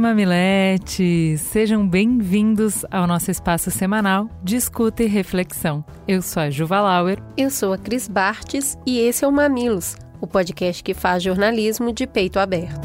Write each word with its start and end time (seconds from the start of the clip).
E 0.00 0.02
mamiletes, 0.02 1.42
sejam 1.42 1.86
bem-vindos 1.86 2.86
ao 2.90 3.06
nosso 3.06 3.30
espaço 3.30 3.70
semanal 3.70 4.30
de 4.42 4.56
escuta 4.56 5.02
e 5.02 5.06
reflexão. 5.06 5.84
Eu 6.08 6.22
sou 6.22 6.42
a 6.42 6.48
Juva 6.48 6.80
Lauer. 6.80 7.22
Eu 7.36 7.50
sou 7.50 7.74
a 7.74 7.76
Cris 7.76 8.08
Bartes 8.08 8.78
e 8.86 8.98
esse 8.98 9.26
é 9.26 9.28
o 9.28 9.30
Mamilos, 9.30 9.98
o 10.18 10.26
podcast 10.26 10.82
que 10.82 10.94
faz 10.94 11.22
jornalismo 11.22 11.92
de 11.92 12.06
peito 12.06 12.38
aberto. 12.38 12.80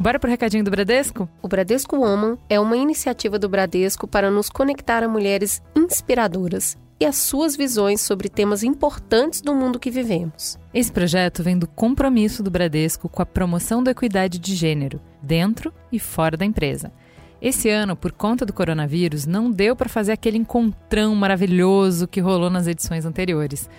Bora 0.00 0.18
pro 0.18 0.28
recadinho 0.28 0.64
do 0.64 0.70
Bradesco? 0.72 1.28
O 1.40 1.46
Bradesco 1.46 1.96
Woman 1.96 2.36
é 2.50 2.58
uma 2.58 2.76
iniciativa 2.76 3.38
do 3.38 3.48
Bradesco 3.48 4.08
para 4.08 4.32
nos 4.32 4.50
conectar 4.50 5.04
a 5.04 5.08
mulheres 5.08 5.62
inspiradoras 5.76 6.76
e 7.00 7.04
as 7.04 7.16
suas 7.16 7.56
visões 7.56 8.00
sobre 8.00 8.28
temas 8.28 8.62
importantes 8.62 9.40
do 9.40 9.54
mundo 9.54 9.78
que 9.78 9.90
vivemos. 9.90 10.58
Esse 10.74 10.90
projeto 10.90 11.42
vem 11.42 11.58
do 11.58 11.66
compromisso 11.66 12.42
do 12.42 12.50
Bradesco 12.50 13.08
com 13.08 13.22
a 13.22 13.26
promoção 13.26 13.82
da 13.82 13.92
equidade 13.92 14.38
de 14.38 14.54
gênero, 14.54 15.00
dentro 15.22 15.72
e 15.92 15.98
fora 15.98 16.36
da 16.36 16.44
empresa. 16.44 16.92
Esse 17.40 17.68
ano, 17.68 17.94
por 17.94 18.10
conta 18.10 18.44
do 18.44 18.52
coronavírus, 18.52 19.24
não 19.24 19.50
deu 19.50 19.76
para 19.76 19.88
fazer 19.88 20.10
aquele 20.10 20.38
encontrão 20.38 21.14
maravilhoso 21.14 22.08
que 22.08 22.20
rolou 22.20 22.50
nas 22.50 22.66
edições 22.66 23.04
anteriores. 23.04 23.70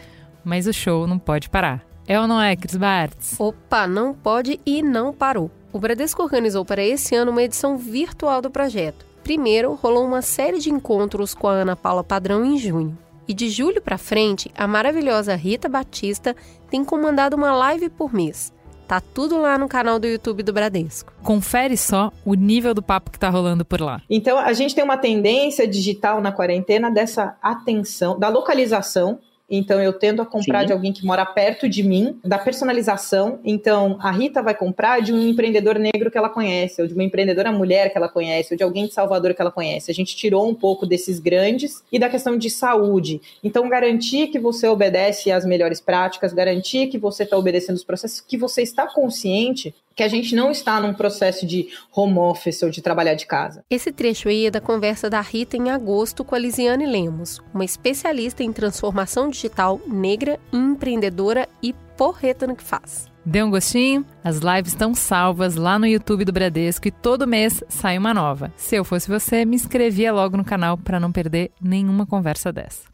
Mas 0.45 0.65
o 0.65 0.71
show 0.71 1.05
não 1.05 1.19
pode 1.19 1.49
parar. 1.49 1.85
É 2.07 2.19
ou 2.19 2.25
não 2.25 2.41
é, 2.41 2.55
Cris 2.55 2.77
Bartz? 2.77 3.37
Opa, 3.37 3.85
não 3.85 4.13
pode 4.13 4.59
e 4.65 4.81
não 4.81 5.13
parou. 5.13 5.51
O 5.73 5.79
Bradesco 5.79 6.23
organizou 6.23 6.63
para 6.63 6.81
esse 6.81 7.13
ano 7.15 7.31
uma 7.31 7.43
edição 7.43 7.77
virtual 7.77 8.41
do 8.41 8.49
projeto. 8.49 9.05
Primeiro, 9.23 9.75
rolou 9.75 10.07
uma 10.07 10.21
série 10.21 10.59
de 10.59 10.71
encontros 10.71 11.35
com 11.35 11.47
a 11.47 11.51
Ana 11.51 11.75
Paula 11.75 12.03
Padrão 12.03 12.43
em 12.43 12.57
junho. 12.57 12.97
E 13.29 13.33
de 13.35 13.47
julho 13.47 13.79
para 13.79 13.99
frente, 13.99 14.49
a 14.57 14.65
maravilhosa 14.65 15.35
Rita 15.35 15.69
Batista 15.69 16.35
tem 16.67 16.83
comandado 16.83 17.35
uma 17.35 17.55
live 17.55 17.87
por 17.87 18.11
mês. 18.11 18.51
Tá 18.87 18.99
tudo 18.99 19.39
lá 19.39 19.55
no 19.55 19.69
canal 19.69 19.99
do 19.99 20.07
YouTube 20.07 20.41
do 20.41 20.51
Bradesco. 20.51 21.13
Confere 21.21 21.77
só 21.77 22.11
o 22.25 22.33
nível 22.33 22.73
do 22.73 22.81
papo 22.81 23.11
que 23.11 23.19
tá 23.19 23.29
rolando 23.29 23.63
por 23.63 23.81
lá. 23.81 24.01
Então, 24.09 24.39
a 24.39 24.51
gente 24.51 24.73
tem 24.73 24.83
uma 24.83 24.97
tendência 24.97 25.67
digital 25.67 26.19
na 26.21 26.31
quarentena 26.31 26.89
dessa 26.89 27.37
atenção, 27.39 28.17
da 28.17 28.29
localização 28.29 29.19
então 29.49 29.81
eu 29.81 29.93
tendo 29.93 30.21
a 30.21 30.25
comprar 30.25 30.61
Sim. 30.61 30.67
de 30.67 30.73
alguém 30.73 30.93
que 30.93 31.05
mora 31.05 31.25
perto 31.25 31.67
de 31.67 31.83
mim, 31.83 32.19
da 32.23 32.37
personalização. 32.37 33.39
Então 33.43 33.97
a 34.01 34.11
Rita 34.11 34.41
vai 34.41 34.53
comprar 34.53 35.01
de 35.01 35.13
um 35.13 35.27
empreendedor 35.27 35.77
negro 35.79 36.11
que 36.11 36.17
ela 36.17 36.29
conhece, 36.29 36.81
ou 36.81 36.87
de 36.87 36.93
uma 36.93 37.03
empreendedora 37.03 37.51
mulher 37.51 37.91
que 37.91 37.97
ela 37.97 38.09
conhece, 38.09 38.53
ou 38.53 38.57
de 38.57 38.63
alguém 38.63 38.87
de 38.87 38.93
Salvador 38.93 39.33
que 39.33 39.41
ela 39.41 39.51
conhece. 39.51 39.91
A 39.91 39.93
gente 39.93 40.15
tirou 40.15 40.47
um 40.47 40.53
pouco 40.53 40.85
desses 40.85 41.19
grandes 41.19 41.83
e 41.91 41.97
da 41.97 42.09
questão 42.09 42.37
de 42.37 42.49
saúde. 42.49 43.21
Então 43.43 43.67
garantir 43.69 44.27
que 44.27 44.39
você 44.39 44.67
obedece 44.67 45.31
às 45.31 45.45
melhores 45.45 45.79
práticas, 45.79 46.33
garantir 46.33 46.87
que 46.87 46.97
você 46.97 47.23
está 47.23 47.37
obedecendo 47.37 47.75
os 47.75 47.83
processos, 47.83 48.21
que 48.21 48.37
você 48.37 48.61
está 48.61 48.87
consciente 48.87 49.73
que 49.99 50.03
a 50.03 50.07
gente 50.07 50.33
não 50.33 50.49
está 50.49 50.79
num 50.79 50.93
processo 50.93 51.45
de 51.45 51.67
home 51.93 52.19
office 52.19 52.63
ou 52.63 52.69
de 52.69 52.81
trabalhar 52.81 53.15
de 53.15 53.25
casa. 53.25 53.65
Esse 53.69 53.91
trecho 53.91 54.29
aí 54.29 54.45
é 54.45 54.51
da 54.51 54.61
conversa 54.61 55.09
da 55.09 55.19
Rita 55.19 55.57
em 55.57 55.69
agosto 55.69 56.23
com 56.23 56.35
a 56.35 56.39
Lisiane 56.39 56.85
Lemos, 56.85 57.41
uma 57.53 57.65
especialista 57.65 58.41
em 58.41 58.53
transformação 58.53 59.29
digital 59.29 59.81
negra, 59.85 60.39
empreendedora 60.53 61.49
e 61.61 61.73
porreta 61.97 62.47
no 62.47 62.55
que 62.55 62.63
faz. 62.63 63.09
Deu 63.25 63.45
um 63.45 63.49
gostinho? 63.49 64.05
As 64.23 64.37
lives 64.37 64.71
estão 64.71 64.95
salvas 64.95 65.55
lá 65.55 65.77
no 65.77 65.85
YouTube 65.85 66.23
do 66.23 66.31
Bradesco 66.31 66.87
e 66.87 66.91
todo 66.91 67.27
mês 67.27 67.61
sai 67.67 67.97
uma 67.97 68.13
nova. 68.13 68.53
Se 68.55 68.77
eu 68.77 68.85
fosse 68.85 69.09
você, 69.09 69.43
me 69.43 69.57
inscrevia 69.57 70.13
logo 70.13 70.37
no 70.37 70.45
canal 70.45 70.77
para 70.77 70.97
não 70.97 71.11
perder 71.11 71.51
nenhuma 71.61 72.05
conversa 72.05 72.53
dessa. 72.53 72.87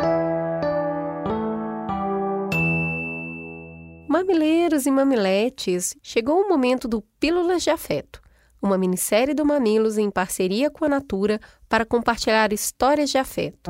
Mamileiros 4.16 4.86
e 4.86 4.92
mamiletes, 4.92 5.94
chegou 6.02 6.40
o 6.40 6.48
momento 6.48 6.88
do 6.88 7.02
Pílulas 7.20 7.64
de 7.64 7.70
Afeto, 7.70 8.22
uma 8.62 8.78
minissérie 8.78 9.34
do 9.34 9.46
Mamilos 9.46 9.98
em 9.98 10.10
parceria 10.10 10.72
com 10.72 10.86
a 10.86 10.88
Natura 10.88 11.38
para 11.68 11.86
compartilhar 11.86 12.54
histórias 12.54 13.10
de 13.10 13.18
afeto. 13.18 13.70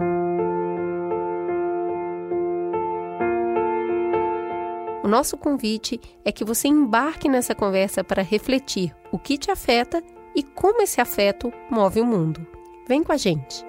O 5.03 5.07
nosso 5.07 5.35
convite 5.35 6.00
é 6.23 6.31
que 6.31 6.45
você 6.45 6.67
embarque 6.67 7.28
nessa 7.28 7.55
conversa 7.55 8.03
para 8.03 8.22
refletir 8.22 8.95
o 9.11 9.17
que 9.17 9.39
te 9.39 9.50
afeta 9.50 10.03
e 10.35 10.44
como 10.44 10.79
esse 10.84 11.01
afeto 11.01 11.51
move 11.72 12.01
o 12.01 12.05
mundo. 12.05 12.45
Vem 12.88 13.03
com 13.03 13.11
a 13.11 13.17
gente! 13.17 13.65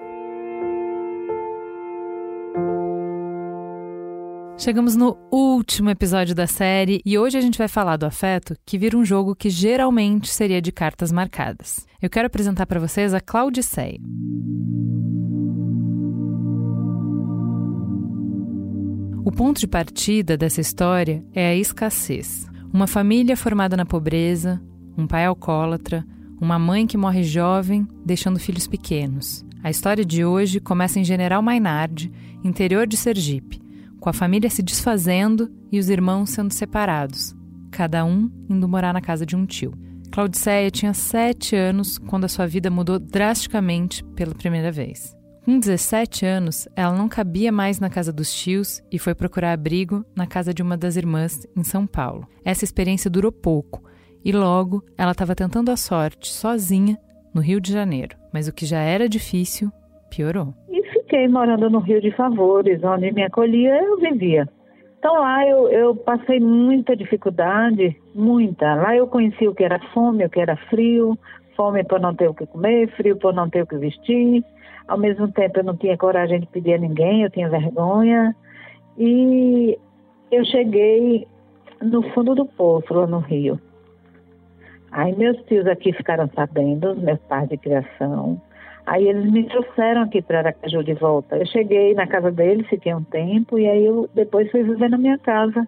Chegamos 4.59 4.95
no 4.95 5.15
último 5.31 5.91
episódio 5.91 6.33
da 6.33 6.47
série 6.47 6.99
e 7.05 7.15
hoje 7.15 7.37
a 7.37 7.41
gente 7.41 7.59
vai 7.59 7.67
falar 7.67 7.95
do 7.95 8.07
afeto 8.07 8.55
que 8.65 8.75
vira 8.75 8.97
um 8.97 9.05
jogo 9.05 9.35
que 9.35 9.51
geralmente 9.51 10.29
seria 10.29 10.59
de 10.59 10.71
cartas 10.71 11.11
marcadas. 11.11 11.85
Eu 12.01 12.09
quero 12.09 12.25
apresentar 12.25 12.65
para 12.65 12.79
vocês 12.79 13.13
a 13.13 13.21
Claudiceia. 13.21 13.99
O 19.23 19.31
ponto 19.31 19.59
de 19.59 19.67
partida 19.67 20.35
dessa 20.35 20.59
história 20.59 21.23
é 21.35 21.49
a 21.49 21.55
escassez. 21.55 22.47
Uma 22.73 22.87
família 22.87 23.37
formada 23.37 23.77
na 23.77 23.85
pobreza, 23.85 24.59
um 24.97 25.05
pai 25.05 25.25
alcoólatra, 25.25 26.03
uma 26.41 26.57
mãe 26.57 26.87
que 26.87 26.97
morre 26.97 27.23
jovem, 27.23 27.87
deixando 28.03 28.39
filhos 28.39 28.67
pequenos. 28.67 29.45
A 29.63 29.69
história 29.69 30.03
de 30.03 30.25
hoje 30.25 30.59
começa 30.59 30.99
em 30.99 31.03
General 31.03 31.43
Mainardi, 31.43 32.11
interior 32.43 32.87
de 32.87 32.97
Sergipe 32.97 33.66
com 33.99 34.09
a 34.09 34.13
família 34.13 34.49
se 34.49 34.61
desfazendo 34.61 35.51
e 35.71 35.79
os 35.79 35.89
irmãos 35.89 36.29
sendo 36.29 36.53
separados, 36.53 37.35
cada 37.71 38.05
um 38.05 38.31
indo 38.49 38.67
morar 38.67 38.93
na 38.93 39.01
casa 39.01 39.25
de 39.25 39.35
um 39.35 39.45
tio. 39.45 39.73
Claudiceia 40.11 40.71
tinha 40.71 40.93
sete 40.93 41.55
anos 41.55 41.97
quando 41.97 42.25
a 42.25 42.29
sua 42.29 42.47
vida 42.47 42.69
mudou 42.69 42.97
drasticamente 42.97 44.03
pela 44.15 44.33
primeira 44.33 44.71
vez. 44.71 45.15
Com 45.47 45.59
17 45.59 46.25
anos, 46.25 46.67
ela 46.75 46.93
não 46.93 47.07
cabia 47.07 47.53
mais 47.53 47.79
na 47.79 47.89
casa 47.89 48.11
dos 48.11 48.33
tios 48.33 48.81
e 48.91 48.99
foi 48.99 49.15
procurar 49.15 49.53
abrigo 49.53 50.05
na 50.13 50.27
casa 50.27 50.53
de 50.53 50.61
uma 50.61 50.75
das 50.75 50.97
irmãs 50.97 51.47
em 51.55 51.63
São 51.63 51.87
Paulo. 51.87 52.27
Essa 52.43 52.65
experiência 52.65 53.09
durou 53.09 53.31
pouco 53.31 53.81
e 54.25 54.33
logo 54.33 54.83
ela 54.97 55.11
estava 55.11 55.33
tentando 55.33 55.71
a 55.71 55.77
sorte 55.77 56.27
sozinha 56.27 56.99
no 57.33 57.39
Rio 57.39 57.61
de 57.61 57.71
Janeiro. 57.71 58.17
Mas 58.33 58.49
o 58.49 58.53
que 58.53 58.65
já 58.65 58.81
era 58.81 59.07
difícil 59.07 59.71
piorou 60.09 60.53
fiquei 61.07 61.25
morando 61.29 61.69
no 61.69 61.79
Rio 61.79 62.01
de 62.01 62.11
Favores, 62.11 62.83
onde 62.83 63.13
me 63.13 63.23
acolhia, 63.23 63.81
eu 63.81 63.97
vivia. 63.97 64.47
Então 64.99 65.13
lá 65.13 65.47
eu, 65.47 65.69
eu 65.69 65.95
passei 65.95 66.37
muita 66.37 66.97
dificuldade, 66.97 67.95
muita. 68.13 68.75
Lá 68.75 68.93
eu 68.93 69.07
conheci 69.07 69.47
o 69.47 69.55
que 69.55 69.63
era 69.63 69.79
fome, 69.93 70.25
o 70.25 70.29
que 70.29 70.41
era 70.41 70.57
frio, 70.69 71.17
fome 71.55 71.81
por 71.85 72.01
não 72.01 72.13
ter 72.13 72.27
o 72.27 72.33
que 72.33 72.45
comer, 72.45 72.89
frio 72.89 73.15
por 73.15 73.33
não 73.33 73.49
ter 73.49 73.61
o 73.61 73.67
que 73.67 73.77
vestir. 73.77 74.43
Ao 74.85 74.97
mesmo 74.97 75.31
tempo 75.31 75.59
eu 75.59 75.63
não 75.63 75.77
tinha 75.77 75.97
coragem 75.97 76.41
de 76.41 76.47
pedir 76.47 76.73
a 76.73 76.77
ninguém, 76.77 77.23
eu 77.23 77.29
tinha 77.29 77.47
vergonha. 77.47 78.35
E 78.97 79.79
eu 80.29 80.43
cheguei 80.43 81.25
no 81.81 82.03
fundo 82.11 82.35
do 82.35 82.45
poço, 82.45 82.93
lá 82.93 83.07
no 83.07 83.19
Rio. 83.19 83.57
Aí 84.91 85.15
meus 85.15 85.37
tios 85.45 85.67
aqui 85.67 85.93
ficaram 85.93 86.29
sabendo, 86.35 86.97
meus 86.97 87.19
pais 87.29 87.47
de 87.47 87.57
criação, 87.57 88.41
Aí 88.87 89.05
eles 89.05 89.29
me 89.29 89.45
trouxeram 89.49 90.03
aqui 90.03 90.21
para 90.21 90.39
Aracaju 90.39 90.81
de 90.81 90.93
volta. 90.93 91.35
Eu 91.35 91.45
cheguei 91.45 91.93
na 91.93 92.07
casa 92.07 92.31
deles, 92.31 92.65
fiquei 92.69 92.95
um 92.95 93.03
tempo, 93.03 93.59
e 93.59 93.67
aí 93.67 93.85
eu 93.85 94.09
depois 94.15 94.49
fui 94.49 94.63
viver 94.63 94.89
na 94.89 94.97
minha 94.97 95.17
casa. 95.19 95.67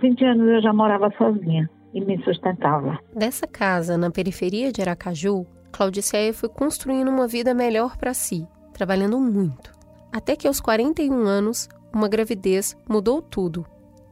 20 0.00 0.24
anos 0.24 0.48
eu 0.48 0.62
já 0.62 0.72
morava 0.72 1.12
sozinha 1.18 1.68
e 1.92 2.00
me 2.00 2.16
sustentava. 2.22 2.96
Dessa 3.12 3.44
casa, 3.44 3.98
na 3.98 4.08
periferia 4.08 4.70
de 4.70 4.80
Aracaju, 4.80 5.44
Claudiceia 5.72 6.32
foi 6.32 6.48
construindo 6.48 7.08
uma 7.08 7.26
vida 7.26 7.52
melhor 7.52 7.96
para 7.96 8.14
si, 8.14 8.46
trabalhando 8.72 9.18
muito. 9.18 9.72
Até 10.12 10.36
que 10.36 10.46
aos 10.46 10.60
41 10.60 11.12
anos, 11.12 11.68
uma 11.92 12.08
gravidez 12.08 12.80
mudou 12.88 13.20
tudo, 13.20 13.66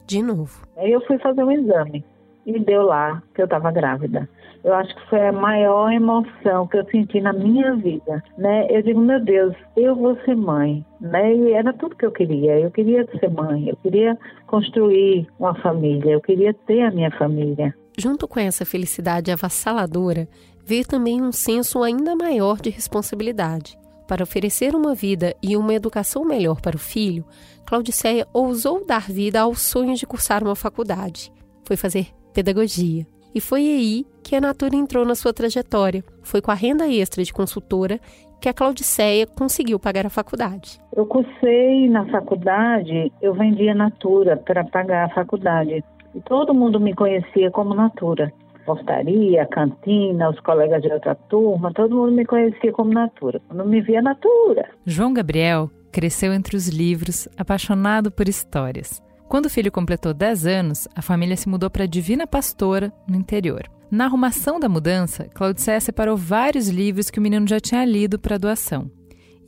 de 0.04 0.20
novo. 0.20 0.66
Aí 0.76 0.90
eu 0.90 1.00
fui 1.06 1.16
fazer 1.18 1.44
um 1.44 1.52
exame 1.52 2.04
e 2.44 2.58
deu 2.58 2.82
lá 2.82 3.22
que 3.32 3.40
eu 3.40 3.44
estava 3.44 3.70
grávida 3.70 4.28
eu 4.64 4.74
acho 4.74 4.94
que 4.94 5.08
foi 5.08 5.26
a 5.26 5.32
maior 5.32 5.92
emoção 5.92 6.66
que 6.68 6.76
eu 6.76 6.84
senti 6.90 7.20
na 7.20 7.32
minha 7.32 7.74
vida, 7.74 8.22
né? 8.38 8.66
Eu 8.70 8.82
digo, 8.82 9.00
meu 9.00 9.20
Deus, 9.20 9.54
eu 9.76 9.94
vou 9.96 10.16
ser 10.24 10.36
mãe, 10.36 10.84
né? 11.00 11.34
E 11.34 11.52
era 11.52 11.72
tudo 11.72 11.96
que 11.96 12.06
eu 12.06 12.12
queria. 12.12 12.60
Eu 12.60 12.70
queria 12.70 13.06
ser 13.18 13.28
mãe, 13.30 13.68
eu 13.68 13.76
queria 13.76 14.16
construir 14.46 15.26
uma 15.38 15.54
família, 15.56 16.12
eu 16.12 16.20
queria 16.20 16.54
ter 16.66 16.82
a 16.82 16.90
minha 16.90 17.10
família. 17.10 17.74
junto 17.98 18.26
com 18.26 18.40
essa 18.40 18.64
felicidade 18.64 19.30
avassaladora, 19.30 20.26
veio 20.64 20.86
também 20.86 21.20
um 21.20 21.32
senso 21.32 21.82
ainda 21.82 22.16
maior 22.16 22.60
de 22.60 22.70
responsabilidade. 22.70 23.78
Para 24.08 24.22
oferecer 24.22 24.74
uma 24.74 24.94
vida 24.94 25.34
e 25.42 25.56
uma 25.56 25.74
educação 25.74 26.24
melhor 26.24 26.60
para 26.60 26.76
o 26.76 26.78
filho, 26.78 27.24
Claudiceia 27.66 28.26
ousou 28.32 28.84
dar 28.86 29.10
vida 29.10 29.40
ao 29.40 29.54
sonho 29.54 29.94
de 29.94 30.06
cursar 30.06 30.42
uma 30.42 30.56
faculdade. 30.56 31.32
Foi 31.64 31.76
fazer 31.76 32.08
pedagogia. 32.32 33.06
E 33.34 33.40
foi 33.40 33.60
aí 33.60 34.06
que 34.22 34.36
a 34.36 34.40
Natura 34.40 34.76
entrou 34.76 35.04
na 35.04 35.14
sua 35.14 35.32
trajetória. 35.32 36.04
Foi 36.22 36.40
com 36.40 36.50
a 36.50 36.54
renda 36.54 36.88
extra 36.88 37.22
de 37.22 37.32
consultora 37.32 37.98
que 38.40 38.48
a 38.48 38.54
Claudiceia 38.54 39.26
conseguiu 39.26 39.78
pagar 39.78 40.06
a 40.06 40.10
faculdade. 40.10 40.80
Eu 40.94 41.06
cursei 41.06 41.88
na 41.88 42.06
faculdade, 42.06 43.12
eu 43.20 43.34
vendia 43.34 43.74
Natura 43.74 44.36
para 44.36 44.64
pagar 44.64 45.06
a 45.06 45.14
faculdade. 45.14 45.84
E 46.14 46.20
todo 46.20 46.52
mundo 46.52 46.80
me 46.80 46.94
conhecia 46.94 47.50
como 47.50 47.74
Natura 47.74 48.32
portaria, 48.64 49.46
cantina, 49.46 50.30
os 50.30 50.40
colegas 50.40 50.82
de 50.82 50.92
outra 50.92 51.14
turma, 51.14 51.72
todo 51.72 51.96
mundo 51.96 52.12
me 52.12 52.24
conhecia 52.24 52.72
como 52.72 52.92
Natura. 52.92 53.40
Quando 53.48 53.64
me 53.64 53.80
via 53.80 54.00
Natura. 54.00 54.68
João 54.86 55.12
Gabriel 55.12 55.70
cresceu 55.90 56.32
entre 56.32 56.56
os 56.56 56.68
livros, 56.68 57.28
apaixonado 57.36 58.10
por 58.10 58.28
histórias. 58.28 59.02
Quando 59.32 59.46
o 59.46 59.50
filho 59.50 59.72
completou 59.72 60.12
10 60.12 60.44
anos, 60.44 60.86
a 60.94 61.00
família 61.00 61.38
se 61.38 61.48
mudou 61.48 61.70
para 61.70 61.86
Divina 61.86 62.26
Pastora, 62.26 62.92
no 63.08 63.16
interior. 63.16 63.62
Na 63.90 64.04
arrumação 64.04 64.60
da 64.60 64.68
mudança, 64.68 65.24
Claudicé 65.32 65.80
separou 65.80 66.18
vários 66.18 66.68
livros 66.68 67.08
que 67.08 67.18
o 67.18 67.22
menino 67.22 67.48
já 67.48 67.58
tinha 67.58 67.82
lido 67.82 68.18
para 68.18 68.36
doação. 68.36 68.90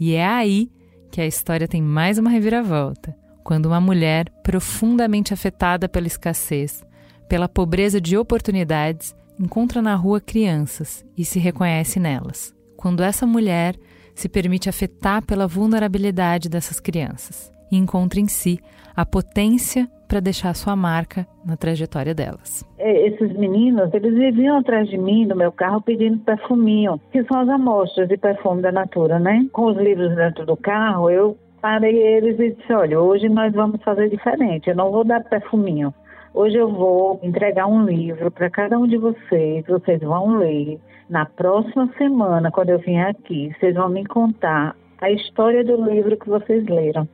E 0.01 0.15
é 0.15 0.27
aí 0.27 0.71
que 1.11 1.21
a 1.21 1.27
história 1.27 1.69
tem 1.69 1.83
mais 1.83 2.17
uma 2.17 2.31
reviravolta. 2.31 3.15
Quando 3.45 3.67
uma 3.67 3.79
mulher, 3.79 4.31
profundamente 4.43 5.35
afetada 5.35 5.87
pela 5.87 6.07
escassez, 6.07 6.83
pela 7.29 7.47
pobreza 7.47 8.01
de 8.01 8.17
oportunidades, 8.17 9.15
encontra 9.39 9.83
na 9.83 9.95
rua 9.95 10.19
crianças 10.19 11.05
e 11.15 11.27
se 11.27 11.39
reconhece 11.39 12.01
nelas. 12.01 12.55
Quando 12.75 13.03
essa 13.03 13.27
mulher 13.27 13.77
se 14.15 14.31
permite 14.31 14.67
afetar 14.67 15.23
pela 15.27 15.47
vulnerabilidade 15.47 16.49
dessas 16.49 16.81
crianças 16.81 17.53
e 17.75 17.79
encontra 17.79 18.21
em 18.21 18.29
si 18.29 18.59
a 18.97 19.05
potência 19.05 19.89
para 20.07 20.21
deixar 20.21 20.55
sua 20.55 20.77
marca 20.77 21.27
na 21.45 21.57
trajetória 21.57 22.15
delas. 22.15 22.65
É, 22.79 23.09
esses 23.09 23.33
meninos, 23.37 23.93
eles 23.93 24.15
viviam 24.15 24.59
atrás 24.59 24.89
de 24.89 24.97
mim, 24.97 25.27
no 25.27 25.35
meu 25.35 25.51
carro, 25.51 25.83
pedindo 25.83 26.19
perfuminho, 26.19 27.01
que 27.11 27.25
são 27.25 27.41
as 27.41 27.49
amostras 27.49 28.09
de 28.09 28.17
perfume 28.17 28.63
da 28.63 28.71
Natura, 28.71 29.19
né? 29.19 29.47
Com 29.53 29.67
os 29.67 29.77
livros 29.77 30.15
dentro 30.15 30.47
do 30.47 30.57
carro, 30.57 31.11
eu 31.11 31.37
parei 31.61 31.97
eles 31.97 32.39
e 32.39 32.51
disse, 32.53 32.73
olha, 32.73 33.01
hoje 33.01 33.29
nós 33.29 33.53
vamos 33.53 33.83
fazer 33.83 34.09
diferente, 34.09 34.69
eu 34.69 34.77
não 34.77 34.93
vou 34.93 35.05
dar 35.05 35.25
perfuminho, 35.25 35.93
Hoje 36.35 36.57
eu 36.57 36.69
vou 36.69 37.21
entregar 37.23 37.69
um 37.69 37.85
livro 37.85 38.29
para 38.29 38.51
cada 38.51 38.77
um 38.77 38.89
de 38.89 38.97
vocês, 38.97 39.65
vocês 39.69 40.01
vão 40.01 40.37
ler. 40.37 40.81
Na 41.09 41.25
próxima 41.25 41.89
semana, 41.97 42.51
quando 42.51 42.71
eu 42.71 42.79
vier 42.81 43.07
aqui, 43.07 43.53
vocês 43.57 43.73
vão 43.73 43.89
me 43.89 44.05
contar 44.05 44.75
a 45.01 45.11
história 45.13 45.63
do 45.63 45.77
livro 45.89 46.17
que 46.17 46.29
vocês 46.29 46.67
leram. 46.67 47.09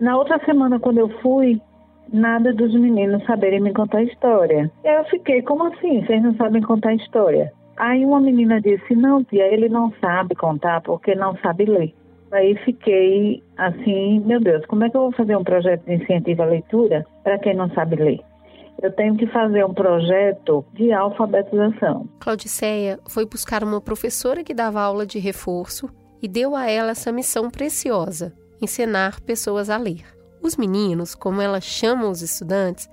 Na 0.00 0.16
outra 0.16 0.38
semana, 0.44 0.78
quando 0.78 0.98
eu 0.98 1.08
fui, 1.20 1.60
nada 2.12 2.52
dos 2.52 2.74
meninos 2.74 3.24
saberem 3.24 3.60
me 3.60 3.72
contar 3.72 3.98
a 3.98 4.02
história. 4.04 4.70
E 4.84 4.88
aí 4.88 4.96
eu 4.96 5.04
fiquei, 5.04 5.42
como 5.42 5.64
assim? 5.64 6.04
Vocês 6.04 6.22
não 6.22 6.34
sabem 6.36 6.62
contar 6.62 6.90
a 6.90 6.94
história? 6.94 7.52
Aí 7.76 8.04
uma 8.04 8.20
menina 8.20 8.60
disse, 8.60 8.94
não, 8.94 9.22
tia, 9.24 9.46
ele 9.52 9.68
não 9.68 9.92
sabe 10.00 10.34
contar 10.34 10.80
porque 10.82 11.14
não 11.14 11.36
sabe 11.38 11.64
ler. 11.66 11.94
Aí 12.32 12.56
fiquei 12.64 13.42
assim, 13.56 14.20
meu 14.20 14.40
Deus, 14.40 14.64
como 14.66 14.84
é 14.84 14.90
que 14.90 14.96
eu 14.96 15.02
vou 15.02 15.12
fazer 15.12 15.36
um 15.36 15.44
projeto 15.44 15.84
de 15.84 15.94
incentivo 15.94 16.42
à 16.42 16.46
leitura 16.46 17.06
para 17.22 17.38
quem 17.38 17.54
não 17.54 17.70
sabe 17.70 17.96
ler? 17.96 18.20
eu 18.82 18.92
tenho 18.92 19.16
que 19.16 19.26
fazer 19.28 19.64
um 19.64 19.72
projeto 19.72 20.64
de 20.74 20.92
alfabetização. 20.92 22.08
Claudiceia 22.20 22.98
foi 23.08 23.24
buscar 23.24 23.64
uma 23.64 23.80
professora 23.80 24.44
que 24.44 24.54
dava 24.54 24.80
aula 24.80 25.06
de 25.06 25.18
reforço 25.18 25.88
e 26.22 26.28
deu 26.28 26.54
a 26.54 26.68
ela 26.68 26.90
essa 26.90 27.10
missão 27.10 27.50
preciosa: 27.50 28.34
ensinar 28.60 29.20
pessoas 29.20 29.70
a 29.70 29.76
ler. 29.76 30.04
Os 30.42 30.56
meninos, 30.56 31.14
como 31.14 31.40
ela 31.40 31.60
chama 31.60 32.08
os 32.08 32.22
estudantes, 32.22 32.88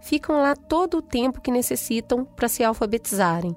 ficam 0.00 0.40
lá 0.40 0.54
todo 0.54 0.98
o 0.98 1.02
tempo 1.02 1.40
que 1.40 1.50
necessitam 1.50 2.24
para 2.24 2.48
se 2.48 2.64
alfabetizarem 2.64 3.54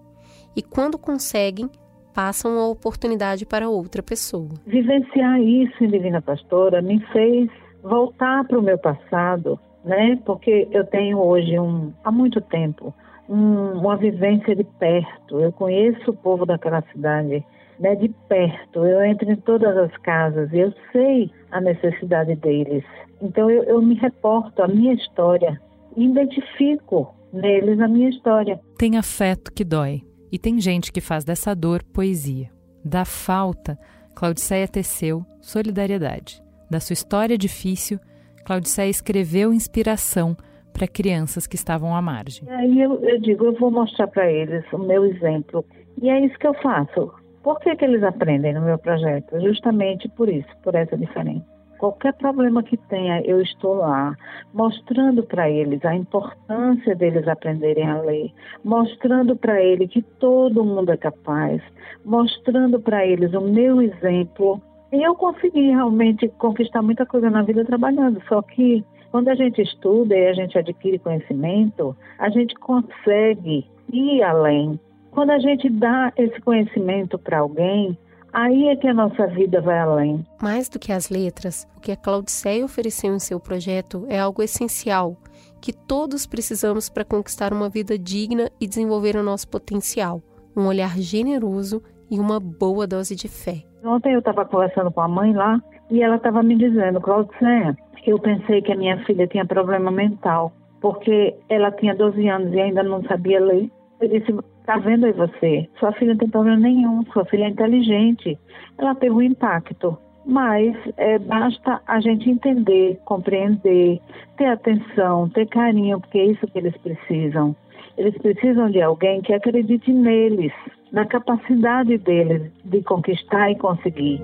e, 0.56 0.61
quando 0.61 0.97
conseguem, 0.97 1.69
passam 2.13 2.59
a 2.59 2.67
oportunidade 2.67 3.45
para 3.45 3.69
outra 3.69 4.03
pessoa. 4.03 4.50
Vivenciar 4.65 5.41
isso 5.41 5.83
em 5.83 5.88
Divina 5.88 6.21
Pastora 6.21 6.81
me 6.81 7.00
fez 7.11 7.50
voltar 7.81 8.45
para 8.45 8.59
o 8.59 8.61
meu 8.61 8.77
passado 8.77 9.59
né? 9.83 10.17
Porque 10.25 10.67
eu 10.71 10.85
tenho 10.85 11.19
hoje 11.19 11.59
um, 11.59 11.91
há 12.03 12.11
muito 12.11 12.41
tempo, 12.41 12.94
um, 13.27 13.79
uma 13.79 13.97
vivência 13.97 14.56
de 14.56 14.63
perto. 14.63 15.39
Eu 15.39 15.51
conheço 15.51 16.11
o 16.11 16.17
povo 16.17 16.45
daquela 16.45 16.81
cidade, 16.91 17.44
né? 17.80 17.96
De 17.96 18.10
perto. 18.28 18.86
Eu 18.86 19.04
entro 19.04 19.31
em 19.31 19.36
todas 19.36 19.76
as 19.78 19.96
casas 19.98 20.52
e 20.52 20.60
eu 20.60 20.74
sei 20.92 21.31
a 21.52 21.62
necessidade 21.62 22.36
deles. 22.36 22.84
Então 23.22 23.50
eu, 23.50 23.64
eu 23.64 23.81
me 23.81 23.96
reporto 23.96 24.62
à 24.62 24.68
minha 24.68 24.94
história, 24.94 25.60
identifico 25.96 27.14
neles 27.31 27.80
a 27.80 27.88
minha 27.88 28.10
história. 28.10 28.60
Tem 28.78 28.98
afeto 28.98 29.52
que 29.52 29.64
dói 29.64 30.02
e 30.31 30.38
tem 30.38 30.60
gente 30.60 30.92
que 30.92 31.02
faz 31.02 31.24
dessa 31.24 31.56
dor 31.56 31.84
poesia. 31.84 32.50
Da 32.84 33.04
falta, 33.06 33.78
Claudiceia 34.16 34.68
teceu 34.68 35.26
solidariedade. 35.42 36.42
Da 36.70 36.80
sua 36.80 36.94
história 36.94 37.38
difícil, 37.38 38.00
Claudicé 38.46 38.88
escreveu 38.88 39.54
inspiração 39.54 40.36
para 40.72 40.88
crianças 40.88 41.46
que 41.46 41.56
estavam 41.56 41.96
à 41.96 42.02
margem. 42.02 42.48
E 42.48 42.52
aí 42.52 42.81
eu, 42.81 43.04
eu 43.04 43.20
digo, 43.20 43.46
eu 43.46 43.54
vou 43.54 43.72
mostrar 43.72 44.08
para 44.08 44.31
eles 44.31 44.64
o 44.72 44.78
meu 44.78 45.06
exemplo. 45.06 45.66
E 46.02 46.10
é 46.10 46.26
isso 46.26 46.38
que 46.38 46.48
eu 46.48 46.54
faço. 46.56 47.12
Por 47.50 47.60
que, 47.62 47.75
que 47.75 47.84
eles 47.84 48.04
aprendem 48.04 48.54
no 48.54 48.62
meu 48.62 48.78
projeto? 48.78 49.40
Justamente 49.42 50.07
por 50.10 50.30
isso, 50.30 50.48
por 50.62 50.75
essa 50.75 50.96
diferença. 50.96 51.44
Qualquer 51.80 52.13
problema 52.13 52.62
que 52.62 52.78
tenha, 52.78 53.22
eu 53.22 53.42
estou 53.42 53.74
lá, 53.74 54.16
mostrando 54.54 55.24
para 55.24 55.50
eles 55.50 55.84
a 55.84 55.96
importância 55.96 56.96
deles 56.96 57.28
aprenderem 57.28 57.90
a 57.90 58.01
ler, 58.01 58.31
mostrando 58.63 59.36
para 59.36 59.60
eles 59.63 59.90
que 59.90 60.04
todo 60.04 60.63
mundo 60.63 60.92
é 60.92 60.98
capaz, 60.98 61.60
mostrando 62.06 62.80
para 62.80 63.04
eles 63.04 63.34
o 63.34 63.42
meu 63.42 63.81
exemplo 63.81 64.62
e 64.94 65.02
eu 65.02 65.16
consegui 65.16 65.72
realmente 65.72 66.28
conquistar 66.38 66.84
muita 66.84 67.04
coisa 67.04 67.31
na 67.31 67.42
vida 67.42 67.66
trabalhando, 67.66 68.22
só 68.30 68.44
que 68.44 68.86
quando 69.10 69.28
a 69.28 69.34
gente 69.34 69.60
estuda 69.60 70.16
e 70.16 70.28
a 70.28 70.34
gente 70.34 70.56
adquire 70.56 71.00
conhecimento, 71.00 71.98
a 72.19 72.30
gente 72.30 72.54
consegue 72.54 73.66
ir 73.92 74.22
além. 74.22 74.80
Quando 75.11 75.31
a 75.31 75.39
gente 75.39 75.69
dá 75.69 76.11
esse 76.18 76.39
conhecimento 76.42 77.18
para 77.18 77.39
alguém, 77.39 77.97
aí 78.31 78.68
é 78.68 78.75
que 78.75 78.87
a 78.87 78.94
nossa 78.94 79.28
vida 79.28 79.61
vai 79.61 79.80
além. 79.80 80.23
Mais 80.42 80.69
do 80.69 80.80
que 80.80 80.92
as 80.92 81.09
letras, 81.09 81.68
o 81.78 81.80
que 81.80 81.92
a 81.92 81.97
Claudiceia 81.97 82.63
ofereceu 82.63 83.13
em 83.13 83.19
seu 83.19 83.39
projeto 83.39 84.06
é 84.07 84.19
algo 84.19 84.42
essencial 84.42 85.18
que 85.61 85.73
todos 85.73 86.25
precisamos 86.25 86.89
para 86.89 87.04
conquistar 87.04 87.51
uma 87.54 87.69
vida 87.69 87.97
digna 87.97 88.49
e 88.59 88.68
desenvolver 88.68 89.16
o 89.16 89.23
nosso 89.23 89.47
potencial, 89.47 90.21
um 90.56 90.68
olhar 90.68 90.97
generoso 90.97 91.81
e 92.09 92.19
uma 92.19 92.39
boa 92.39 92.87
dose 92.87 93.16
de 93.16 93.28
fé. 93.28 93.63
Ontem 93.83 94.13
eu 94.13 94.19
estava 94.19 94.45
conversando 94.45 94.92
com 94.92 95.01
a 95.01 95.07
mãe 95.07 95.33
lá 95.33 95.61
e 95.89 96.01
ela 96.01 96.16
estava 96.16 96.42
me 96.42 96.56
dizendo, 96.56 97.01
Claudicéia, 97.01 97.78
eu 98.06 98.18
pensei 98.19 98.61
que 98.61 98.71
a 98.71 98.75
minha 98.75 99.04
filha 99.06 99.28
tinha 99.28 99.45
problema 99.45 99.92
mental, 99.92 100.51
porque 100.81 101.35
ela 101.47 101.71
tinha 101.71 101.95
12 101.95 102.28
anos 102.28 102.54
e 102.54 102.59
ainda 102.59 102.81
não 102.81 103.04
sabia 103.04 103.39
ler. 103.39 103.69
Eu 104.01 104.07
disse, 104.07 104.33
tá 104.69 104.78
vendo 104.78 105.07
aí 105.07 105.14
você? 105.14 105.68
Sua 105.80 105.92
filha 105.94 106.11
não 106.11 106.19
tem 106.19 106.30
problema 106.30 106.59
nenhum, 106.59 107.04
sua 107.11 107.26
filha 107.26 107.45
é 107.45 107.49
inteligente. 107.49 108.38
Ela 108.78 108.94
teve 108.94 109.16
um 109.16 109.21
impacto, 109.23 109.97
mas 110.23 110.78
é, 110.95 111.18
basta 111.18 111.81
a 111.88 111.99
gente 111.99 112.30
entender, 112.30 112.99
compreender, 113.04 113.99
ter 114.38 114.45
atenção, 114.45 115.28
ter 115.30 115.47
carinho, 115.47 115.99
porque 115.99 116.19
é 116.19 116.26
isso 116.28 116.45
que 116.45 116.59
eles 116.59 116.78
precisam. 116.78 117.56
Eles 117.97 118.16
precisam 118.19 118.69
de 118.69 118.80
alguém 118.80 119.23
que 119.23 119.33
acredite 119.33 119.92
neles, 119.92 120.54
na 120.92 121.04
capacidade 121.04 121.97
deles 121.97 122.52
de 122.64 122.83
conquistar 122.83 123.49
e 123.49 123.56
conseguir. 123.56 124.21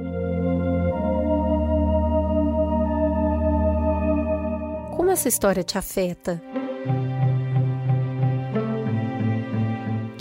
Como 4.95 5.09
essa 5.09 5.27
história 5.27 5.63
te 5.63 5.75
afeta? 5.75 6.39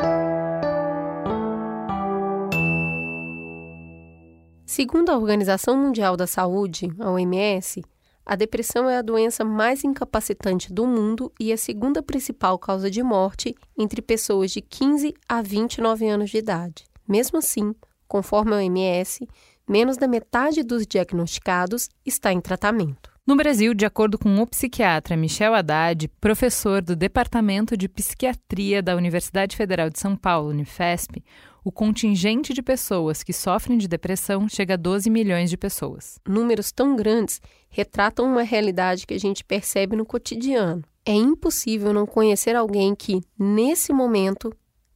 Segundo 4.65 5.09
a 5.09 5.17
Organização 5.17 5.77
Mundial 5.77 6.17
da 6.17 6.25
Saúde, 6.25 6.91
a 6.99 7.11
OMS, 7.11 7.83
a 8.29 8.35
depressão 8.35 8.89
é 8.89 8.97
a 8.97 9.01
doença 9.01 9.45
mais 9.45 9.85
incapacitante 9.85 10.73
do 10.73 10.85
mundo 10.85 11.31
e 11.39 11.53
a 11.53 11.57
segunda 11.57 12.03
principal 12.03 12.59
causa 12.59 12.91
de 12.91 13.01
morte 13.01 13.55
entre 13.77 14.01
pessoas 14.01 14.51
de 14.51 14.59
15 14.59 15.13
a 15.29 15.41
29 15.41 16.05
anos 16.09 16.29
de 16.29 16.39
idade. 16.39 16.83
Mesmo 17.07 17.39
assim, 17.39 17.73
conforme 18.05 18.51
a 18.51 18.57
OMS, 18.57 19.25
menos 19.65 19.95
da 19.95 20.09
metade 20.09 20.61
dos 20.61 20.85
diagnosticados 20.85 21.87
está 22.05 22.33
em 22.33 22.41
tratamento. 22.41 23.09
No 23.25 23.37
Brasil, 23.37 23.73
de 23.73 23.85
acordo 23.85 24.17
com 24.17 24.41
o 24.41 24.47
psiquiatra 24.47 25.15
Michel 25.15 25.53
Haddad, 25.53 26.09
professor 26.19 26.81
do 26.81 26.97
Departamento 26.97 27.77
de 27.77 27.87
Psiquiatria 27.87 28.81
da 28.81 28.95
Universidade 28.95 29.55
Federal 29.55 29.89
de 29.89 29.99
São 29.99 30.17
Paulo, 30.17 30.49
Unifesp, 30.49 31.23
o 31.67 31.71
contingente 31.71 32.53
de 32.53 32.61
pessoas 32.61 33.23
que 33.23 33.33
sofrem 33.33 33.77
de 33.77 33.89
depressão 33.89 34.47
chega 34.47 34.75
a 34.75 34.77
12 34.77 35.09
milhões 35.09 35.49
de 35.49 35.57
pessoas. 35.57 36.17
Números 36.25 36.71
tão 36.71 36.95
grandes 36.95 37.41
retratam 37.69 38.25
uma 38.25 38.41
realidade 38.41 39.05
que 39.05 39.13
a 39.13 39.19
gente 39.19 39.43
percebe 39.43 39.93
no 39.93 40.05
cotidiano. 40.05 40.81
É 41.05 41.11
impossível 41.11 41.91
não 41.91 42.05
conhecer 42.05 42.55
alguém 42.55 42.95
que, 42.95 43.19
nesse 43.37 43.91
momento, 43.91 44.49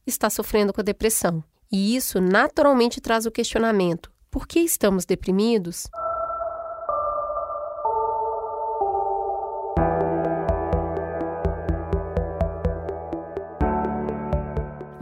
está 0.06 0.30
sofrendo 0.30 0.72
com 0.72 0.80
a 0.80 0.84
depressão. 0.84 1.44
E 1.70 1.94
isso 1.94 2.22
naturalmente 2.22 3.02
traz 3.02 3.26
o 3.26 3.30
questionamento: 3.30 4.10
por 4.30 4.46
que 4.46 4.60
estamos 4.60 5.04
deprimidos? 5.04 5.86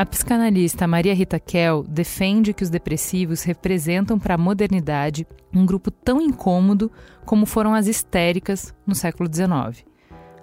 A 0.00 0.06
psicanalista 0.06 0.86
Maria 0.86 1.14
Rita 1.14 1.38
Kell 1.38 1.84
defende 1.86 2.54
que 2.54 2.62
os 2.62 2.70
depressivos 2.70 3.42
representam 3.42 4.18
para 4.18 4.34
a 4.34 4.38
modernidade 4.38 5.26
um 5.54 5.66
grupo 5.66 5.90
tão 5.90 6.22
incômodo 6.22 6.90
como 7.26 7.44
foram 7.44 7.74
as 7.74 7.86
histéricas 7.86 8.74
no 8.86 8.94
século 8.94 9.28
XIX. 9.30 9.84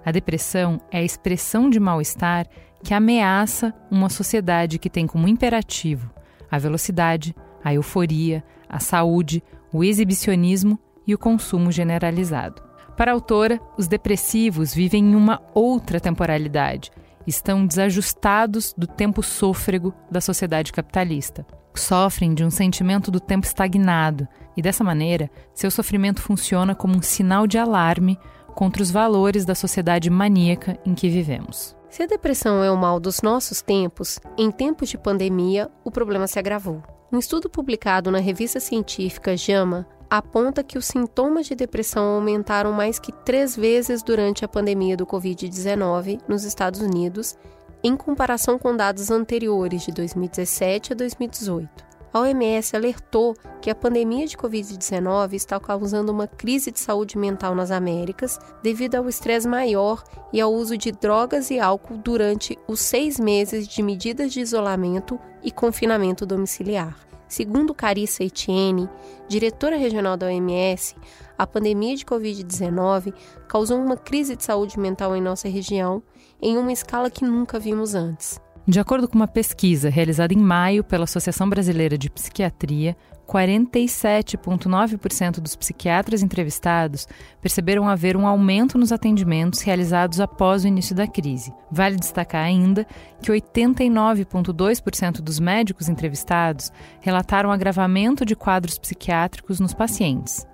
A 0.04 0.12
depressão 0.12 0.80
é 0.92 0.98
a 0.98 1.02
expressão 1.02 1.68
de 1.68 1.80
mal-estar 1.80 2.46
que 2.84 2.94
ameaça 2.94 3.74
uma 3.90 4.08
sociedade 4.08 4.78
que 4.78 4.88
tem 4.88 5.08
como 5.08 5.26
imperativo 5.26 6.08
a 6.48 6.56
velocidade, 6.56 7.34
a 7.64 7.74
euforia, 7.74 8.44
a 8.68 8.78
saúde, 8.78 9.42
o 9.72 9.82
exibicionismo 9.82 10.78
e 11.04 11.16
o 11.16 11.18
consumo 11.18 11.72
generalizado. 11.72 12.62
Para 12.96 13.10
a 13.10 13.14
autora, 13.14 13.60
os 13.76 13.88
depressivos 13.88 14.72
vivem 14.72 15.04
em 15.04 15.16
uma 15.16 15.42
outra 15.52 15.98
temporalidade 15.98 16.92
estão 17.28 17.66
desajustados 17.66 18.74
do 18.76 18.86
tempo 18.86 19.22
sôfrego 19.22 19.92
da 20.10 20.20
sociedade 20.20 20.72
capitalista. 20.72 21.46
Sofrem 21.74 22.34
de 22.34 22.42
um 22.42 22.50
sentimento 22.50 23.10
do 23.10 23.20
tempo 23.20 23.46
estagnado 23.46 24.26
e, 24.56 24.62
dessa 24.62 24.82
maneira, 24.82 25.30
seu 25.54 25.70
sofrimento 25.70 26.20
funciona 26.20 26.74
como 26.74 26.96
um 26.96 27.02
sinal 27.02 27.46
de 27.46 27.56
alarme 27.56 28.18
contra 28.54 28.82
os 28.82 28.90
valores 28.90 29.44
da 29.44 29.54
sociedade 29.54 30.10
maníaca 30.10 30.76
em 30.84 30.92
que 30.92 31.08
vivemos. 31.08 31.76
Se 31.88 32.02
a 32.02 32.06
depressão 32.06 32.64
é 32.64 32.70
o 32.70 32.76
mal 32.76 32.98
dos 32.98 33.22
nossos 33.22 33.62
tempos, 33.62 34.18
em 34.36 34.50
tempos 34.50 34.88
de 34.88 34.98
pandemia, 34.98 35.70
o 35.84 35.90
problema 35.90 36.26
se 36.26 36.38
agravou. 36.38 36.82
Um 37.12 37.18
estudo 37.18 37.48
publicado 37.48 38.10
na 38.10 38.18
revista 38.18 38.58
científica 38.58 39.36
JAMA 39.36 39.86
aponta 40.10 40.62
que 40.62 40.78
os 40.78 40.86
sintomas 40.86 41.46
de 41.46 41.54
depressão 41.54 42.16
aumentaram 42.16 42.72
mais 42.72 42.98
que 42.98 43.12
três 43.12 43.54
vezes 43.54 44.02
durante 44.02 44.44
a 44.44 44.48
pandemia 44.48 44.96
do 44.96 45.06
Covid-19 45.06 46.20
nos 46.26 46.44
Estados 46.44 46.80
Unidos, 46.80 47.36
em 47.82 47.96
comparação 47.96 48.58
com 48.58 48.76
dados 48.76 49.10
anteriores 49.10 49.82
de 49.82 49.92
2017 49.92 50.92
a 50.92 50.96
2018. 50.96 51.88
A 52.12 52.20
OMS 52.20 52.74
alertou 52.74 53.36
que 53.60 53.70
a 53.70 53.74
pandemia 53.74 54.26
de 54.26 54.36
Covid-19 54.36 55.34
está 55.34 55.60
causando 55.60 56.10
uma 56.10 56.26
crise 56.26 56.72
de 56.72 56.80
saúde 56.80 57.18
mental 57.18 57.54
nas 57.54 57.70
Américas 57.70 58.38
devido 58.62 58.94
ao 58.94 59.08
estresse 59.08 59.46
maior 59.46 60.02
e 60.32 60.40
ao 60.40 60.52
uso 60.52 60.76
de 60.76 60.90
drogas 60.90 61.50
e 61.50 61.60
álcool 61.60 61.98
durante 61.98 62.58
os 62.66 62.80
seis 62.80 63.20
meses 63.20 63.68
de 63.68 63.82
medidas 63.82 64.32
de 64.32 64.40
isolamento 64.40 65.20
e 65.42 65.50
confinamento 65.50 66.24
domiciliar. 66.24 67.07
Segundo 67.28 67.74
Carissa 67.74 68.24
Etienne, 68.24 68.88
diretora 69.28 69.76
regional 69.76 70.16
da 70.16 70.26
OMS, 70.26 70.96
a 71.36 71.46
pandemia 71.46 71.94
de 71.94 72.04
Covid-19 72.04 73.12
causou 73.46 73.78
uma 73.78 73.96
crise 73.96 74.34
de 74.34 74.44
saúde 74.44 74.78
mental 74.78 75.14
em 75.14 75.20
nossa 75.20 75.48
região 75.48 76.02
em 76.40 76.56
uma 76.56 76.72
escala 76.72 77.10
que 77.10 77.24
nunca 77.24 77.58
vimos 77.58 77.94
antes. 77.94 78.40
De 78.66 78.80
acordo 78.80 79.08
com 79.08 79.14
uma 79.14 79.28
pesquisa 79.28 79.88
realizada 79.88 80.34
em 80.34 80.38
maio 80.38 80.82
pela 80.84 81.04
Associação 81.04 81.48
Brasileira 81.48 81.96
de 81.96 82.10
Psiquiatria, 82.10 82.96
47,9% 83.28 85.40
dos 85.40 85.54
psiquiatras 85.54 86.22
entrevistados 86.22 87.06
perceberam 87.42 87.86
haver 87.86 88.16
um 88.16 88.26
aumento 88.26 88.78
nos 88.78 88.90
atendimentos 88.90 89.60
realizados 89.60 90.18
após 90.18 90.64
o 90.64 90.68
início 90.68 90.96
da 90.96 91.06
crise. 91.06 91.52
Vale 91.70 91.96
destacar 91.96 92.42
ainda 92.42 92.86
que 93.20 93.30
89,2% 93.30 95.20
dos 95.20 95.38
médicos 95.38 95.90
entrevistados 95.90 96.72
relataram 97.00 97.52
agravamento 97.52 98.24
de 98.24 98.34
quadros 98.34 98.78
psiquiátricos 98.78 99.60
nos 99.60 99.74
pacientes. 99.74 100.46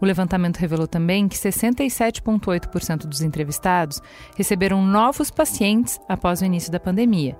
O 0.00 0.04
levantamento 0.04 0.58
revelou 0.58 0.86
também 0.86 1.26
que 1.26 1.36
67,8% 1.36 3.06
dos 3.06 3.20
entrevistados 3.22 4.00
receberam 4.36 4.84
novos 4.84 5.28
pacientes 5.30 5.98
após 6.08 6.40
o 6.40 6.44
início 6.44 6.70
da 6.70 6.78
pandemia 6.78 7.36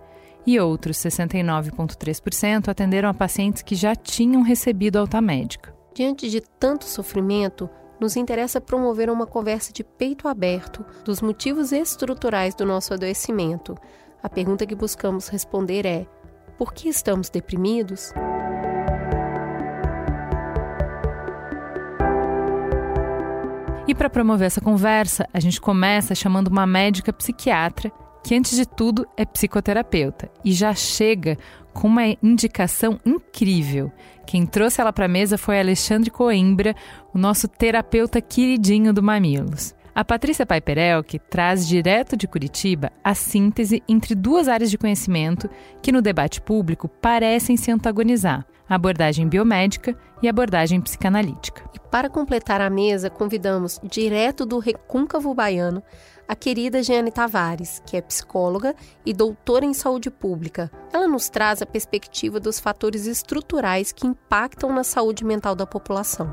e 0.48 0.58
outros 0.58 0.96
69,3% 0.96 2.68
atenderam 2.68 3.10
a 3.10 3.12
pacientes 3.12 3.60
que 3.60 3.74
já 3.74 3.94
tinham 3.94 4.40
recebido 4.40 4.98
alta 4.98 5.20
médica. 5.20 5.76
Diante 5.94 6.30
de 6.30 6.40
tanto 6.40 6.86
sofrimento, 6.86 7.68
nos 8.00 8.16
interessa 8.16 8.58
promover 8.58 9.10
uma 9.10 9.26
conversa 9.26 9.74
de 9.74 9.84
peito 9.84 10.26
aberto 10.26 10.86
dos 11.04 11.20
motivos 11.20 11.70
estruturais 11.70 12.54
do 12.54 12.64
nosso 12.64 12.94
adoecimento. 12.94 13.76
A 14.22 14.28
pergunta 14.30 14.64
que 14.64 14.74
buscamos 14.74 15.28
responder 15.28 15.84
é: 15.84 16.06
por 16.56 16.72
que 16.72 16.88
estamos 16.88 17.28
deprimidos? 17.28 18.10
E 23.86 23.94
para 23.94 24.08
promover 24.08 24.46
essa 24.46 24.62
conversa, 24.62 25.28
a 25.30 25.40
gente 25.40 25.60
começa 25.60 26.14
chamando 26.14 26.48
uma 26.48 26.66
médica 26.66 27.12
psiquiatra 27.12 27.92
que 28.22 28.34
antes 28.34 28.56
de 28.56 28.66
tudo 28.66 29.06
é 29.16 29.24
psicoterapeuta 29.24 30.30
e 30.44 30.52
já 30.52 30.74
chega 30.74 31.36
com 31.72 31.86
uma 31.88 32.16
indicação 32.22 32.98
incrível. 33.04 33.92
Quem 34.26 34.44
trouxe 34.44 34.80
ela 34.80 34.92
para 34.92 35.04
a 35.04 35.08
mesa 35.08 35.38
foi 35.38 35.58
Alexandre 35.58 36.10
Coimbra, 36.10 36.74
o 37.14 37.18
nosso 37.18 37.46
terapeuta 37.46 38.20
queridinho 38.20 38.92
do 38.92 39.02
Mamilos. 39.02 39.74
A 39.94 40.04
Patrícia 40.04 40.46
Paiperelk 40.46 41.18
traz 41.30 41.66
direto 41.66 42.16
de 42.16 42.28
Curitiba 42.28 42.92
a 43.02 43.14
síntese 43.14 43.82
entre 43.88 44.14
duas 44.14 44.46
áreas 44.46 44.70
de 44.70 44.78
conhecimento 44.78 45.50
que 45.82 45.90
no 45.90 46.00
debate 46.00 46.40
público 46.40 46.88
parecem 46.88 47.56
se 47.56 47.70
antagonizar: 47.70 48.46
a 48.68 48.74
abordagem 48.76 49.26
biomédica 49.26 49.96
e 50.22 50.28
a 50.28 50.30
abordagem 50.30 50.80
psicanalítica. 50.80 51.64
E 51.74 51.80
para 51.80 52.10
completar 52.10 52.60
a 52.60 52.70
mesa, 52.70 53.08
convidamos 53.08 53.80
direto 53.82 54.44
do 54.44 54.58
Recôncavo 54.58 55.34
Baiano 55.34 55.82
a 56.28 56.36
querida 56.36 56.82
Jeane 56.82 57.10
Tavares, 57.10 57.82
que 57.86 57.96
é 57.96 58.02
psicóloga 58.02 58.76
e 59.04 59.14
doutora 59.14 59.64
em 59.64 59.72
saúde 59.72 60.10
pública. 60.10 60.70
Ela 60.92 61.08
nos 61.08 61.30
traz 61.30 61.62
a 61.62 61.66
perspectiva 61.66 62.38
dos 62.38 62.60
fatores 62.60 63.06
estruturais 63.06 63.90
que 63.90 64.06
impactam 64.06 64.70
na 64.70 64.84
saúde 64.84 65.24
mental 65.24 65.54
da 65.54 65.66
população. 65.66 66.32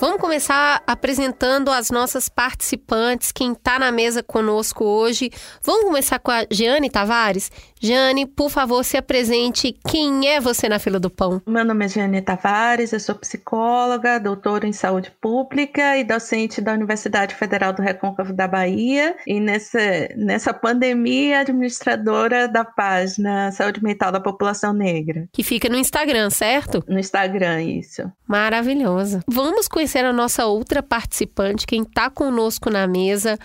Vamos 0.00 0.18
começar 0.18 0.82
apresentando 0.86 1.70
as 1.70 1.90
nossas 1.90 2.26
participantes, 2.26 3.32
quem 3.32 3.52
está 3.52 3.78
na 3.78 3.92
mesa 3.92 4.22
conosco 4.22 4.82
hoje. 4.82 5.30
Vamos 5.62 5.84
começar 5.84 6.18
com 6.18 6.30
a 6.30 6.46
Jeane 6.50 6.88
Tavares. 6.88 7.52
Jane, 7.82 8.26
por 8.26 8.50
favor, 8.50 8.84
se 8.84 8.98
apresente. 8.98 9.74
Quem 9.88 10.28
é 10.28 10.38
você 10.38 10.68
na 10.68 10.78
fila 10.78 11.00
do 11.00 11.08
pão? 11.08 11.40
Meu 11.46 11.64
nome 11.64 11.86
é 11.86 11.88
Jane 11.88 12.20
Tavares, 12.20 12.92
eu 12.92 13.00
sou 13.00 13.14
psicóloga, 13.14 14.20
doutora 14.20 14.66
em 14.66 14.72
saúde 14.72 15.10
pública 15.18 15.96
e 15.96 16.04
docente 16.04 16.60
da 16.60 16.74
Universidade 16.74 17.34
Federal 17.34 17.72
do 17.72 17.80
Recôncavo 17.80 18.34
da 18.34 18.46
Bahia. 18.46 19.16
E 19.26 19.40
nessa, 19.40 19.78
nessa 20.14 20.52
pandemia, 20.52 21.40
administradora 21.40 22.46
da 22.46 22.66
página 22.66 23.50
Saúde 23.50 23.82
Mental 23.82 24.12
da 24.12 24.20
População 24.20 24.74
Negra. 24.74 25.26
Que 25.32 25.42
fica 25.42 25.66
no 25.70 25.76
Instagram, 25.76 26.28
certo? 26.28 26.84
No 26.86 26.98
Instagram, 26.98 27.62
isso. 27.62 28.02
Maravilhosa. 28.28 29.24
Vamos 29.26 29.66
conhecer 29.66 30.04
a 30.04 30.12
nossa 30.12 30.44
outra 30.44 30.82
participante, 30.82 31.66
quem 31.66 31.82
está 31.82 32.10
conosco 32.10 32.68
na 32.68 32.86
mesa 32.86 33.38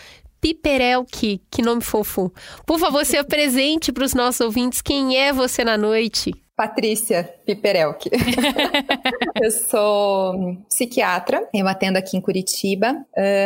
Piperelki, 0.46 1.42
que 1.50 1.64
nome 1.64 1.82
fofo. 1.82 2.32
Por 2.68 2.78
favor, 2.78 3.04
se 3.04 3.18
apresente 3.18 3.92
para 3.92 4.06
os 4.06 4.14
nossos 4.14 4.42
ouvintes 4.42 4.80
quem 4.80 5.18
é 5.18 5.34
você 5.34 5.64
na 5.64 5.75
noite. 5.75 6.45
Patrícia 6.56 7.30
Piperelk. 7.46 8.10
eu 9.42 9.52
sou 9.52 10.58
psiquiatra, 10.70 11.48
eu 11.54 11.68
atendo 11.68 11.98
aqui 11.98 12.16
em 12.16 12.22
Curitiba, 12.22 12.96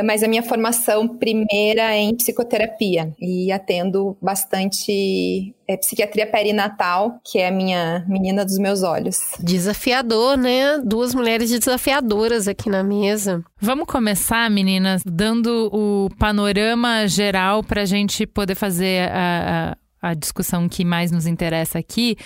mas 0.05 0.21
a 0.21 0.27
minha 0.27 0.43
formação 0.43 1.07
primeira 1.07 1.95
é 1.95 1.99
em 1.99 2.15
psicoterapia 2.15 3.13
e 3.19 3.51
atendo 3.51 4.15
bastante 4.21 5.55
é, 5.67 5.77
psiquiatria 5.77 6.25
perinatal, 6.25 7.19
que 7.23 7.37
é 7.37 7.47
a 7.47 7.51
minha 7.51 8.03
menina 8.07 8.43
dos 8.43 8.57
meus 8.57 8.81
olhos. 8.81 9.17
Desafiador, 9.39 10.37
né? 10.37 10.79
Duas 10.83 11.13
mulheres 11.13 11.49
desafiadoras 11.49 12.47
aqui 12.47 12.69
na 12.69 12.83
mesa. 12.83 13.43
Vamos 13.59 13.85
começar, 13.85 14.49
meninas, 14.49 15.01
dando 15.05 15.69
o 15.71 16.09
panorama 16.17 17.07
geral 17.07 17.63
para 17.63 17.81
a 17.83 17.85
gente 17.85 18.25
poder 18.25 18.55
fazer 18.55 19.09
a, 19.11 19.75
a, 20.01 20.09
a 20.09 20.13
discussão 20.13 20.67
que 20.67 20.83
mais 20.83 21.11
nos 21.11 21.27
interessa 21.27 21.77
aqui. 21.77 22.17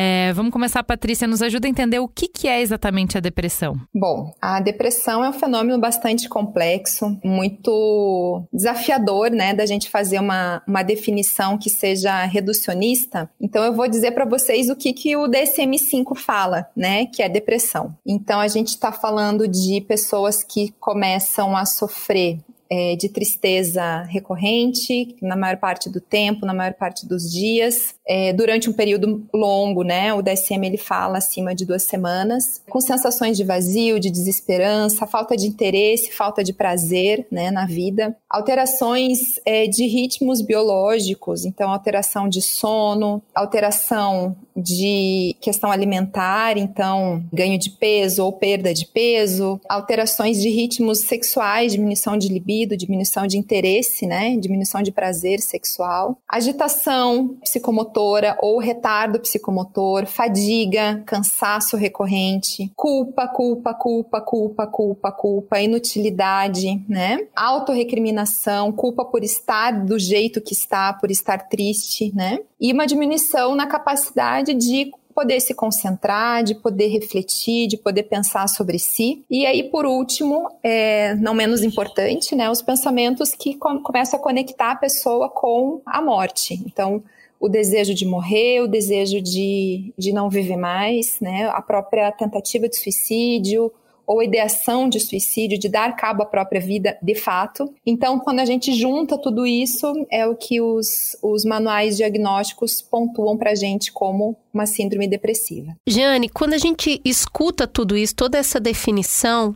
É, 0.00 0.32
vamos 0.32 0.52
começar, 0.52 0.84
Patrícia, 0.84 1.26
nos 1.26 1.42
ajuda 1.42 1.66
a 1.66 1.70
entender 1.70 1.98
o 1.98 2.06
que, 2.06 2.28
que 2.28 2.46
é 2.46 2.60
exatamente 2.60 3.18
a 3.18 3.20
depressão. 3.20 3.74
Bom, 3.92 4.32
a 4.40 4.60
depressão 4.60 5.24
é 5.24 5.28
um 5.28 5.32
fenômeno 5.32 5.76
bastante 5.76 6.28
complexo, 6.28 7.18
muito 7.24 8.44
desafiador, 8.52 9.28
né, 9.32 9.52
da 9.52 9.66
gente 9.66 9.90
fazer 9.90 10.20
uma, 10.20 10.62
uma 10.68 10.84
definição 10.84 11.58
que 11.58 11.68
seja 11.68 12.24
reducionista. 12.26 13.28
Então, 13.40 13.64
eu 13.64 13.72
vou 13.72 13.88
dizer 13.88 14.12
para 14.12 14.24
vocês 14.24 14.70
o 14.70 14.76
que, 14.76 14.92
que 14.92 15.16
o 15.16 15.28
DSM-5 15.28 16.16
fala, 16.16 16.68
né, 16.76 17.06
que 17.06 17.20
é 17.20 17.28
depressão. 17.28 17.92
Então, 18.06 18.38
a 18.38 18.46
gente 18.46 18.68
está 18.68 18.92
falando 18.92 19.48
de 19.48 19.80
pessoas 19.80 20.44
que 20.44 20.72
começam 20.78 21.56
a 21.56 21.66
sofrer 21.66 22.38
é, 22.70 22.96
de 22.96 23.08
tristeza 23.08 24.02
recorrente, 24.02 25.16
na 25.22 25.36
maior 25.36 25.56
parte 25.56 25.88
do 25.88 26.00
tempo, 26.00 26.44
na 26.44 26.54
maior 26.54 26.74
parte 26.74 27.06
dos 27.06 27.30
dias, 27.30 27.94
é, 28.06 28.32
durante 28.32 28.68
um 28.68 28.72
período 28.72 29.26
longo, 29.32 29.82
né? 29.82 30.12
O 30.14 30.22
DSM 30.22 30.64
ele 30.66 30.78
fala 30.78 31.18
acima 31.18 31.54
de 31.54 31.64
duas 31.64 31.84
semanas, 31.84 32.62
com 32.68 32.80
sensações 32.80 33.36
de 33.36 33.44
vazio, 33.44 33.98
de 33.98 34.10
desesperança, 34.10 35.06
falta 35.06 35.36
de 35.36 35.46
interesse, 35.46 36.12
falta 36.12 36.44
de 36.44 36.52
prazer, 36.52 37.26
né, 37.30 37.50
na 37.50 37.66
vida, 37.66 38.16
alterações 38.28 39.18
é, 39.44 39.66
de 39.66 39.86
ritmos 39.86 40.40
biológicos, 40.40 41.44
então 41.44 41.70
alteração 41.70 42.28
de 42.28 42.42
sono, 42.42 43.22
alteração 43.34 44.36
de 44.58 45.36
questão 45.40 45.70
alimentar, 45.70 46.56
então 46.56 47.22
ganho 47.32 47.58
de 47.58 47.70
peso 47.70 48.24
ou 48.24 48.32
perda 48.32 48.74
de 48.74 48.86
peso, 48.86 49.60
alterações 49.68 50.40
de 50.40 50.48
ritmos 50.48 51.00
sexuais, 51.00 51.72
diminuição 51.72 52.16
de 52.16 52.28
libido, 52.28 52.76
diminuição 52.76 53.26
de 53.26 53.38
interesse, 53.38 54.06
né, 54.06 54.36
diminuição 54.36 54.82
de 54.82 54.90
prazer 54.90 55.40
sexual, 55.40 56.18
agitação 56.28 57.36
psicomotora 57.42 58.36
ou 58.40 58.58
retardo 58.58 59.20
psicomotor, 59.20 60.06
fadiga, 60.06 61.02
cansaço 61.06 61.76
recorrente, 61.76 62.70
culpa, 62.76 63.28
culpa, 63.28 63.74
culpa, 63.74 64.20
culpa, 64.20 64.66
culpa, 64.66 65.12
culpa, 65.12 65.60
inutilidade, 65.60 66.82
né, 66.88 67.26
autorrecriminação, 67.34 68.72
culpa 68.72 69.04
por 69.04 69.22
estar 69.22 69.84
do 69.84 69.98
jeito 69.98 70.40
que 70.40 70.52
está, 70.52 70.92
por 70.92 71.10
estar 71.10 71.48
triste, 71.48 72.12
né, 72.14 72.40
e 72.60 72.72
uma 72.72 72.86
diminuição 72.86 73.54
na 73.54 73.66
capacidade 73.66 74.47
de 74.54 74.90
poder 75.14 75.40
se 75.40 75.52
concentrar, 75.52 76.44
de 76.44 76.54
poder 76.54 76.86
refletir, 76.88 77.66
de 77.66 77.76
poder 77.76 78.04
pensar 78.04 78.48
sobre 78.48 78.78
si. 78.78 79.24
E 79.28 79.44
aí, 79.46 79.64
por 79.64 79.84
último, 79.84 80.48
é, 80.62 81.16
não 81.16 81.34
menos 81.34 81.64
importante, 81.64 82.36
né, 82.36 82.48
os 82.48 82.62
pensamentos 82.62 83.34
que 83.34 83.54
com, 83.54 83.82
começam 83.82 84.20
a 84.20 84.22
conectar 84.22 84.70
a 84.70 84.76
pessoa 84.76 85.28
com 85.28 85.82
a 85.84 86.00
morte. 86.00 86.62
Então, 86.64 87.02
o 87.40 87.48
desejo 87.48 87.94
de 87.94 88.06
morrer, 88.06 88.60
o 88.60 88.68
desejo 88.68 89.20
de, 89.20 89.92
de 89.98 90.12
não 90.12 90.30
viver 90.30 90.56
mais, 90.56 91.18
né, 91.20 91.48
a 91.52 91.62
própria 91.62 92.12
tentativa 92.12 92.68
de 92.68 92.76
suicídio, 92.76 93.72
ou 94.08 94.22
ideação 94.22 94.88
de 94.88 94.98
suicídio, 94.98 95.58
de 95.58 95.68
dar 95.68 95.94
cabo 95.94 96.22
à 96.22 96.26
própria 96.26 96.60
vida 96.60 96.96
de 97.02 97.14
fato. 97.14 97.70
Então, 97.84 98.18
quando 98.18 98.40
a 98.40 98.46
gente 98.46 98.72
junta 98.72 99.18
tudo 99.18 99.46
isso, 99.46 99.86
é 100.10 100.26
o 100.26 100.34
que 100.34 100.62
os, 100.62 101.14
os 101.22 101.44
manuais 101.44 101.98
diagnósticos 101.98 102.80
pontuam 102.80 103.36
para 103.36 103.50
a 103.50 103.54
gente 103.54 103.92
como 103.92 104.34
uma 104.52 104.64
síndrome 104.64 105.06
depressiva. 105.06 105.76
Jane, 105.86 106.28
quando 106.30 106.54
a 106.54 106.58
gente 106.58 107.00
escuta 107.04 107.66
tudo 107.66 107.96
isso, 107.96 108.14
toda 108.16 108.38
essa 108.38 108.58
definição, 108.58 109.54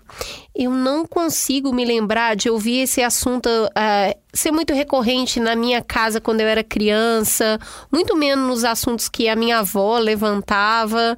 eu 0.54 0.70
não 0.70 1.06
consigo 1.06 1.72
me 1.72 1.84
lembrar 1.84 2.36
de 2.36 2.50
ouvir 2.50 2.80
esse 2.80 3.02
assunto 3.02 3.48
uh, 3.48 4.20
ser 4.34 4.50
muito 4.50 4.74
recorrente 4.74 5.40
na 5.40 5.56
minha 5.56 5.82
casa 5.82 6.20
quando 6.20 6.40
eu 6.40 6.46
era 6.46 6.62
criança, 6.62 7.58
muito 7.90 8.16
menos 8.16 8.46
nos 8.46 8.64
assuntos 8.64 9.08
que 9.08 9.28
a 9.28 9.36
minha 9.36 9.58
avó 9.60 9.98
levantava. 9.98 11.16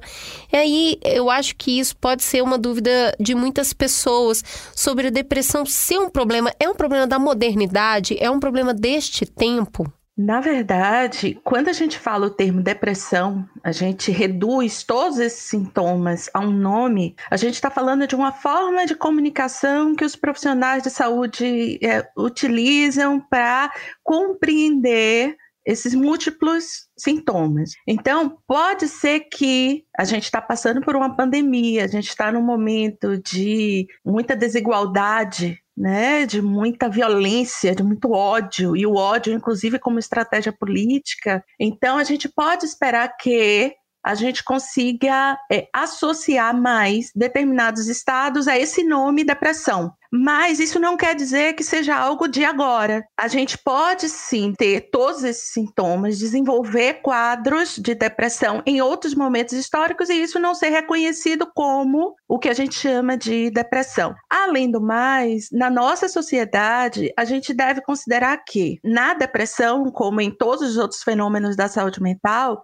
E 0.51 0.55
aí 0.57 0.99
eu 1.03 1.29
acho 1.29 1.55
que 1.55 1.79
isso 1.79 1.95
pode 1.97 2.23
ser 2.23 2.41
uma 2.41 2.57
dúvida 2.57 3.15
de 3.19 3.35
muitas 3.35 3.73
pessoas 3.73 4.43
sobre 4.75 5.07
a 5.07 5.11
depressão 5.11 5.65
ser 5.65 5.99
um 5.99 6.09
problema. 6.09 6.51
É 6.59 6.69
um 6.69 6.75
problema 6.75 7.05
da 7.05 7.19
modernidade? 7.19 8.17
É 8.19 8.29
um 8.29 8.39
problema 8.39 8.73
deste 8.73 9.25
tempo? 9.25 9.91
Na 10.17 10.39
verdade, 10.39 11.37
quando 11.43 11.67
a 11.67 11.73
gente 11.73 11.99
fala 11.99 12.27
o 12.27 12.29
termo 12.29 12.61
depressão, 12.61 13.45
a 13.61 13.73
gente 13.73 14.13
reduz 14.13 14.81
todos 14.81 15.19
esses 15.19 15.41
sintomas 15.41 16.29
a 16.33 16.39
um 16.39 16.51
nome, 16.51 17.17
a 17.29 17.35
gente 17.35 17.55
está 17.55 17.69
falando 17.69 18.07
de 18.07 18.15
uma 18.15 18.31
forma 18.31 18.85
de 18.85 18.95
comunicação 18.95 19.93
que 19.93 20.05
os 20.05 20.15
profissionais 20.15 20.83
de 20.83 20.89
saúde 20.89 21.77
é, 21.83 22.07
utilizam 22.17 23.19
para 23.19 23.69
compreender 24.01 25.35
esses 25.65 25.93
múltiplos 25.93 26.87
sintomas. 26.97 27.71
Então, 27.85 28.37
pode 28.47 28.87
ser 28.87 29.21
que 29.21 29.83
a 29.97 30.05
gente 30.05 30.23
está 30.23 30.39
passando 30.39 30.79
por 30.79 30.95
uma 30.95 31.13
pandemia, 31.13 31.83
a 31.83 31.87
gente 31.87 32.07
está 32.07 32.31
num 32.31 32.41
momento 32.41 33.17
de 33.17 33.85
muita 34.05 34.33
desigualdade 34.33 35.59
né, 35.77 36.25
de 36.25 36.41
muita 36.41 36.87
violência, 36.89 37.75
de 37.75 37.83
muito 37.83 38.11
ódio, 38.11 38.75
e 38.77 38.85
o 38.85 38.95
ódio, 38.95 39.33
inclusive, 39.33 39.77
como 39.77 39.99
estratégia 39.99 40.53
política. 40.53 41.43
Então, 41.59 41.97
a 41.97 42.03
gente 42.03 42.29
pode 42.29 42.65
esperar 42.65 43.15
que 43.17 43.73
a 44.05 44.13
gente 44.13 44.43
consiga 44.43 45.35
é, 45.51 45.67
associar 45.73 46.55
mais 46.55 47.11
determinados 47.15 47.87
estados 47.87 48.47
a 48.47 48.55
esse 48.55 48.83
nome 48.83 49.23
depressão. 49.23 49.91
Mas 50.11 50.59
isso 50.59 50.79
não 50.79 50.95
quer 50.95 51.15
dizer 51.15 51.53
que 51.53 51.63
seja 51.63 51.95
algo 51.95 52.27
de 52.27 52.45
agora. 52.45 53.03
A 53.17 53.27
gente 53.27 53.57
pode 53.57 54.07
sim 54.07 54.53
ter 54.55 54.89
todos 54.91 55.23
esses 55.23 55.51
sintomas, 55.51 56.19
desenvolver 56.19 57.01
quadros 57.01 57.75
de 57.75 57.95
depressão 57.95 58.61
em 58.65 58.79
outros 58.79 59.15
momentos 59.15 59.53
históricos 59.53 60.09
e 60.09 60.21
isso 60.21 60.39
não 60.39 60.53
ser 60.53 60.69
reconhecido 60.69 61.49
como 61.53 62.15
o 62.29 62.37
que 62.37 62.47
a 62.47 62.53
gente 62.53 62.75
chama 62.75 63.17
de 63.17 63.49
depressão. 63.49 64.13
Além 64.29 64.69
do 64.69 64.79
mais, 64.79 65.49
na 65.51 65.69
nossa 65.69 66.07
sociedade, 66.07 67.11
a 67.17 67.25
gente 67.25 67.53
deve 67.53 67.81
considerar 67.81 68.37
que 68.45 68.79
na 68.83 69.15
depressão, 69.15 69.91
como 69.91 70.21
em 70.21 70.29
todos 70.29 70.61
os 70.69 70.77
outros 70.77 71.01
fenômenos 71.01 71.55
da 71.55 71.67
saúde 71.67 72.01
mental, 72.01 72.63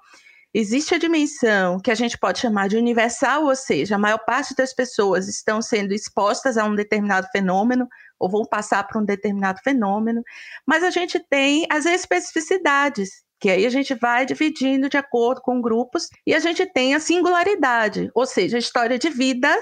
Existe 0.53 0.93
a 0.93 0.97
dimensão 0.97 1.79
que 1.79 1.89
a 1.89 1.95
gente 1.95 2.17
pode 2.17 2.39
chamar 2.39 2.67
de 2.67 2.75
universal, 2.75 3.45
ou 3.45 3.55
seja, 3.55 3.95
a 3.95 3.99
maior 3.99 4.17
parte 4.17 4.53
das 4.53 4.73
pessoas 4.73 5.29
estão 5.29 5.61
sendo 5.61 5.93
expostas 5.93 6.57
a 6.57 6.65
um 6.65 6.75
determinado 6.75 7.27
fenômeno 7.31 7.87
ou 8.19 8.29
vão 8.29 8.45
passar 8.45 8.85
por 8.85 9.01
um 9.01 9.05
determinado 9.05 9.61
fenômeno, 9.63 10.21
mas 10.67 10.83
a 10.83 10.89
gente 10.89 11.17
tem 11.29 11.65
as 11.71 11.85
especificidades, 11.85 13.09
que 13.39 13.49
aí 13.49 13.65
a 13.65 13.69
gente 13.69 13.95
vai 13.95 14.25
dividindo 14.25 14.89
de 14.89 14.97
acordo 14.97 15.41
com 15.41 15.61
grupos, 15.61 16.09
e 16.27 16.35
a 16.35 16.39
gente 16.39 16.65
tem 16.65 16.93
a 16.95 16.99
singularidade, 16.99 18.11
ou 18.13 18.25
seja, 18.25 18.57
a 18.57 18.59
história 18.59 18.99
de 18.99 19.09
vida 19.09 19.55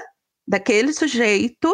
daquele 0.46 0.92
sujeito 0.92 1.72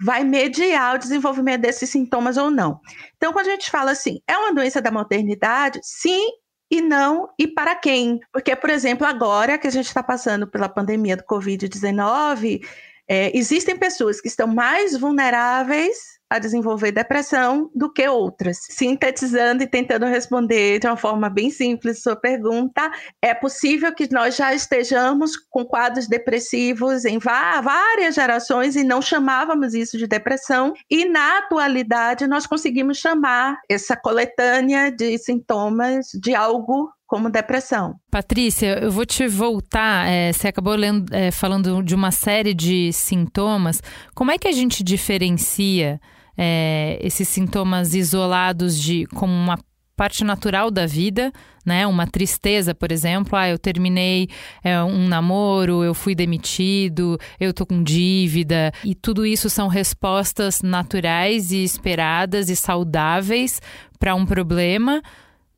vai 0.00 0.24
mediar 0.24 0.96
o 0.96 0.98
desenvolvimento 0.98 1.62
desses 1.62 1.90
sintomas 1.90 2.36
ou 2.36 2.50
não. 2.50 2.80
Então, 3.16 3.32
quando 3.32 3.46
a 3.46 3.50
gente 3.50 3.70
fala 3.70 3.92
assim, 3.92 4.20
é 4.26 4.36
uma 4.36 4.52
doença 4.52 4.82
da 4.82 4.90
maternidade? 4.90 5.78
Sim 5.82 6.28
e 6.70 6.80
não 6.80 7.30
e 7.38 7.46
para 7.46 7.74
quem. 7.74 8.20
Porque, 8.32 8.54
por 8.54 8.70
exemplo, 8.70 9.06
agora 9.06 9.58
que 9.58 9.66
a 9.66 9.70
gente 9.70 9.86
está 9.86 10.02
passando 10.02 10.46
pela 10.46 10.68
pandemia 10.68 11.16
do 11.16 11.24
Covid-19, 11.24 12.60
é, 13.08 13.36
existem 13.36 13.76
pessoas 13.76 14.20
que 14.20 14.28
estão 14.28 14.46
mais 14.46 14.96
vulneráveis 14.96 16.17
a 16.30 16.38
desenvolver 16.38 16.92
depressão 16.92 17.70
do 17.74 17.92
que 17.92 18.06
outras. 18.06 18.58
Sintetizando 18.70 19.62
e 19.62 19.66
tentando 19.66 20.06
responder 20.06 20.78
de 20.78 20.86
uma 20.86 20.96
forma 20.96 21.28
bem 21.30 21.50
simples 21.50 22.02
sua 22.02 22.16
pergunta, 22.16 22.90
é 23.22 23.34
possível 23.34 23.94
que 23.94 24.12
nós 24.12 24.36
já 24.36 24.54
estejamos 24.54 25.36
com 25.36 25.64
quadros 25.64 26.06
depressivos 26.06 27.04
em 27.04 27.18
várias 27.18 28.14
gerações 28.14 28.76
e 28.76 28.84
não 28.84 29.00
chamávamos 29.00 29.74
isso 29.74 29.96
de 29.96 30.06
depressão, 30.06 30.74
e 30.90 31.04
na 31.04 31.38
atualidade 31.38 32.26
nós 32.26 32.46
conseguimos 32.46 32.98
chamar 32.98 33.58
essa 33.68 33.96
coletânea 33.96 34.90
de 34.90 35.16
sintomas 35.18 36.08
de 36.14 36.34
algo 36.34 36.90
como 37.06 37.30
depressão. 37.30 37.94
Patrícia, 38.10 38.80
eu 38.80 38.90
vou 38.90 39.06
te 39.06 39.26
voltar. 39.26 40.06
É, 40.06 40.30
você 40.30 40.48
acabou 40.48 40.74
lendo, 40.74 41.12
é, 41.14 41.30
falando 41.30 41.82
de 41.82 41.94
uma 41.94 42.10
série 42.10 42.52
de 42.52 42.92
sintomas. 42.92 43.82
Como 44.14 44.30
é 44.30 44.36
que 44.36 44.46
a 44.46 44.52
gente 44.52 44.84
diferencia 44.84 45.98
é, 46.38 46.96
esses 47.02 47.28
sintomas 47.28 47.94
isolados 47.94 48.80
de 48.80 49.04
como 49.06 49.32
uma 49.32 49.58
parte 49.96 50.22
natural 50.22 50.70
da 50.70 50.86
vida, 50.86 51.32
né? 51.66 51.84
Uma 51.84 52.06
tristeza, 52.06 52.72
por 52.72 52.92
exemplo, 52.92 53.36
ah, 53.36 53.48
eu 53.48 53.58
terminei 53.58 54.28
é, 54.62 54.80
um 54.80 55.08
namoro, 55.08 55.82
eu 55.82 55.92
fui 55.92 56.14
demitido, 56.14 57.18
eu 57.40 57.52
tô 57.52 57.66
com 57.66 57.82
dívida, 57.82 58.72
e 58.84 58.94
tudo 58.94 59.26
isso 59.26 59.50
são 59.50 59.66
respostas 59.66 60.62
naturais 60.62 61.50
e 61.50 61.64
esperadas 61.64 62.48
e 62.48 62.54
saudáveis 62.54 63.60
para 63.98 64.14
um 64.14 64.24
problema 64.24 65.02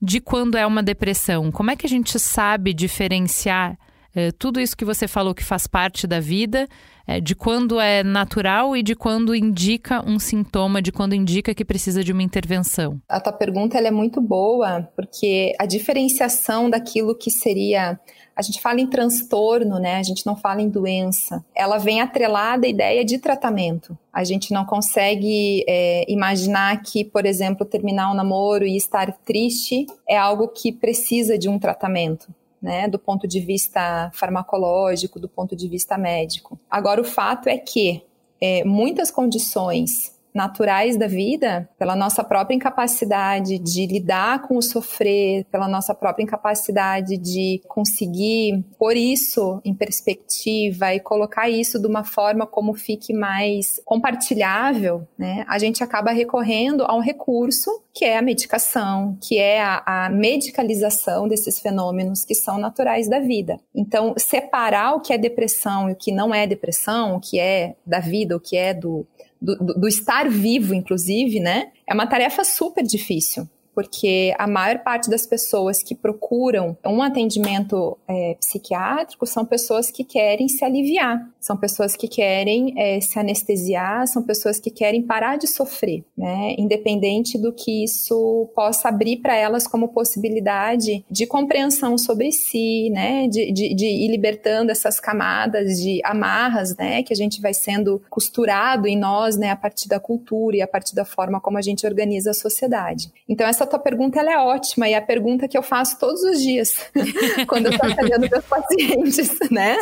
de 0.01 0.19
quando 0.19 0.57
é 0.57 0.67
uma 0.67 0.83
depressão. 0.83 1.53
Como 1.53 1.71
é 1.71 1.77
que 1.77 1.85
a 1.85 1.91
gente 1.91 2.19
sabe 2.19 2.73
diferenciar 2.73 3.77
é, 4.15 4.33
tudo 4.33 4.59
isso 4.59 4.77
que 4.77 4.85
você 4.85 5.07
falou 5.07 5.35
que 5.35 5.45
faz 5.45 5.67
parte 5.67 6.07
da 6.07 6.19
vida, 6.19 6.67
é, 7.11 7.21
de 7.21 7.35
quando 7.35 7.81
é 7.81 8.05
natural 8.05 8.77
e 8.77 8.85
de 8.85 8.95
quando 8.95 9.35
indica 9.35 10.01
um 10.09 10.21
sintoma, 10.21 10.81
de 10.81 10.93
quando 10.93 11.13
indica 11.13 11.53
que 11.53 11.65
precisa 11.65 12.05
de 12.05 12.13
uma 12.13 12.23
intervenção? 12.23 13.01
A 13.09 13.19
tua 13.19 13.33
pergunta 13.33 13.77
é 13.77 13.91
muito 13.91 14.21
boa, 14.21 14.89
porque 14.95 15.53
a 15.59 15.67
diferenciação 15.67 16.71
daquilo 16.71 17.17
que 17.17 17.31
seria 17.31 17.99
a 18.37 18.43
gente 18.43 18.61
fala 18.63 18.81
em 18.81 18.87
transtorno, 18.87 19.79
né? 19.79 19.97
A 19.97 20.03
gente 20.03 20.25
não 20.25 20.35
fala 20.35 20.63
em 20.63 20.69
doença. 20.69 21.45
Ela 21.55 21.77
vem 21.77 22.01
atrelada 22.01 22.65
à 22.65 22.71
ideia 22.71 23.05
de 23.05 23.19
tratamento. 23.19 23.99
A 24.11 24.25
gente 24.25 24.55
não 24.55 24.65
consegue 24.65 25.63
é, 25.69 26.11
imaginar 26.11 26.81
que, 26.81 27.05
por 27.05 27.27
exemplo, 27.27 27.67
terminar 27.67 28.11
um 28.11 28.15
namoro 28.15 28.65
e 28.65 28.79
estar 28.79 29.13
triste 29.13 29.85
é 30.09 30.17
algo 30.17 30.49
que 30.49 30.73
precisa 30.73 31.37
de 31.37 31.51
um 31.51 31.59
tratamento 31.59 32.33
né, 32.61 32.89
do 32.89 32.99
ponto 32.99 33.27
de 33.27 33.41
vista 33.41 34.11
farmacológico, 34.15 35.19
do 35.19 35.29
ponto 35.29 35.57
de 35.57 35.67
vista 35.67 35.97
médico. 35.97 36.59
Agora, 36.71 37.01
o 37.01 37.05
fato 37.05 37.49
é 37.49 37.57
que 37.57 38.03
é, 38.41 38.65
muitas 38.65 39.11
condições 39.11 40.19
naturais 40.35 40.97
da 40.97 41.07
vida, 41.07 41.69
pela 41.79 41.97
nossa 41.97 42.23
própria 42.23 42.55
incapacidade 42.55 43.59
de 43.59 43.87
lidar 43.87 44.43
com 44.43 44.57
o 44.57 44.63
sofrer, 44.63 45.45
pela 45.47 45.69
nossa 45.69 45.95
própria 45.95 46.23
incapacidade 46.23 47.17
de 47.17 47.61
conseguir 47.69 48.65
pôr 48.79 48.97
isso 48.97 49.61
em 49.65 49.75
perspectiva 49.75 50.95
e 50.95 51.01
colocar 51.01 51.49
isso 51.49 51.79
de 51.79 51.87
uma 51.87 52.05
forma 52.05 52.47
como 52.47 52.75
fique 52.75 53.13
mais 53.13 53.81
compartilhável, 53.85 55.07
né? 55.19 55.45
A 55.49 55.59
gente 55.59 55.83
acaba 55.83 56.11
recorrendo 56.11 56.85
a 56.85 56.95
um 56.95 57.01
recurso 57.01 57.71
que 57.93 58.05
é 58.05 58.17
a 58.17 58.23
medicação, 58.23 59.19
que 59.21 59.37
é 59.37 59.61
a, 59.61 59.83
a 59.85 60.09
medicalização 60.09 61.27
desses 61.27 61.61
fenômenos 61.61 62.25
que 62.25 62.35
são 62.35 62.59
naturais 62.59 63.09
da 63.09 63.19
vida. 63.19 63.59
Então, 63.75 64.15
separar 64.17 64.95
o 64.95 65.01
que 65.01 65.13
é 65.13 65.19
depressão 65.19 65.89
e 65.89 65.93
o 65.93 65.97
que 65.97 66.13
não 66.13 66.35
é 66.35 66.47
depressão, 66.47 67.17
o 67.17 67.21
que 67.21 67.39
é 67.39 67.75
da 67.85 67.99
vida, 67.99 68.37
o 68.37 68.41
que 68.41 68.57
é 68.57 68.73
do 68.73 69.07
do, 69.41 69.57
do, 69.57 69.89
estar 69.89 70.29
vivo, 70.29 70.75
inclusive, 70.75 71.41
né? 71.41 71.71
É 71.87 71.95
uma 71.95 72.07
tarefa 72.07 72.45
super 72.45 72.85
difícil 72.85 73.49
porque 73.75 74.35
a 74.37 74.47
maior 74.47 74.81
parte 74.81 75.09
das 75.09 75.27
pessoas 75.27 75.83
que 75.83 75.95
procuram 75.95 76.77
um 76.85 77.03
atendimento 77.03 77.97
é, 78.07 78.35
psiquiátrico 78.35 79.25
são 79.27 79.45
pessoas 79.45 79.91
que 79.91 80.05
querem 80.05 80.49
se 80.49 80.65
aliviar, 80.65 81.27
são 81.41 81.57
pessoas 81.57 81.97
que 81.97 82.07
querem 82.07 82.75
é, 82.77 83.01
se 83.01 83.19
anestesiar, 83.19 84.07
são 84.07 84.23
pessoas 84.23 84.61
que 84.61 84.71
querem 84.71 85.03
parar 85.03 85.39
de 85.39 85.47
sofrer, 85.47 86.05
né? 86.17 86.55
Independente 86.59 87.39
do 87.39 87.51
que 87.53 87.83
isso 87.83 88.51
possa 88.55 88.89
abrir 88.89 89.17
para 89.17 89.35
elas 89.35 89.67
como 89.67 89.89
possibilidade 89.89 91.03
de 91.11 91.27
compreensão 91.27 91.97
sobre 91.97 92.31
si, 92.31 92.91
né? 92.91 93.27
De, 93.27 93.51
de, 93.53 93.75
de 93.75 93.87
ir 93.87 94.09
libertando 94.09 94.71
essas 94.71 95.01
camadas 95.01 95.81
de 95.81 96.01
amarras, 96.05 96.77
né? 96.77 97.03
Que 97.03 97.15
a 97.15 97.17
gente 97.17 97.41
vai 97.41 97.55
sendo 97.55 98.03
costurado 98.11 98.87
em 98.87 98.99
nós, 98.99 99.37
né? 99.37 99.51
A 99.51 99.57
partir 99.57 99.89
da 99.89 99.99
cultura 99.99 100.57
e 100.57 100.63
a 100.63 100.69
partir 100.69 100.95
da 100.95 101.07
forma 101.07 101.41
como 101.41 101.57
a 101.57 101.63
gente 101.63 101.87
organiza 101.87 102.33
a 102.33 102.35
sociedade. 102.35 103.11
Então, 103.27 103.47
essa 103.47 103.67
tua 103.67 103.79
pergunta 103.79 104.21
ela 104.21 104.33
é 104.33 104.39
ótima 104.39 104.89
e 104.89 104.93
é 104.93 104.99
a 104.99 105.03
pergunta 105.03 105.49
que 105.49 105.57
eu 105.57 105.63
faço 105.63 105.99
todos 105.99 106.23
os 106.23 106.43
dias 106.43 106.75
quando 107.49 107.67
eu 107.67 107.73
estou 107.73 107.91
atendendo 107.91 108.29
meus 108.31 108.45
pacientes, 108.45 109.39
né? 109.51 109.77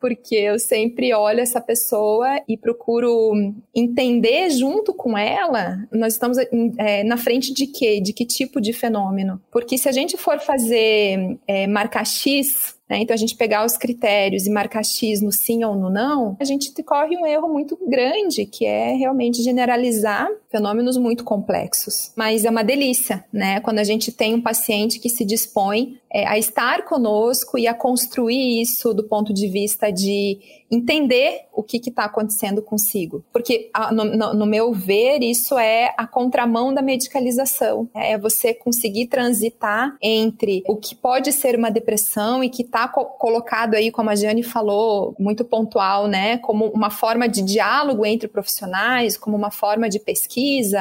Porque 0.00 0.34
eu 0.34 0.58
sempre 0.58 1.12
olho 1.12 1.40
essa 1.40 1.60
pessoa 1.60 2.40
e 2.48 2.56
procuro 2.56 3.32
entender 3.74 4.50
junto 4.50 4.94
com 4.94 5.16
ela, 5.16 5.78
nós 5.92 6.12
estamos 6.14 6.38
é, 6.78 7.02
na 7.04 7.16
frente 7.16 7.52
de 7.52 7.66
quê? 7.66 8.00
De 8.00 8.12
que 8.12 8.24
tipo 8.24 8.60
de 8.60 8.72
fenômeno? 8.72 9.40
Porque 9.50 9.76
se 9.76 9.88
a 9.88 9.92
gente 9.92 10.16
for 10.16 10.38
fazer 10.40 11.38
é, 11.46 11.66
marcar 11.66 12.06
X 12.06 12.78
né? 12.88 13.00
Então, 13.02 13.12
a 13.12 13.18
gente 13.18 13.36
pegar 13.36 13.66
os 13.66 13.76
critérios 13.76 14.46
e 14.46 14.50
marcar 14.50 14.82
X 14.82 15.20
no 15.20 15.30
sim 15.30 15.62
ou 15.62 15.74
no 15.74 15.90
não, 15.90 16.36
a 16.40 16.44
gente 16.44 16.72
corre 16.82 17.16
um 17.16 17.26
erro 17.26 17.48
muito 17.48 17.78
grande, 17.86 18.46
que 18.46 18.64
é 18.64 18.94
realmente 18.94 19.42
generalizar 19.42 20.28
fenômenos 20.50 20.96
muito 20.96 21.24
complexos. 21.24 22.12
Mas 22.16 22.44
é 22.44 22.50
uma 22.50 22.64
delícia, 22.64 23.24
né? 23.32 23.60
Quando 23.60 23.78
a 23.78 23.84
gente 23.84 24.10
tem 24.10 24.34
um 24.34 24.40
paciente 24.40 24.98
que 24.98 25.08
se 25.08 25.24
dispõe 25.24 25.98
é, 26.10 26.26
a 26.26 26.38
estar 26.38 26.84
conosco 26.84 27.58
e 27.58 27.66
a 27.66 27.74
construir 27.74 28.60
isso 28.60 28.94
do 28.94 29.04
ponto 29.04 29.32
de 29.32 29.46
vista 29.48 29.90
de 29.90 30.38
entender 30.70 31.46
o 31.52 31.62
que 31.62 31.78
está 31.78 32.04
acontecendo 32.04 32.62
consigo. 32.62 33.24
Porque, 33.32 33.70
a, 33.72 33.92
no, 33.92 34.04
no, 34.04 34.34
no, 34.34 34.46
meu 34.46 34.72
ver, 34.72 35.22
isso 35.22 35.58
é 35.58 35.94
a 35.96 36.06
contramão 36.06 36.72
da 36.72 36.82
medicalização. 36.82 37.88
Né? 37.94 38.12
É 38.12 38.18
você 38.18 38.52
conseguir 38.52 39.06
transitar 39.06 39.96
entre 40.02 40.62
o 40.68 40.76
que 40.76 40.94
pode 40.94 41.32
ser 41.32 41.56
uma 41.56 41.70
depressão 41.70 42.44
e 42.44 42.50
que 42.50 42.62
está 42.62 42.86
co 42.88 43.04
colocado 43.18 43.74
aí, 43.74 43.90
como 43.90 44.10
a 44.10 44.14
Jane 44.14 44.42
falou, 44.42 45.14
muito 45.18 45.44
pontual, 45.44 46.06
né? 46.06 46.38
Como 46.38 46.66
uma 46.66 46.90
forma 46.90 47.28
de 47.28 47.42
diálogo 47.42 48.04
entre 48.06 48.28
profissionais, 48.28 49.16
como 49.16 49.36
uma 49.36 49.50
forma 49.50 49.88
de 49.88 49.98
pesquisa, 49.98 50.37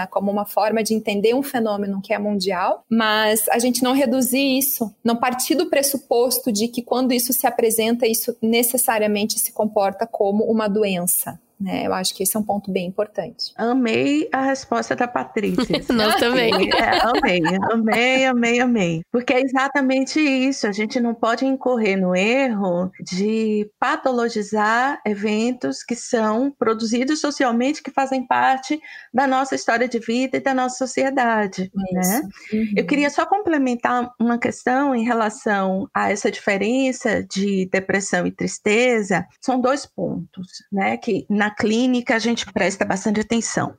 como 0.08 0.32
uma 0.32 0.46
forma 0.46 0.84
de 0.84 0.94
entender 0.94 1.34
um 1.34 1.44
fenômeno 1.44 2.02
que 2.02 2.14
é 2.14 2.20
mundial, 2.20 2.84
mas 2.90 3.48
a 3.50 3.60
gente 3.60 3.84
não 3.84 3.94
reduzir 3.94 4.58
isso, 4.58 4.94
não 5.04 5.16
partir 5.16 5.56
do 5.56 5.70
pressuposto 5.70 6.52
de 6.52 6.68
que 6.68 6.82
quando 6.82 7.12
isso 7.12 7.34
se 7.34 7.48
apresenta, 7.48 8.06
isso 8.06 8.36
necessariamente 8.42 9.40
se 9.40 9.52
comporta 9.52 10.06
como 10.06 10.44
uma 10.46 10.68
doença. 10.68 11.40
Né? 11.60 11.88
Eu 11.88 11.94
acho 11.94 12.14
que 12.14 12.22
esse 12.22 12.38
é 12.38 12.40
um 12.40 12.44
ponto 12.44 12.72
bem 12.72 12.88
importante. 12.88 13.52
Amei 13.56 14.30
a 14.32 14.42
resposta 14.42 14.96
da 14.96 15.08
Patrícia. 15.08 15.82
Nós 15.94 16.16
também. 16.16 16.52
É, 16.72 17.00
amei, 17.02 17.42
amei, 17.72 18.26
amei, 18.26 18.60
amei. 18.60 19.02
Porque 19.12 19.34
é 19.34 19.42
exatamente 19.42 20.20
isso. 20.20 20.68
A 20.68 20.72
gente 20.72 21.00
não 21.00 21.16
pode 21.16 21.46
incorrer 21.46 22.00
no 22.00 22.16
erro 22.16 22.92
de 23.02 23.70
patologizar 23.80 25.02
eventos 25.06 25.84
que 25.84 25.96
são 25.96 26.52
produzidos 26.52 27.20
socialmente, 27.20 27.82
que 27.82 27.90
fazem 27.90 28.26
parte 28.26 28.80
da 29.12 29.26
nossa 29.26 29.56
história 29.56 29.88
de 29.88 29.98
vida 29.98 30.38
e 30.38 30.42
da 30.42 30.54
nossa 30.54 30.78
sociedade. 30.78 31.72
Né? 31.92 32.22
Uhum. 32.54 32.74
Eu 32.78 32.86
queria 32.86 33.10
só 33.10 33.26
complementar 33.26 34.12
uma 34.20 34.38
questão 34.38 34.94
em 34.94 35.04
relação 35.04 35.90
a 35.92 36.12
essa 36.12 36.30
diferença 36.30 37.24
de 37.24 37.68
depressão 37.72 38.28
e 38.28 38.32
tristeza. 38.32 39.26
São 39.42 39.60
dois 39.60 39.88
pontos, 39.88 40.48
né? 40.72 40.98
Que 40.98 41.26
na 41.28 41.47
na 41.48 41.52
clínica 41.52 42.16
a 42.16 42.20
gente 42.20 42.46
presta 42.52 42.84
bastante 42.84 43.22
atenção. 43.22 43.74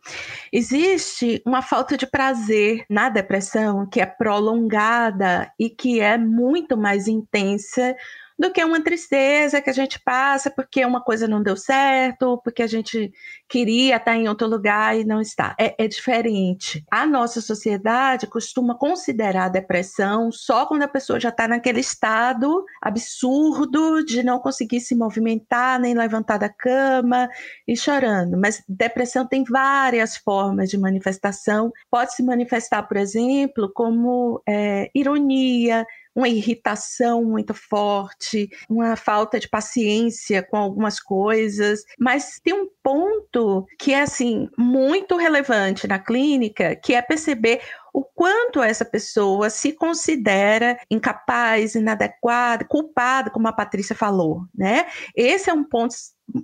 Existe 0.50 1.42
uma 1.44 1.61
falta 1.61 1.96
de 1.96 2.07
prazer 2.07 2.85
na 2.88 3.11
depressão 3.11 3.87
que 3.87 4.00
é 4.00 4.07
prolongada 4.07 5.52
e 5.59 5.68
que 5.68 6.00
é 6.00 6.16
muito 6.16 6.76
mais 6.76 7.07
intensa 7.07 7.94
do 8.38 8.53
que 8.53 8.62
uma 8.64 8.83
tristeza 8.83 9.61
que 9.61 9.68
a 9.68 9.72
gente 9.72 9.98
passa 10.01 10.51
porque 10.51 10.85
uma 10.85 11.03
coisa 11.03 11.27
não 11.27 11.42
deu 11.42 11.57
certo, 11.57 12.40
porque 12.44 12.62
a 12.62 12.66
gente 12.66 13.12
queria 13.48 13.96
estar 13.96 14.14
em 14.14 14.29
outro 14.29 14.46
lugar 14.46 14.96
e 14.96 15.05
não 15.05 15.20
está. 15.20 15.57
É, 15.59 15.74
é 15.85 15.88
diferente. 15.88 16.85
A 16.90 17.05
nossa 17.05 17.40
sociedade 17.40 18.27
costuma 18.27 18.77
considerar 18.77 19.46
a 19.46 19.48
depressão 19.48 20.31
só 20.31 20.66
quando 20.66 20.83
a 20.83 20.88
pessoa 20.88 21.18
já 21.18 21.31
está 21.31 21.48
naquele 21.48 21.81
estado 21.81 22.64
absurdo 22.81 24.05
de 24.05 24.22
não 24.22 24.38
conseguir 24.38 24.81
se 24.81 24.94
movimentar, 24.94 25.81
nem 25.81 25.94
levantar 25.94 26.38
da 26.38 26.48
cama 26.48 27.29
e 27.66 27.77
chorando. 27.77 28.38
Mas 28.38 28.62
depressão 28.68 29.27
tem 29.27 29.42
várias 29.44 30.16
formas 30.16 30.68
de 30.68 30.79
manifestação. 30.79 31.72
Pode 31.90 32.14
se 32.14 32.22
manifestar, 32.22 32.85
por 32.85 32.96
exemplo, 32.96 33.70
como 33.74 34.40
é, 34.46 34.90
ironia, 34.94 35.85
uma 36.14 36.29
irritação 36.29 37.25
muito 37.25 37.55
forte, 37.55 38.49
uma 38.68 38.97
falta 38.97 39.38
de 39.38 39.49
paciência 39.49 40.42
com 40.42 40.57
algumas 40.57 41.01
coisas, 41.01 41.83
mas 41.99 42.40
tem 42.42 42.55
um 42.55 42.68
ponto 42.83 43.66
que 43.79 43.92
é 43.92 44.03
assim 44.03 44.49
muito 44.57 45.16
relevante 45.16 45.87
na 45.87 45.99
clínica, 45.99 46.75
que 46.77 46.94
é 46.94 47.03
perceber 47.03 47.61
o 47.92 48.05
quanto 48.05 48.62
essa 48.62 48.85
pessoa 48.85 49.51
se 49.51 49.73
considera 49.73 50.79
incapaz, 50.90 51.75
inadequada, 51.75 52.64
culpada, 52.64 53.31
como 53.31 53.49
a 53.49 53.53
Patrícia 53.53 53.94
falou, 53.94 54.42
né? 54.55 54.87
Esse 55.16 55.51
é 55.51 55.53
um 55.53 55.64
ponto 55.64 55.94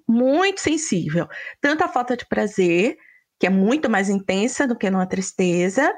muito 0.08 0.60
sensível, 0.60 1.28
tanto 1.60 1.84
a 1.84 1.88
falta 1.88 2.16
de 2.16 2.26
prazer, 2.26 2.96
que 3.38 3.46
é 3.46 3.50
muito 3.50 3.90
mais 3.90 4.08
intensa 4.08 4.66
do 4.66 4.76
que 4.76 4.90
numa 4.90 5.06
tristeza, 5.06 5.94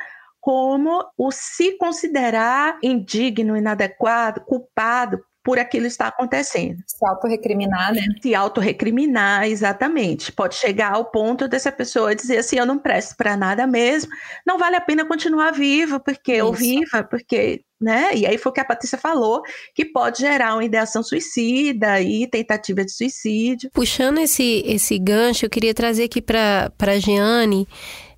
como 0.47 1.05
o 1.19 1.33
se 1.33 1.77
considerar 1.77 2.79
indigno, 2.81 3.57
inadequado, 3.57 4.43
culpado 4.43 5.19
por 5.43 5.59
aquilo 5.59 5.87
estar 5.87 6.07
acontecendo. 6.07 6.79
Se 6.87 7.05
autorrecriminar, 7.05 7.93
né? 7.93 8.03
Se 8.23 8.33
autorrecriminar, 8.33 9.49
exatamente. 9.49 10.31
Pode 10.31 10.55
chegar 10.55 10.93
ao 10.93 11.07
ponto 11.07 11.49
dessa 11.49 11.73
pessoa 11.73 12.15
dizer 12.15 12.39
assim: 12.39 12.59
eu 12.61 12.67
não 12.67 12.79
presto 12.79 13.17
para 13.17 13.37
nada 13.37 13.67
mesmo, 13.67 14.13
não 14.47 14.57
vale 14.57 14.77
a 14.77 14.81
pena 14.81 15.05
continuar 15.05 15.51
viva, 15.51 15.99
porque 15.99 16.35
Isso. 16.35 16.41
eu 16.41 16.53
viva, 16.53 17.03
porque 17.03 17.65
né? 17.81 18.15
E 18.15 18.25
aí 18.25 18.39
foi 18.39 18.51
o 18.51 18.53
que 18.53 18.61
a 18.61 18.65
Patrícia 18.65 18.97
falou, 18.97 19.43
que 19.75 19.85
pode 19.85 20.21
gerar 20.21 20.55
uma 20.55 20.65
ideação 20.65 21.03
suicida 21.03 22.01
e 22.01 22.27
tentativa 22.27 22.85
de 22.85 22.93
suicídio. 22.93 23.71
Puxando 23.73 24.19
esse, 24.19 24.63
esse 24.65 24.97
gancho, 24.99 25.45
eu 25.45 25.51
queria 25.51 25.75
trazer 25.75 26.05
aqui 26.05 26.23
para 26.23 26.73
a 26.81 26.99
Jeane 26.99 27.69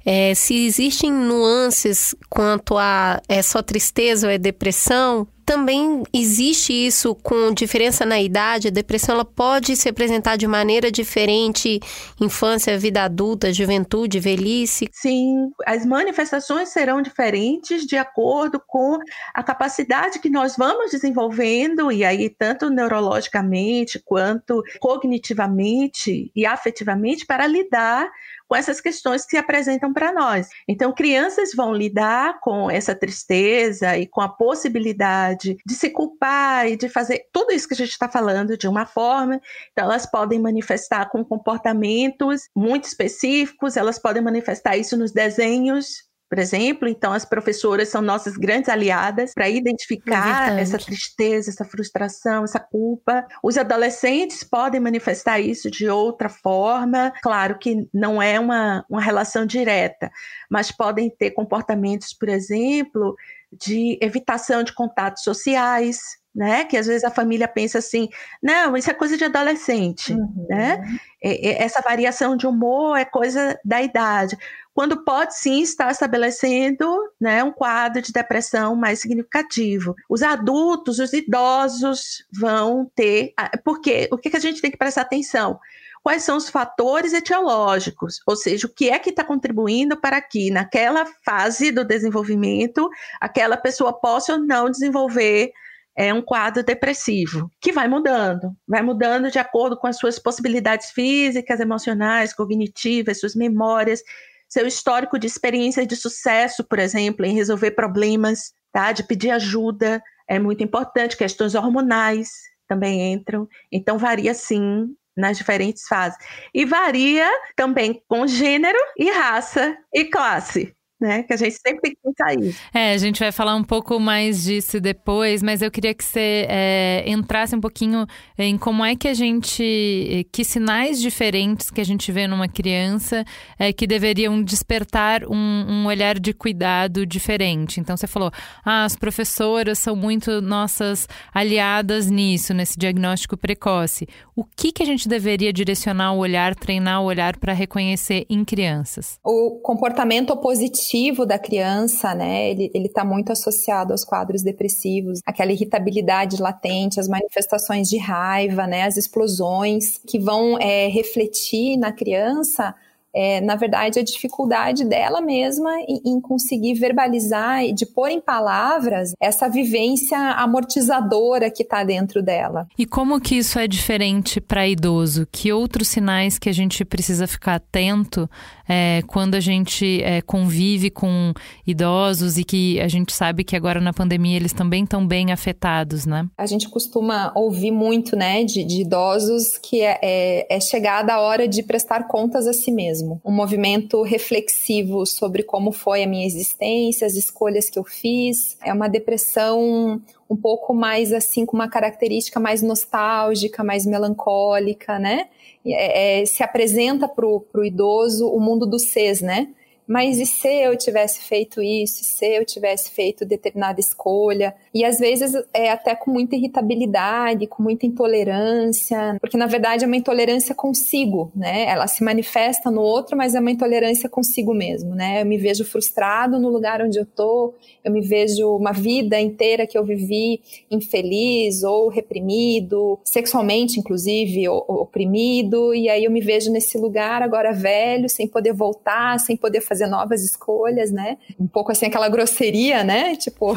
é, 0.04 0.34
se 0.34 0.66
existem 0.66 1.12
nuances 1.12 2.14
quanto 2.28 2.78
a 2.78 3.20
é 3.28 3.42
só 3.42 3.62
tristeza 3.62 4.26
ou 4.26 4.32
é 4.32 4.38
depressão, 4.38 5.26
também 5.48 6.02
existe 6.12 6.74
isso 6.74 7.14
com 7.14 7.54
diferença 7.54 8.04
na 8.04 8.20
idade. 8.20 8.68
A 8.68 8.70
depressão 8.70 9.14
ela 9.14 9.24
pode 9.24 9.76
se 9.76 9.88
apresentar 9.88 10.36
de 10.36 10.46
maneira 10.46 10.92
diferente, 10.92 11.80
infância, 12.20 12.78
vida 12.78 13.02
adulta, 13.02 13.50
juventude, 13.50 14.20
velhice. 14.20 14.90
Sim, 14.92 15.50
as 15.64 15.86
manifestações 15.86 16.68
serão 16.68 17.00
diferentes 17.00 17.86
de 17.86 17.96
acordo 17.96 18.60
com 18.66 18.98
a 19.32 19.42
capacidade 19.42 20.18
que 20.18 20.28
nós 20.28 20.54
vamos 20.54 20.90
desenvolvendo 20.90 21.90
e 21.90 22.04
aí 22.04 22.28
tanto 22.28 22.68
neurologicamente 22.68 23.98
quanto 24.04 24.62
cognitivamente 24.78 26.30
e 26.36 26.44
afetivamente 26.44 27.24
para 27.24 27.46
lidar 27.46 28.06
com 28.48 28.56
essas 28.56 28.80
questões 28.80 29.24
que 29.24 29.30
se 29.30 29.36
apresentam 29.36 29.92
para 29.92 30.12
nós. 30.12 30.48
Então, 30.66 30.92
crianças 30.92 31.50
vão 31.54 31.72
lidar 31.72 32.40
com 32.40 32.70
essa 32.70 32.94
tristeza 32.94 33.96
e 33.98 34.06
com 34.06 34.20
a 34.20 34.28
possibilidade 34.28 35.56
de 35.64 35.74
se 35.74 35.90
culpar 35.90 36.66
e 36.66 36.76
de 36.76 36.88
fazer 36.88 37.26
tudo 37.32 37.52
isso 37.52 37.68
que 37.68 37.74
a 37.74 37.76
gente 37.76 37.90
está 37.90 38.08
falando 38.08 38.56
de 38.56 38.66
uma 38.66 38.86
forma. 38.86 39.40
Então, 39.72 39.84
elas 39.84 40.10
podem 40.10 40.40
manifestar 40.40 41.10
com 41.10 41.24
comportamentos 41.24 42.48
muito 42.56 42.84
específicos, 42.84 43.76
elas 43.76 43.98
podem 43.98 44.22
manifestar 44.22 44.76
isso 44.76 44.96
nos 44.96 45.12
desenhos 45.12 46.07
por 46.28 46.38
exemplo. 46.38 46.88
Então, 46.88 47.12
as 47.12 47.24
professoras 47.24 47.88
são 47.88 48.02
nossas 48.02 48.36
grandes 48.36 48.68
aliadas 48.68 49.32
para 49.34 49.48
identificar 49.48 50.56
é 50.56 50.60
essa 50.60 50.78
tristeza, 50.78 51.50
essa 51.50 51.64
frustração, 51.64 52.44
essa 52.44 52.60
culpa. 52.60 53.26
Os 53.42 53.56
adolescentes 53.56 54.44
podem 54.44 54.80
manifestar 54.80 55.40
isso 55.40 55.70
de 55.70 55.88
outra 55.88 56.28
forma. 56.28 57.12
Claro 57.22 57.58
que 57.58 57.88
não 57.92 58.20
é 58.20 58.38
uma, 58.38 58.84
uma 58.88 59.00
relação 59.00 59.46
direta, 59.46 60.10
mas 60.50 60.70
podem 60.70 61.10
ter 61.10 61.30
comportamentos, 61.30 62.12
por 62.12 62.28
exemplo, 62.28 63.16
de 63.52 63.98
evitação 64.02 64.62
de 64.62 64.74
contatos 64.74 65.22
sociais, 65.22 65.98
né? 66.34 66.64
Que 66.64 66.76
às 66.76 66.86
vezes 66.86 67.04
a 67.04 67.10
família 67.10 67.48
pensa 67.48 67.78
assim, 67.78 68.08
não, 68.42 68.76
isso 68.76 68.90
é 68.90 68.94
coisa 68.94 69.16
de 69.16 69.24
adolescente, 69.24 70.12
uhum. 70.12 70.46
né? 70.48 70.80
Essa 71.22 71.80
variação 71.80 72.36
de 72.36 72.46
humor 72.46 72.96
é 72.96 73.04
coisa 73.04 73.58
da 73.64 73.82
idade 73.82 74.36
quando 74.78 75.02
pode 75.02 75.36
sim 75.36 75.60
estar 75.60 75.90
estabelecendo 75.90 76.88
né, 77.20 77.42
um 77.42 77.50
quadro 77.50 78.00
de 78.00 78.12
depressão 78.12 78.76
mais 78.76 79.00
significativo. 79.00 79.96
Os 80.08 80.22
adultos, 80.22 81.00
os 81.00 81.12
idosos 81.12 82.24
vão 82.32 82.88
ter. 82.94 83.34
Porque 83.64 84.08
o 84.12 84.16
que 84.16 84.36
a 84.36 84.38
gente 84.38 84.62
tem 84.62 84.70
que 84.70 84.76
prestar 84.76 85.00
atenção? 85.00 85.58
Quais 86.00 86.22
são 86.22 86.36
os 86.36 86.48
fatores 86.48 87.12
etiológicos? 87.12 88.20
Ou 88.24 88.36
seja, 88.36 88.68
o 88.68 88.70
que 88.72 88.88
é 88.88 89.00
que 89.00 89.10
está 89.10 89.24
contribuindo 89.24 89.96
para 89.96 90.20
que, 90.20 90.48
naquela 90.48 91.04
fase 91.24 91.72
do 91.72 91.84
desenvolvimento, 91.84 92.88
aquela 93.20 93.56
pessoa 93.56 93.92
possa 93.92 94.34
ou 94.34 94.38
não 94.38 94.70
desenvolver 94.70 95.50
é 95.96 96.14
um 96.14 96.22
quadro 96.22 96.62
depressivo, 96.62 97.50
que 97.60 97.72
vai 97.72 97.88
mudando, 97.88 98.56
vai 98.68 98.82
mudando 98.82 99.28
de 99.28 99.40
acordo 99.40 99.76
com 99.76 99.88
as 99.88 99.96
suas 99.96 100.20
possibilidades 100.20 100.92
físicas, 100.92 101.58
emocionais, 101.58 102.32
cognitivas, 102.32 103.18
suas 103.18 103.34
memórias, 103.34 104.04
seu 104.48 104.66
histórico 104.66 105.18
de 105.18 105.26
experiência 105.26 105.86
de 105.86 105.96
sucesso, 105.96 106.64
por 106.64 106.78
exemplo, 106.78 107.24
em 107.24 107.34
resolver 107.34 107.72
problemas, 107.72 108.52
tá? 108.72 108.92
De 108.92 109.02
pedir 109.02 109.30
ajuda, 109.30 110.02
é 110.28 110.38
muito 110.38 110.62
importante. 110.62 111.16
Questões 111.16 111.54
hormonais 111.54 112.30
também 112.66 113.12
entram. 113.12 113.48
Então, 113.70 113.98
varia 113.98 114.34
sim 114.34 114.94
nas 115.16 115.36
diferentes 115.36 115.86
fases. 115.86 116.18
E 116.54 116.64
varia 116.64 117.28
também 117.56 118.02
com 118.08 118.26
gênero 118.26 118.78
e 118.96 119.10
raça 119.10 119.76
e 119.92 120.04
classe 120.04 120.74
né? 121.00 121.22
Que 121.22 121.32
a 121.32 121.36
gente 121.36 121.56
sempre 121.64 121.80
tem 121.80 121.92
que 121.92 121.98
pensar 122.02 122.34
isso. 122.34 122.60
É, 122.74 122.92
a 122.92 122.98
gente 122.98 123.20
vai 123.20 123.30
falar 123.30 123.54
um 123.54 123.62
pouco 123.62 124.00
mais 124.00 124.44
disso 124.44 124.80
depois, 124.80 125.42
mas 125.42 125.62
eu 125.62 125.70
queria 125.70 125.94
que 125.94 126.04
você 126.04 126.46
é, 126.48 127.04
entrasse 127.06 127.54
um 127.54 127.60
pouquinho 127.60 128.06
em 128.36 128.58
como 128.58 128.84
é 128.84 128.96
que 128.96 129.06
a 129.06 129.14
gente. 129.14 130.26
que 130.32 130.44
sinais 130.44 131.00
diferentes 131.00 131.70
que 131.70 131.80
a 131.80 131.84
gente 131.84 132.10
vê 132.10 132.26
numa 132.26 132.48
criança 132.48 133.24
é, 133.58 133.72
que 133.72 133.86
deveriam 133.86 134.42
despertar 134.42 135.24
um, 135.24 135.36
um 135.68 135.86
olhar 135.86 136.18
de 136.18 136.32
cuidado 136.32 137.06
diferente. 137.06 137.80
Então 137.80 137.96
você 137.96 138.06
falou, 138.06 138.30
ah, 138.64 138.84
as 138.84 138.96
professoras 138.96 139.78
são 139.78 139.94
muito 139.94 140.40
nossas 140.40 141.08
aliadas 141.32 142.10
nisso, 142.10 142.52
nesse 142.52 142.78
diagnóstico 142.78 143.36
precoce. 143.36 144.08
O 144.34 144.44
que, 144.44 144.72
que 144.72 144.82
a 144.82 144.86
gente 144.86 145.08
deveria 145.08 145.52
direcionar 145.52 146.12
o 146.12 146.18
olhar, 146.18 146.54
treinar 146.54 147.02
o 147.02 147.06
olhar 147.06 147.36
para 147.36 147.52
reconhecer 147.52 148.26
em 148.28 148.44
crianças? 148.44 149.18
O 149.24 149.60
comportamento 149.62 150.36
positivo 150.36 150.87
da 151.26 151.38
criança, 151.38 152.14
né, 152.14 152.50
ele 152.50 152.70
está 152.74 153.04
muito 153.04 153.30
associado 153.30 153.92
aos 153.92 154.04
quadros 154.04 154.42
depressivos, 154.42 155.20
aquela 155.26 155.52
irritabilidade 155.52 156.40
latente, 156.40 156.98
as 156.98 157.08
manifestações 157.08 157.88
de 157.88 157.98
raiva, 157.98 158.66
né, 158.66 158.84
as 158.84 158.96
explosões 158.96 159.98
que 160.06 160.18
vão 160.18 160.58
é, 160.58 160.88
refletir 160.88 161.76
na 161.76 161.92
criança 161.92 162.74
é, 163.14 163.40
na 163.40 163.56
verdade, 163.56 163.98
a 163.98 164.04
dificuldade 164.04 164.84
dela 164.84 165.20
mesma 165.20 165.70
em, 165.80 166.00
em, 166.04 166.20
conseguir 166.20 166.74
verbalizar 166.74 167.64
e 167.64 167.72
de 167.72 167.86
pôr 167.86 168.10
em 168.10 168.20
palavras 168.20 169.12
essa 169.20 169.48
vivência 169.48 170.18
amortizadora 170.18 171.50
que 171.50 171.62
está 171.62 171.82
dentro 171.82 172.22
dela. 172.22 172.66
E 172.78 172.84
como 172.84 173.20
que 173.20 173.36
isso 173.36 173.58
é 173.58 173.66
diferente 173.66 174.40
para 174.40 174.68
idoso? 174.68 175.26
Que 175.30 175.52
outros 175.52 175.88
sinais 175.88 176.38
que 176.38 176.48
a 176.48 176.52
gente 176.52 176.84
precisa 176.84 177.26
ficar 177.26 177.56
atento 177.56 178.28
é, 178.68 179.02
quando 179.06 179.34
a 179.34 179.40
gente 179.40 180.02
é, 180.02 180.20
convive 180.20 180.90
com 180.90 181.32
idosos 181.66 182.36
e 182.36 182.44
que 182.44 182.78
a 182.80 182.88
gente 182.88 183.12
sabe 183.12 183.42
que 183.42 183.56
agora 183.56 183.80
na 183.80 183.92
pandemia 183.92 184.36
eles 184.36 184.52
também 184.52 184.84
estão 184.84 185.06
bem 185.06 185.32
afetados, 185.32 186.04
né? 186.04 186.26
A 186.36 186.46
gente 186.46 186.68
costuma 186.68 187.32
ouvir 187.34 187.70
muito, 187.70 188.14
né, 188.14 188.44
de, 188.44 188.64
de 188.64 188.82
idosos 188.82 189.56
que 189.58 189.80
é, 189.80 189.98
é, 190.02 190.56
é 190.56 190.60
chegada 190.60 191.14
a 191.14 191.20
hora 191.20 191.48
de 191.48 191.62
prestar 191.62 192.06
contas 192.06 192.46
a 192.46 192.52
si 192.52 192.70
mesmo 192.70 193.07
mesmo. 193.08 193.20
Um 193.24 193.32
movimento 193.32 194.02
reflexivo 194.02 195.06
sobre 195.06 195.42
como 195.42 195.72
foi 195.72 196.02
a 196.02 196.06
minha 196.06 196.26
existência, 196.26 197.06
as 197.06 197.14
escolhas 197.14 197.70
que 197.70 197.78
eu 197.78 197.84
fiz. 197.84 198.56
É 198.64 198.72
uma 198.72 198.88
depressão 198.88 200.00
um 200.28 200.36
pouco 200.36 200.74
mais 200.74 201.12
assim, 201.12 201.46
com 201.46 201.56
uma 201.56 201.68
característica 201.68 202.38
mais 202.38 202.62
nostálgica, 202.62 203.64
mais 203.64 203.86
melancólica, 203.86 204.98
né? 204.98 205.28
É, 205.66 206.20
é, 206.20 206.26
se 206.26 206.42
apresenta 206.42 207.08
para 207.08 207.26
o 207.26 207.64
idoso 207.64 208.28
o 208.28 208.40
mundo 208.40 208.66
do 208.66 208.78
SES, 208.78 209.22
né? 209.22 209.48
Mas 209.88 210.18
e 210.18 210.26
se 210.26 210.46
eu 210.46 210.76
tivesse 210.76 211.20
feito 211.22 211.62
isso, 211.62 212.02
e 212.02 212.04
se 212.04 212.26
eu 212.26 212.44
tivesse 212.44 212.90
feito 212.90 213.24
determinada 213.24 213.80
escolha? 213.80 214.54
E 214.74 214.84
às 214.84 214.98
vezes 214.98 215.32
é 215.54 215.70
até 215.70 215.94
com 215.94 216.10
muita 216.10 216.36
irritabilidade, 216.36 217.46
com 217.46 217.62
muita 217.62 217.86
intolerância, 217.86 219.16
porque 219.18 219.38
na 219.38 219.46
verdade 219.46 219.84
é 219.84 219.86
uma 219.86 219.96
intolerância 219.96 220.54
consigo, 220.54 221.32
né? 221.34 221.64
Ela 221.66 221.86
se 221.86 222.04
manifesta 222.04 222.70
no 222.70 222.82
outro, 222.82 223.16
mas 223.16 223.34
é 223.34 223.40
uma 223.40 223.50
intolerância 223.50 224.10
consigo 224.10 224.52
mesmo, 224.52 224.94
né? 224.94 225.22
Eu 225.22 225.26
me 225.26 225.38
vejo 225.38 225.64
frustrado 225.64 226.38
no 226.38 226.50
lugar 226.50 226.82
onde 226.82 226.98
eu 226.98 227.06
tô, 227.06 227.54
eu 227.82 227.90
me 227.90 228.02
vejo 228.02 228.54
uma 228.56 228.72
vida 228.72 229.18
inteira 229.18 229.66
que 229.66 229.78
eu 229.78 229.84
vivi 229.84 230.42
infeliz 230.70 231.62
ou 231.62 231.88
reprimido, 231.88 232.98
sexualmente 233.02 233.80
inclusive, 233.80 234.46
oprimido, 234.48 235.74
e 235.74 235.88
aí 235.88 236.04
eu 236.04 236.10
me 236.10 236.20
vejo 236.20 236.52
nesse 236.52 236.76
lugar 236.76 237.22
agora 237.22 237.52
velho, 237.52 238.08
sem 238.08 238.28
poder 238.28 238.52
voltar, 238.52 239.18
sem 239.18 239.34
poder 239.34 239.62
fazer 239.62 239.77
fazer 239.78 239.86
novas 239.86 240.24
escolhas, 240.24 240.90
né? 240.90 241.16
Um 241.38 241.46
pouco 241.46 241.70
assim 241.70 241.86
aquela 241.86 242.08
grosseria, 242.08 242.82
né? 242.82 243.14
Tipo, 243.16 243.54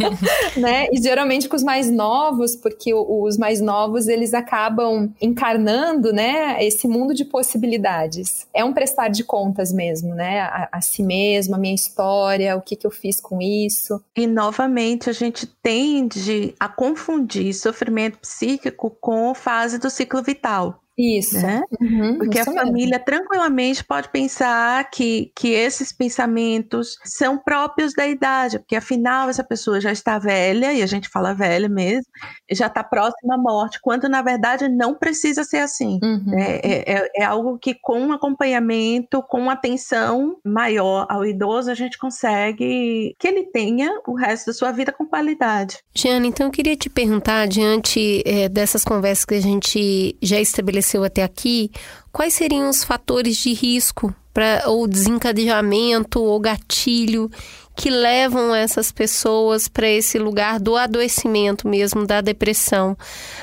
né? 0.56 0.88
E 0.92 1.00
geralmente 1.00 1.48
com 1.48 1.56
os 1.56 1.62
mais 1.62 1.90
novos, 1.90 2.54
porque 2.54 2.92
os 2.92 3.38
mais 3.38 3.60
novos 3.60 4.06
eles 4.06 4.34
acabam 4.34 5.12
encarnando, 5.20 6.12
né? 6.12 6.62
Esse 6.62 6.86
mundo 6.86 7.14
de 7.14 7.24
possibilidades. 7.24 8.46
É 8.52 8.64
um 8.64 8.72
prestar 8.72 9.08
de 9.08 9.24
contas 9.24 9.72
mesmo, 9.72 10.14
né? 10.14 10.40
A, 10.40 10.68
a 10.72 10.80
si 10.80 11.02
mesmo, 11.02 11.54
a 11.54 11.58
minha 11.58 11.74
história, 11.74 12.56
o 12.56 12.60
que 12.60 12.76
que 12.76 12.86
eu 12.86 12.90
fiz 12.90 13.20
com 13.20 13.40
isso. 13.40 14.02
E 14.14 14.26
novamente 14.26 15.08
a 15.08 15.12
gente 15.12 15.46
tende 15.46 16.54
a 16.60 16.68
confundir 16.68 17.54
sofrimento 17.54 18.18
psíquico 18.18 18.90
com 19.00 19.34
fase 19.34 19.78
do 19.78 19.88
ciclo 19.88 20.22
vital. 20.22 20.83
Isso. 20.96 21.40
Né? 21.40 21.62
Uhum, 21.80 22.18
Porque 22.18 22.38
isso 22.38 22.50
a 22.50 22.52
mesmo. 22.54 22.66
família 22.68 22.98
tranquilamente 23.00 23.82
pode 23.84 24.08
pensar 24.10 24.88
que, 24.90 25.32
que 25.34 25.48
esses 25.48 25.92
pensamentos 25.92 26.96
são 27.04 27.36
próprios 27.36 27.92
da 27.94 28.06
idade, 28.06 28.58
porque 28.60 28.76
afinal 28.76 29.28
essa 29.28 29.42
pessoa 29.42 29.80
já 29.80 29.90
está 29.90 30.18
velha, 30.18 30.72
e 30.72 30.82
a 30.82 30.86
gente 30.86 31.08
fala 31.08 31.34
velha 31.34 31.68
mesmo, 31.68 32.04
e 32.48 32.54
já 32.54 32.68
está 32.68 32.84
próxima 32.84 33.34
à 33.34 33.38
morte, 33.38 33.80
quando 33.82 34.08
na 34.08 34.22
verdade 34.22 34.68
não 34.68 34.94
precisa 34.94 35.42
ser 35.42 35.58
assim. 35.58 35.98
Uhum. 36.02 36.38
É, 36.38 36.60
é- 36.64 36.92
é- 36.94 37.10
é 37.16 37.24
algo 37.24 37.58
que 37.58 37.74
com 37.74 38.12
acompanhamento, 38.12 39.22
com 39.22 39.50
atenção 39.50 40.36
maior 40.44 41.06
ao 41.10 41.24
idoso, 41.26 41.70
a 41.70 41.74
gente 41.74 41.98
consegue 41.98 43.16
que 43.18 43.26
ele 43.28 43.44
tenha 43.50 43.90
o 44.06 44.14
resto 44.14 44.46
da 44.46 44.52
sua 44.52 44.70
vida 44.70 44.92
com 44.92 45.03
qualidade. 45.14 45.78
Giana, 45.94 46.26
então 46.26 46.46
eu 46.48 46.50
queria 46.50 46.74
te 46.74 46.90
perguntar, 46.90 47.46
diante 47.46 48.20
eh, 48.26 48.48
dessas 48.48 48.84
conversas 48.84 49.24
que 49.24 49.34
a 49.34 49.40
gente 49.40 50.16
já 50.20 50.40
estabeleceu 50.40 51.04
até 51.04 51.22
aqui, 51.22 51.70
quais 52.10 52.34
seriam 52.34 52.68
os 52.68 52.82
fatores 52.82 53.36
de 53.36 53.52
risco 53.52 54.12
para 54.34 54.64
ou 54.66 54.86
desencadeamento 54.88 56.20
ou 56.20 56.38
gatilho 56.40 57.30
que 57.76 57.90
levam 57.90 58.54
essas 58.54 58.92
pessoas 58.92 59.66
para 59.66 59.88
esse 59.88 60.16
lugar 60.16 60.60
do 60.60 60.76
adoecimento 60.76 61.66
mesmo, 61.66 62.06
da 62.06 62.20
depressão? 62.20 62.96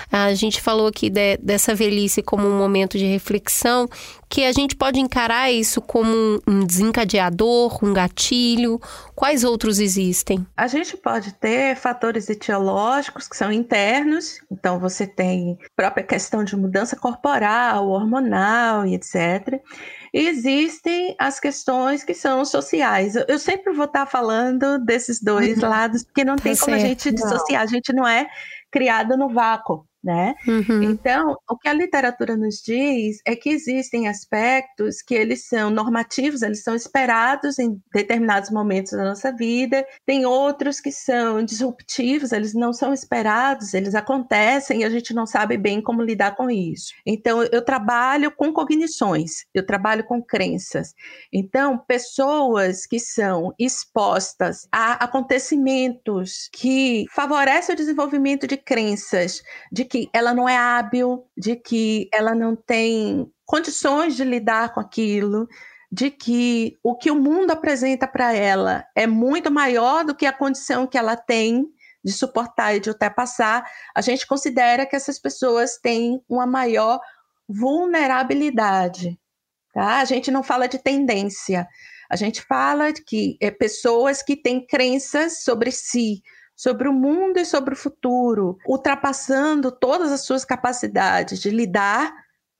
A 0.10 0.34
gente 0.34 0.62
falou 0.62 0.88
aqui 0.88 1.10
de- 1.10 1.36
dessa 1.38 1.73
velhice 1.75 2.21
como 2.21 2.47
um 2.47 2.58
momento 2.58 2.97
de 2.97 3.06
reflexão, 3.06 3.89
que 4.30 4.45
a 4.45 4.51
gente 4.54 4.73
pode 4.77 5.01
encarar 5.01 5.51
isso 5.51 5.82
como 5.82 6.39
um- 6.47 6.65
desencadeador, 6.65 7.77
um 7.84 7.91
gatilho. 7.93 8.80
Quais 9.13 9.43
outros 9.43 9.80
existem? 9.80 10.45
A 10.56 10.67
gente 10.67 10.95
pode 10.95 11.34
ter 11.34 11.75
fatores 11.75 12.30
etiológicos 12.30 13.27
que 13.27 13.36
são 13.36 13.51
internos, 13.51 14.39
então 14.49 14.80
você 14.80 15.06
tem 15.06 15.58
própria 15.75 16.06
questão 16.06 16.41
de 16.45 16.56
mudança 16.56 16.95
corporal, 16.95 17.89
hormonal 17.89 18.86
e 18.86 18.95
etc. 18.95 19.60
E 20.13 20.28
existem 20.28 21.15
as 21.17 21.39
questões 21.39 22.04
que 22.04 22.13
são 22.13 22.43
sociais. 22.43 23.15
Eu, 23.28 23.39
sempre 23.39 23.74
vou 23.74 23.86
estar 23.86 24.06
falando 24.06 24.78
desses 24.80 25.21
dois 25.21 25.60
lados, 25.60 26.04
porque 26.04 26.26
não 26.26 26.36
Tá 26.36 26.43
tem 26.43 26.58
como 26.58 26.76
a 26.76 26.80
gente 26.80 27.12
dissociar, 27.12 27.62
a 27.62 27.65
gente 27.65 27.93
não 27.93 28.06
é 28.06 28.28
criado 28.69 29.15
no 29.15 29.30
vácuo. 29.30 29.86
Né? 30.03 30.33
Uhum. 30.47 30.81
Então, 30.81 31.37
o 31.47 31.55
que 31.57 31.67
a 31.67 31.73
literatura 31.73 32.35
nos 32.35 32.55
diz 32.55 33.19
é 33.23 33.35
que 33.35 33.49
existem 33.49 34.07
aspectos 34.07 34.99
que 34.99 35.13
eles 35.13 35.47
são 35.47 35.69
normativos, 35.69 36.41
eles 36.41 36.63
são 36.63 36.73
esperados 36.73 37.59
em 37.59 37.79
determinados 37.93 38.49
momentos 38.49 38.93
da 38.93 39.03
nossa 39.03 39.31
vida, 39.31 39.85
tem 40.03 40.25
outros 40.25 40.79
que 40.79 40.91
são 40.91 41.43
disruptivos, 41.43 42.31
eles 42.31 42.55
não 42.55 42.73
são 42.73 42.91
esperados, 42.91 43.75
eles 43.75 43.93
acontecem 43.93 44.81
e 44.81 44.83
a 44.83 44.89
gente 44.89 45.13
não 45.13 45.27
sabe 45.27 45.55
bem 45.55 45.79
como 45.79 46.01
lidar 46.01 46.35
com 46.35 46.49
isso. 46.49 46.93
Então, 47.05 47.43
eu 47.43 47.63
trabalho 47.63 48.31
com 48.31 48.51
cognições, 48.51 49.45
eu 49.53 49.63
trabalho 49.63 50.03
com 50.03 50.19
crenças. 50.19 50.95
Então, 51.31 51.77
pessoas 51.77 52.87
que 52.87 52.99
são 52.99 53.53
expostas 53.59 54.67
a 54.71 54.93
acontecimentos 55.03 56.49
que 56.51 57.05
favorecem 57.11 57.73
o 57.73 57.77
desenvolvimento 57.77 58.47
de 58.47 58.57
crenças, 58.57 59.41
de 59.71 59.85
que 59.91 60.10
ela 60.13 60.34
não 60.34 60.47
é 60.47 60.56
hábil, 60.56 61.25
de 61.38 61.54
que 61.54 62.08
ela 62.13 62.34
não 62.34 62.56
tem 62.56 63.30
condições 63.45 64.15
de 64.15 64.23
lidar 64.23 64.73
com 64.73 64.80
aquilo, 64.80 65.49
de 65.91 66.10
que 66.10 66.80
o 66.82 66.95
que 66.95 67.12
o 67.12 67.15
mundo 67.15 67.51
apresenta 67.51 68.08
para 68.08 68.34
ela 68.34 68.86
é 68.95 69.06
muito 69.06 69.51
maior 69.51 70.06
do 70.06 70.15
que 70.15 70.25
a 70.25 70.32
condição 70.32 70.88
que 70.88 70.97
ela 70.97 71.17
tem 71.17 71.67
de 72.01 72.13
suportar 72.13 72.73
e 72.73 72.80
de 72.80 72.89
ultrapassar, 72.89 73.69
a 73.93 73.99
gente 73.99 74.25
considera 74.25 74.86
que 74.86 74.95
essas 74.95 75.19
pessoas 75.19 75.77
têm 75.77 76.23
uma 76.27 76.47
maior 76.47 77.01
vulnerabilidade. 77.47 79.19
Tá? 79.73 79.99
A 79.99 80.06
gente 80.06 80.32
não 80.32 80.41
fala 80.41 80.67
de 80.67 80.80
tendência, 80.80 81.67
a 82.10 82.15
gente 82.15 82.41
fala 82.41 82.93
de 82.93 83.04
que 83.04 83.38
é 83.41 83.51
pessoas 83.51 84.23
que 84.23 84.38
têm 84.38 84.65
crenças 84.65 85.43
sobre 85.43 85.69
si, 85.69 86.23
sobre 86.62 86.88
o 86.88 86.93
mundo 86.93 87.39
e 87.39 87.45
sobre 87.45 87.74
o 87.74 87.78
futuro, 87.78 88.56
ultrapassando 88.67 89.71
todas 89.71 90.12
as 90.12 90.21
suas 90.21 90.45
capacidades 90.45 91.39
de 91.39 91.50
lidar 91.50 92.13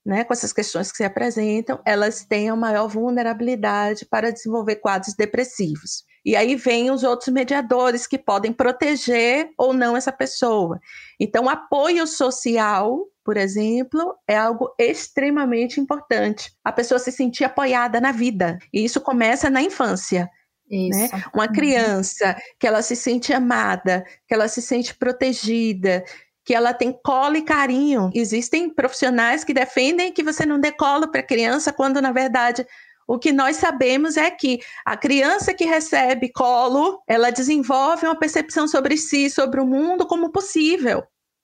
né, 0.04 0.24
com 0.24 0.32
essas 0.32 0.52
questões 0.52 0.90
que 0.90 0.96
se 0.96 1.04
apresentam, 1.04 1.80
elas 1.86 2.24
têm 2.24 2.50
a 2.50 2.56
maior 2.56 2.88
vulnerabilidade 2.88 4.04
para 4.04 4.32
desenvolver 4.32 4.76
quadros 4.76 5.14
depressivos. 5.14 6.02
E 6.24 6.34
aí 6.34 6.56
vem 6.56 6.90
os 6.90 7.04
outros 7.04 7.32
mediadores 7.32 8.04
que 8.04 8.18
podem 8.18 8.52
proteger 8.52 9.50
ou 9.56 9.72
não 9.72 9.96
essa 9.96 10.10
pessoa. 10.10 10.80
Então, 11.20 11.48
apoio 11.48 12.04
social, 12.04 13.06
por 13.24 13.36
exemplo, 13.36 14.16
é 14.26 14.36
algo 14.36 14.74
extremamente 14.80 15.80
importante. 15.80 16.52
A 16.64 16.72
pessoa 16.72 16.98
se 16.98 17.12
sentir 17.12 17.44
apoiada 17.44 18.00
na 18.00 18.10
vida. 18.10 18.58
E 18.72 18.84
isso 18.84 19.00
começa 19.00 19.48
na 19.48 19.62
infância. 19.62 20.28
Né? 20.70 21.10
Uma 21.34 21.48
criança 21.48 22.36
que 22.58 22.66
ela 22.66 22.82
se 22.82 22.96
sente 22.96 23.32
amada, 23.32 24.04
que 24.26 24.34
ela 24.34 24.48
se 24.48 24.62
sente 24.62 24.94
protegida, 24.94 26.02
que 26.44 26.54
ela 26.54 26.72
tem 26.72 26.92
colo 27.04 27.36
e 27.36 27.42
carinho. 27.42 28.10
Existem 28.14 28.68
profissionais 28.68 29.44
que 29.44 29.54
defendem 29.54 30.12
que 30.12 30.22
você 30.22 30.46
não 30.46 30.58
dê 30.58 30.72
colo 30.72 31.10
para 31.10 31.20
a 31.20 31.26
criança, 31.26 31.72
quando 31.72 32.00
na 32.00 32.12
verdade 32.12 32.66
o 33.06 33.18
que 33.18 33.32
nós 33.32 33.56
sabemos 33.56 34.16
é 34.16 34.30
que 34.30 34.60
a 34.84 34.96
criança 34.96 35.52
que 35.52 35.64
recebe 35.64 36.30
colo, 36.32 37.02
ela 37.06 37.30
desenvolve 37.30 38.06
uma 38.06 38.18
percepção 38.18 38.66
sobre 38.66 38.96
si, 38.96 39.28
sobre 39.28 39.60
o 39.60 39.66
mundo 39.66 40.06
como 40.06 40.30
possível. 40.30 41.02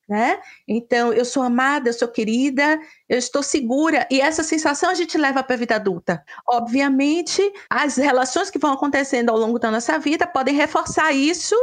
Né? 0.08 0.40
Então, 0.66 1.12
eu 1.12 1.24
sou 1.24 1.42
amada, 1.42 1.90
eu 1.90 1.92
sou 1.92 2.08
querida, 2.08 2.80
eu 3.06 3.18
estou 3.18 3.42
segura, 3.42 4.08
e 4.10 4.22
essa 4.22 4.42
sensação 4.42 4.88
a 4.88 4.94
gente 4.94 5.18
leva 5.18 5.42
para 5.42 5.54
a 5.54 5.58
vida 5.58 5.74
adulta. 5.74 6.24
Obviamente, 6.48 7.42
as 7.68 7.96
relações 7.96 8.48
que 8.48 8.58
vão 8.58 8.72
acontecendo 8.72 9.28
ao 9.28 9.36
longo 9.36 9.58
da 9.58 9.70
nossa 9.70 9.98
vida 9.98 10.26
podem 10.26 10.54
reforçar 10.54 11.12
isso 11.12 11.54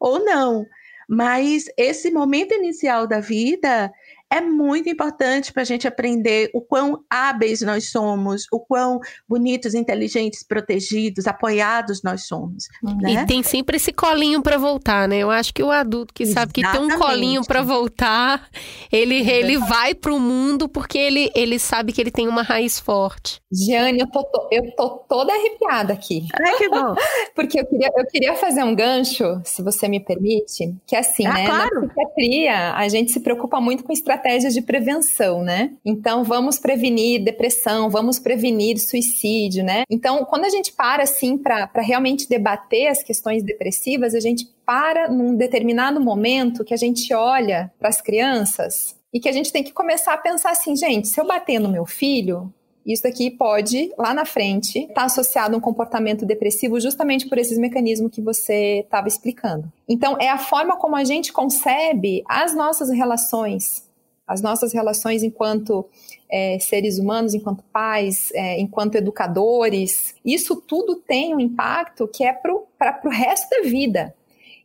ou 0.00 0.24
não, 0.24 0.66
mas 1.08 1.66
esse 1.76 2.10
momento 2.10 2.52
inicial 2.54 3.06
da 3.06 3.20
vida 3.20 3.92
é 4.32 4.40
muito 4.40 4.88
importante 4.88 5.52
para 5.52 5.60
a 5.60 5.64
gente 5.64 5.86
aprender 5.86 6.50
o 6.54 6.62
quão 6.62 7.04
hábeis 7.10 7.60
nós 7.60 7.90
somos, 7.90 8.46
o 8.50 8.58
quão 8.58 8.98
bonitos, 9.28 9.74
inteligentes, 9.74 10.42
protegidos, 10.42 11.26
apoiados 11.26 12.02
nós 12.02 12.26
somos. 12.26 12.64
Né? 12.82 13.12
E 13.12 13.26
tem 13.26 13.42
sempre 13.42 13.76
esse 13.76 13.92
colinho 13.92 14.42
para 14.42 14.56
voltar, 14.56 15.06
né? 15.06 15.18
Eu 15.18 15.30
acho 15.30 15.52
que 15.52 15.62
o 15.62 15.70
adulto 15.70 16.14
que 16.14 16.24
sabe 16.24 16.50
que 16.50 16.62
tem 16.62 16.80
um 16.80 16.86
Exatamente. 16.86 16.98
colinho 16.98 17.44
para 17.44 17.62
voltar, 17.62 18.48
ele, 18.90 19.16
ele 19.30 19.58
vai 19.58 19.94
pro 19.94 20.18
mundo 20.18 20.66
porque 20.66 20.96
ele, 20.96 21.30
ele 21.34 21.58
sabe 21.58 21.92
que 21.92 22.00
ele 22.00 22.10
tem 22.10 22.26
uma 22.26 22.42
raiz 22.42 22.80
forte. 22.80 23.38
Jane, 23.52 24.00
eu 24.00 24.06
tô, 24.06 24.48
eu 24.50 24.74
tô 24.74 24.88
toda 25.06 25.30
arrepiada 25.30 25.92
aqui. 25.92 26.26
Ai, 26.40 26.56
que 26.56 26.70
bom. 26.70 26.94
Porque 27.34 27.60
eu 27.60 27.66
queria, 27.66 27.90
eu 27.96 28.06
queria 28.06 28.34
fazer 28.34 28.62
um 28.62 28.74
gancho, 28.74 29.40
se 29.44 29.62
você 29.62 29.88
me 29.88 30.00
permite, 30.00 30.74
que 30.86 30.96
é 30.96 31.00
assim, 31.00 31.26
Ah, 31.26 31.34
né? 31.34 31.46
claro. 31.46 31.80
Na 31.82 31.88
psiquiatria, 31.88 32.74
a 32.74 32.88
gente 32.88 33.10
se 33.12 33.20
preocupa 33.20 33.60
muito 33.60 33.84
com 33.84 33.92
estratégias 34.22 34.54
de 34.54 34.62
prevenção, 34.62 35.42
né? 35.42 35.72
Então, 35.84 36.22
vamos 36.22 36.58
prevenir 36.58 37.22
depressão, 37.22 37.90
vamos 37.90 38.18
prevenir 38.18 38.78
suicídio, 38.78 39.64
né? 39.64 39.82
Então, 39.90 40.24
quando 40.24 40.44
a 40.44 40.48
gente 40.48 40.72
para, 40.72 41.02
assim, 41.02 41.36
para 41.36 41.68
realmente 41.76 42.28
debater 42.28 42.86
as 42.86 43.02
questões 43.02 43.42
depressivas, 43.42 44.14
a 44.14 44.20
gente 44.20 44.46
para 44.64 45.10
num 45.10 45.34
determinado 45.36 46.00
momento 46.00 46.64
que 46.64 46.72
a 46.72 46.76
gente 46.76 47.12
olha 47.12 47.72
para 47.78 47.88
as 47.88 48.00
crianças 48.00 48.96
e 49.12 49.18
que 49.18 49.28
a 49.28 49.32
gente 49.32 49.52
tem 49.52 49.64
que 49.64 49.72
começar 49.72 50.14
a 50.14 50.18
pensar 50.18 50.50
assim, 50.50 50.76
gente, 50.76 51.08
se 51.08 51.20
eu 51.20 51.26
bater 51.26 51.58
no 51.58 51.68
meu 51.68 51.84
filho, 51.84 52.52
isso 52.86 53.06
aqui 53.06 53.30
pode, 53.30 53.92
lá 53.96 54.12
na 54.12 54.24
frente, 54.24 54.80
estar 54.80 55.04
associado 55.04 55.54
a 55.54 55.58
um 55.58 55.60
comportamento 55.60 56.24
depressivo 56.26 56.80
justamente 56.80 57.28
por 57.28 57.38
esses 57.38 57.58
mecanismos 57.58 58.10
que 58.10 58.20
você 58.20 58.80
estava 58.80 59.08
explicando. 59.08 59.70
Então, 59.88 60.16
é 60.20 60.28
a 60.28 60.38
forma 60.38 60.76
como 60.76 60.96
a 60.96 61.04
gente 61.04 61.32
concebe 61.32 62.24
as 62.28 62.54
nossas 62.54 62.90
relações, 62.90 63.88
as 64.26 64.40
nossas 64.40 64.72
relações 64.72 65.22
enquanto 65.22 65.88
é, 66.30 66.58
seres 66.58 66.98
humanos, 66.98 67.34
enquanto 67.34 67.62
pais, 67.72 68.30
é, 68.32 68.60
enquanto 68.60 68.94
educadores. 68.94 70.14
Isso 70.24 70.56
tudo 70.56 70.96
tem 70.96 71.34
um 71.34 71.40
impacto 71.40 72.08
que 72.08 72.24
é 72.24 72.32
para 72.32 72.54
o 72.54 73.08
resto 73.08 73.50
da 73.50 73.68
vida 73.68 74.14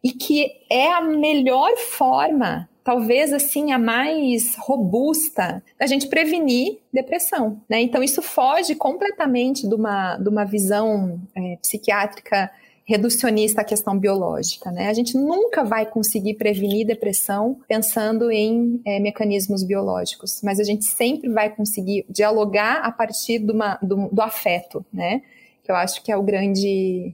e 0.03 0.11
que 0.11 0.51
é 0.69 0.91
a 0.91 1.01
melhor 1.01 1.75
forma 1.77 2.69
talvez 2.87 3.33
assim 3.33 3.73
a 3.73 3.77
mais 3.77 4.55
robusta 4.55 5.61
da 5.77 5.85
gente 5.85 6.07
prevenir 6.07 6.77
depressão, 6.93 7.61
né? 7.67 7.81
Então 7.81 8.01
isso 8.01 8.21
foge 8.21 8.75
completamente 8.75 9.67
de 9.67 9.75
uma, 9.75 10.15
de 10.15 10.29
uma 10.29 10.45
visão 10.45 11.19
é, 11.35 11.57
psiquiátrica 11.57 12.49
reducionista 12.87 13.61
à 13.61 13.63
questão 13.65 13.99
biológica, 13.99 14.71
né? 14.71 14.87
A 14.87 14.93
gente 14.93 15.17
nunca 15.17 15.63
vai 15.65 15.85
conseguir 15.85 16.35
prevenir 16.35 16.87
depressão 16.87 17.59
pensando 17.67 18.31
em 18.31 18.81
é, 18.85 18.97
mecanismos 18.97 19.61
biológicos, 19.61 20.41
mas 20.41 20.57
a 20.57 20.63
gente 20.63 20.85
sempre 20.85 21.29
vai 21.29 21.53
conseguir 21.53 22.05
dialogar 22.09 22.77
a 22.77 22.91
partir 22.91 23.39
de 23.39 23.51
uma, 23.51 23.77
do, 23.81 24.07
do 24.07 24.21
afeto, 24.21 24.85
né? 24.91 25.21
Que 25.65 25.71
eu 25.71 25.75
acho 25.75 26.01
que 26.01 26.13
é 26.13 26.15
o 26.15 26.23
grande, 26.23 27.13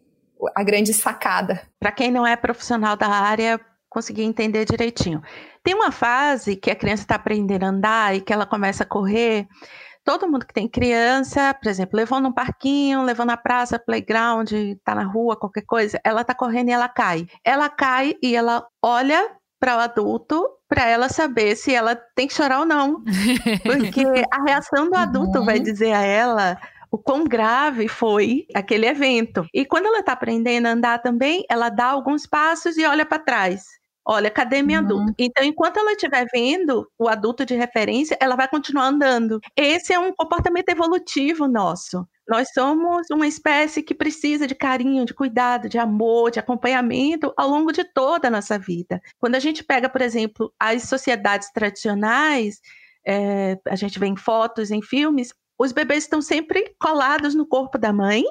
a 0.54 0.64
grande 0.64 0.94
sacada. 0.94 1.60
Para 1.80 1.92
quem 1.92 2.12
não 2.12 2.26
é 2.26 2.36
profissional 2.36 2.96
da 2.96 3.08
área, 3.08 3.60
conseguir 3.90 4.24
entender 4.24 4.66
direitinho. 4.66 5.24
Tem 5.64 5.74
uma 5.74 5.92
fase 5.92 6.56
que 6.56 6.70
a 6.70 6.76
criança 6.76 7.02
está 7.02 7.16
aprendendo 7.16 7.64
a 7.64 7.70
andar 7.70 8.16
e 8.16 8.22
que 8.22 8.32
ela 8.32 8.46
começa 8.46 8.84
a 8.84 8.88
correr. 8.88 9.48
Todo 10.04 10.30
mundo 10.30 10.46
que 10.46 10.54
tem 10.54 10.68
criança, 10.68 11.54
por 11.54 11.70
exemplo, 11.70 11.96
levou 11.96 12.20
num 12.20 12.32
parquinho, 12.32 13.04
levou 13.04 13.26
na 13.26 13.38
praça, 13.38 13.80
playground, 13.80 14.52
tá 14.84 14.94
na 14.94 15.06
rua, 15.06 15.38
qualquer 15.38 15.64
coisa, 15.66 16.00
ela 16.04 16.24
tá 16.26 16.36
correndo 16.36 16.70
e 16.70 16.74
ela 16.74 16.90
cai. 16.90 17.26
Ela 17.44 17.70
cai 17.70 18.16
e 18.22 18.36
ela 18.36 18.66
olha 18.82 19.32
para 19.60 19.78
o 19.78 19.80
adulto 19.80 20.46
para 20.68 20.90
ela 20.90 21.08
saber 21.08 21.56
se 21.56 21.74
ela 21.74 21.96
tem 22.16 22.28
que 22.28 22.34
chorar 22.34 22.60
ou 22.60 22.66
não. 22.66 23.02
Porque 23.64 24.04
a 24.30 24.44
reação 24.44 24.90
do 24.90 24.96
adulto 24.98 25.40
uhum. 25.40 25.46
vai 25.46 25.60
dizer 25.60 25.94
a 25.94 26.02
ela 26.02 26.60
o 26.92 26.98
quão 26.98 27.24
grave 27.24 27.88
foi 27.88 28.46
aquele 28.54 28.86
evento. 28.86 29.48
E 29.54 29.66
quando 29.66 29.86
ela 29.88 30.02
está 30.02 30.12
aprendendo 30.12 30.68
a 30.68 30.72
andar 30.72 31.02
também, 31.02 31.44
ela 31.50 31.70
dá 31.70 31.86
alguns 31.86 32.28
passos 32.28 32.78
e 32.78 32.86
olha 32.86 33.06
para 33.06 33.18
trás. 33.18 33.64
Olha, 34.06 34.30
cadê 34.30 34.62
meu 34.62 34.80
uhum. 34.80 34.86
adulto? 34.86 35.14
Então, 35.18 35.44
enquanto 35.44 35.78
ela 35.78 35.94
estiver 35.94 36.26
vendo 36.34 36.88
o 36.98 37.08
adulto 37.08 37.46
de 37.46 37.56
referência, 37.56 38.18
ela 38.20 38.36
vai 38.36 38.48
continuar 38.48 38.88
andando. 38.88 39.40
Esse 39.56 39.94
é 39.94 40.00
um 40.00 40.14
comportamento 40.14 40.70
evolutivo 40.70 41.48
nosso. 41.48 42.06
Nós 42.28 42.50
somos 42.54 43.08
uma 43.12 43.28
espécie 43.28 43.82
que 43.82 43.94
precisa 43.94 44.48
de 44.48 44.56
carinho, 44.56 45.06
de 45.06 45.14
cuidado, 45.14 45.70
de 45.70 45.78
amor, 45.78 46.32
de 46.32 46.40
acompanhamento 46.40 47.34
ao 47.38 47.50
longo 47.50 47.72
de 47.72 47.84
toda 47.84 48.28
a 48.28 48.32
nossa 48.32 48.58
vida. 48.58 49.02
Quando 49.20 49.36
a 49.36 49.40
gente 49.40 49.64
pega, 49.64 49.90
por 49.90 50.02
exemplo, 50.02 50.54
as 50.60 50.84
sociedades 50.84 51.52
tradicionais, 51.52 52.60
é, 53.06 53.58
a 53.68 53.76
gente 53.76 54.00
vê 54.00 54.08
em 54.08 54.16
fotos, 54.16 54.72
em 54.72 54.82
filmes, 54.82 55.34
os 55.58 55.72
bebês 55.72 56.04
estão 56.04 56.22
sempre 56.22 56.74
colados 56.80 57.36
no 57.36 57.46
corpo 57.46 57.78
da 57.78 57.94
mãe, 57.94 58.24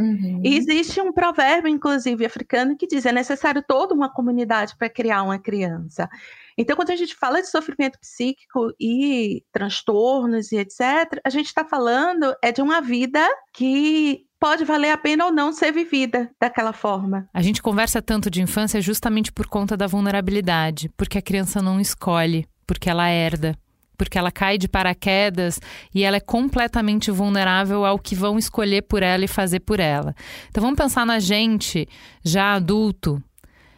Uhum. 0.00 0.40
E 0.42 0.56
existe 0.56 0.98
um 1.00 1.12
provérbio, 1.12 1.68
inclusive, 1.68 2.24
africano, 2.24 2.76
que 2.76 2.86
diz: 2.86 3.04
é 3.04 3.12
necessário 3.12 3.62
toda 3.66 3.94
uma 3.94 4.08
comunidade 4.08 4.74
para 4.76 4.88
criar 4.88 5.22
uma 5.22 5.38
criança. 5.38 6.08
Então, 6.56 6.74
quando 6.74 6.90
a 6.90 6.96
gente 6.96 7.14
fala 7.14 7.42
de 7.42 7.48
sofrimento 7.48 7.98
psíquico 8.00 8.72
e 8.80 9.44
transtornos 9.52 10.52
e 10.52 10.56
etc., 10.56 11.20
a 11.24 11.30
gente 11.30 11.46
está 11.46 11.64
falando 11.64 12.34
é 12.42 12.50
de 12.50 12.62
uma 12.62 12.80
vida 12.80 13.26
que 13.52 14.24
pode 14.38 14.64
valer 14.64 14.90
a 14.90 14.96
pena 14.96 15.26
ou 15.26 15.32
não 15.32 15.52
ser 15.52 15.70
vivida 15.70 16.30
daquela 16.40 16.72
forma. 16.72 17.28
A 17.32 17.42
gente 17.42 17.62
conversa 17.62 18.00
tanto 18.00 18.30
de 18.30 18.40
infância 18.40 18.80
justamente 18.80 19.30
por 19.30 19.46
conta 19.46 19.76
da 19.76 19.86
vulnerabilidade, 19.86 20.88
porque 20.96 21.18
a 21.18 21.22
criança 21.22 21.60
não 21.60 21.78
escolhe, 21.78 22.46
porque 22.66 22.88
ela 22.88 23.08
herda 23.10 23.54
porque 24.00 24.16
ela 24.16 24.32
cai 24.32 24.56
de 24.56 24.66
paraquedas 24.66 25.60
e 25.94 26.04
ela 26.04 26.16
é 26.16 26.20
completamente 26.20 27.10
vulnerável 27.10 27.84
ao 27.84 27.98
que 27.98 28.14
vão 28.14 28.38
escolher 28.38 28.80
por 28.80 29.02
ela 29.02 29.26
e 29.26 29.28
fazer 29.28 29.60
por 29.60 29.78
ela. 29.78 30.14
Então 30.48 30.62
vamos 30.62 30.78
pensar 30.78 31.04
na 31.04 31.18
gente 31.18 31.86
já 32.24 32.54
adulto 32.54 33.22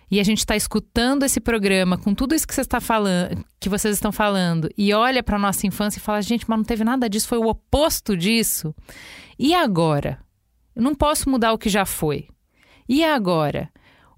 e 0.08 0.20
a 0.20 0.22
gente 0.22 0.38
está 0.38 0.54
escutando 0.54 1.24
esse 1.24 1.40
programa 1.40 1.98
com 1.98 2.14
tudo 2.14 2.36
isso 2.36 2.46
que, 2.46 2.54
você 2.54 2.60
está 2.60 2.80
falando, 2.80 3.44
que 3.58 3.68
vocês 3.68 3.96
estão 3.96 4.12
falando 4.12 4.70
e 4.78 4.94
olha 4.94 5.24
para 5.24 5.36
nossa 5.40 5.66
infância 5.66 5.98
e 5.98 6.00
fala 6.00 6.22
gente, 6.22 6.48
mas 6.48 6.56
não 6.56 6.64
teve 6.64 6.84
nada 6.84 7.10
disso, 7.10 7.26
foi 7.26 7.38
o 7.38 7.48
oposto 7.48 8.16
disso. 8.16 8.72
E 9.36 9.52
agora? 9.52 10.20
Eu 10.76 10.82
não 10.82 10.94
posso 10.94 11.28
mudar 11.28 11.52
o 11.52 11.58
que 11.58 11.68
já 11.68 11.84
foi. 11.84 12.28
E 12.88 13.04
agora? 13.04 13.71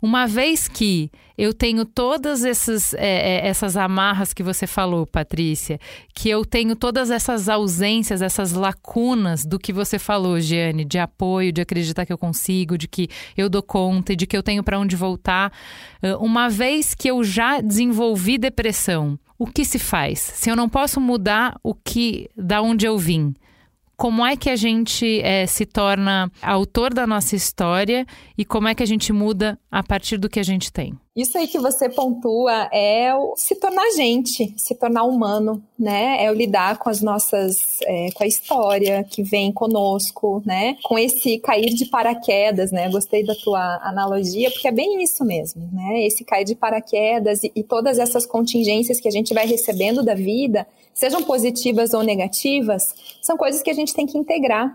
Uma 0.04 0.26
vez 0.26 0.68
que 0.68 1.10
eu 1.36 1.54
tenho 1.54 1.86
todas 1.86 2.44
essas, 2.44 2.92
é, 2.92 3.38
é, 3.38 3.46
essas 3.46 3.74
amarras 3.74 4.34
que 4.34 4.42
você 4.42 4.66
falou, 4.66 5.06
Patrícia, 5.06 5.80
que 6.14 6.28
eu 6.28 6.44
tenho 6.44 6.76
todas 6.76 7.10
essas 7.10 7.48
ausências, 7.48 8.20
essas 8.20 8.52
lacunas 8.52 9.46
do 9.46 9.58
que 9.58 9.72
você 9.72 9.98
falou, 9.98 10.38
Giane, 10.38 10.84
de 10.84 10.98
apoio, 10.98 11.50
de 11.50 11.62
acreditar 11.62 12.04
que 12.04 12.12
eu 12.12 12.18
consigo, 12.18 12.76
de 12.76 12.86
que 12.86 13.08
eu 13.34 13.48
dou 13.48 13.62
conta 13.62 14.12
e 14.12 14.16
de 14.16 14.26
que 14.26 14.36
eu 14.36 14.42
tenho 14.42 14.62
para 14.62 14.78
onde 14.78 14.94
voltar. 14.94 15.50
Uma 16.20 16.50
vez 16.50 16.94
que 16.94 17.08
eu 17.08 17.24
já 17.24 17.62
desenvolvi 17.62 18.36
depressão, 18.36 19.18
o 19.38 19.46
que 19.46 19.64
se 19.64 19.78
faz? 19.78 20.18
Se 20.18 20.50
eu 20.50 20.54
não 20.54 20.68
posso 20.68 21.00
mudar 21.00 21.58
o 21.62 21.74
que, 21.74 22.28
da 22.36 22.60
onde 22.60 22.84
eu 22.84 22.98
vim, 22.98 23.34
como 23.96 24.24
é 24.24 24.36
que 24.36 24.50
a 24.50 24.56
gente 24.56 25.20
é, 25.20 25.46
se 25.46 25.64
torna 25.64 26.30
autor 26.42 26.92
da 26.92 27.06
nossa 27.06 27.36
história 27.36 28.06
e 28.36 28.44
como 28.44 28.68
é 28.68 28.74
que 28.74 28.82
a 28.82 28.86
gente 28.86 29.12
muda 29.12 29.58
a 29.70 29.82
partir 29.82 30.18
do 30.18 30.28
que 30.28 30.40
a 30.40 30.44
gente 30.44 30.72
tem. 30.72 30.94
Isso 31.16 31.38
aí 31.38 31.46
que 31.46 31.60
você 31.60 31.88
pontua 31.88 32.68
é 32.72 33.14
o 33.14 33.34
se 33.36 33.54
tornar 33.54 33.88
gente, 33.94 34.52
se 34.56 34.74
tornar 34.74 35.04
humano, 35.04 35.62
né? 35.78 36.24
É 36.24 36.28
o 36.28 36.34
lidar 36.34 36.76
com 36.78 36.90
as 36.90 37.00
nossas, 37.00 37.78
é, 37.82 38.10
com 38.12 38.24
a 38.24 38.26
história 38.26 39.04
que 39.04 39.22
vem 39.22 39.52
conosco, 39.52 40.42
né? 40.44 40.76
Com 40.82 40.98
esse 40.98 41.38
cair 41.38 41.72
de 41.72 41.84
paraquedas, 41.84 42.72
né? 42.72 42.90
Gostei 42.90 43.24
da 43.24 43.34
tua 43.36 43.80
analogia, 43.84 44.50
porque 44.50 44.66
é 44.66 44.72
bem 44.72 45.00
isso 45.04 45.24
mesmo, 45.24 45.68
né? 45.72 46.04
Esse 46.04 46.24
cair 46.24 46.44
de 46.44 46.56
paraquedas 46.56 47.44
e, 47.44 47.52
e 47.54 47.62
todas 47.62 48.00
essas 48.00 48.26
contingências 48.26 48.98
que 48.98 49.06
a 49.06 49.12
gente 49.12 49.32
vai 49.32 49.46
recebendo 49.46 50.02
da 50.02 50.16
vida, 50.16 50.66
sejam 50.94 51.22
positivas 51.22 51.92
ou 51.92 52.02
negativas, 52.02 52.94
são 53.20 53.36
coisas 53.36 53.62
que 53.62 53.70
a 53.70 53.74
gente 53.74 53.92
tem 53.92 54.06
que 54.06 54.16
integrar 54.16 54.74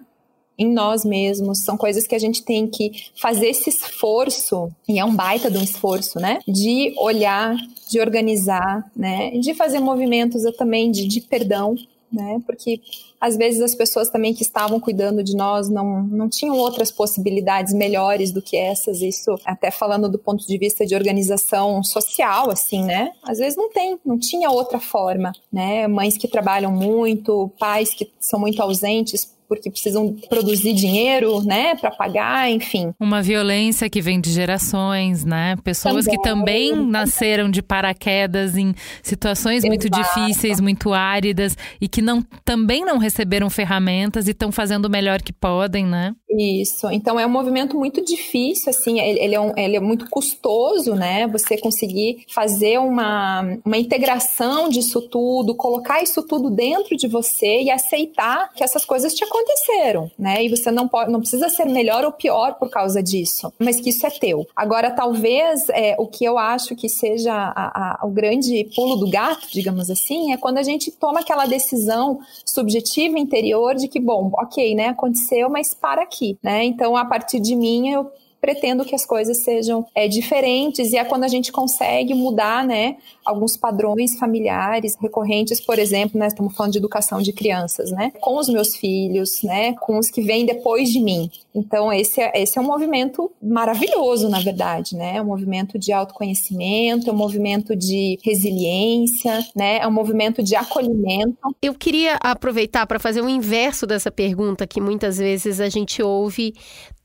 em 0.59 0.69
nós 0.69 1.05
mesmos, 1.05 1.63
são 1.63 1.77
coisas 1.77 2.05
que 2.05 2.13
a 2.13 2.19
gente 2.19 2.43
tem 2.43 2.67
que 2.67 2.91
fazer 3.15 3.47
esse 3.47 3.69
esforço, 3.69 4.69
e 4.87 4.99
é 4.99 5.05
um 5.05 5.15
baita 5.15 5.49
de 5.49 5.57
um 5.57 5.63
esforço, 5.63 6.19
né? 6.19 6.39
De 6.45 6.93
olhar, 6.97 7.55
de 7.89 8.01
organizar, 8.01 8.91
né? 8.93 9.31
De 9.39 9.53
fazer 9.53 9.79
movimentos 9.79 10.43
também 10.57 10.91
de, 10.91 11.07
de 11.07 11.21
perdão, 11.21 11.75
né? 12.11 12.41
Porque 12.45 12.81
às 13.19 13.35
vezes 13.35 13.61
as 13.61 13.75
pessoas 13.75 14.09
também 14.09 14.33
que 14.33 14.43
estavam 14.43 14.79
cuidando 14.79 15.23
de 15.23 15.35
nós 15.35 15.69
não, 15.69 16.03
não 16.03 16.29
tinham 16.29 16.55
outras 16.55 16.91
possibilidades 16.91 17.73
melhores 17.73 18.31
do 18.31 18.41
que 18.41 18.55
essas. 18.55 19.01
Isso 19.01 19.35
até 19.45 19.71
falando 19.71 20.09
do 20.09 20.17
ponto 20.17 20.45
de 20.45 20.57
vista 20.57 20.85
de 20.85 20.95
organização 20.95 21.83
social, 21.83 22.49
assim, 22.49 22.83
né? 22.83 23.11
Às 23.23 23.39
vezes 23.39 23.57
não 23.57 23.69
tem, 23.71 23.99
não 24.05 24.17
tinha 24.17 24.49
outra 24.49 24.79
forma, 24.79 25.31
né? 25.51 25.87
Mães 25.87 26.17
que 26.17 26.27
trabalham 26.27 26.71
muito, 26.71 27.51
pais 27.59 27.93
que 27.93 28.11
são 28.19 28.39
muito 28.39 28.61
ausentes 28.61 29.37
porque 29.49 29.71
precisam 29.71 30.15
produzir 30.29 30.73
dinheiro, 30.73 31.41
né, 31.43 31.75
para 31.75 31.89
pagar, 31.89 32.49
enfim. 32.51 32.93
Uma 32.99 33.19
violência 33.21 33.89
que 33.89 33.99
vem 33.99 34.21
de 34.21 34.31
gerações, 34.31 35.25
né? 35.25 35.55
Pessoas 35.63 36.05
também. 36.05 36.17
que 36.17 36.21
também 36.21 36.75
nasceram 36.85 37.49
de 37.49 37.63
paraquedas 37.63 38.55
em 38.55 38.75
situações 39.01 39.63
Exato. 39.63 39.69
muito 39.69 39.89
difíceis, 39.89 40.61
muito 40.61 40.93
áridas 40.93 41.57
e 41.81 41.87
que 41.87 42.01
não 42.01 42.21
também 42.45 42.85
não 42.85 42.99
receberam 42.99 43.49
ferramentas 43.49 44.27
e 44.27 44.31
estão 44.31 44.51
fazendo 44.51 44.85
o 44.85 44.89
melhor 44.89 45.21
que 45.21 45.33
podem, 45.33 45.85
né? 45.85 46.13
Isso. 46.31 46.87
Então 46.91 47.19
é 47.19 47.25
um 47.25 47.29
movimento 47.29 47.75
muito 47.75 48.05
difícil, 48.05 48.69
assim, 48.69 48.99
ele, 48.99 49.19
ele, 49.19 49.35
é, 49.35 49.39
um, 49.39 49.51
ele 49.57 49.75
é 49.75 49.79
muito 49.79 50.07
custoso, 50.11 50.93
né? 50.93 51.27
Você 51.27 51.57
conseguir 51.57 52.23
fazer 52.29 52.77
uma, 52.77 53.41
uma 53.65 53.77
integração 53.77 54.69
disso 54.69 55.01
tudo, 55.01 55.55
colocar 55.55 56.03
isso 56.03 56.21
tudo 56.21 56.51
dentro 56.51 56.95
de 56.95 57.07
você 57.07 57.63
e 57.63 57.71
aceitar 57.71 58.53
que 58.53 58.63
essas 58.63 58.85
coisas 58.85 59.15
te 59.15 59.23
aconteceram, 59.23 60.11
né? 60.19 60.43
E 60.43 60.49
você 60.49 60.69
não 60.69 60.87
pode, 60.87 61.11
não 61.11 61.19
precisa 61.19 61.49
ser 61.49 61.65
melhor 61.65 62.05
ou 62.05 62.11
pior 62.11 62.53
por 62.59 62.69
causa 62.69 63.01
disso, 63.01 63.51
mas 63.57 63.81
que 63.81 63.89
isso 63.89 64.05
é 64.05 64.11
teu. 64.11 64.45
Agora, 64.55 64.91
talvez 64.91 65.67
é, 65.69 65.95
o 65.97 66.05
que 66.05 66.23
eu 66.23 66.37
acho 66.37 66.75
que 66.75 66.87
seja 66.87 67.33
a, 67.33 68.01
a, 68.03 68.05
o 68.05 68.11
grande 68.11 68.69
pulo 68.75 68.97
do 68.97 69.09
gato, 69.09 69.47
digamos 69.51 69.89
assim, 69.89 70.31
é 70.31 70.37
quando 70.37 70.59
a 70.59 70.63
gente 70.63 70.91
toma 70.91 71.21
aquela 71.21 71.47
decisão 71.47 72.19
subjetiva 72.45 73.17
interior 73.17 73.73
de 73.73 73.87
que, 73.87 73.99
bom, 73.99 74.29
ok, 74.35 74.75
né? 74.75 74.89
Aconteceu, 74.89 75.49
mas 75.49 75.73
para 75.73 76.03
aqui 76.03 76.18
aqui, 76.19 76.37
né? 76.43 76.63
Então, 76.65 76.95
a 76.95 77.05
partir 77.05 77.39
de 77.39 77.55
mim, 77.55 77.89
eu 77.89 78.11
pretendo 78.41 78.85
que 78.85 78.95
as 78.95 79.05
coisas 79.05 79.43
sejam 79.43 79.85
é, 79.93 80.07
diferentes 80.07 80.91
e 80.91 80.97
é 80.97 81.03
quando 81.03 81.23
a 81.23 81.27
gente 81.27 81.51
consegue 81.51 82.13
mudar, 82.13 82.65
né, 82.65 82.97
alguns 83.25 83.57
padrões 83.57 84.17
familiares 84.17 84.95
recorrentes, 84.99 85.59
por 85.59 85.77
exemplo, 85.77 86.19
né, 86.19 86.27
estamos 86.27 86.55
falando 86.55 86.73
de 86.73 86.77
educação 86.77 87.21
de 87.21 87.33
crianças, 87.33 87.91
né, 87.91 88.11
com 88.19 88.37
os 88.37 88.47
meus 88.47 88.75
filhos, 88.75 89.41
né, 89.43 89.73
com 89.73 89.97
os 89.97 90.09
que 90.09 90.21
vêm 90.21 90.45
depois 90.45 90.89
de 90.89 90.99
mim. 90.99 91.29
Então 91.53 91.91
esse 91.91 92.21
é, 92.21 92.31
esse 92.35 92.57
é 92.57 92.61
um 92.61 92.65
movimento 92.65 93.31
maravilhoso, 93.41 94.29
na 94.29 94.39
verdade, 94.39 94.95
né, 94.95 95.17
é 95.17 95.21
um 95.21 95.25
movimento 95.25 95.77
de 95.77 95.91
autoconhecimento, 95.91 97.09
é 97.09 97.13
um 97.13 97.17
movimento 97.17 97.75
de 97.75 98.17
resiliência, 98.23 99.45
né, 99.55 99.79
é 99.79 99.87
um 99.87 99.91
movimento 99.91 100.41
de 100.41 100.55
acolhimento. 100.55 101.37
Eu 101.61 101.73
queria 101.73 102.17
aproveitar 102.21 102.85
para 102.87 102.99
fazer 102.99 103.21
o 103.21 103.29
inverso 103.29 103.85
dessa 103.85 104.11
pergunta 104.11 104.65
que 104.65 104.79
muitas 104.79 105.17
vezes 105.17 105.59
a 105.59 105.69
gente 105.69 106.01
ouve 106.01 106.53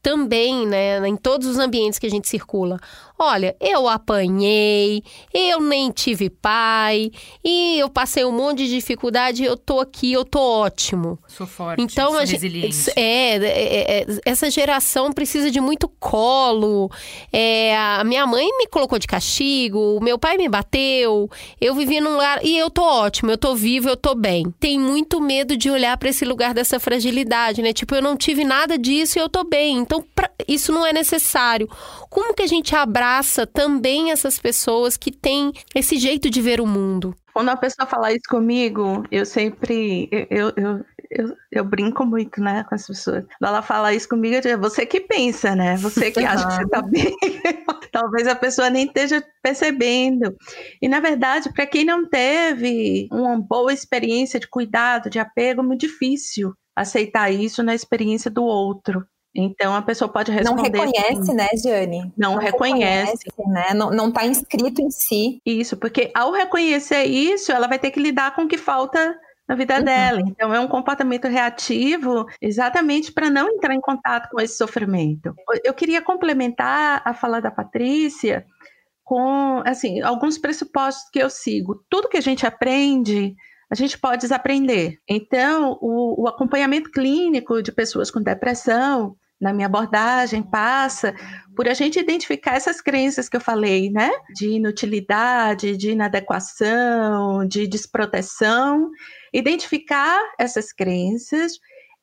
também, 0.04 0.66
né, 0.66 1.08
em 1.08 1.16
todos 1.16 1.48
os 1.48 1.58
ambientes 1.58 1.98
que 1.98 2.06
a 2.06 2.10
gente 2.10 2.28
circula. 2.28 2.78
Olha, 3.18 3.56
eu 3.60 3.88
apanhei, 3.88 5.02
eu 5.32 5.60
nem 5.60 5.90
tive 5.90 6.28
pai, 6.28 7.10
e 7.42 7.78
eu 7.78 7.88
passei 7.88 8.24
um 8.24 8.32
monte 8.32 8.58
de 8.58 8.70
dificuldade, 8.70 9.42
eu 9.42 9.56
tô 9.56 9.80
aqui, 9.80 10.12
eu 10.12 10.24
tô 10.24 10.40
ótimo. 10.40 11.18
Sou 11.26 11.46
forte, 11.46 11.82
então, 11.82 12.10
sou 12.10 12.20
a 12.20 12.24
resiliente. 12.24 12.76
Gente, 12.76 12.98
é, 12.98 13.36
é, 13.36 14.00
é, 14.00 14.06
essa 14.26 14.50
geração 14.50 15.12
precisa 15.12 15.50
de 15.50 15.60
muito 15.60 15.88
colo. 15.88 16.90
É, 17.32 17.76
a 17.76 18.04
minha 18.04 18.26
mãe 18.26 18.46
me 18.58 18.66
colocou 18.66 18.98
de 18.98 19.06
castigo, 19.06 19.96
o 19.96 20.04
meu 20.04 20.18
pai 20.18 20.36
me 20.36 20.48
bateu, 20.48 21.30
eu 21.60 21.74
vivi 21.74 22.00
num 22.00 22.12
lugar 22.12 22.44
e 22.44 22.56
eu 22.58 22.68
tô 22.68 22.82
ótimo, 22.82 23.30
eu 23.30 23.38
tô 23.38 23.54
vivo, 23.54 23.88
eu 23.88 23.96
tô 23.96 24.14
bem. 24.14 24.52
Tem 24.60 24.78
muito 24.78 25.18
medo 25.20 25.56
de 25.56 25.70
olhar 25.70 25.96
para 25.96 26.10
esse 26.10 26.24
lugar 26.26 26.52
dessa 26.52 26.78
fragilidade, 26.78 27.62
né? 27.62 27.72
Tipo, 27.72 27.94
eu 27.94 28.02
não 28.02 28.16
tive 28.16 28.44
nada 28.44 28.76
disso 28.76 29.18
e 29.18 29.22
eu 29.22 29.30
tô 29.30 29.44
bem. 29.44 29.78
Então 29.78 29.94
Então, 29.94 30.04
pra, 30.14 30.28
isso 30.48 30.72
não 30.72 30.84
é 30.84 30.92
necessário. 30.92 31.68
Como 32.14 32.32
que 32.32 32.44
a 32.44 32.46
gente 32.46 32.76
abraça 32.76 33.44
também 33.44 34.12
essas 34.12 34.38
pessoas 34.38 34.96
que 34.96 35.10
têm 35.10 35.52
esse 35.74 35.96
jeito 35.96 36.30
de 36.30 36.40
ver 36.40 36.60
o 36.60 36.66
mundo? 36.66 37.12
Quando 37.32 37.48
a 37.48 37.56
pessoa 37.56 37.88
fala 37.88 38.12
isso 38.12 38.28
comigo, 38.30 39.02
eu 39.10 39.26
sempre. 39.26 40.08
Eu, 40.30 40.52
eu, 40.56 40.84
eu, 41.10 41.36
eu, 41.50 41.64
brinco 41.64 42.06
muito, 42.06 42.40
né, 42.40 42.64
com 42.68 42.76
as 42.76 42.86
pessoas. 42.86 43.24
Quando 43.24 43.48
ela 43.48 43.62
fala 43.62 43.92
isso 43.92 44.08
comigo, 44.08 44.36
eu 44.36 44.40
digo, 44.40 44.54
é 44.54 44.56
você 44.56 44.86
que 44.86 45.00
pensa, 45.00 45.56
né? 45.56 45.76
Você 45.78 46.12
que 46.12 46.20
acha 46.20 46.46
que 46.46 46.54
você 46.54 46.68
tá 46.68 46.82
bem. 46.82 47.16
Talvez 47.90 48.28
a 48.28 48.36
pessoa 48.36 48.70
nem 48.70 48.86
esteja 48.86 49.20
percebendo. 49.42 50.36
E, 50.80 50.88
na 50.88 51.00
verdade, 51.00 51.52
para 51.52 51.66
quem 51.66 51.84
não 51.84 52.08
teve 52.08 53.08
uma 53.10 53.40
boa 53.40 53.72
experiência 53.72 54.38
de 54.38 54.46
cuidado, 54.46 55.10
de 55.10 55.18
apego, 55.18 55.62
é 55.62 55.64
muito 55.64 55.80
difícil 55.80 56.54
aceitar 56.76 57.28
isso 57.32 57.60
na 57.60 57.74
experiência 57.74 58.30
do 58.30 58.44
outro. 58.44 59.04
Então 59.34 59.74
a 59.74 59.82
pessoa 59.82 60.08
pode 60.08 60.30
responder. 60.30 60.70
Não 60.70 60.86
reconhece, 60.86 61.20
assim, 61.20 61.34
né, 61.34 61.48
Jane? 61.56 62.12
Não, 62.16 62.32
não 62.32 62.38
reconhece. 62.38 63.24
reconhece. 63.26 63.72
né? 63.72 63.74
Não 63.74 64.08
está 64.08 64.24
inscrito 64.24 64.80
em 64.80 64.90
si. 64.90 65.40
Isso, 65.44 65.76
porque 65.76 66.10
ao 66.14 66.30
reconhecer 66.30 67.04
isso, 67.04 67.50
ela 67.50 67.66
vai 67.66 67.78
ter 67.78 67.90
que 67.90 68.00
lidar 68.00 68.34
com 68.34 68.42
o 68.42 68.48
que 68.48 68.56
falta 68.56 69.18
na 69.48 69.54
vida 69.54 69.78
uhum. 69.78 69.84
dela. 69.84 70.20
Então 70.20 70.54
é 70.54 70.60
um 70.60 70.68
comportamento 70.68 71.26
reativo 71.26 72.26
exatamente 72.40 73.12
para 73.12 73.28
não 73.28 73.48
entrar 73.48 73.74
em 73.74 73.80
contato 73.80 74.30
com 74.30 74.40
esse 74.40 74.56
sofrimento. 74.56 75.34
Eu 75.64 75.74
queria 75.74 76.00
complementar 76.00 77.02
a 77.04 77.12
fala 77.12 77.40
da 77.40 77.50
Patrícia 77.50 78.46
com 79.02 79.62
assim 79.66 80.00
alguns 80.00 80.38
pressupostos 80.38 81.10
que 81.10 81.18
eu 81.18 81.28
sigo. 81.28 81.84
Tudo 81.90 82.08
que 82.08 82.16
a 82.16 82.22
gente 82.22 82.46
aprende 82.46 83.34
a 83.70 83.74
gente 83.74 83.98
pode 83.98 84.22
desaprender. 84.22 84.98
Então, 85.08 85.76
o, 85.80 86.22
o, 86.22 86.28
acompanhamento 86.28 86.90
clínico 86.90 87.62
de 87.62 87.72
pessoas 87.72 88.10
com 88.10 88.22
depressão, 88.22 89.16
na 89.44 89.52
minha 89.52 89.66
abordagem, 89.66 90.42
passa 90.42 91.14
por 91.54 91.68
a 91.68 91.74
gente 91.74 92.00
identificar 92.00 92.56
essas 92.56 92.80
crenças 92.80 93.28
que 93.28 93.36
eu 93.36 93.40
falei, 93.40 93.90
né? 93.90 94.10
De 94.34 94.48
inutilidade, 94.48 95.76
de 95.76 95.90
inadequação, 95.90 97.46
de 97.46 97.66
desproteção, 97.68 98.90
identificar 99.32 100.20
essas 100.38 100.72
crenças 100.72 101.60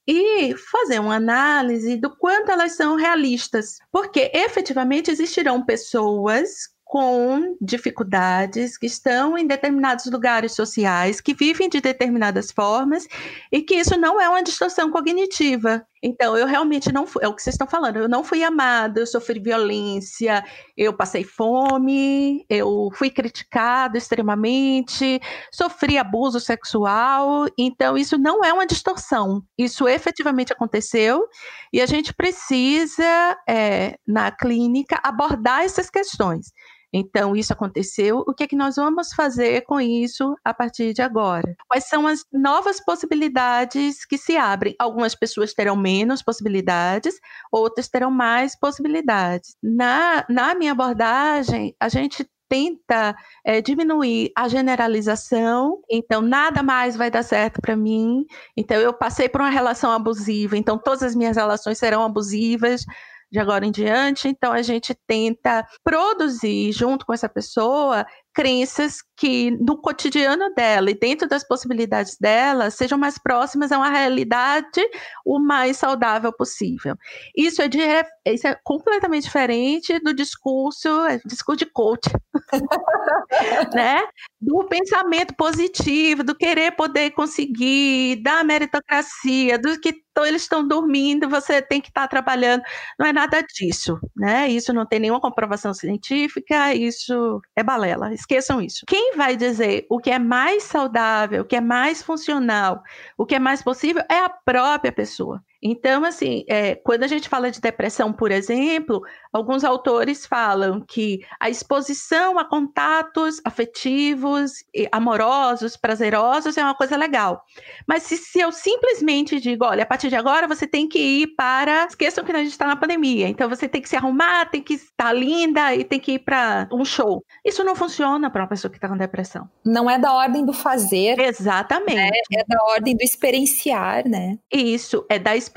e 0.08 0.56
fazer 0.56 1.00
uma 1.00 1.16
análise 1.16 1.98
do 1.98 2.16
quanto 2.16 2.52
elas 2.52 2.74
são 2.76 2.96
realistas, 2.96 3.80
porque 3.92 4.32
efetivamente 4.34 5.12
existirão 5.12 5.66
pessoas 5.66 6.70
com 6.92 7.56
dificuldades, 7.62 8.78
que 8.78 8.86
estão 8.86 9.38
em 9.38 9.48
determinados 9.48 10.06
lugares 10.08 10.52
sociais, 10.52 11.22
que 11.22 11.34
vivem 11.34 11.70
de 11.70 11.80
determinadas 11.80 12.52
formas 12.52 13.08
e 13.50 13.62
que 13.62 13.76
isso 13.76 13.98
não 13.98 14.20
é 14.20 14.28
uma 14.28 14.44
distorção 14.44 14.92
cognitiva. 14.92 15.88
Então, 16.04 16.36
eu 16.36 16.48
realmente 16.48 16.92
não 16.92 17.06
fui, 17.06 17.24
é 17.24 17.28
o 17.28 17.36
que 17.36 17.44
vocês 17.44 17.54
estão 17.54 17.68
falando, 17.68 17.98
eu 17.98 18.10
não 18.10 18.24
fui 18.24 18.44
amada, 18.44 19.00
eu 19.02 19.08
sofri 19.08 19.40
violência, 19.40 20.44
eu 20.76 20.94
passei 20.94 21.24
fome, 21.24 22.44
eu 22.50 22.90
fui 22.96 23.12
criticado 23.12 23.98
extremamente, 23.98 25.22
sofri 25.52 25.98
abuso 26.00 26.40
sexual, 26.40 27.46
então 27.58 27.98
isso 27.98 28.18
não 28.18 28.44
é 28.44 28.52
uma 28.52 28.66
distorção, 28.66 29.44
isso 29.58 29.88
efetivamente 29.88 30.52
aconteceu 30.52 31.28
e 31.72 31.80
a 31.80 31.86
gente 31.86 32.14
precisa, 32.14 33.38
é, 33.48 33.98
na 34.08 34.32
clínica, 34.32 35.00
abordar 35.04 35.64
essas 35.64 35.90
questões. 35.90 36.52
Então, 36.94 37.36
isso 37.36 37.54
aconteceu. 37.54 38.24
O 38.28 38.34
que 38.34 38.44
é 38.44 38.48
que 38.48 38.56
nós 38.56 38.76
vamos 38.76 39.14
fazer 39.14 39.62
com 39.62 39.80
isso 39.80 40.36
a 40.44 40.54
partir 40.54 40.94
de 40.94 41.02
agora? 41.02 41.56
Quais 41.68 41.88
são 41.88 42.06
as 42.06 42.26
novas 42.32 42.84
possibilidades 42.84 44.06
que 44.06 44.18
se 44.18 44.36
abrem? 44.38 44.76
Algumas 44.78 45.16
pessoas 45.16 45.54
terão 45.54 45.76
menos 45.76 46.22
possibilidades, 46.22 47.20
outras 47.52 47.88
terão 47.88 48.12
mais 48.12 48.58
possibilidades. 48.58 49.56
Na, 49.62 50.26
na 50.30 50.54
minha 50.54 50.74
abordagem, 50.74 51.76
a 51.80 51.88
gente 51.88 52.26
tenta 52.52 53.16
é, 53.46 53.62
diminuir 53.62 54.30
a 54.36 54.50
generalização, 54.50 55.82
então 55.90 56.22
nada 56.22 56.62
mais 56.62 56.98
vai 56.98 57.10
dar 57.10 57.24
certo 57.24 57.62
para 57.62 57.78
mim. 57.78 58.26
Então 58.58 58.76
eu 58.76 58.94
passei 58.94 59.30
por 59.30 59.40
uma 59.40 59.50
relação 59.50 59.90
abusiva, 59.90 60.58
então 60.58 60.78
todas 60.78 61.02
as 61.02 61.16
minhas 61.16 61.38
relações 61.38 61.78
serão 61.78 62.04
abusivas 62.04 62.84
de 63.32 63.40
agora 63.40 63.66
em 63.66 63.72
diante. 63.72 64.28
Então 64.28 64.52
a 64.52 64.62
gente 64.62 64.94
tenta 65.08 65.66
produzir 65.84 66.72
junto 66.72 67.06
com 67.06 67.14
essa 67.14 67.30
pessoa 67.30 68.06
crenças 68.34 68.98
que 69.18 69.52
no 69.52 69.78
cotidiano 69.78 70.54
dela 70.56 70.90
e 70.90 70.98
dentro 70.98 71.28
das 71.28 71.48
possibilidades 71.48 72.18
dela 72.18 72.72
sejam 72.72 72.98
mais 72.98 73.18
próximas 73.18 73.72
a 73.72 73.78
uma 73.78 73.90
realidade 73.90 74.82
o 75.26 75.40
mais 75.40 75.78
saudável 75.78 76.34
possível. 76.34 76.96
Isso 77.36 77.62
é, 77.62 77.68
de, 77.68 77.80
isso 78.26 78.48
é 78.48 78.58
completamente 78.64 79.24
diferente 79.24 80.00
do 80.00 80.14
discurso, 80.14 80.90
é, 81.06 81.20
discurso 81.26 81.60
de 81.60 81.72
coach, 81.72 82.10
né? 83.76 84.02
Do 84.40 84.64
pensamento 84.66 85.36
positivo, 85.36 86.24
do 86.24 86.36
querer 86.36 86.72
poder 86.72 87.12
conseguir, 87.12 88.22
da 88.24 88.44
meritocracia, 88.44 89.60
do 89.60 89.80
que 89.80 90.02
eles 90.26 90.42
estão 90.42 90.68
dormindo, 90.68 91.30
você 91.30 91.62
tem 91.62 91.80
que 91.80 91.90
estar 91.90 92.02
tá 92.02 92.08
trabalhando. 92.08 92.64
Não 93.00 93.06
é 93.06 93.14
nada 93.14 93.42
disso, 93.42 94.00
né? 94.16 94.50
Isso 94.50 94.74
não 94.74 94.86
tem 94.86 95.00
nenhuma 95.00 95.22
comprovação 95.22 95.74
científica, 95.74 96.74
isso 96.74 97.42
é 97.56 97.64
balela 97.64 98.14
esqueçam 98.22 98.62
isso. 98.62 98.86
Quem 98.88 99.16
vai 99.16 99.36
dizer 99.36 99.86
o 99.90 100.00
que 100.00 100.10
é 100.10 100.20
mais 100.20 100.64
saudável, 100.64 101.42
o 101.42 101.46
que 101.46 101.56
é 101.56 101.62
mais 101.62 102.02
funcional, 102.02 102.82
o 103.18 103.26
que 103.26 103.36
é 103.36 103.40
mais 103.40 103.62
possível 103.62 104.04
é 104.10 104.20
a 104.20 104.30
própria 104.30 104.92
pessoa. 104.92 105.44
Então, 105.62 106.04
assim, 106.04 106.44
é, 106.48 106.76
quando 106.76 107.04
a 107.04 107.08
gente 107.08 107.30
fala 107.30 107.52
de 107.52 107.62
depressão, 107.62 108.12
por 108.12 108.32
exemplo, 108.32 109.02
alguns 109.32 109.64
autores 109.64 110.26
falam 110.26 110.82
que 110.82 111.24
a 111.40 111.50
exposição 111.50 112.40
a 112.40 112.46
contatos 112.46 113.40
afetivos, 113.46 114.54
amorosos, 114.92 115.78
prazerosos 115.78 116.58
é 116.58 116.64
uma 116.64 116.74
coisa 116.74 116.98
legal. 116.98 117.44
Mas 117.88 118.04
se, 118.04 118.18
se 118.18 118.40
eu 118.40 118.52
simplesmente 118.52 119.40
digo, 119.40 119.66
olha, 119.66 119.84
a 119.84 119.86
partir 119.86 120.10
de 120.10 120.16
agora 120.16 120.48
você 120.48 120.66
tem 120.66 120.88
que 120.88 121.00
ir 121.00 121.28
para. 121.36 121.86
Esqueçam 121.86 122.24
que 122.24 122.32
a 122.32 122.40
gente 122.40 122.52
está 122.52 122.66
na 122.66 122.76
pandemia, 122.76 123.28
então 123.28 123.48
você 123.48 123.68
tem 123.68 123.82
que 123.82 123.90
se 123.90 123.96
arrumar, 123.96 124.46
tem 124.46 124.62
que 124.62 124.74
estar 124.74 125.14
linda 125.14 125.76
e 125.76 125.84
tem 125.84 126.00
que 126.00 126.14
ir 126.14 126.20
para 126.20 126.68
um 126.72 126.84
show. 126.84 127.24
Isso 127.46 127.64
não 127.64 127.76
funciona 127.76 128.32
para 128.32 128.42
uma 128.42 128.48
pessoa 128.48 128.72
que 128.72 128.78
está 128.78 128.90
com 128.90 128.98
depressão. 128.98 129.48
Não 129.64 129.90
é 129.90 130.00
da 130.00 130.12
ordem 130.14 130.44
do 130.44 130.54
fazer. 130.54 131.20
Exatamente. 131.20 131.96
Né? 131.96 132.10
É 132.34 132.44
da 132.48 132.64
ordem 132.72 132.96
do 132.96 133.04
experienciar, 133.04 134.08
né? 134.08 134.38
Isso, 134.52 135.06
é 135.08 135.20
da 135.20 135.36
experiência 135.36 135.51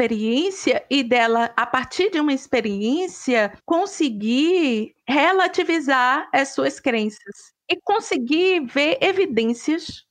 e 0.91 1.03
dela, 1.03 1.53
a 1.57 1.67
partir 1.67 2.11
de 2.11 2.21
uma 2.21 2.33
experiência, 2.33 3.53
conseguir 3.65 4.95
relativizar 5.09 6.29
as 6.33 6.49
suas 6.49 6.79
crenças 6.81 7.53
e 7.71 7.81
conseguir 7.83 8.67
ver 8.67 8.99
evidências, 9.01 10.05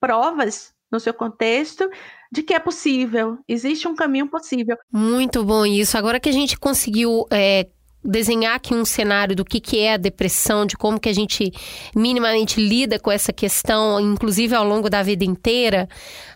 provas 0.00 0.72
no 0.90 0.98
seu 0.98 1.14
contexto 1.14 1.88
de 2.32 2.42
que 2.42 2.54
é 2.54 2.58
possível, 2.58 3.38
existe 3.48 3.88
um 3.88 3.94
caminho 3.94 4.28
possível. 4.28 4.76
Muito 4.92 5.44
bom 5.44 5.66
isso. 5.66 5.98
Agora 5.98 6.20
que 6.20 6.28
a 6.28 6.32
gente 6.32 6.58
conseguiu 6.58 7.26
é, 7.30 7.68
desenhar 8.02 8.56
aqui 8.56 8.74
um 8.74 8.84
cenário 8.84 9.36
do 9.36 9.44
que, 9.44 9.60
que 9.60 9.78
é 9.78 9.94
a 9.94 9.96
depressão, 9.96 10.64
de 10.64 10.76
como 10.76 10.98
que 10.98 11.08
a 11.08 11.12
gente 11.12 11.52
minimamente 11.94 12.60
lida 12.60 12.98
com 12.98 13.10
essa 13.10 13.32
questão, 13.32 14.00
inclusive 14.00 14.54
ao 14.54 14.64
longo 14.64 14.88
da 14.88 15.02
vida 15.02 15.24
inteira, 15.24 15.88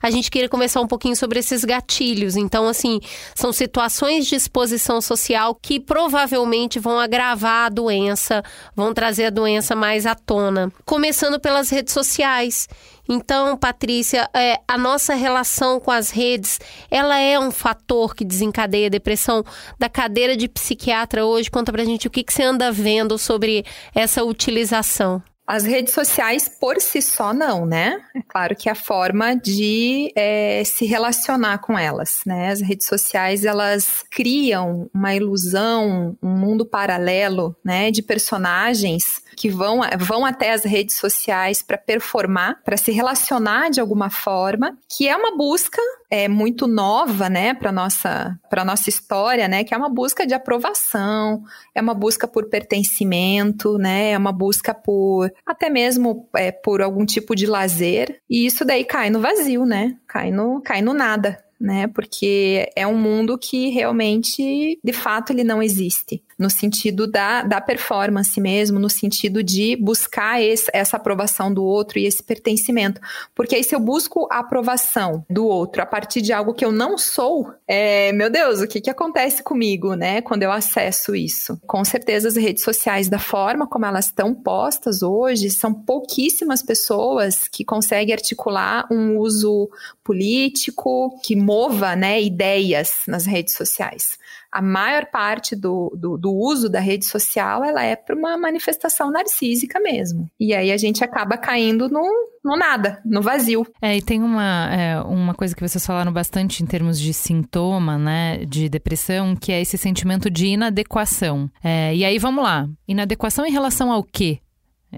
a 0.02 0.10
gente 0.10 0.30
queria 0.30 0.48
conversar 0.48 0.80
um 0.80 0.86
pouquinho 0.86 1.16
sobre 1.16 1.38
esses 1.38 1.64
gatilhos. 1.64 2.36
Então, 2.36 2.68
assim, 2.68 3.00
são 3.34 3.52
situações 3.52 4.26
de 4.26 4.34
exposição 4.34 5.00
social 5.00 5.54
que 5.54 5.80
provavelmente 5.80 6.78
vão 6.78 6.98
agravar 6.98 7.66
a 7.66 7.70
doença, 7.70 8.42
vão 8.76 8.92
trazer 8.92 9.26
a 9.26 9.30
doença 9.30 9.74
mais 9.74 10.04
à 10.04 10.14
tona. 10.14 10.70
Começando 10.84 11.40
pelas 11.40 11.70
redes 11.70 11.94
sociais. 11.94 12.68
Então, 13.08 13.56
Patrícia, 13.56 14.28
é, 14.34 14.60
a 14.66 14.78
nossa 14.78 15.14
relação 15.14 15.78
com 15.78 15.90
as 15.90 16.10
redes, 16.10 16.60
ela 16.90 17.18
é 17.18 17.38
um 17.38 17.50
fator 17.50 18.14
que 18.14 18.24
desencadeia 18.24 18.86
a 18.86 18.90
depressão. 18.90 19.44
Da 19.78 19.88
cadeira 19.88 20.36
de 20.36 20.48
psiquiatra 20.48 21.24
hoje, 21.24 21.50
conta 21.50 21.72
pra 21.72 21.84
gente 21.84 22.06
o 22.06 22.10
que, 22.10 22.22
que 22.22 22.32
você 22.32 22.42
anda 22.42 22.72
vendo 22.72 23.18
sobre 23.18 23.64
essa 23.94 24.24
utilização. 24.24 25.22
As 25.46 25.64
redes 25.64 25.92
sociais 25.92 26.48
por 26.48 26.80
si 26.80 27.02
só 27.02 27.34
não, 27.34 27.66
né? 27.66 28.00
É 28.16 28.22
claro 28.26 28.56
que 28.56 28.66
é 28.66 28.72
a 28.72 28.74
forma 28.74 29.34
de 29.34 30.10
é, 30.16 30.62
se 30.64 30.86
relacionar 30.86 31.58
com 31.58 31.78
elas, 31.78 32.22
né? 32.24 32.50
As 32.50 32.62
redes 32.62 32.86
sociais 32.86 33.44
elas 33.44 34.02
criam 34.10 34.88
uma 34.94 35.14
ilusão, 35.14 36.16
um 36.22 36.30
mundo 36.30 36.64
paralelo, 36.64 37.54
né? 37.62 37.90
De 37.90 38.00
personagens 38.00 39.22
que 39.34 39.48
vão, 39.48 39.80
vão 39.98 40.24
até 40.24 40.52
as 40.52 40.64
redes 40.64 40.96
sociais 40.96 41.62
para 41.62 41.78
performar, 41.78 42.62
para 42.64 42.76
se 42.76 42.92
relacionar 42.92 43.70
de 43.70 43.80
alguma 43.80 44.10
forma, 44.10 44.76
que 44.88 45.08
é 45.08 45.16
uma 45.16 45.36
busca 45.36 45.80
é 46.10 46.28
muito 46.28 46.68
nova, 46.68 47.28
né, 47.28 47.54
para 47.54 47.72
nossa 47.72 48.38
para 48.48 48.64
nossa 48.64 48.88
história, 48.88 49.48
né, 49.48 49.64
que 49.64 49.74
é 49.74 49.76
uma 49.76 49.88
busca 49.88 50.24
de 50.24 50.32
aprovação, 50.32 51.42
é 51.74 51.80
uma 51.80 51.94
busca 51.94 52.28
por 52.28 52.48
pertencimento, 52.48 53.78
né, 53.78 54.12
é 54.12 54.18
uma 54.18 54.30
busca 54.30 54.72
por 54.72 55.32
até 55.44 55.68
mesmo 55.68 56.28
é, 56.36 56.52
por 56.52 56.80
algum 56.80 57.04
tipo 57.04 57.34
de 57.34 57.46
lazer 57.46 58.20
e 58.30 58.46
isso 58.46 58.64
daí 58.64 58.84
cai 58.84 59.10
no 59.10 59.20
vazio, 59.20 59.64
né, 59.64 59.96
cai 60.06 60.30
no 60.30 60.60
cai 60.60 60.82
no 60.82 60.94
nada, 60.94 61.44
né? 61.60 61.86
Porque 61.88 62.70
é 62.76 62.86
um 62.86 62.96
mundo 62.96 63.38
que 63.38 63.70
realmente, 63.70 64.78
de 64.84 64.92
fato, 64.92 65.32
ele 65.32 65.42
não 65.42 65.62
existe 65.62 66.22
no 66.38 66.50
sentido 66.50 67.06
da, 67.06 67.42
da 67.42 67.60
performance 67.60 68.40
mesmo, 68.40 68.78
no 68.78 68.90
sentido 68.90 69.42
de 69.42 69.76
buscar 69.76 70.42
esse, 70.42 70.70
essa 70.72 70.96
aprovação 70.96 71.52
do 71.52 71.64
outro 71.64 71.98
e 71.98 72.06
esse 72.06 72.22
pertencimento. 72.22 73.00
Porque 73.34 73.54
aí, 73.54 73.64
se 73.64 73.74
eu 73.74 73.80
busco 73.80 74.28
a 74.30 74.40
aprovação 74.40 75.24
do 75.28 75.46
outro 75.46 75.82
a 75.82 75.86
partir 75.86 76.20
de 76.20 76.32
algo 76.32 76.54
que 76.54 76.64
eu 76.64 76.72
não 76.72 76.98
sou, 76.98 77.52
é, 77.66 78.12
meu 78.12 78.30
Deus, 78.30 78.60
o 78.60 78.66
que, 78.66 78.80
que 78.80 78.90
acontece 78.90 79.42
comigo, 79.42 79.94
né, 79.94 80.20
quando 80.20 80.42
eu 80.42 80.52
acesso 80.52 81.14
isso? 81.14 81.58
Com 81.66 81.84
certeza, 81.84 82.28
as 82.28 82.36
redes 82.36 82.62
sociais, 82.62 83.08
da 83.08 83.18
forma 83.18 83.66
como 83.66 83.86
elas 83.86 84.06
estão 84.06 84.34
postas 84.34 85.02
hoje, 85.02 85.50
são 85.50 85.72
pouquíssimas 85.72 86.62
pessoas 86.62 87.48
que 87.48 87.64
conseguem 87.64 88.14
articular 88.14 88.86
um 88.90 89.18
uso 89.18 89.68
político 90.02 91.18
que 91.22 91.36
mova 91.36 91.96
né, 91.96 92.20
ideias 92.20 93.02
nas 93.06 93.26
redes 93.26 93.54
sociais 93.54 94.18
a 94.54 94.62
maior 94.62 95.06
parte 95.06 95.56
do, 95.56 95.92
do, 95.98 96.16
do 96.16 96.32
uso 96.32 96.68
da 96.68 96.78
rede 96.78 97.04
social 97.04 97.64
ela 97.64 97.82
é 97.82 97.96
para 97.96 98.14
uma 98.14 98.38
manifestação 98.38 99.10
narcísica 99.10 99.80
mesmo. 99.80 100.30
E 100.38 100.54
aí 100.54 100.70
a 100.70 100.76
gente 100.76 101.02
acaba 101.02 101.36
caindo 101.36 101.88
no, 101.88 102.08
no 102.44 102.56
nada, 102.56 103.02
no 103.04 103.20
vazio. 103.20 103.66
É, 103.82 103.96
e 103.96 104.00
tem 104.00 104.22
uma, 104.22 104.72
é, 104.72 105.00
uma 105.00 105.34
coisa 105.34 105.56
que 105.56 105.68
vocês 105.68 105.84
falaram 105.84 106.12
bastante 106.12 106.62
em 106.62 106.66
termos 106.66 107.00
de 107.00 107.12
sintoma, 107.12 107.98
né, 107.98 108.44
de 108.44 108.68
depressão, 108.68 109.34
que 109.34 109.50
é 109.50 109.60
esse 109.60 109.76
sentimento 109.76 110.30
de 110.30 110.46
inadequação. 110.46 111.50
É, 111.60 111.92
e 111.92 112.04
aí 112.04 112.16
vamos 112.16 112.44
lá. 112.44 112.68
Inadequação 112.86 113.44
em 113.44 113.50
relação 113.50 113.90
ao 113.90 114.04
quê? 114.04 114.38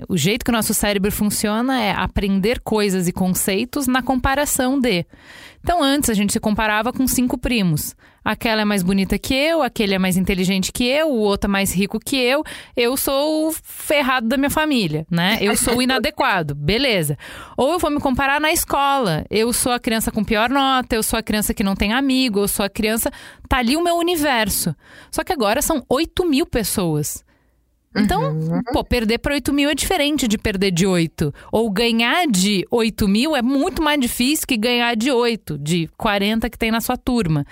O 0.09 0.17
jeito 0.17 0.45
que 0.45 0.51
o 0.51 0.55
nosso 0.55 0.75
cérebro 0.75 1.11
funciona 1.11 1.81
é 1.81 1.93
aprender 1.93 2.61
coisas 2.61 3.09
e 3.09 3.13
conceitos 3.13 3.87
na 3.87 4.03
comparação 4.03 4.79
de. 4.79 5.07
Então, 5.67 5.83
antes 5.83 6.09
a 6.09 6.15
gente 6.15 6.33
se 6.33 6.39
comparava 6.39 6.93
com 6.93 7.09
cinco 7.09 7.37
primos. 7.37 7.97
Aquela 8.25 8.63
é 8.63 8.65
mais 8.65 8.85
bonita 8.85 9.19
que 9.19 9.35
eu, 9.35 9.65
aquele 9.65 9.95
é 9.95 9.99
mais 9.99 10.17
inteligente 10.17 10.71
que 10.71 10.85
eu, 10.85 11.11
o 11.11 11.19
outro 11.19 11.51
é 11.51 11.51
mais 11.51 11.75
rico 11.75 11.99
que 11.99 12.17
eu. 12.17 12.45
Eu 12.77 12.97
sou 12.97 13.49
o 13.49 13.53
ferrado 13.65 14.29
da 14.29 14.37
minha 14.37 14.49
família, 14.49 15.05
né? 15.11 15.39
Eu 15.41 15.57
sou 15.57 15.79
o 15.79 15.83
inadequado, 15.83 16.55
beleza. 16.55 17.19
Ou 17.57 17.73
eu 17.73 17.79
vou 17.81 17.91
me 17.91 17.99
comparar 17.99 18.41
na 18.41 18.53
escola. 18.53 19.27
Eu 19.29 19.53
sou 19.53 19.73
a 19.73 19.81
criança 19.81 20.13
com 20.13 20.23
pior 20.23 20.49
nota, 20.49 20.95
eu 20.95 21.03
sou 21.03 21.19
a 21.19 21.23
criança 21.23 21.53
que 21.53 21.65
não 21.65 21.75
tem 21.75 21.93
amigo, 21.93 22.39
eu 22.39 22.49
sou 22.49 22.65
a 22.65 22.71
criança. 22.71 23.11
Tá 23.49 23.57
ali 23.57 23.77
o 23.77 23.83
meu 23.83 23.97
universo. 23.97 24.73
Só 25.11 25.25
que 25.25 25.33
agora 25.33 25.61
são 25.61 25.85
8 25.89 26.25
mil 26.27 26.47
pessoas. 26.47 27.26
Então, 27.97 28.33
uhum. 28.33 28.63
pô, 28.73 28.85
perder 28.85 29.19
para 29.19 29.35
8 29.35 29.53
mil 29.53 29.71
é 29.71 29.75
diferente 29.75 30.29
de 30.29 30.37
perder 30.39 30.71
de 30.71 30.87
8. 30.87 31.33
Ou 31.51 31.71
ganhar 31.71 32.27
de 32.27 32.67
8 32.71 33.09
mil 33.09 33.37
é 33.37 33.43
muito 33.43 33.83
mais 33.83 34.01
difícil 34.01 34.47
que 34.47 34.57
ganhar 34.57 34.95
de 34.95 35.11
8, 35.11 35.59
de 35.59 35.89
40 35.97 36.49
que 36.51 36.59
tem 36.59 36.71
na 36.71 36.81
sua 36.81 36.97
turma. 36.97 37.45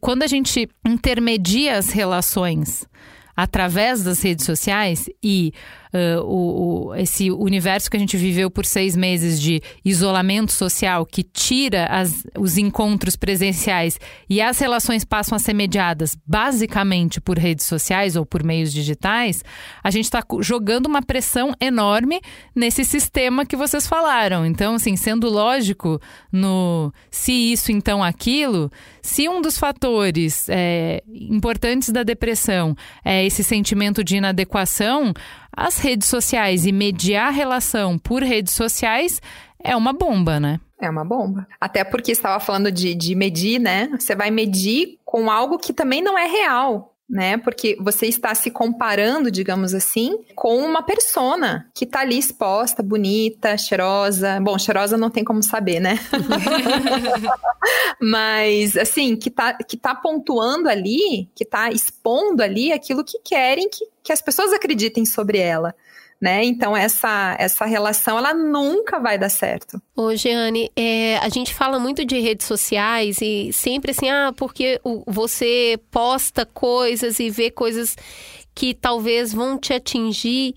Quando 0.00 0.22
a 0.22 0.26
gente 0.26 0.68
intermedia 0.86 1.76
as 1.76 1.90
relações 1.90 2.88
através 3.36 4.02
das 4.02 4.22
redes 4.22 4.44
sociais 4.44 5.08
e 5.22 5.52
uh, 5.92 6.22
o, 6.22 6.88
o, 6.88 6.94
esse 6.94 7.30
universo 7.30 7.90
que 7.90 7.96
a 7.96 8.00
gente 8.00 8.16
viveu 8.16 8.50
por 8.50 8.64
seis 8.64 8.96
meses 8.96 9.40
de 9.40 9.60
isolamento 9.84 10.52
social 10.52 11.04
que 11.06 11.22
tira 11.22 11.86
as, 11.86 12.24
os 12.38 12.58
encontros 12.58 13.16
presenciais 13.16 13.98
e 14.28 14.40
as 14.40 14.58
relações 14.58 15.04
passam 15.04 15.36
a 15.36 15.38
ser 15.38 15.54
mediadas 15.54 16.16
basicamente 16.26 17.20
por 17.20 17.38
redes 17.38 17.66
sociais 17.66 18.16
ou 18.16 18.24
por 18.24 18.42
meios 18.42 18.72
digitais, 18.72 19.44
a 19.82 19.90
gente 19.90 20.04
está 20.04 20.22
jogando 20.40 20.86
uma 20.86 21.02
pressão 21.02 21.54
enorme 21.60 22.20
nesse 22.54 22.84
sistema 22.84 23.44
que 23.44 23.56
vocês 23.56 23.86
falaram. 23.86 24.46
Então, 24.46 24.74
assim, 24.74 24.96
sendo 24.96 25.28
lógico 25.28 26.00
no 26.32 26.92
se 27.10 27.32
isso, 27.32 27.72
então 27.72 28.02
aquilo, 28.02 28.70
se 29.02 29.28
um 29.28 29.40
dos 29.40 29.58
fatores 29.58 30.48
é, 30.48 31.02
importantes 31.08 31.90
da 31.90 32.02
depressão 32.02 32.74
é 33.04 33.24
esse 33.24 33.42
sentimento 33.42 34.04
de 34.04 34.16
inadequação, 34.16 35.12
as 35.56 35.78
redes 35.78 36.08
sociais 36.08 36.66
e 36.66 36.72
mediar 36.72 37.32
relação 37.32 37.98
por 37.98 38.22
redes 38.22 38.54
sociais 38.54 39.20
é 39.62 39.76
uma 39.76 39.92
bomba, 39.92 40.40
né? 40.40 40.60
É 40.80 40.88
uma 40.88 41.04
bomba. 41.04 41.46
Até 41.60 41.84
porque 41.84 42.12
estava 42.12 42.40
falando 42.40 42.72
de, 42.72 42.94
de 42.94 43.14
medir, 43.14 43.58
né? 43.58 43.88
Você 43.98 44.14
vai 44.14 44.30
medir 44.30 44.98
com 45.04 45.30
algo 45.30 45.58
que 45.58 45.72
também 45.72 46.00
não 46.00 46.18
é 46.18 46.26
real 46.26 46.94
né? 47.10 47.36
Porque 47.36 47.76
você 47.80 48.06
está 48.06 48.34
se 48.34 48.50
comparando, 48.50 49.30
digamos 49.30 49.74
assim, 49.74 50.16
com 50.34 50.58
uma 50.58 50.82
persona 50.82 51.68
que 51.74 51.84
está 51.84 52.00
ali 52.00 52.16
exposta, 52.16 52.82
bonita, 52.82 53.58
cheirosa. 53.58 54.38
Bom, 54.40 54.56
cheirosa 54.56 54.96
não 54.96 55.10
tem 55.10 55.24
como 55.24 55.42
saber, 55.42 55.80
né? 55.80 55.98
Mas 58.00 58.76
assim, 58.76 59.16
que 59.16 59.28
está 59.28 59.54
que 59.54 59.76
tá 59.76 59.94
pontuando 59.94 60.68
ali, 60.68 61.28
que 61.34 61.44
está 61.44 61.70
expondo 61.70 62.42
ali 62.42 62.72
aquilo 62.72 63.04
que 63.04 63.18
querem 63.18 63.68
que, 63.68 63.84
que 64.02 64.12
as 64.12 64.22
pessoas 64.22 64.52
acreditem 64.52 65.04
sobre 65.04 65.38
ela 65.38 65.74
né? 66.20 66.44
Então 66.44 66.76
essa 66.76 67.34
essa 67.38 67.64
relação 67.64 68.18
ela 68.18 68.34
nunca 68.34 68.98
vai 69.00 69.18
dar 69.18 69.30
certo. 69.30 69.80
Ô, 69.96 70.14
Jeane, 70.14 70.70
é, 70.76 71.16
a 71.18 71.28
gente 71.28 71.54
fala 71.54 71.78
muito 71.78 72.04
de 72.04 72.18
redes 72.18 72.46
sociais 72.46 73.18
e 73.22 73.52
sempre 73.52 73.92
assim, 73.92 74.10
ah, 74.10 74.32
porque 74.36 74.80
você 75.06 75.80
posta 75.90 76.44
coisas 76.44 77.18
e 77.18 77.30
vê 77.30 77.50
coisas 77.50 77.96
que 78.54 78.74
talvez 78.74 79.32
vão 79.32 79.58
te 79.58 79.72
atingir 79.72 80.54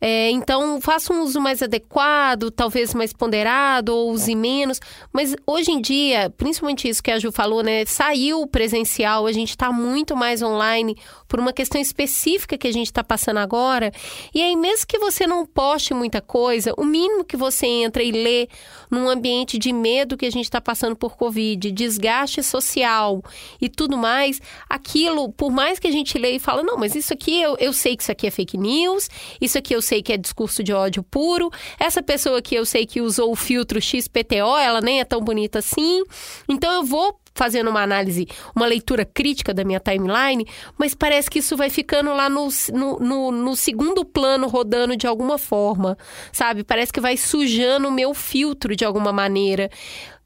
é, 0.00 0.30
então, 0.30 0.80
faça 0.80 1.12
um 1.12 1.22
uso 1.22 1.40
mais 1.40 1.62
adequado, 1.62 2.50
talvez 2.50 2.92
mais 2.92 3.12
ponderado, 3.12 3.94
ou 3.94 4.10
use 4.12 4.34
menos. 4.34 4.78
Mas 5.12 5.34
hoje 5.46 5.70
em 5.72 5.80
dia, 5.80 6.30
principalmente 6.36 6.88
isso 6.88 7.02
que 7.02 7.10
a 7.10 7.18
Ju 7.18 7.32
falou, 7.32 7.62
né? 7.62 7.84
Saiu 7.86 8.46
presencial, 8.46 9.26
a 9.26 9.32
gente 9.32 9.50
está 9.50 9.72
muito 9.72 10.14
mais 10.14 10.42
online 10.42 10.96
por 11.28 11.40
uma 11.40 11.52
questão 11.52 11.80
específica 11.80 12.56
que 12.56 12.66
a 12.66 12.72
gente 12.72 12.86
está 12.86 13.02
passando 13.02 13.38
agora. 13.38 13.92
E 14.34 14.42
aí, 14.42 14.56
mesmo 14.56 14.86
que 14.86 14.98
você 14.98 15.26
não 15.26 15.46
poste 15.46 15.94
muita 15.94 16.20
coisa, 16.20 16.72
o 16.76 16.84
mínimo 16.84 17.24
que 17.24 17.36
você 17.36 17.66
entra 17.66 18.02
e 18.02 18.12
lê 18.12 18.48
num 18.90 19.08
ambiente 19.08 19.58
de 19.58 19.72
medo 19.72 20.16
que 20.16 20.26
a 20.26 20.30
gente 20.30 20.44
está 20.44 20.60
passando 20.60 20.96
por 20.96 21.16
Covid, 21.16 21.70
desgaste 21.72 22.42
social 22.42 23.22
e 23.60 23.68
tudo 23.68 23.96
mais, 23.96 24.40
aquilo, 24.68 25.32
por 25.32 25.50
mais 25.50 25.78
que 25.78 25.88
a 25.88 25.92
gente 25.92 26.18
leia 26.18 26.36
e 26.36 26.38
fala, 26.38 26.62
não, 26.62 26.76
mas 26.76 26.94
isso 26.94 27.12
aqui 27.12 27.40
eu, 27.40 27.56
eu 27.58 27.72
sei 27.72 27.96
que 27.96 28.02
isso 28.02 28.12
aqui 28.12 28.26
é 28.26 28.30
fake 28.30 28.56
news, 28.56 29.08
isso 29.40 29.58
aqui 29.58 29.74
eu 29.74 29.82
sei 29.82 30.02
que 30.02 30.12
é 30.12 30.16
discurso 30.16 30.62
de 30.62 30.72
ódio 30.72 31.02
puro. 31.02 31.50
Essa 31.78 32.02
pessoa 32.02 32.40
que 32.40 32.54
eu 32.54 32.64
sei 32.64 32.86
que 32.86 33.00
usou 33.00 33.32
o 33.32 33.36
filtro 33.36 33.80
XPTO, 33.80 34.56
ela 34.58 34.80
nem 34.80 35.00
é 35.00 35.04
tão 35.04 35.20
bonita 35.20 35.58
assim. 35.58 36.02
Então 36.48 36.72
eu 36.72 36.84
vou 36.84 37.18
fazendo 37.36 37.70
uma 37.70 37.82
análise, 37.82 38.26
uma 38.54 38.66
leitura 38.66 39.04
crítica 39.04 39.54
da 39.54 39.64
minha 39.64 39.78
timeline, 39.78 40.46
mas 40.76 40.94
parece 40.94 41.30
que 41.30 41.38
isso 41.38 41.56
vai 41.56 41.70
ficando 41.70 42.12
lá 42.14 42.28
no, 42.28 42.48
no, 42.72 42.98
no, 42.98 43.30
no, 43.30 43.56
segundo 43.56 44.04
plano, 44.04 44.48
rodando 44.48 44.96
de 44.96 45.06
alguma 45.06 45.38
forma, 45.38 45.96
sabe? 46.32 46.64
Parece 46.64 46.92
que 46.92 47.00
vai 47.00 47.16
sujando 47.16 47.88
o 47.88 47.92
meu 47.92 48.14
filtro 48.14 48.74
de 48.74 48.84
alguma 48.84 49.12
maneira 49.12 49.70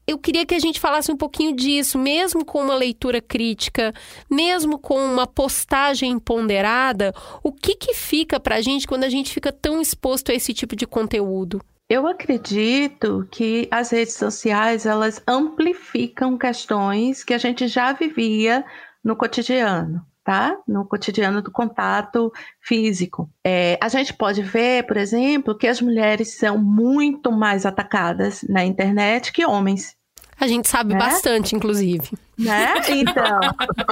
eu 0.07 0.17
queria 0.17 0.45
que 0.45 0.55
a 0.55 0.59
gente 0.59 0.79
falasse 0.79 1.11
um 1.11 1.17
pouquinho 1.17 1.55
disso, 1.55 1.97
mesmo 1.97 2.43
com 2.43 2.61
uma 2.61 2.75
leitura 2.75 3.21
crítica, 3.21 3.93
mesmo 4.29 4.77
com 4.77 4.95
uma 4.95 5.25
postagem 5.25 6.19
ponderada, 6.19 7.13
o 7.43 7.51
que 7.51 7.75
que 7.75 7.93
fica 7.93 8.39
para 8.39 8.55
a 8.55 8.61
gente 8.61 8.87
quando 8.87 9.03
a 9.03 9.09
gente 9.09 9.31
fica 9.31 9.51
tão 9.51 9.81
exposto 9.81 10.31
a 10.31 10.35
esse 10.35 10.53
tipo 10.53 10.75
de 10.75 10.85
conteúdo? 10.85 11.61
Eu 11.91 12.07
acredito 12.07 13.27
que 13.29 13.67
as 13.69 13.91
redes 13.91 14.13
sociais 14.13 14.85
elas 14.85 15.21
amplificam 15.27 16.37
questões 16.37 17.21
que 17.21 17.33
a 17.33 17.37
gente 17.37 17.67
já 17.67 17.91
vivia 17.91 18.63
no 19.03 19.13
cotidiano. 19.13 20.01
Tá? 20.23 20.55
No 20.65 20.85
cotidiano 20.85 21.41
do 21.41 21.51
contato 21.51 22.31
físico. 22.61 23.29
É, 23.45 23.77
a 23.81 23.89
gente 23.89 24.13
pode 24.13 24.41
ver, 24.41 24.87
por 24.87 24.95
exemplo, 24.95 25.57
que 25.57 25.67
as 25.67 25.81
mulheres 25.81 26.37
são 26.37 26.57
muito 26.57 27.29
mais 27.29 27.65
atacadas 27.65 28.41
na 28.47 28.63
internet 28.63 29.33
que 29.33 29.45
homens. 29.45 29.97
A 30.39 30.47
gente 30.47 30.69
sabe 30.69 30.93
né? 30.93 30.99
bastante, 30.99 31.57
inclusive. 31.57 32.09
Né? 32.39 32.73
Então, 32.87 33.39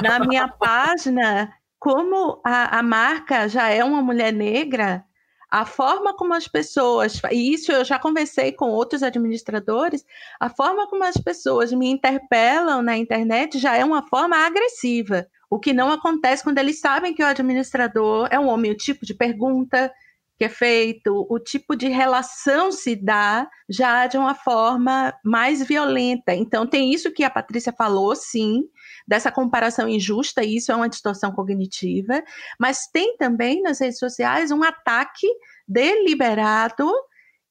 na 0.02 0.20
minha 0.20 0.48
página, 0.58 1.52
como 1.78 2.40
a, 2.46 2.80
a 2.80 2.82
marca 2.82 3.50
já 3.50 3.68
é 3.68 3.84
uma 3.84 4.02
mulher 4.02 4.32
negra, 4.32 5.04
a 5.50 5.66
forma 5.66 6.14
como 6.14 6.34
as 6.34 6.48
pessoas, 6.48 7.20
e 7.32 7.54
isso 7.54 7.72
eu 7.72 7.84
já 7.84 7.98
conversei 7.98 8.52
com 8.52 8.70
outros 8.70 9.02
administradores, 9.02 10.06
a 10.40 10.50
forma 10.50 10.88
como 10.88 11.04
as 11.04 11.18
pessoas 11.18 11.72
me 11.72 11.90
interpelam 11.90 12.82
na 12.82 12.98
internet 12.98 13.58
já 13.58 13.76
é 13.76 13.84
uma 13.84 14.04
forma 14.08 14.38
agressiva. 14.38 15.28
O 15.50 15.60
que 15.60 15.74
não 15.74 15.92
acontece 15.92 16.44
quando 16.44 16.60
eles 16.60 16.80
sabem 16.80 17.14
que 17.14 17.24
o 17.24 17.26
administrador 17.26 18.28
é 18.30 18.40
um 18.40 18.48
homem, 18.48 18.72
o 18.72 18.78
tipo 18.78 19.06
de 19.06 19.16
pergunta, 19.16 19.92
que 20.40 20.46
é 20.46 20.50
feito, 20.50 21.28
o 21.30 21.38
tipo 21.38 21.76
de 21.76 21.90
relação 21.90 22.72
se 22.72 22.96
dá 22.96 23.46
já 23.68 24.08
de 24.08 24.18
uma 24.18 24.34
forma 24.34 25.14
mais 25.22 25.62
violenta. 25.62 26.34
Então, 26.34 26.66
tem 26.66 26.94
isso 26.94 27.12
que 27.12 27.26
a 27.26 27.30
Patrícia 27.30 27.74
falou, 27.74 28.16
sim, 28.16 28.64
dessa 29.06 29.30
comparação 29.30 29.90
injusta, 29.90 30.42
isso 30.42 30.72
é 30.72 30.76
uma 30.76 30.88
distorção 30.88 31.34
cognitiva, 31.34 32.24
mas 32.58 32.88
tem 32.88 33.18
também 33.18 33.62
nas 33.62 33.82
redes 33.82 34.00
sociais 34.00 34.50
um 34.50 34.64
ataque 34.64 35.28
deliberado 35.68 36.90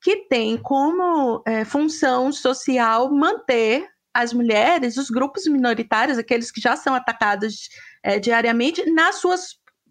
que 0.00 0.26
tem 0.26 0.56
como 0.56 1.42
é, 1.46 1.66
função 1.66 2.32
social 2.32 3.12
manter 3.12 3.86
as 4.14 4.32
mulheres, 4.32 4.96
os 4.96 5.10
grupos 5.10 5.46
minoritários, 5.46 6.16
aqueles 6.16 6.50
que 6.50 6.60
já 6.60 6.74
são 6.74 6.94
atacados 6.94 7.68
é, 8.02 8.18
diariamente, 8.18 8.90
na 8.90 9.12
sua 9.12 9.36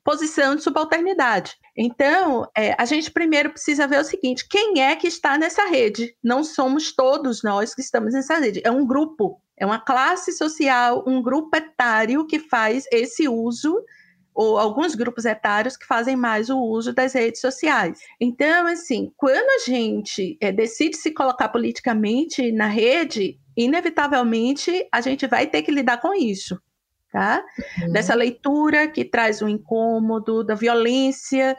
posição 0.07 0.55
de 0.55 0.63
subalternidade. 0.63 1.57
Então, 1.75 2.49
é, 2.57 2.73
a 2.81 2.85
gente 2.85 3.11
primeiro 3.11 3.49
precisa 3.49 3.85
ver 3.85 3.99
o 3.99 4.05
seguinte: 4.05 4.47
quem 4.49 4.81
é 4.81 4.95
que 4.95 5.05
está 5.05 5.37
nessa 5.37 5.65
rede? 5.65 6.15
Não 6.23 6.45
somos 6.45 6.95
todos 6.95 7.43
nós 7.43 7.75
que 7.75 7.81
estamos 7.81 8.13
nessa 8.13 8.37
rede, 8.37 8.61
é 8.63 8.71
um 8.71 8.87
grupo, 8.87 9.41
é 9.57 9.65
uma 9.65 9.79
classe 9.79 10.31
social, 10.31 11.03
um 11.05 11.21
grupo 11.21 11.57
etário 11.57 12.25
que 12.25 12.39
faz 12.39 12.85
esse 12.89 13.27
uso 13.27 13.83
ou 14.33 14.57
alguns 14.57 14.95
grupos 14.95 15.25
etários 15.25 15.75
que 15.75 15.85
fazem 15.85 16.15
mais 16.15 16.49
o 16.49 16.57
uso 16.57 16.93
das 16.93 17.11
redes 17.11 17.41
sociais. 17.41 17.99
Então, 18.21 18.65
assim, 18.65 19.11
quando 19.17 19.49
a 19.61 19.69
gente 19.69 20.37
é, 20.39 20.53
decide 20.53 20.95
se 20.95 21.11
colocar 21.11 21.49
politicamente 21.49 22.49
na 22.51 22.67
rede, 22.67 23.37
inevitavelmente 23.57 24.87
a 24.89 25.01
gente 25.01 25.27
vai 25.27 25.47
ter 25.47 25.63
que 25.63 25.71
lidar 25.71 25.97
com 25.97 26.13
isso. 26.13 26.57
Tá? 27.17 27.43
Uhum. 27.81 27.93
Dessa 27.93 28.13
leitura 28.13 28.87
que 28.87 29.03
traz 29.03 29.41
o 29.41 29.47
incômodo, 29.47 30.43
da 30.43 30.53
violência. 30.53 31.57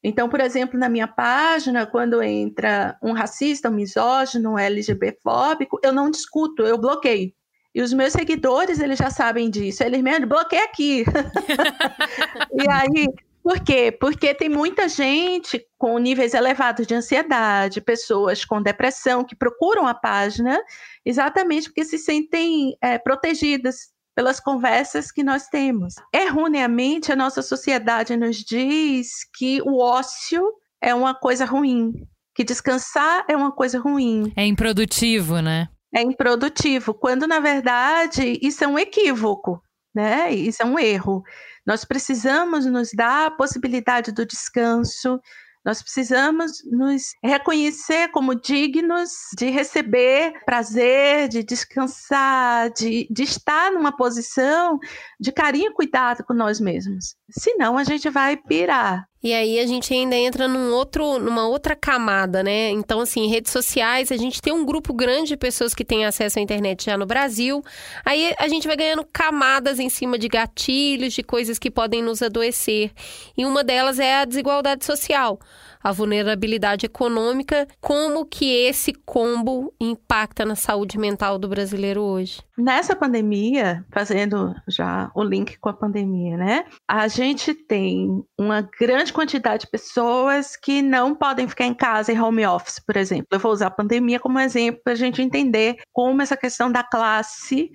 Então, 0.00 0.28
por 0.28 0.40
exemplo, 0.40 0.78
na 0.78 0.88
minha 0.88 1.08
página, 1.08 1.84
quando 1.84 2.22
entra 2.22 2.96
um 3.02 3.10
racista, 3.10 3.68
um 3.68 3.72
misógino, 3.72 4.52
um 4.52 4.58
LGBTfóbico, 4.58 5.80
eu 5.82 5.92
não 5.92 6.08
discuto, 6.08 6.62
eu 6.62 6.78
bloqueio. 6.78 7.32
E 7.74 7.82
os 7.82 7.92
meus 7.92 8.12
seguidores, 8.12 8.78
eles 8.78 8.96
já 8.96 9.10
sabem 9.10 9.50
disso. 9.50 9.82
Eles 9.82 10.00
me 10.00 10.24
bloqueiam 10.24 10.66
aqui. 10.66 11.04
e 12.54 12.70
aí, 12.70 13.08
por 13.42 13.58
quê? 13.58 13.90
Porque 13.90 14.32
tem 14.32 14.48
muita 14.48 14.88
gente 14.88 15.66
com 15.76 15.98
níveis 15.98 16.32
elevados 16.32 16.86
de 16.86 16.94
ansiedade, 16.94 17.80
pessoas 17.80 18.44
com 18.44 18.62
depressão 18.62 19.24
que 19.24 19.34
procuram 19.34 19.84
a 19.84 19.94
página 19.94 20.62
exatamente 21.04 21.68
porque 21.68 21.84
se 21.84 21.98
sentem 21.98 22.76
é, 22.80 22.98
protegidas 22.98 23.91
pelas 24.14 24.40
conversas 24.40 25.10
que 25.10 25.22
nós 25.22 25.48
temos. 25.48 25.94
Erroneamente, 26.14 27.10
a 27.12 27.16
nossa 27.16 27.42
sociedade 27.42 28.16
nos 28.16 28.36
diz 28.36 29.08
que 29.36 29.60
o 29.62 29.78
ócio 29.78 30.42
é 30.80 30.94
uma 30.94 31.14
coisa 31.14 31.44
ruim, 31.44 31.92
que 32.34 32.44
descansar 32.44 33.24
é 33.28 33.36
uma 33.36 33.52
coisa 33.52 33.78
ruim. 33.78 34.32
É 34.36 34.44
improdutivo, 34.44 35.40
né? 35.40 35.68
é 35.94 36.02
improdutivo, 36.02 36.94
quando 36.94 37.26
na 37.26 37.38
verdade 37.38 38.38
isso 38.40 38.64
é 38.64 38.66
um 38.66 38.78
equívoco, 38.78 39.62
né? 39.94 40.32
Isso 40.32 40.62
é 40.62 40.66
um 40.66 40.78
erro. 40.78 41.22
Nós 41.66 41.84
precisamos 41.84 42.64
nos 42.64 42.90
dar 42.94 43.26
a 43.26 43.30
possibilidade 43.30 44.10
do 44.10 44.24
descanso, 44.24 45.20
nós 45.64 45.82
precisamos 45.82 46.52
nos 46.70 47.14
reconhecer 47.22 48.08
como 48.08 48.34
dignos 48.34 49.10
de 49.36 49.48
receber 49.50 50.32
prazer, 50.44 51.28
de 51.28 51.42
descansar, 51.42 52.70
de, 52.70 53.06
de 53.10 53.22
estar 53.22 53.70
numa 53.70 53.96
posição 53.96 54.78
de 55.20 55.30
carinho 55.30 55.70
e 55.70 55.74
cuidado 55.74 56.24
com 56.24 56.34
nós 56.34 56.58
mesmos. 56.58 57.14
Senão 57.30 57.78
a 57.78 57.84
gente 57.84 58.10
vai 58.10 58.36
pirar. 58.36 59.06
E 59.22 59.32
aí 59.32 59.60
a 59.60 59.66
gente 59.66 59.94
ainda 59.94 60.16
entra 60.16 60.48
num 60.48 60.72
outro, 60.72 61.18
numa 61.18 61.46
outra 61.46 61.76
camada, 61.76 62.42
né? 62.42 62.70
Então, 62.70 63.00
assim, 63.00 63.28
redes 63.28 63.52
sociais, 63.52 64.10
a 64.10 64.16
gente 64.16 64.42
tem 64.42 64.52
um 64.52 64.64
grupo 64.64 64.92
grande 64.92 65.28
de 65.28 65.36
pessoas 65.36 65.74
que 65.74 65.84
têm 65.84 66.04
acesso 66.04 66.40
à 66.40 66.42
internet 66.42 66.86
já 66.86 66.96
no 66.96 67.06
Brasil. 67.06 67.62
Aí 68.04 68.34
a 68.36 68.48
gente 68.48 68.66
vai 68.66 68.76
ganhando 68.76 69.06
camadas 69.12 69.78
em 69.78 69.88
cima 69.88 70.18
de 70.18 70.26
gatilhos, 70.26 71.14
de 71.14 71.22
coisas 71.22 71.58
que 71.58 71.70
podem 71.70 72.02
nos 72.02 72.20
adoecer. 72.20 72.90
E 73.36 73.46
uma 73.46 73.62
delas 73.62 74.00
é 74.00 74.16
a 74.16 74.24
desigualdade 74.24 74.84
social 74.84 75.38
a 75.82 75.92
vulnerabilidade 75.92 76.86
econômica, 76.86 77.66
como 77.80 78.24
que 78.24 78.44
esse 78.66 78.92
combo 78.92 79.72
impacta 79.80 80.44
na 80.44 80.54
saúde 80.54 80.98
mental 80.98 81.38
do 81.38 81.48
brasileiro 81.48 82.02
hoje? 82.02 82.42
Nessa 82.56 82.94
pandemia, 82.94 83.84
fazendo 83.90 84.54
já 84.68 85.10
o 85.14 85.22
link 85.22 85.58
com 85.58 85.68
a 85.68 85.72
pandemia, 85.72 86.36
né? 86.36 86.64
A 86.88 87.08
gente 87.08 87.54
tem 87.54 88.22
uma 88.38 88.68
grande 88.78 89.12
quantidade 89.12 89.64
de 89.64 89.70
pessoas 89.70 90.56
que 90.56 90.82
não 90.82 91.14
podem 91.14 91.48
ficar 91.48 91.66
em 91.66 91.74
casa 91.74 92.12
em 92.12 92.20
home 92.20 92.46
office, 92.46 92.78
por 92.78 92.96
exemplo. 92.96 93.26
Eu 93.32 93.38
vou 93.38 93.52
usar 93.52 93.68
a 93.68 93.70
pandemia 93.70 94.20
como 94.20 94.38
exemplo 94.38 94.80
para 94.84 94.92
a 94.92 94.96
gente 94.96 95.22
entender 95.22 95.76
como 95.92 96.22
essa 96.22 96.36
questão 96.36 96.70
da 96.70 96.84
classe 96.84 97.70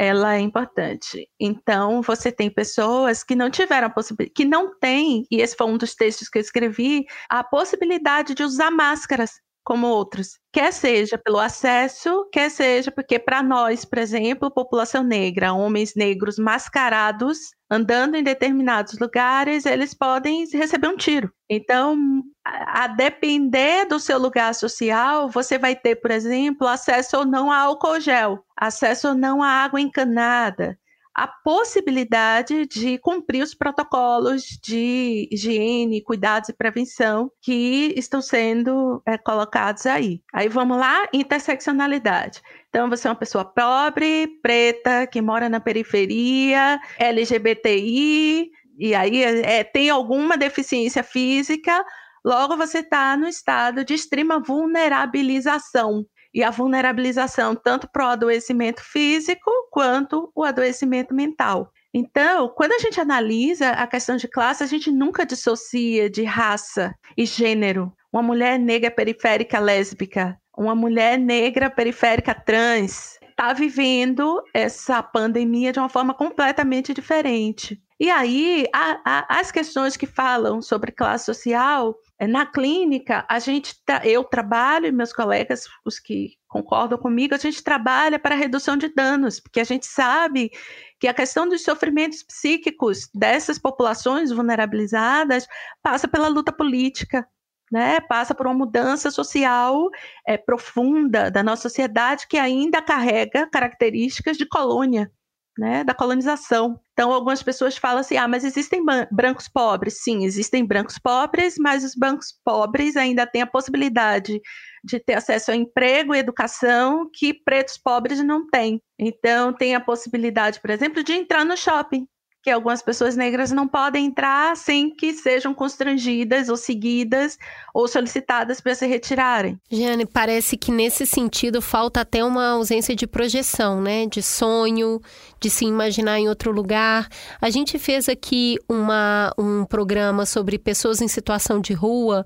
ela 0.00 0.34
é 0.34 0.40
importante. 0.40 1.28
Então, 1.38 2.00
você 2.00 2.32
tem 2.32 2.48
pessoas 2.48 3.22
que 3.22 3.36
não 3.36 3.50
tiveram 3.50 3.88
a 3.88 3.90
possibilidade, 3.90 4.32
que 4.34 4.46
não 4.46 4.74
têm, 4.78 5.26
e 5.30 5.42
esse 5.42 5.54
foi 5.54 5.66
um 5.66 5.76
dos 5.76 5.94
textos 5.94 6.26
que 6.26 6.38
eu 6.38 6.40
escrevi, 6.40 7.04
a 7.28 7.44
possibilidade 7.44 8.34
de 8.34 8.42
usar 8.42 8.70
máscaras 8.70 9.32
como 9.70 9.86
outros, 9.86 10.30
quer 10.52 10.72
seja 10.72 11.16
pelo 11.16 11.38
acesso, 11.38 12.28
quer 12.32 12.50
seja 12.50 12.90
porque 12.90 13.20
para 13.20 13.40
nós, 13.40 13.84
por 13.84 14.00
exemplo, 14.00 14.50
população 14.50 15.04
negra, 15.04 15.52
homens 15.52 15.94
negros 15.94 16.40
mascarados 16.40 17.38
andando 17.70 18.16
em 18.16 18.24
determinados 18.24 18.98
lugares, 18.98 19.64
eles 19.64 19.94
podem 19.94 20.44
receber 20.52 20.88
um 20.88 20.96
tiro. 20.96 21.32
Então, 21.48 21.96
a 22.44 22.88
depender 22.88 23.84
do 23.86 24.00
seu 24.00 24.18
lugar 24.18 24.52
social, 24.56 25.28
você 25.28 25.56
vai 25.56 25.76
ter, 25.76 25.94
por 25.94 26.10
exemplo, 26.10 26.66
acesso 26.66 27.18
ou 27.18 27.24
não 27.24 27.48
a 27.48 27.58
álcool 27.58 28.00
gel, 28.00 28.44
acesso 28.56 29.10
ou 29.10 29.14
não 29.14 29.40
a 29.40 29.50
água 29.50 29.80
encanada, 29.80 30.76
a 31.20 31.26
possibilidade 31.26 32.64
de 32.64 32.96
cumprir 32.96 33.42
os 33.42 33.54
protocolos 33.54 34.42
de 34.64 35.28
higiene, 35.30 36.02
cuidados 36.02 36.48
e 36.48 36.54
prevenção 36.54 37.30
que 37.42 37.92
estão 37.94 38.22
sendo 38.22 39.02
é, 39.04 39.18
colocados 39.18 39.84
aí. 39.84 40.22
Aí 40.32 40.48
vamos 40.48 40.78
lá, 40.78 41.06
interseccionalidade. 41.12 42.40
Então, 42.70 42.88
você 42.88 43.06
é 43.06 43.10
uma 43.10 43.18
pessoa 43.18 43.44
pobre, 43.44 44.28
preta, 44.40 45.06
que 45.06 45.20
mora 45.20 45.50
na 45.50 45.60
periferia, 45.60 46.80
LGBTI, 46.98 48.50
e 48.78 48.94
aí 48.94 49.22
é, 49.22 49.62
tem 49.62 49.90
alguma 49.90 50.38
deficiência 50.38 51.02
física, 51.02 51.84
logo 52.24 52.56
você 52.56 52.78
está 52.78 53.14
no 53.14 53.28
estado 53.28 53.84
de 53.84 53.92
extrema 53.92 54.40
vulnerabilização 54.40 56.06
e 56.32 56.42
a 56.42 56.50
vulnerabilização 56.50 57.54
tanto 57.54 57.88
para 57.88 58.06
o 58.06 58.08
adoecimento 58.10 58.82
físico 58.82 59.50
quanto 59.70 60.30
o 60.34 60.44
adoecimento 60.44 61.14
mental. 61.14 61.72
Então, 61.92 62.48
quando 62.48 62.72
a 62.72 62.78
gente 62.78 63.00
analisa 63.00 63.70
a 63.70 63.86
questão 63.86 64.16
de 64.16 64.28
classe, 64.28 64.62
a 64.62 64.66
gente 64.66 64.90
nunca 64.92 65.26
dissocia 65.26 66.08
de 66.08 66.22
raça 66.22 66.94
e 67.16 67.26
gênero. 67.26 67.92
Uma 68.12 68.22
mulher 68.22 68.58
negra 68.58 68.90
periférica 68.90 69.58
lésbica, 69.58 70.38
uma 70.56 70.74
mulher 70.74 71.18
negra 71.18 71.68
periférica 71.68 72.34
trans, 72.34 73.18
está 73.28 73.52
vivendo 73.52 74.42
essa 74.52 75.02
pandemia 75.02 75.72
de 75.72 75.78
uma 75.78 75.88
forma 75.88 76.14
completamente 76.14 76.92
diferente. 76.92 77.80
E 78.00 78.08
aí, 78.08 78.64
a, 78.74 78.98
a, 79.04 79.40
as 79.40 79.52
questões 79.52 79.94
que 79.94 80.06
falam 80.06 80.62
sobre 80.62 80.90
classe 80.90 81.26
social, 81.26 81.94
é, 82.18 82.26
na 82.26 82.46
clínica, 82.46 83.26
a 83.28 83.38
gente 83.38 83.74
eu 84.02 84.24
trabalho 84.24 84.86
e 84.86 84.92
meus 84.92 85.12
colegas, 85.12 85.66
os 85.84 86.00
que 86.00 86.30
concordam 86.48 86.96
comigo, 86.96 87.34
a 87.34 87.38
gente 87.38 87.62
trabalha 87.62 88.18
para 88.18 88.34
redução 88.34 88.74
de 88.74 88.88
danos, 88.88 89.38
porque 89.38 89.60
a 89.60 89.64
gente 89.64 89.84
sabe 89.84 90.50
que 90.98 91.08
a 91.08 91.12
questão 91.12 91.46
dos 91.46 91.62
sofrimentos 91.62 92.22
psíquicos 92.22 93.06
dessas 93.14 93.58
populações 93.58 94.32
vulnerabilizadas 94.32 95.46
passa 95.82 96.08
pela 96.08 96.28
luta 96.28 96.50
política, 96.50 97.28
né, 97.70 98.00
passa 98.00 98.34
por 98.34 98.46
uma 98.46 98.54
mudança 98.54 99.10
social 99.10 99.90
é, 100.26 100.38
profunda 100.38 101.30
da 101.30 101.42
nossa 101.42 101.62
sociedade 101.62 102.26
que 102.26 102.38
ainda 102.38 102.80
carrega 102.80 103.46
características 103.46 104.38
de 104.38 104.46
colônia 104.46 105.12
né, 105.60 105.84
da 105.84 105.92
colonização. 105.92 106.80
Então, 106.94 107.12
algumas 107.12 107.42
pessoas 107.42 107.76
falam 107.76 107.98
assim: 107.98 108.16
ah, 108.16 108.26
mas 108.26 108.44
existem 108.44 108.82
brancos 109.12 109.46
pobres. 109.46 110.02
Sim, 110.02 110.24
existem 110.24 110.64
brancos 110.64 110.98
pobres, 110.98 111.56
mas 111.58 111.84
os 111.84 111.94
brancos 111.94 112.28
pobres 112.42 112.96
ainda 112.96 113.26
têm 113.26 113.42
a 113.42 113.46
possibilidade 113.46 114.40
de 114.82 114.98
ter 114.98 115.12
acesso 115.12 115.50
a 115.50 115.54
emprego 115.56 116.14
e 116.14 116.18
educação 116.18 117.06
que 117.12 117.34
pretos 117.34 117.76
pobres 117.76 118.24
não 118.24 118.48
têm. 118.48 118.80
Então, 118.98 119.52
tem 119.52 119.74
a 119.74 119.80
possibilidade, 119.80 120.58
por 120.60 120.70
exemplo, 120.70 121.04
de 121.04 121.12
entrar 121.12 121.44
no 121.44 121.58
shopping 121.58 122.08
que 122.42 122.50
algumas 122.50 122.82
pessoas 122.82 123.16
negras 123.16 123.50
não 123.50 123.68
podem 123.68 124.06
entrar 124.06 124.56
sem 124.56 124.94
que 124.94 125.12
sejam 125.12 125.52
constrangidas 125.52 126.48
ou 126.48 126.56
seguidas 126.56 127.38
ou 127.74 127.86
solicitadas 127.86 128.60
para 128.60 128.74
se 128.74 128.86
retirarem. 128.86 129.60
Jane, 129.70 130.06
parece 130.06 130.56
que 130.56 130.72
nesse 130.72 131.06
sentido 131.06 131.60
falta 131.60 132.00
até 132.00 132.24
uma 132.24 132.52
ausência 132.52 132.96
de 132.96 133.06
projeção, 133.06 133.82
né? 133.82 134.06
De 134.06 134.22
sonho, 134.22 135.00
de 135.38 135.50
se 135.50 135.66
imaginar 135.66 136.18
em 136.18 136.28
outro 136.28 136.50
lugar. 136.50 137.08
A 137.40 137.50
gente 137.50 137.78
fez 137.78 138.08
aqui 138.08 138.56
uma, 138.68 139.32
um 139.36 139.66
programa 139.66 140.24
sobre 140.24 140.58
pessoas 140.58 141.02
em 141.02 141.08
situação 141.08 141.60
de 141.60 141.74
rua 141.74 142.24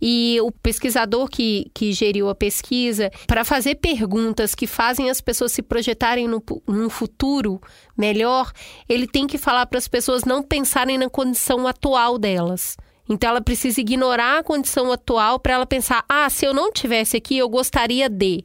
e 0.00 0.38
o 0.42 0.50
pesquisador 0.50 1.28
que, 1.28 1.70
que 1.72 1.92
geriu 1.92 2.28
a 2.28 2.34
pesquisa, 2.34 3.10
para 3.26 3.44
fazer 3.44 3.76
perguntas 3.76 4.54
que 4.54 4.66
fazem 4.66 5.08
as 5.08 5.20
pessoas 5.20 5.52
se 5.52 5.62
projetarem 5.62 6.26
no, 6.26 6.42
num 6.66 6.90
futuro 6.90 7.60
melhor, 7.96 8.52
ele 8.88 9.06
tem 9.06 9.26
que 9.26 9.38
falar 9.38 9.66
para 9.66 9.78
as 9.78 9.88
pessoas 9.88 10.24
não 10.24 10.42
pensarem 10.42 10.98
na 10.98 11.08
condição 11.08 11.66
atual 11.66 12.18
delas. 12.18 12.76
Então 13.08 13.30
ela 13.30 13.40
precisa 13.40 13.80
ignorar 13.80 14.38
a 14.38 14.42
condição 14.42 14.92
atual 14.92 15.38
para 15.38 15.54
ela 15.54 15.66
pensar: 15.66 16.04
ah, 16.08 16.28
se 16.30 16.46
eu 16.46 16.54
não 16.54 16.72
tivesse 16.72 17.16
aqui, 17.16 17.36
eu 17.36 17.48
gostaria 17.48 18.08
de. 18.08 18.44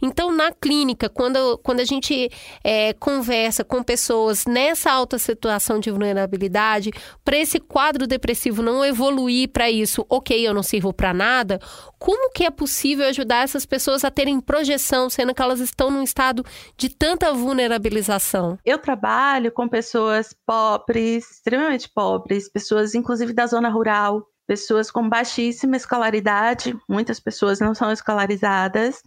Então, 0.00 0.32
na 0.32 0.52
clínica, 0.52 1.08
quando, 1.08 1.58
quando 1.58 1.80
a 1.80 1.84
gente 1.84 2.30
é, 2.62 2.92
conversa 2.94 3.64
com 3.64 3.82
pessoas 3.82 4.44
nessa 4.46 4.90
alta 4.90 5.18
situação 5.18 5.78
de 5.78 5.90
vulnerabilidade, 5.90 6.90
para 7.24 7.36
esse 7.36 7.58
quadro 7.58 8.06
depressivo 8.06 8.62
não 8.62 8.84
evoluir 8.84 9.48
para 9.48 9.70
isso, 9.70 10.04
ok, 10.08 10.46
eu 10.46 10.54
não 10.54 10.62
sirvo 10.62 10.92
para 10.92 11.14
nada, 11.14 11.58
como 11.98 12.30
que 12.32 12.44
é 12.44 12.50
possível 12.50 13.06
ajudar 13.08 13.44
essas 13.44 13.64
pessoas 13.64 14.04
a 14.04 14.10
terem 14.10 14.40
projeção, 14.40 15.08
sendo 15.08 15.34
que 15.34 15.42
elas 15.42 15.60
estão 15.60 15.90
num 15.90 16.02
estado 16.02 16.44
de 16.76 16.88
tanta 16.88 17.32
vulnerabilização? 17.32 18.58
Eu 18.64 18.78
trabalho 18.78 19.50
com 19.50 19.68
pessoas 19.68 20.34
pobres, 20.46 21.30
extremamente 21.30 21.88
pobres, 21.88 22.50
pessoas 22.50 22.94
inclusive 22.94 23.32
da 23.32 23.46
zona 23.46 23.68
rural, 23.68 24.26
pessoas 24.46 24.90
com 24.90 25.08
baixíssima 25.08 25.76
escolaridade, 25.76 26.76
muitas 26.88 27.20
pessoas 27.20 27.60
não 27.60 27.74
são 27.74 27.90
escolarizadas. 27.92 29.02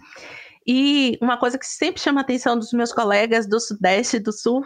E 0.65 1.17
uma 1.21 1.37
coisa 1.37 1.57
que 1.57 1.65
sempre 1.65 2.01
chama 2.01 2.21
a 2.21 2.23
atenção 2.23 2.57
dos 2.57 2.73
meus 2.73 2.91
colegas 2.91 3.47
do 3.47 3.59
Sudeste 3.59 4.17
e 4.17 4.19
do 4.19 4.33
Sul 4.33 4.65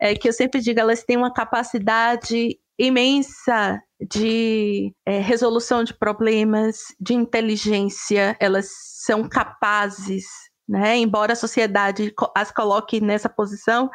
é 0.00 0.14
que 0.14 0.28
eu 0.28 0.32
sempre 0.32 0.60
digo, 0.60 0.80
elas 0.80 1.04
têm 1.04 1.16
uma 1.16 1.32
capacidade 1.32 2.58
imensa 2.78 3.80
de 4.00 4.92
é, 5.06 5.18
resolução 5.20 5.84
de 5.84 5.94
problemas, 5.94 6.78
de 7.00 7.14
inteligência, 7.14 8.36
elas 8.40 8.68
são 9.04 9.28
capazes, 9.28 10.24
né? 10.68 10.96
Embora 10.96 11.34
a 11.34 11.36
sociedade 11.36 12.12
as 12.34 12.50
coloque 12.50 13.00
nessa 13.00 13.28
posição, 13.28 13.90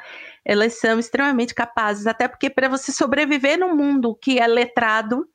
elas 0.46 0.80
são 0.80 1.00
extremamente 1.00 1.54
capazes, 1.54 2.08
até 2.08 2.28
porque 2.28 2.50
para 2.50 2.70
você 2.70 2.92
sobreviver 2.92 3.60
num 3.60 3.76
mundo 3.76 4.16
que 4.22 4.40
é 4.40 4.48
letrado, 4.48 5.28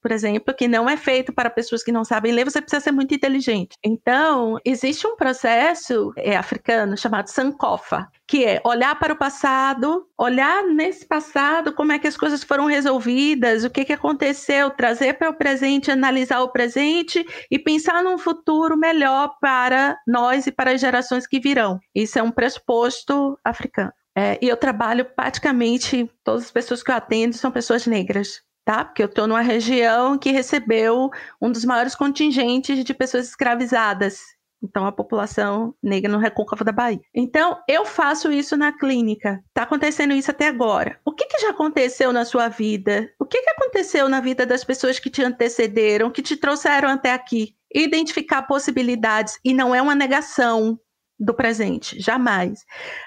por 0.00 0.12
exemplo, 0.12 0.54
que 0.54 0.66
não 0.66 0.88
é 0.88 0.96
feito 0.96 1.32
para 1.32 1.50
pessoas 1.50 1.82
que 1.82 1.92
não 1.92 2.04
sabem 2.04 2.32
ler, 2.32 2.44
você 2.44 2.60
precisa 2.60 2.80
ser 2.80 2.92
muito 2.92 3.14
inteligente. 3.14 3.76
Então, 3.84 4.58
existe 4.64 5.06
um 5.06 5.16
processo 5.16 6.12
é, 6.16 6.36
africano 6.36 6.96
chamado 6.96 7.28
Sankofa, 7.28 8.08
que 8.26 8.44
é 8.44 8.60
olhar 8.64 8.98
para 8.98 9.12
o 9.12 9.16
passado, 9.16 10.06
olhar 10.16 10.64
nesse 10.64 11.06
passado 11.06 11.72
como 11.72 11.92
é 11.92 11.98
que 11.98 12.06
as 12.06 12.16
coisas 12.16 12.42
foram 12.42 12.66
resolvidas, 12.66 13.64
o 13.64 13.70
que, 13.70 13.84
que 13.84 13.92
aconteceu, 13.92 14.70
trazer 14.70 15.14
para 15.14 15.30
o 15.30 15.34
presente, 15.34 15.90
analisar 15.90 16.40
o 16.40 16.52
presente 16.52 17.24
e 17.50 17.58
pensar 17.58 18.02
num 18.02 18.18
futuro 18.18 18.76
melhor 18.76 19.36
para 19.40 19.98
nós 20.06 20.46
e 20.46 20.52
para 20.52 20.72
as 20.72 20.80
gerações 20.80 21.26
que 21.26 21.40
virão. 21.40 21.78
Isso 21.94 22.18
é 22.18 22.22
um 22.22 22.30
pressuposto 22.30 23.38
africano. 23.44 23.92
É, 24.16 24.38
e 24.42 24.48
eu 24.48 24.56
trabalho 24.56 25.04
praticamente, 25.04 26.10
todas 26.24 26.44
as 26.44 26.50
pessoas 26.50 26.82
que 26.82 26.90
eu 26.90 26.96
atendo 26.96 27.36
são 27.36 27.50
pessoas 27.50 27.86
negras 27.86 28.42
tá? 28.70 28.84
Porque 28.84 29.02
eu 29.02 29.06
estou 29.06 29.26
numa 29.26 29.40
região 29.40 30.16
que 30.16 30.30
recebeu 30.30 31.10
um 31.42 31.50
dos 31.50 31.64
maiores 31.64 31.96
contingentes 31.96 32.84
de 32.84 32.94
pessoas 32.94 33.26
escravizadas. 33.26 34.20
Então, 34.62 34.86
a 34.86 34.92
população 34.92 35.74
negra 35.82 36.12
no 36.12 36.18
Recôncavo 36.18 36.62
da 36.62 36.70
Bahia. 36.70 37.00
Então, 37.12 37.58
eu 37.66 37.84
faço 37.84 38.30
isso 38.30 38.56
na 38.56 38.70
clínica. 38.70 39.42
Está 39.48 39.64
acontecendo 39.64 40.12
isso 40.12 40.30
até 40.30 40.46
agora. 40.46 41.00
O 41.04 41.12
que, 41.12 41.26
que, 41.26 41.40
já 41.40 41.50
aconteceu 41.50 42.12
na 42.12 42.24
sua 42.24 42.46
vida? 42.48 43.10
O 43.18 43.24
que, 43.24 43.42
que 43.42 43.50
aconteceu 43.50 44.08
na 44.08 44.20
vida 44.20 44.46
das 44.46 44.62
pessoas 44.62 45.00
que 45.00 45.10
te 45.10 45.24
antecederam, 45.24 46.10
que 46.10 46.22
te 46.22 46.36
trouxeram 46.36 46.90
até 46.90 47.12
aqui? 47.12 47.56
Identificar 47.74 48.42
possibilidades. 48.42 49.40
E 49.44 49.52
não 49.52 49.74
é 49.74 49.82
uma 49.82 49.96
negação 49.96 50.78
do 51.18 51.34
presente, 51.34 52.00
jamais. 52.00 52.64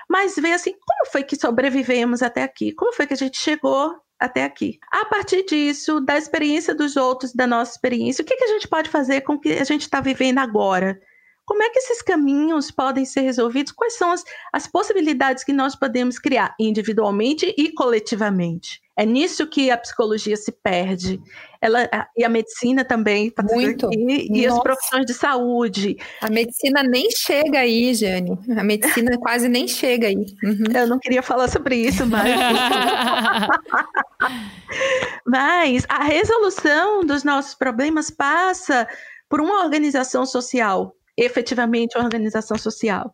Mas 0.09 0.35
ver 0.35 0.53
assim, 0.53 0.71
como 0.71 1.11
foi 1.11 1.23
que 1.23 1.35
sobrevivemos 1.35 2.21
até 2.21 2.43
aqui? 2.43 2.73
Como 2.73 2.93
foi 2.93 3.07
que 3.07 3.13
a 3.13 3.17
gente 3.17 3.37
chegou 3.37 4.02
até 4.23 4.45
aqui. 4.45 4.79
A 4.89 5.05
partir 5.05 5.43
disso, 5.43 5.99
da 5.99 6.17
experiência 6.17 6.73
dos 6.73 6.95
outros, 6.95 7.33
da 7.33 7.45
nossa 7.45 7.71
experiência, 7.71 8.23
o 8.23 8.25
que, 8.25 8.35
que 8.37 8.45
a 8.45 8.53
gente 8.53 8.67
pode 8.69 8.89
fazer 8.89 9.21
com 9.21 9.33
o 9.33 9.39
que 9.39 9.51
a 9.51 9.63
gente 9.65 9.81
está 9.81 9.99
vivendo 9.99 10.39
agora? 10.39 10.99
Como 11.45 11.61
é 11.61 11.69
que 11.69 11.79
esses 11.79 12.01
caminhos 12.01 12.71
podem 12.71 13.05
ser 13.05 13.21
resolvidos? 13.21 13.73
Quais 13.73 13.97
são 13.97 14.11
as, 14.11 14.23
as 14.51 14.65
possibilidades 14.65 15.43
que 15.43 15.51
nós 15.51 15.75
podemos 15.75 16.17
criar 16.17 16.55
individualmente 16.59 17.53
e 17.57 17.71
coletivamente? 17.73 18.81
É 18.95 19.05
nisso 19.05 19.47
que 19.47 19.71
a 19.71 19.77
psicologia 19.77 20.37
se 20.37 20.51
perde. 20.51 21.19
Ela, 21.59 21.89
e 22.15 22.23
a 22.23 22.29
medicina 22.29 22.85
também, 22.85 23.31
tá 23.31 23.41
Muito. 23.41 23.87
Aqui, 23.87 24.27
e 24.31 24.45
as 24.45 24.59
profissões 24.59 25.05
de 25.05 25.15
saúde. 25.15 25.97
A 26.21 26.29
medicina 26.29 26.83
nem 26.83 27.09
chega 27.09 27.59
aí, 27.59 27.95
Jane. 27.95 28.37
A 28.55 28.63
medicina 28.63 29.11
quase 29.19 29.49
nem 29.49 29.67
chega 29.67 30.07
aí. 30.07 30.25
Uhum. 30.43 30.65
Eu 30.75 30.87
não 30.87 30.99
queria 30.99 31.23
falar 31.23 31.49
sobre 31.49 31.75
isso, 31.75 32.05
mas. 32.05 32.23
mas 35.25 35.85
a 35.89 36.03
resolução 36.03 37.03
dos 37.03 37.23
nossos 37.23 37.55
problemas 37.55 38.11
passa 38.11 38.87
por 39.27 39.41
uma 39.41 39.63
organização 39.63 40.23
social 40.23 40.95
efetivamente 41.17 41.97
organização 41.97 42.57
social. 42.57 43.11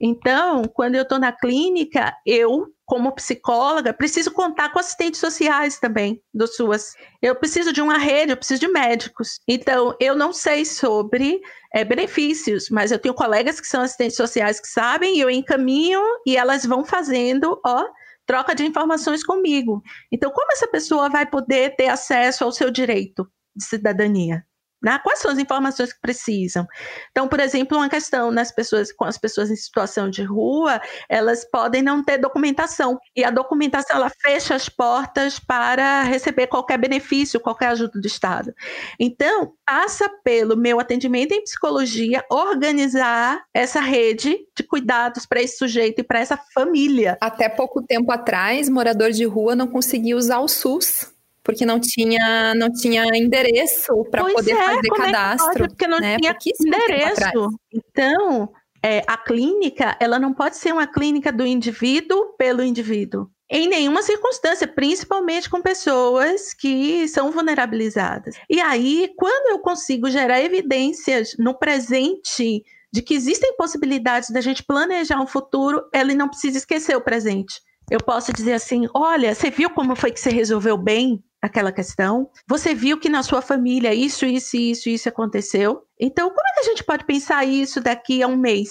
Então, 0.00 0.62
quando 0.64 0.94
eu 0.94 1.02
estou 1.02 1.18
na 1.18 1.32
clínica, 1.32 2.14
eu, 2.26 2.66
como 2.86 3.12
psicóloga, 3.12 3.92
preciso 3.92 4.30
contar 4.30 4.70
com 4.72 4.78
assistentes 4.78 5.20
sociais 5.20 5.78
também 5.78 6.22
do 6.32 6.46
SUAS. 6.46 6.94
Eu 7.20 7.34
preciso 7.36 7.72
de 7.72 7.82
uma 7.82 7.98
rede, 7.98 8.32
eu 8.32 8.36
preciso 8.36 8.60
de 8.60 8.68
médicos. 8.68 9.40
Então, 9.46 9.94
eu 10.00 10.16
não 10.16 10.32
sei 10.32 10.64
sobre 10.64 11.40
é, 11.74 11.84
benefícios, 11.84 12.68
mas 12.70 12.90
eu 12.90 12.98
tenho 12.98 13.14
colegas 13.14 13.60
que 13.60 13.66
são 13.66 13.82
assistentes 13.82 14.16
sociais 14.16 14.60
que 14.60 14.68
sabem, 14.68 15.16
e 15.16 15.20
eu 15.20 15.30
encaminho 15.30 16.00
e 16.26 16.36
elas 16.36 16.64
vão 16.64 16.84
fazendo, 16.84 17.60
ó, 17.64 17.86
troca 18.26 18.54
de 18.54 18.64
informações 18.64 19.24
comigo. 19.24 19.82
Então, 20.10 20.30
como 20.30 20.52
essa 20.52 20.68
pessoa 20.68 21.08
vai 21.10 21.26
poder 21.26 21.76
ter 21.76 21.88
acesso 21.88 22.44
ao 22.44 22.52
seu 22.52 22.70
direito 22.70 23.26
de 23.54 23.64
cidadania? 23.64 24.44
Né? 24.82 24.98
Quais 25.02 25.20
são 25.20 25.30
as 25.30 25.38
informações 25.38 25.92
que 25.92 26.00
precisam? 26.00 26.66
Então, 27.10 27.28
por 27.28 27.38
exemplo, 27.38 27.78
uma 27.78 27.88
questão 27.88 28.30
nas 28.30 28.50
pessoas 28.50 28.92
com 28.92 29.04
as 29.04 29.16
pessoas 29.16 29.50
em 29.50 29.56
situação 29.56 30.10
de 30.10 30.22
rua, 30.22 30.80
elas 31.08 31.44
podem 31.44 31.82
não 31.82 32.02
ter 32.02 32.18
documentação 32.18 32.98
e 33.16 33.24
a 33.24 33.30
documentação 33.30 33.96
ela 33.96 34.10
fecha 34.10 34.54
as 34.54 34.68
portas 34.68 35.38
para 35.38 36.02
receber 36.02 36.48
qualquer 36.48 36.78
benefício, 36.78 37.38
qualquer 37.38 37.68
ajuda 37.68 38.00
do 38.00 38.06
Estado. 38.06 38.52
Então, 38.98 39.52
passa 39.64 40.08
pelo 40.24 40.56
meu 40.56 40.80
atendimento 40.80 41.32
em 41.32 41.44
psicologia 41.44 42.24
organizar 42.30 43.44
essa 43.54 43.80
rede 43.80 44.36
de 44.56 44.62
cuidados 44.64 45.26
para 45.26 45.40
esse 45.40 45.58
sujeito 45.58 46.00
e 46.00 46.04
para 46.04 46.20
essa 46.20 46.36
família. 46.52 47.16
Até 47.20 47.48
pouco 47.48 47.82
tempo 47.82 48.10
atrás, 48.10 48.68
morador 48.68 49.12
de 49.12 49.24
rua 49.24 49.54
não 49.54 49.68
conseguia 49.68 50.16
usar 50.16 50.40
o 50.40 50.48
SUS 50.48 51.12
porque 51.42 51.66
não 51.66 51.80
tinha, 51.80 52.54
não 52.54 52.70
tinha 52.70 53.04
endereço 53.14 54.04
para 54.10 54.24
poder 54.24 54.52
é, 54.52 54.62
fazer 54.62 54.88
cadastro. 54.88 55.64
É 55.64 55.68
porque 55.68 55.86
não 55.86 55.98
né? 55.98 56.16
tinha 56.16 56.36
endereço. 56.60 57.48
Então, 57.72 58.48
é, 58.82 59.02
a 59.06 59.16
clínica, 59.16 59.96
ela 60.00 60.18
não 60.18 60.32
pode 60.32 60.56
ser 60.56 60.72
uma 60.72 60.86
clínica 60.86 61.32
do 61.32 61.46
indivíduo 61.46 62.34
pelo 62.36 62.62
indivíduo. 62.62 63.28
Em 63.50 63.68
nenhuma 63.68 64.02
circunstância, 64.02 64.66
principalmente 64.66 65.50
com 65.50 65.60
pessoas 65.60 66.54
que 66.54 67.06
são 67.08 67.30
vulnerabilizadas. 67.30 68.36
E 68.48 68.60
aí, 68.60 69.12
quando 69.16 69.50
eu 69.50 69.58
consigo 69.58 70.08
gerar 70.10 70.40
evidências 70.40 71.36
no 71.38 71.58
presente 71.58 72.64
de 72.90 73.02
que 73.02 73.14
existem 73.14 73.54
possibilidades 73.56 74.30
da 74.30 74.40
gente 74.40 74.62
planejar 74.62 75.20
um 75.20 75.26
futuro, 75.26 75.82
ele 75.92 76.14
não 76.14 76.28
precisa 76.28 76.58
esquecer 76.58 76.96
o 76.96 77.02
presente. 77.02 77.60
Eu 77.90 77.98
posso 77.98 78.32
dizer 78.32 78.54
assim: 78.54 78.88
olha, 78.94 79.34
você 79.34 79.50
viu 79.50 79.68
como 79.68 79.94
foi 79.94 80.10
que 80.12 80.20
você 80.20 80.30
resolveu 80.30 80.78
bem 80.78 81.22
aquela 81.42 81.72
questão. 81.72 82.30
Você 82.46 82.72
viu 82.72 82.98
que 83.00 83.08
na 83.08 83.24
sua 83.24 83.42
família 83.42 83.92
isso, 83.92 84.24
isso, 84.24 84.56
isso, 84.56 84.88
isso 84.88 85.08
aconteceu. 85.08 85.82
Então, 86.00 86.28
como 86.30 86.48
é 86.48 86.54
que 86.54 86.60
a 86.60 86.70
gente 86.70 86.84
pode 86.84 87.04
pensar 87.04 87.44
isso 87.44 87.80
daqui 87.80 88.22
a 88.22 88.28
um 88.28 88.36
mês, 88.36 88.70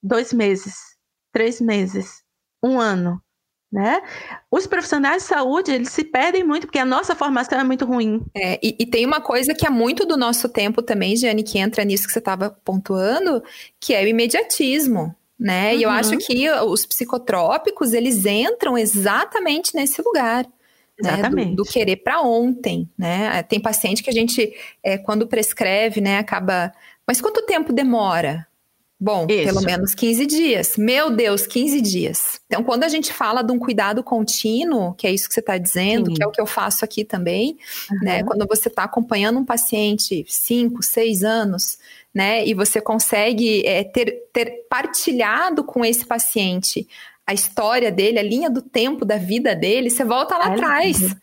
dois 0.00 0.32
meses, 0.32 0.76
três 1.32 1.60
meses, 1.60 2.22
um 2.62 2.78
ano? 2.78 3.20
Né? 3.72 4.00
Os 4.48 4.64
profissionais 4.64 5.24
de 5.24 5.28
saúde, 5.28 5.72
eles 5.72 5.90
se 5.90 6.04
perdem 6.04 6.44
muito, 6.44 6.68
porque 6.68 6.78
a 6.78 6.84
nossa 6.84 7.16
formação 7.16 7.58
é 7.58 7.64
muito 7.64 7.84
ruim. 7.84 8.24
É, 8.34 8.60
e, 8.62 8.76
e, 8.78 8.86
tem 8.86 9.04
uma 9.04 9.20
coisa 9.20 9.52
que 9.52 9.66
é 9.66 9.70
muito 9.70 10.06
do 10.06 10.16
nosso 10.16 10.48
tempo 10.48 10.80
também, 10.80 11.16
Jane, 11.16 11.42
que 11.42 11.58
entra 11.58 11.84
nisso 11.84 12.06
que 12.06 12.12
você 12.12 12.20
estava 12.20 12.48
pontuando, 12.64 13.42
que 13.80 13.92
é 13.92 14.04
o 14.04 14.06
imediatismo. 14.06 15.14
Né? 15.38 15.72
Uhum. 15.72 15.78
E 15.78 15.82
eu 15.82 15.90
acho 15.90 16.12
uhum. 16.12 16.18
que 16.18 16.48
os 16.48 16.86
psicotrópicos, 16.86 17.92
eles 17.92 18.24
entram 18.24 18.78
exatamente 18.78 19.74
nesse 19.74 20.00
lugar. 20.00 20.46
Exatamente. 20.98 21.50
Né, 21.50 21.56
do, 21.56 21.62
do, 21.62 21.64
querer 21.64 21.96
para 21.96 22.22
ontem, 22.22 22.88
né? 22.96 23.42
Tem 23.42 23.60
paciente 23.60 24.02
que 24.02 24.10
a 24.10 24.12
gente, 24.12 24.54
é, 24.82 24.96
quando 24.96 25.26
prescreve, 25.26 26.00
né, 26.00 26.18
acaba. 26.18 26.72
Mas 27.06 27.20
quanto 27.20 27.42
tempo 27.42 27.72
demora? 27.72 28.46
Bom, 28.98 29.26
Isso. 29.28 29.44
pelo 29.44 29.60
menos 29.60 29.94
15 29.94 30.26
dias. 30.26 30.76
Meu 30.78 31.10
Deus, 31.10 31.46
15 31.46 31.82
dias. 31.82 32.40
Então, 32.46 32.64
quando 32.64 32.84
a 32.84 32.88
gente 32.88 33.12
fala 33.12 33.42
de 33.42 33.52
um 33.52 33.58
cuidado 33.58 34.02
contínuo, 34.02 34.94
que 34.94 35.06
é 35.06 35.12
isso 35.12 35.28
que 35.28 35.34
você 35.34 35.40
está 35.40 35.58
dizendo, 35.58 36.06
Sim. 36.06 36.14
que 36.14 36.22
é 36.22 36.26
o 36.26 36.30
que 36.30 36.40
eu 36.40 36.46
faço 36.46 36.82
aqui 36.82 37.04
também, 37.04 37.58
uhum. 37.90 37.98
né? 38.00 38.24
Quando 38.24 38.46
você 38.46 38.68
está 38.68 38.84
acompanhando 38.84 39.38
um 39.38 39.44
paciente 39.44 40.24
5, 40.26 40.82
6 40.82 41.24
anos, 41.24 41.78
né? 42.14 42.46
E 42.46 42.54
você 42.54 42.80
consegue 42.80 43.66
é, 43.66 43.84
ter, 43.84 44.30
ter 44.32 44.66
partilhado 44.70 45.62
com 45.62 45.84
esse 45.84 46.06
paciente 46.06 46.88
a 47.26 47.34
história 47.34 47.90
dele, 47.90 48.18
a 48.18 48.22
linha 48.22 48.48
do 48.48 48.62
tempo 48.62 49.04
da 49.04 49.16
vida 49.16 49.54
dele, 49.54 49.90
você 49.90 50.04
volta 50.04 50.38
lá 50.38 50.50
é 50.50 50.52
atrás. 50.52 51.00
Lindo. 51.00 51.16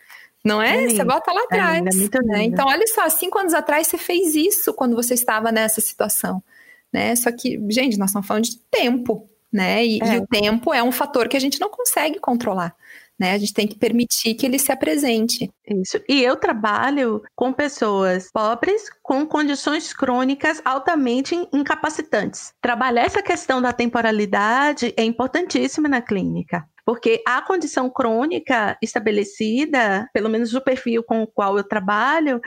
Não 0.44 0.62
é? 0.62 0.84
é 0.84 0.90
você 0.90 1.06
volta 1.06 1.32
lá 1.32 1.40
é 1.40 1.44
atrás. 1.46 1.96
É 1.96 2.22
né? 2.24 2.44
Então, 2.44 2.68
olha 2.68 2.86
só, 2.88 3.08
cinco 3.08 3.40
anos 3.40 3.54
atrás 3.54 3.88
você 3.88 3.98
fez 3.98 4.36
isso 4.36 4.74
quando 4.74 4.96
você 4.96 5.14
estava 5.14 5.52
nessa 5.52 5.80
situação. 5.80 6.44
né? 6.92 7.16
Só 7.16 7.32
que, 7.32 7.58
gente, 7.70 7.98
nós 7.98 8.10
estamos 8.10 8.28
falando 8.28 8.44
de 8.44 8.60
tempo, 8.70 9.30
né? 9.52 9.86
E, 9.86 10.02
é. 10.02 10.16
e 10.16 10.18
o 10.20 10.28
tempo 10.28 10.74
é 10.74 10.84
um 10.84 10.92
fator 10.92 11.30
que 11.30 11.38
a 11.38 11.40
gente 11.40 11.62
não 11.62 11.70
consegue 11.70 12.20
controlar. 12.20 12.76
Né? 13.24 13.32
A 13.32 13.38
gente 13.38 13.54
tem 13.54 13.66
que 13.66 13.78
permitir 13.78 14.34
que 14.34 14.46
ele 14.46 14.60
se 14.60 14.70
apresente. 14.70 15.50
Isso. 15.66 15.98
E 16.10 16.22
eu 16.22 16.36
trabalho 16.36 17.22
com 17.34 17.54
pessoas 17.54 18.30
pobres 18.30 18.90
com 19.02 19.26
condições 19.26 19.94
crônicas 19.94 20.62
altamente 20.66 21.34
incapacitantes. 21.54 22.52
Trabalhar 22.62 23.06
essa 23.06 23.24
questão 23.24 23.62
da 23.62 23.72
temporalidade 23.72 24.94
é 24.98 25.06
importantíssima 25.06 25.88
na 25.88 26.02
clínica. 26.02 26.68
Porque 26.86 27.24
a 27.26 27.42
condição 27.42 27.90
crônica 27.90 28.78
estabelecida, 28.82 30.10
pelo 30.14 30.28
menos 30.28 30.54
o 30.54 30.60
perfil 30.60 31.02
com 31.02 31.24
o 31.24 31.28
qual 31.28 31.58
eu 31.58 31.64
trabalho, 31.64 32.42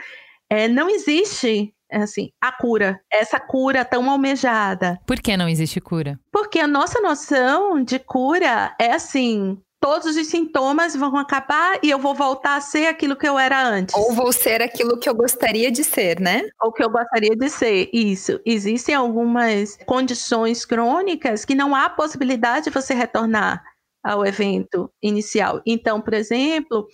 é, 0.47 0.67
não 0.67 0.87
existe 0.91 1.73
assim, 1.91 2.29
a 2.39 2.51
cura, 2.51 2.99
essa 3.11 3.39
cura 3.39 3.83
tão 3.83 4.07
almejada. 4.09 4.99
Por 5.07 5.19
que 5.19 5.37
não 5.37 5.47
existe 5.47 5.79
cura? 5.79 6.19
Porque 6.31 6.59
a 6.59 6.67
nossa 6.67 7.01
noção 7.01 7.81
de 7.83 7.97
cura 7.97 8.75
é 8.79 8.91
assim, 8.91 9.57
todos 9.79 10.15
os 10.15 10.27
sintomas 10.27 10.95
vão 10.95 11.15
acabar 11.17 11.79
e 11.83 11.89
eu 11.89 11.99
vou 11.99 12.13
voltar 12.13 12.55
a 12.55 12.61
ser 12.61 12.87
aquilo 12.87 13.15
que 13.15 13.27
eu 13.27 13.37
era 13.37 13.61
antes. 13.61 13.95
Ou 13.95 14.13
vou 14.13 14.31
ser 14.31 14.61
aquilo 14.61 14.97
que 14.97 15.07
eu 15.07 15.15
gostaria 15.15 15.71
de 15.71 15.83
ser, 15.83 16.19
né? 16.19 16.43
Ou 16.61 16.71
que 16.71 16.83
eu 16.83 16.89
gostaria 16.89 17.35
de 17.35 17.49
ser, 17.49 17.89
isso. 17.93 18.39
Existem 18.45 18.95
algumas 18.95 19.77
condições 19.85 20.65
crônicas 20.65 21.45
que 21.45 21.55
não 21.55 21.75
há 21.75 21.89
possibilidade 21.89 22.65
de 22.65 22.71
você 22.71 22.93
retornar 22.93 23.63
ao 24.03 24.25
evento 24.25 24.91
inicial. 25.01 25.61
Então, 25.65 26.01
por 26.01 26.13
exemplo, 26.13 26.87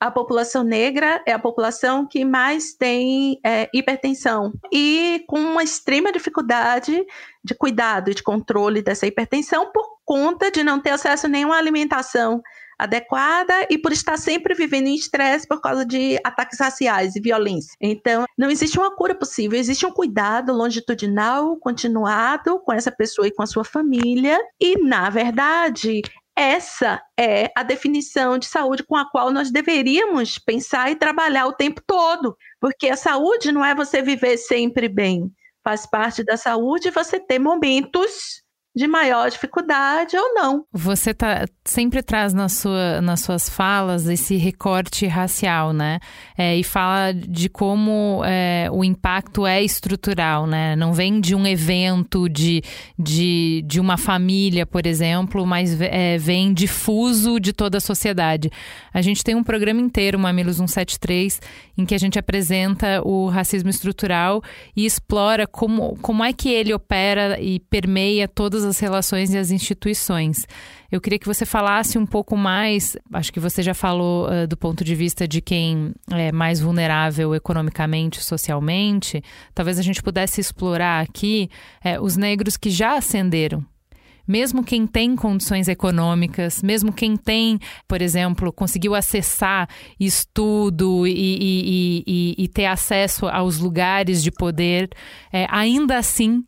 a 0.00 0.10
população 0.10 0.62
negra 0.62 1.22
é 1.26 1.32
a 1.32 1.38
população 1.38 2.06
que 2.06 2.24
mais 2.24 2.74
tem 2.74 3.40
é, 3.44 3.68
hipertensão 3.74 4.52
e 4.72 5.24
com 5.26 5.40
uma 5.40 5.62
extrema 5.62 6.12
dificuldade 6.12 7.04
de 7.42 7.54
cuidado 7.54 8.10
e 8.10 8.14
de 8.14 8.22
controle 8.22 8.82
dessa 8.82 9.06
hipertensão 9.06 9.72
por 9.72 9.98
conta 10.04 10.50
de 10.50 10.62
não 10.62 10.80
ter 10.80 10.90
acesso 10.90 11.26
a 11.26 11.28
nenhuma 11.28 11.56
alimentação 11.56 12.40
adequada 12.78 13.66
e 13.68 13.76
por 13.76 13.92
estar 13.92 14.16
sempre 14.16 14.54
vivendo 14.54 14.86
em 14.86 14.94
estresse 14.94 15.46
por 15.46 15.60
causa 15.60 15.84
de 15.84 16.16
ataques 16.22 16.60
raciais 16.60 17.16
e 17.16 17.20
violência. 17.20 17.74
Então, 17.80 18.24
não 18.38 18.48
existe 18.48 18.78
uma 18.78 18.94
cura 18.94 19.14
possível, 19.14 19.58
existe 19.58 19.84
um 19.84 19.90
cuidado 19.90 20.52
longitudinal, 20.52 21.56
continuado 21.56 22.60
com 22.60 22.72
essa 22.72 22.92
pessoa 22.92 23.26
e 23.26 23.32
com 23.32 23.42
a 23.42 23.46
sua 23.46 23.64
família, 23.64 24.38
e 24.60 24.80
na 24.80 25.10
verdade, 25.10 26.02
essa 26.38 27.02
é 27.18 27.50
a 27.56 27.64
definição 27.64 28.38
de 28.38 28.46
saúde 28.46 28.84
com 28.84 28.94
a 28.94 29.10
qual 29.10 29.32
nós 29.32 29.50
deveríamos 29.50 30.38
pensar 30.38 30.88
e 30.88 30.94
trabalhar 30.94 31.46
o 31.46 31.52
tempo 31.52 31.82
todo, 31.84 32.36
porque 32.60 32.88
a 32.88 32.96
saúde 32.96 33.50
não 33.50 33.64
é 33.64 33.74
você 33.74 34.00
viver 34.00 34.36
sempre 34.36 34.88
bem. 34.88 35.32
Faz 35.64 35.84
parte 35.84 36.22
da 36.22 36.36
saúde 36.36 36.92
você 36.92 37.18
ter 37.18 37.40
momentos 37.40 38.40
de 38.78 38.86
maior 38.86 39.28
dificuldade 39.28 40.16
ou 40.16 40.34
não. 40.34 40.64
Você 40.72 41.12
tá, 41.12 41.46
sempre 41.64 42.00
traz 42.00 42.32
na 42.32 42.48
sua, 42.48 43.02
nas 43.02 43.20
suas 43.20 43.48
falas 43.48 44.06
esse 44.06 44.36
recorte 44.36 45.04
racial, 45.04 45.72
né? 45.72 45.98
É, 46.36 46.56
e 46.56 46.62
fala 46.62 47.12
de 47.12 47.48
como 47.48 48.22
é, 48.24 48.68
o 48.70 48.84
impacto 48.84 49.44
é 49.44 49.60
estrutural, 49.64 50.46
né? 50.46 50.76
Não 50.76 50.92
vem 50.92 51.20
de 51.20 51.34
um 51.34 51.44
evento, 51.44 52.28
de, 52.28 52.62
de, 52.96 53.64
de 53.66 53.80
uma 53.80 53.96
família, 53.96 54.64
por 54.64 54.86
exemplo, 54.86 55.44
mas 55.44 55.80
é, 55.80 56.16
vem 56.16 56.54
difuso 56.54 57.40
de 57.40 57.52
toda 57.52 57.78
a 57.78 57.80
sociedade. 57.80 58.48
A 58.94 59.02
gente 59.02 59.24
tem 59.24 59.34
um 59.34 59.42
programa 59.42 59.80
inteiro, 59.80 60.20
Mamilos 60.20 60.58
173, 60.58 61.40
em 61.76 61.84
que 61.84 61.96
a 61.96 61.98
gente 61.98 62.16
apresenta 62.16 63.02
o 63.02 63.28
racismo 63.28 63.70
estrutural 63.70 64.40
e 64.76 64.86
explora 64.86 65.48
como, 65.48 65.98
como 66.00 66.22
é 66.22 66.32
que 66.32 66.48
ele 66.48 66.72
opera 66.72 67.40
e 67.40 67.58
permeia 67.58 68.28
todas 68.28 68.64
as 68.64 68.67
relações 68.76 69.32
e 69.32 69.38
as 69.38 69.50
instituições. 69.50 70.46
Eu 70.92 71.00
queria 71.00 71.18
que 71.18 71.26
você 71.26 71.46
falasse 71.46 71.96
um 71.96 72.04
pouco 72.04 72.36
mais, 72.36 72.96
acho 73.12 73.32
que 73.32 73.40
você 73.40 73.62
já 73.62 73.72
falou 73.72 74.28
uh, 74.28 74.46
do 74.46 74.56
ponto 74.56 74.84
de 74.84 74.94
vista 74.94 75.26
de 75.26 75.40
quem 75.40 75.94
é 76.10 76.30
mais 76.30 76.60
vulnerável 76.60 77.34
economicamente, 77.34 78.22
socialmente. 78.22 79.22
Talvez 79.54 79.78
a 79.78 79.82
gente 79.82 80.02
pudesse 80.02 80.40
explorar 80.40 81.00
aqui 81.00 81.48
é, 81.82 81.98
os 81.98 82.16
negros 82.16 82.58
que 82.58 82.68
já 82.68 82.98
ascenderam 82.98 83.64
mesmo 84.28 84.62
quem 84.62 84.86
tem 84.86 85.16
condições 85.16 85.68
econômicas, 85.68 86.62
mesmo 86.62 86.92
quem 86.92 87.16
tem, 87.16 87.58
por 87.88 88.02
exemplo, 88.02 88.52
conseguiu 88.52 88.94
acessar 88.94 89.66
estudo 89.98 91.06
e, 91.06 91.12
e, 91.12 92.04
e, 92.06 92.44
e 92.44 92.48
ter 92.48 92.66
acesso 92.66 93.26
aos 93.26 93.56
lugares 93.58 94.22
de 94.22 94.30
poder, 94.30 94.90
é, 95.32 95.46
ainda 95.48 95.96
assim 95.96 96.44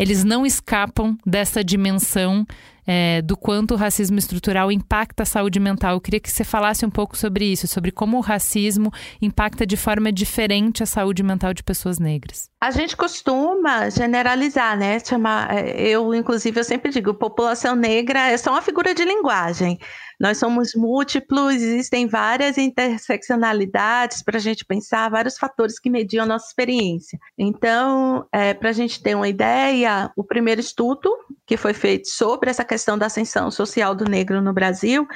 eles 0.00 0.24
não 0.24 0.46
escapam 0.46 1.14
dessa 1.26 1.62
dimensão 1.62 2.46
é, 2.86 3.20
do 3.20 3.36
quanto 3.36 3.74
o 3.74 3.76
racismo 3.76 4.18
estrutural 4.18 4.72
impacta 4.72 5.24
a 5.24 5.26
saúde 5.26 5.60
mental. 5.60 5.92
Eu 5.92 6.00
queria 6.00 6.18
que 6.18 6.30
você 6.30 6.42
falasse 6.42 6.86
um 6.86 6.90
pouco 6.90 7.18
sobre 7.18 7.44
isso, 7.44 7.68
sobre 7.68 7.92
como 7.92 8.16
o 8.16 8.20
racismo 8.20 8.90
impacta 9.20 9.66
de 9.66 9.76
forma 9.76 10.10
diferente 10.10 10.82
a 10.82 10.86
saúde 10.86 11.22
mental 11.22 11.52
de 11.52 11.62
pessoas 11.62 11.98
negras. 11.98 12.48
A 12.62 12.70
gente 12.70 12.96
costuma 12.96 13.90
generalizar, 13.90 14.74
né? 14.74 14.98
Chamar, 15.00 15.54
é, 15.54 15.78
eu, 15.88 16.14
inclusive, 16.14 16.58
eu 16.58 16.64
sempre 16.64 16.90
digo, 16.90 17.12
população 17.12 17.76
negra 17.76 18.30
é 18.30 18.38
só 18.38 18.52
uma 18.52 18.62
figura 18.62 18.94
de 18.94 19.04
linguagem. 19.04 19.78
Nós 20.20 20.36
somos 20.36 20.74
múltiplos, 20.74 21.54
existem 21.54 22.06
várias 22.06 22.58
interseccionalidades 22.58 24.22
para 24.22 24.36
a 24.36 24.40
gente 24.40 24.66
pensar, 24.66 25.08
vários 25.08 25.38
fatores 25.38 25.78
que 25.78 25.88
mediam 25.88 26.24
a 26.24 26.28
nossa 26.28 26.46
experiência. 26.48 27.18
Então, 27.38 28.26
é, 28.30 28.52
para 28.52 28.68
a 28.68 28.72
gente 28.74 29.02
ter 29.02 29.14
uma 29.14 29.28
ideia, 29.28 30.12
o 30.14 30.22
primeiro 30.22 30.60
estudo 30.60 31.10
que 31.46 31.56
foi 31.56 31.72
feito 31.72 32.08
sobre 32.08 32.50
essa 32.50 32.62
questão 32.62 32.98
da 32.98 33.06
ascensão 33.06 33.50
social 33.50 33.94
do 33.94 34.04
negro 34.04 34.42
no 34.42 34.52
Brasil 34.52 35.08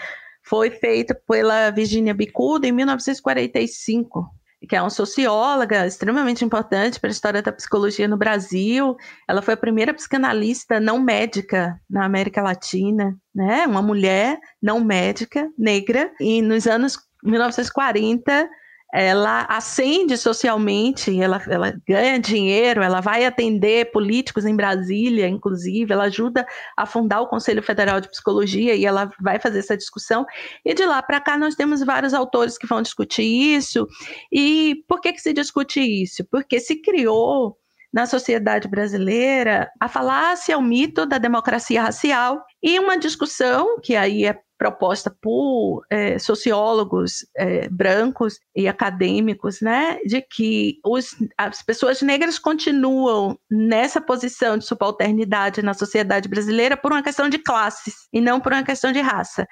foi 0.43 0.71
feito 0.71 1.15
pela 1.29 1.71
Virginia 1.71 2.15
Bicudo 2.15 2.67
em 2.67 2.73
1945 2.73 4.27
que 4.67 4.77
é 4.77 4.81
uma 4.81 4.91
socióloga 4.91 5.87
extremamente 5.87 6.45
importante 6.45 6.99
para 6.99 7.11
a 7.11 7.13
história 7.13 7.43
da 7.43 7.53
psicologia 7.53 8.09
no 8.09 8.17
Brasil. 8.17 8.97
Ela 9.29 9.43
foi 9.43 9.55
a 9.55 9.59
primeira 9.59 9.95
psicanalista 9.95 10.81
não 10.81 11.01
médica 11.01 11.81
na 11.89 12.05
América 12.05 12.43
Latina, 12.43 13.17
né? 13.35 13.67
Uma 13.67 13.83
mulher 13.83 14.39
não 14.63 14.81
médica, 14.81 15.51
negra, 15.59 16.11
e 16.21 16.41
nos 16.43 16.67
anos 16.67 16.99
1940 17.23 18.49
ela 18.97 19.45
ascende 19.49 20.17
socialmente, 20.17 21.21
ela, 21.21 21.43
ela 21.49 21.75
ganha 21.85 22.17
dinheiro, 22.17 22.81
ela 22.81 23.01
vai 23.01 23.25
atender 23.25 23.91
políticos 23.91 24.45
em 24.45 24.55
Brasília, 24.55 25.27
inclusive, 25.27 25.93
ela 25.93 26.05
ajuda 26.05 26.47
a 26.77 26.87
fundar 26.87 27.21
o 27.21 27.27
Conselho 27.27 27.61
Federal 27.61 28.01
de 28.01 28.09
Psicologia 28.09 28.73
e 28.77 28.87
ela 28.87 29.11
vai 29.21 29.41
fazer 29.41 29.59
essa 29.59 29.77
discussão. 29.77 30.25
E 30.65 30.73
de 30.75 30.87
lá 30.87 31.03
para 31.03 31.21
cá 31.21 31.37
nós 31.37 31.57
temos 31.57 31.83
vários 31.85 32.15
autores 32.15 32.57
que 32.57 32.69
vão 32.69 32.81
discutir 32.81 33.25
isso. 33.25 33.85
E 34.31 34.77
por 34.87 35.01
que, 35.01 35.13
que 35.13 35.21
se 35.21 35.33
discute 35.33 35.81
isso? 35.81 36.25
Porque 36.31 36.61
se 36.61 36.81
criou 36.81 37.59
na 37.93 38.07
sociedade 38.07 38.69
brasileira 38.69 39.71
a 39.81 39.89
falácia, 39.89 40.57
o 40.57 40.63
mito 40.63 41.05
da 41.05 41.19
democracia 41.19 41.83
racial 41.83 42.45
e 42.63 42.79
uma 42.79 42.97
discussão 42.97 43.81
que 43.81 43.97
aí 43.97 44.25
é 44.25 44.39
proposta 44.57 45.15
por 45.23 45.85
é, 45.91 46.19
sociólogos 46.19 47.27
é, 47.37 47.69
brancos 47.69 48.39
e 48.55 48.69
acadêmicos, 48.69 49.61
né, 49.61 49.99
de 50.07 50.23
que 50.23 50.79
os, 50.85 51.15
as 51.37 51.63
pessoas 51.63 52.01
negras 52.03 52.39
continuam 52.39 53.39
nessa 53.51 54.01
posição 54.01 54.57
de 54.57 54.65
subalternidade 54.65 55.63
na 55.63 55.75
sociedade 55.75 56.29
brasileira 56.29 56.77
por 56.77 56.93
uma 56.93 57.03
questão 57.03 57.29
de 57.29 57.39
classes 57.39 58.09
e 58.13 58.21
não 58.21 58.41
por 58.41 58.53
uma 58.53 58.63
questão 58.63 58.93
de 58.93 59.01
raça. 59.01 59.47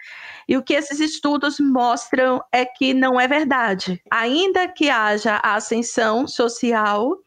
E 0.48 0.56
o 0.56 0.62
que 0.62 0.74
esses 0.74 1.00
estudos 1.00 1.58
mostram 1.58 2.42
é 2.52 2.64
que 2.64 2.94
não 2.94 3.20
é 3.20 3.26
verdade. 3.26 4.00
Ainda 4.10 4.68
que 4.68 4.88
haja 4.88 5.40
a 5.42 5.54
ascensão 5.54 6.26
social 6.26 7.18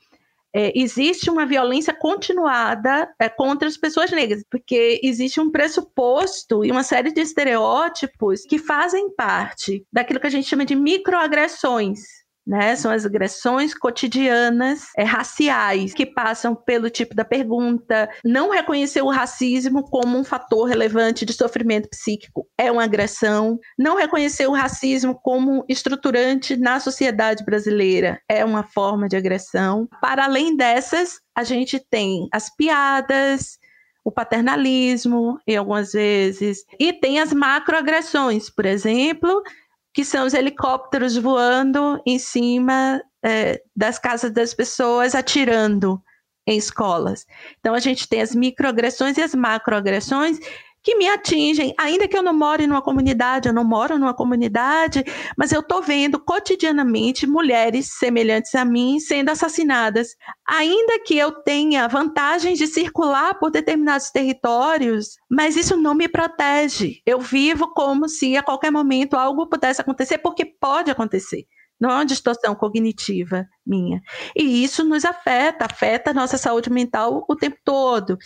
é, 0.56 0.72
existe 0.74 1.30
uma 1.30 1.46
violência 1.46 1.94
continuada 1.94 3.14
é, 3.20 3.28
contra 3.28 3.68
as 3.68 3.76
pessoas 3.76 4.10
negras, 4.10 4.42
porque 4.50 5.02
existe 5.04 5.42
um 5.42 5.52
pressuposto 5.52 6.64
e 6.64 6.72
uma 6.72 6.82
série 6.82 7.12
de 7.12 7.20
estereótipos 7.20 8.46
que 8.46 8.58
fazem 8.58 9.14
parte 9.14 9.86
daquilo 9.92 10.20
que 10.20 10.28
a 10.28 10.30
gente 10.30 10.48
chama 10.48 10.64
de 10.64 10.74
microagressões 10.74 12.25
né? 12.46 12.76
São 12.76 12.92
as 12.92 13.06
agressões 13.06 13.74
cotidianas 13.74 14.90
é, 14.96 15.04
raciais 15.04 15.94
que 15.94 16.06
passam 16.06 16.56
pelo 16.56 16.90
tipo 16.90 17.16
da 17.16 17.26
pergunta. 17.26 18.10
Não 18.24 18.50
reconhecer 18.50 19.02
o 19.02 19.10
racismo 19.10 19.84
como 19.84 20.18
um 20.18 20.24
fator 20.24 20.68
relevante 20.68 21.26
de 21.26 21.34
sofrimento 21.34 21.90
psíquico 21.90 22.48
é 22.58 22.72
uma 22.72 22.84
agressão. 22.84 23.60
Não 23.78 23.98
reconhecer 23.98 24.48
o 24.48 24.54
racismo 24.54 25.20
como 25.22 25.66
estruturante 25.68 26.56
na 26.56 26.80
sociedade 26.80 27.44
brasileira 27.44 28.22
é 28.30 28.46
uma 28.46 28.64
forma 28.64 29.08
de 29.08 29.16
agressão. 29.16 29.88
Para 30.02 30.26
além 30.26 30.56
dessas, 30.56 31.20
a 31.36 31.44
gente 31.44 31.80
tem 31.80 32.28
as 32.32 32.54
piadas, 32.56 33.58
o 34.06 34.12
paternalismo, 34.12 35.40
e 35.48 35.56
algumas 35.56 35.94
vezes, 35.94 36.64
e 36.80 36.94
tem 36.94 37.20
as 37.20 37.34
macroagressões, 37.34 38.52
por 38.52 38.66
exemplo, 38.66 39.42
que 39.96 40.04
são 40.04 40.26
os 40.26 40.34
helicópteros 40.34 41.16
voando 41.16 42.02
em 42.06 42.20
cima 42.20 43.02
é, 43.24 43.62
das 43.74 43.98
casas 43.98 44.30
das 44.30 44.54
pessoas, 44.54 45.16
atirando 45.16 46.04
em 46.46 46.58
escolas. 46.58 47.26
Então, 47.62 47.74
a 47.74 47.80
gente 47.80 48.06
tem 48.06 48.22
as 48.22 48.36
microagressões 48.36 49.18
e 49.18 49.22
as 49.22 49.34
macroagressões 49.34 50.38
que 50.86 50.96
me 50.96 51.10
atingem, 51.10 51.74
ainda 51.80 52.08
que 52.08 52.16
eu 52.16 52.22
não 52.22 52.32
more 52.32 52.68
numa 52.68 52.82
comunidade, 52.82 53.50
eu 53.50 53.54
não 53.54 53.64
moro 53.64 53.98
numa 53.98 54.14
comunidade, 54.14 55.04
mas 55.36 55.52
eu 55.52 55.62
estou 55.62 55.82
vendo 55.82 56.20
cotidianamente 56.20 57.26
mulheres 57.26 57.94
semelhantes 57.98 58.54
a 58.54 58.64
mim 58.64 59.00
sendo 59.00 59.30
assassinadas. 59.30 60.10
Ainda 60.48 61.00
que 61.04 61.18
eu 61.18 61.32
tenha 61.32 61.88
vantagens 61.88 62.60
de 62.60 62.68
circular 62.68 63.34
por 63.40 63.50
determinados 63.50 64.12
territórios, 64.12 65.18
mas 65.28 65.58
isso 65.58 65.76
não 65.76 65.96
me 65.96 66.08
protege. 66.08 67.02
Eu 67.04 67.20
vivo 67.20 67.74
como 67.74 68.08
se 68.08 68.38
a 68.38 68.44
qualquer 68.44 68.70
momento 68.72 69.16
algo 69.16 69.48
pudesse 69.48 69.82
acontecer, 69.82 70.20
porque 70.20 70.46
pode 70.46 70.92
acontecer 70.92 71.48
não 71.80 71.90
é 71.90 71.94
uma 71.96 72.06
distorção 72.06 72.56
cognitiva 72.56 73.46
minha. 73.66 74.02
E 74.36 74.64
isso 74.64 74.84
nos 74.84 75.04
afeta, 75.04 75.66
afeta 75.66 76.12
a 76.12 76.14
nossa 76.14 76.38
saúde 76.38 76.70
mental 76.70 77.26
o 77.28 77.36
tempo 77.36 77.58
todo. 77.64 78.18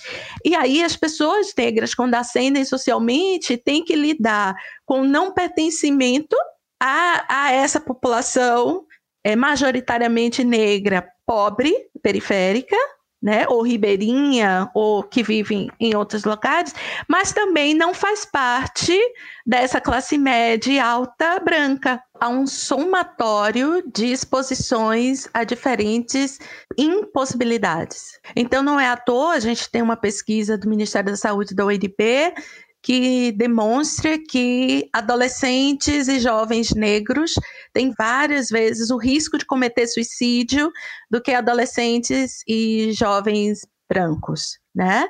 E 0.45 0.56
aí 0.56 0.84
as 0.84 0.95
pessoas 0.95 1.54
negras, 1.58 1.93
quando 1.93 2.16
ascendem 2.16 2.64
socialmente, 2.64 3.58
têm 3.58 3.84
que 3.84 3.95
lidar 3.95 4.56
com 4.86 5.04
não 5.04 5.34
pertencimento 5.34 6.36
a, 6.80 7.45
a 7.45 7.52
essa 7.52 7.80
população 7.80 8.86
é, 9.24 9.36
majoritariamente 9.36 10.43
negra, 10.43 11.08
pobre, 11.26 11.74
periférica, 12.02 12.78
né, 13.22 13.46
ou 13.48 13.62
ribeirinha, 13.62 14.70
ou 14.74 15.04
que 15.04 15.22
vivem 15.22 15.70
em 15.80 15.96
outros 15.96 16.24
locais, 16.24 16.74
mas 17.08 17.34
também 17.34 17.74
não 17.74 17.94
faz 17.94 18.26
parte 18.26 18.98
dessa 19.46 19.82
classe 19.82 20.18
média 20.18 20.86
alta 20.86 21.40
branca. 21.40 22.02
Há 22.20 22.30
um 22.30 22.48
somatório 22.48 23.84
de 23.94 24.06
exposições 24.08 25.28
a 25.34 25.44
diferentes 25.44 26.40
impossibilidades. 26.78 28.20
Então, 28.36 28.64
não 28.64 28.80
é 28.80 28.88
à 28.88 28.96
toa, 28.98 29.34
a 29.34 29.40
gente 29.40 29.70
tem 29.70 29.82
uma 29.82 29.98
pesquisa 29.98 30.58
do 30.58 30.70
Ministério 30.70 31.12
da 31.12 31.18
Saúde 31.18 31.56
da 31.56 31.66
UIDP 31.66 32.34
que 32.82 33.32
demonstra 33.34 34.18
que 34.18 34.90
adolescentes 34.94 36.08
e 36.08 36.20
jovens 36.20 36.74
negros 36.74 37.34
têm 37.74 37.94
várias 37.98 38.50
vezes 38.50 38.90
o 38.90 38.98
risco 38.98 39.38
de 39.38 39.46
cometer 39.46 39.88
suicídio 39.88 40.72
do 41.10 41.22
que 41.22 41.32
adolescentes 41.32 42.42
e 42.48 42.92
jovens 42.94 43.60
brancos, 43.90 44.60
né? 44.74 45.08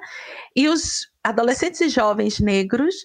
E 0.56 0.68
os 0.68 1.08
adolescentes 1.24 1.82
e 1.82 1.90
jovens 1.90 2.40
negros, 2.40 2.96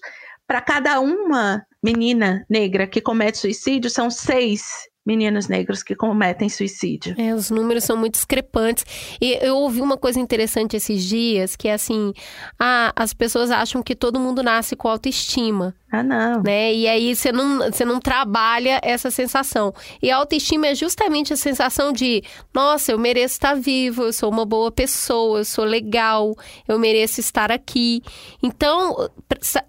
para 0.47 0.61
cada 0.61 0.99
uma 0.99 1.65
menina 1.83 2.45
negra 2.49 2.87
que 2.87 3.01
comete 3.01 3.37
suicídio, 3.37 3.89
são 3.89 4.09
seis 4.09 4.63
meninos 5.05 5.47
negros 5.47 5.83
que 5.83 5.95
cometem 5.95 6.49
suicídio. 6.49 7.15
É, 7.17 7.33
os 7.33 7.51
números 7.51 7.83
são 7.83 7.95
muito 7.95 8.13
discrepantes. 8.13 8.85
E 9.21 9.37
eu 9.41 9.55
ouvi 9.57 9.81
uma 9.81 9.97
coisa 9.97 10.19
interessante 10.19 10.75
esses 10.75 11.03
dias, 11.03 11.55
que 11.55 11.67
é 11.67 11.73
assim, 11.73 12.13
ah, 12.59 12.91
as 12.95 13.13
pessoas 13.13 13.51
acham 13.51 13.83
que 13.83 13.95
todo 13.95 14.19
mundo 14.19 14.41
nasce 14.41 14.75
com 14.75 14.87
autoestima. 14.87 15.75
Ah, 15.99 16.03
não. 16.03 16.43
Né? 16.43 16.73
E 16.73 16.87
aí 16.87 17.15
você 17.15 17.31
não, 17.31 17.59
você 17.59 17.85
não 17.85 17.99
trabalha 17.99 18.79
essa 18.83 19.09
sensação. 19.09 19.73
E 20.01 20.11
a 20.11 20.17
autoestima 20.17 20.67
é 20.67 20.75
justamente 20.75 21.31
a 21.31 21.37
sensação 21.37 21.91
de, 21.91 22.23
nossa, 22.53 22.91
eu 22.91 22.99
mereço 22.99 23.35
estar 23.35 23.55
vivo, 23.55 24.03
eu 24.03 24.13
sou 24.13 24.29
uma 24.29 24.45
boa 24.45 24.71
pessoa, 24.71 25.39
eu 25.39 25.45
sou 25.45 25.63
legal, 25.63 26.35
eu 26.67 26.77
mereço 26.77 27.19
estar 27.19 27.51
aqui. 27.51 28.01
Então, 28.43 29.09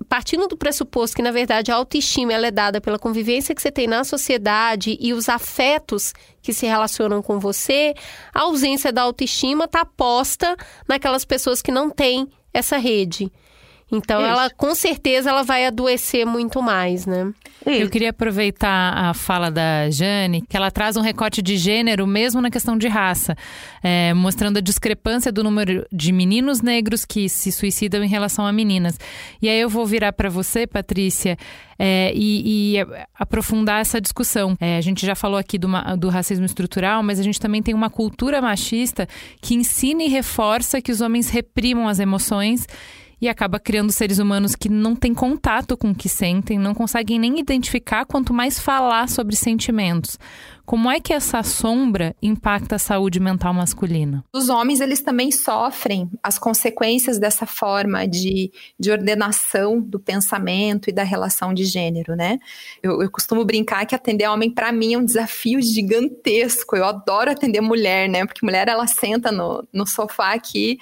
partindo 0.08 0.48
do 0.48 0.56
pressuposto 0.56 1.16
que, 1.16 1.22
na 1.22 1.30
verdade, 1.30 1.70
a 1.70 1.76
autoestima 1.76 2.32
ela 2.32 2.46
é 2.46 2.50
dada 2.50 2.80
pela 2.80 2.98
convivência 2.98 3.54
que 3.54 3.62
você 3.62 3.70
tem 3.70 3.86
na 3.86 4.04
sociedade 4.04 4.96
e 5.00 5.12
os 5.12 5.28
afetos 5.28 6.12
que 6.42 6.52
se 6.52 6.66
relacionam 6.66 7.22
com 7.22 7.38
você, 7.38 7.94
a 8.32 8.42
ausência 8.42 8.92
da 8.92 9.02
autoestima 9.02 9.64
está 9.64 9.84
posta 9.84 10.56
naquelas 10.88 11.24
pessoas 11.24 11.60
que 11.60 11.72
não 11.72 11.90
têm 11.90 12.28
essa 12.52 12.76
rede. 12.76 13.30
Então 13.90 14.20
Isso. 14.20 14.28
ela 14.28 14.50
com 14.50 14.74
certeza 14.74 15.30
ela 15.30 15.44
vai 15.44 15.64
adoecer 15.64 16.26
muito 16.26 16.60
mais, 16.60 17.06
né? 17.06 17.32
Isso. 17.64 17.82
Eu 17.82 17.88
queria 17.88 18.10
aproveitar 18.10 18.92
a 18.92 19.14
fala 19.14 19.48
da 19.48 19.88
Jane, 19.90 20.42
que 20.42 20.56
ela 20.56 20.70
traz 20.72 20.96
um 20.96 21.00
recorte 21.00 21.40
de 21.40 21.56
gênero 21.56 22.06
mesmo 22.06 22.40
na 22.40 22.50
questão 22.50 22.76
de 22.76 22.88
raça, 22.88 23.36
é, 23.82 24.12
mostrando 24.12 24.58
a 24.58 24.60
discrepância 24.60 25.30
do 25.30 25.42
número 25.44 25.86
de 25.92 26.12
meninos 26.12 26.60
negros 26.60 27.04
que 27.04 27.28
se 27.28 27.52
suicidam 27.52 28.02
em 28.02 28.08
relação 28.08 28.44
a 28.44 28.52
meninas. 28.52 28.98
E 29.40 29.48
aí 29.48 29.60
eu 29.60 29.68
vou 29.68 29.86
virar 29.86 30.12
para 30.12 30.28
você, 30.28 30.66
Patrícia, 30.66 31.36
é, 31.78 32.12
e, 32.14 32.76
e, 32.76 32.86
aprofundar 33.14 33.80
essa 33.80 34.00
discussão. 34.00 34.56
É, 34.60 34.78
a 34.78 34.80
gente 34.80 35.04
já 35.06 35.14
falou 35.14 35.38
aqui 35.38 35.58
do, 35.58 35.68
do, 35.96 36.08
racismo 36.08 36.44
estrutural, 36.44 37.02
mas 37.02 37.20
a 37.20 37.22
gente 37.22 37.38
também 37.38 37.62
tem 37.62 37.74
uma 37.74 37.90
cultura 37.90 38.40
machista 38.40 39.08
que 39.40 39.54
ensina 39.54 40.02
e 40.02 40.08
reforça 40.08 40.80
que 40.80 40.90
os 40.90 41.00
homens 41.00 41.28
reprimam 41.28 41.86
as 41.86 41.98
emoções 41.98 42.66
e 43.20 43.28
acaba 43.28 43.58
criando 43.58 43.92
seres 43.92 44.18
humanos 44.18 44.54
que 44.54 44.68
não 44.68 44.94
têm 44.94 45.14
contato 45.14 45.76
com 45.76 45.90
o 45.90 45.94
que 45.94 46.08
sentem, 46.08 46.58
não 46.58 46.74
conseguem 46.74 47.18
nem 47.18 47.38
identificar, 47.38 48.04
quanto 48.04 48.32
mais 48.32 48.58
falar 48.58 49.08
sobre 49.08 49.34
sentimentos. 49.34 50.18
Como 50.66 50.90
é 50.90 50.98
que 50.98 51.12
essa 51.12 51.44
sombra 51.44 52.14
impacta 52.20 52.74
a 52.74 52.78
saúde 52.78 53.20
mental 53.20 53.54
masculina? 53.54 54.24
Os 54.34 54.48
homens, 54.48 54.80
eles 54.80 55.00
também 55.00 55.30
sofrem 55.30 56.10
as 56.20 56.40
consequências 56.40 57.20
dessa 57.20 57.46
forma 57.46 58.06
de, 58.06 58.50
de 58.78 58.90
ordenação 58.90 59.80
do 59.80 60.00
pensamento 60.00 60.90
e 60.90 60.92
da 60.92 61.04
relação 61.04 61.54
de 61.54 61.64
gênero, 61.64 62.16
né? 62.16 62.38
Eu, 62.82 63.00
eu 63.00 63.08
costumo 63.08 63.44
brincar 63.44 63.86
que 63.86 63.94
atender 63.94 64.28
homem, 64.28 64.50
para 64.50 64.72
mim, 64.72 64.94
é 64.94 64.98
um 64.98 65.04
desafio 65.04 65.62
gigantesco. 65.62 66.74
Eu 66.74 66.84
adoro 66.84 67.30
atender 67.30 67.60
mulher, 67.60 68.08
né? 68.08 68.26
Porque 68.26 68.44
mulher, 68.44 68.66
ela 68.66 68.88
senta 68.88 69.30
no, 69.30 69.64
no 69.72 69.86
sofá 69.86 70.34
aqui 70.34 70.80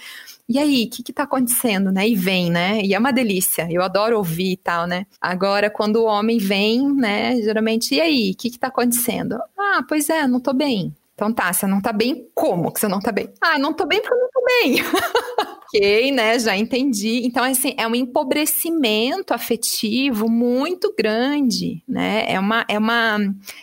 e 0.49 0.59
aí, 0.59 0.85
o 0.85 0.91
que 0.91 1.11
está 1.11 1.23
acontecendo, 1.23 1.91
né? 1.91 2.09
E 2.09 2.15
vem, 2.15 2.51
né? 2.51 2.81
E 2.83 2.95
é 2.95 2.99
uma 2.99 3.13
delícia. 3.13 3.67
Eu 3.71 3.83
adoro 3.83 4.19
ouvir 4.19 4.53
e 4.53 4.57
tal, 4.57 4.87
né? 4.87 5.07
Agora, 5.21 5.71
quando 5.71 5.97
o 5.97 6.05
homem 6.05 6.39
vem, 6.39 6.87
né? 6.95 7.37
Geralmente, 7.41 7.95
e 7.95 8.01
aí, 8.01 8.33
o 8.33 8.37
que 8.37 8.49
está 8.49 8.69
acontecendo? 8.69 9.39
Ah, 9.59 9.83
pois 9.89 10.11
é, 10.11 10.27
não 10.27 10.41
tô 10.41 10.53
bem. 10.53 10.95
Então 11.15 11.33
tá, 11.33 11.53
você 11.53 11.67
não 11.67 11.81
tá 11.81 11.93
bem, 11.93 12.29
como 12.35 12.73
que 12.73 12.81
você 12.81 12.89
não 12.89 12.99
tá 13.01 13.13
bem? 13.13 13.33
Ah, 13.41 13.59
não 13.59 13.73
tô 13.73 13.87
bem 13.87 14.01
porque 14.03 14.15
eu 14.15 14.19
não 14.19 14.31
tô 14.31 14.45
bem. 14.45 14.77
ok, 15.65 16.13
né? 16.13 16.39
Já 16.39 16.57
entendi. 16.57 17.23
Então, 17.25 17.43
assim, 17.43 17.75
é 17.77 17.87
um 17.87 17.95
empobrecimento 17.95 19.33
afetivo 19.33 20.29
muito 20.29 20.95
grande, 20.97 21.83
né? 21.89 22.25
É 22.29 22.39
uma, 22.39 22.65
é 22.69 22.79
uma, 22.79 23.19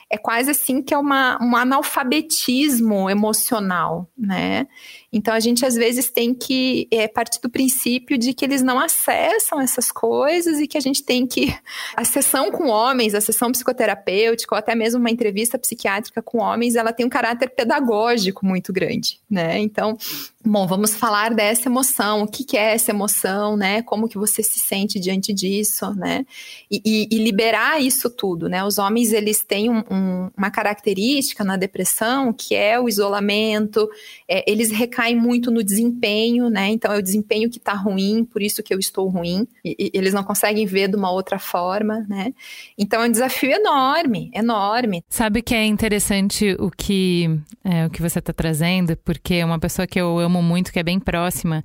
é 0.10 0.18
quase 0.18 0.52
assim 0.52 0.82
que 0.82 0.94
é 0.94 0.98
uma, 0.98 1.38
um 1.42 1.56
analfabetismo 1.56 3.10
emocional, 3.10 4.10
né? 4.18 4.68
Então, 5.14 5.34
a 5.34 5.40
gente 5.40 5.66
às 5.66 5.76
vezes 5.76 6.10
tem 6.10 6.34
que 6.34 6.88
é, 6.90 7.08
partir 7.08 7.42
do 7.42 7.50
princípio 7.50 8.18
de 8.18 8.34
que 8.34 8.46
eles 8.46 8.62
não 8.62 8.80
acessam 8.80 9.60
essas 9.60 9.92
coisas 9.92 10.60
e 10.60 10.68
que 10.68 10.78
a 10.78 10.82
gente 10.82 11.04
tem 11.04 11.28
que. 11.28 11.54
A 11.96 12.06
sessão 12.06 12.52
com 12.52 12.68
homens, 12.68 13.14
a 13.14 13.22
sessão 13.22 13.52
psicoterapêutica, 13.52 14.56
ou 14.56 14.60
até 14.60 14.74
mesmo 14.74 15.00
uma 15.00 15.10
entrevista 15.10 15.58
psiquiátrica 15.58 16.22
com 16.22 16.40
homens, 16.40 16.76
ela 16.76 16.94
tem 16.94 17.06
um 17.06 17.10
caráter 17.10 17.50
pedagógico 17.50 18.46
muito 18.46 18.72
grande, 18.72 19.20
né? 19.30 19.60
Então, 19.60 19.98
Bom, 20.44 20.66
vamos 20.66 20.96
falar 20.96 21.36
dessa 21.36 21.70
emoção, 21.70 22.24
o 22.24 22.28
que, 22.28 22.44
que, 22.44 22.58
é 22.58 22.74
essa 22.74 22.90
emoção, 22.90 23.56
né? 23.56 23.84
Como 23.84 24.10
que 24.10 24.18
você 24.18 24.42
se 24.42 24.60
sente 24.60 25.00
diante 25.00 25.32
disso, 25.32 25.94
né? 25.94 26.26
E, 26.70 26.82
e, 26.84 27.08
e 27.12 27.24
liberar 27.24 27.80
isso 27.80 28.10
tudo, 28.10 28.50
né? 28.50 28.64
Os 28.64 28.80
homens, 28.80 29.14
eles 29.14 29.44
têm 29.44 29.70
um, 29.70 29.84
um, 29.92 30.32
uma 30.36 30.50
característica 30.50 31.44
na 31.44 31.58
depressão 31.58 32.34
que 32.34 32.56
é 32.56 32.80
o 32.80 32.90
isolamento, 32.90 33.88
é, 34.28 34.44
eles 34.52 34.72
recaem 34.72 35.16
muito 35.16 35.52
no 35.52 35.64
desempenho, 35.64 36.50
né? 36.50 36.70
Então, 36.70 36.92
é 36.92 36.98
o 36.98 37.04
desempenho 37.04 37.48
que 37.48 37.60
está 37.60 37.74
ruim, 37.74 38.26
por 38.26 38.42
isso 38.42 38.64
que 38.64 38.74
eu 38.74 38.80
estou 38.80 39.08
ruim. 39.10 39.48
E, 39.64 39.92
eles 39.94 40.12
não 40.12 40.24
conseguem 40.24 40.66
ver 40.66 40.88
de 40.88 40.96
uma 40.96 41.12
outra 41.12 41.38
forma, 41.38 42.04
né? 42.10 42.34
Então, 42.76 43.04
é 43.04 43.08
um 43.08 43.12
desafio 43.12 43.52
enorme, 43.52 44.32
enorme. 44.34 45.04
Sabe 45.08 45.44
que 45.44 45.54
é 45.54 45.66
interessante 45.66 46.56
o 46.60 46.72
que, 46.72 47.30
é, 47.64 47.86
o 47.86 47.92
que 47.92 48.02
você 48.02 48.18
está 48.18 48.34
trazendo? 48.34 48.98
Porque 48.98 49.44
uma 49.44 49.60
pessoa 49.60 49.86
que 49.86 50.02
eu 50.02 50.18
amo 50.18 50.31
amo 50.32 50.42
muito, 50.42 50.72
que 50.72 50.80
é 50.80 50.84
bem 50.84 51.00
próxima, 51.00 51.64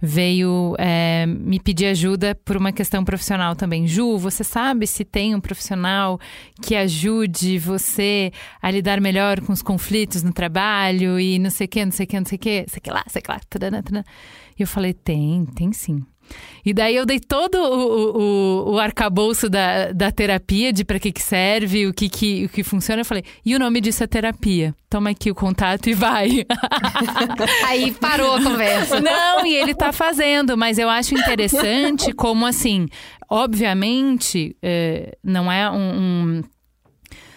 veio 0.00 0.74
é, 0.78 1.26
me 1.26 1.58
pedir 1.58 1.86
ajuda 1.86 2.34
por 2.44 2.56
uma 2.56 2.72
questão 2.72 3.04
profissional 3.04 3.56
também. 3.56 3.86
Ju, 3.86 4.18
você 4.18 4.44
sabe 4.44 4.86
se 4.86 5.04
tem 5.04 5.34
um 5.34 5.40
profissional 5.40 6.20
que 6.62 6.76
ajude 6.76 7.58
você 7.58 8.30
a 8.62 8.70
lidar 8.70 9.00
melhor 9.00 9.40
com 9.40 9.52
os 9.52 9.62
conflitos 9.62 10.22
no 10.22 10.32
trabalho 10.32 11.18
e 11.18 11.38
não 11.38 11.50
sei 11.50 11.66
o 11.66 11.68
que, 11.68 11.84
não 11.84 11.92
sei 11.92 12.04
o 12.04 12.06
que, 12.08 12.20
não 12.20 12.26
sei 12.26 12.36
o 12.36 12.38
que, 12.38 12.64
sei 12.68 12.80
que 12.80 12.90
lá, 12.90 13.04
sei 13.08 13.22
que 13.22 13.30
lá. 13.30 13.40
E 14.56 14.62
eu 14.62 14.66
falei, 14.66 14.92
tem, 14.92 15.46
tem 15.46 15.72
sim. 15.72 16.04
E 16.64 16.72
daí 16.72 16.96
eu 16.96 17.04
dei 17.04 17.20
todo 17.20 17.56
o, 17.56 18.70
o, 18.70 18.74
o 18.74 18.78
arcabouço 18.78 19.50
da, 19.50 19.92
da 19.92 20.10
terapia, 20.10 20.72
de 20.72 20.84
para 20.84 20.98
que, 20.98 21.12
que 21.12 21.22
serve, 21.22 21.86
o 21.86 21.92
que, 21.92 22.08
que, 22.08 22.46
o 22.46 22.48
que 22.48 22.62
funciona. 22.62 23.02
Eu 23.02 23.04
falei, 23.04 23.22
e 23.44 23.54
o 23.54 23.58
nome 23.58 23.80
disso 23.80 24.02
é 24.02 24.06
terapia. 24.06 24.74
Toma 24.88 25.10
aqui 25.10 25.30
o 25.30 25.34
contato 25.34 25.90
e 25.90 25.94
vai. 25.94 26.46
Aí 27.66 27.92
parou 27.92 28.34
a 28.34 28.42
conversa. 28.42 29.00
Não, 29.00 29.44
e 29.44 29.54
ele 29.54 29.74
tá 29.74 29.92
fazendo, 29.92 30.56
mas 30.56 30.78
eu 30.78 30.88
acho 30.88 31.14
interessante 31.14 32.12
como 32.12 32.46
assim, 32.46 32.86
obviamente, 33.28 34.56
é, 34.62 35.18
não 35.22 35.52
é 35.52 35.70
um, 35.70 35.76
um 35.76 36.42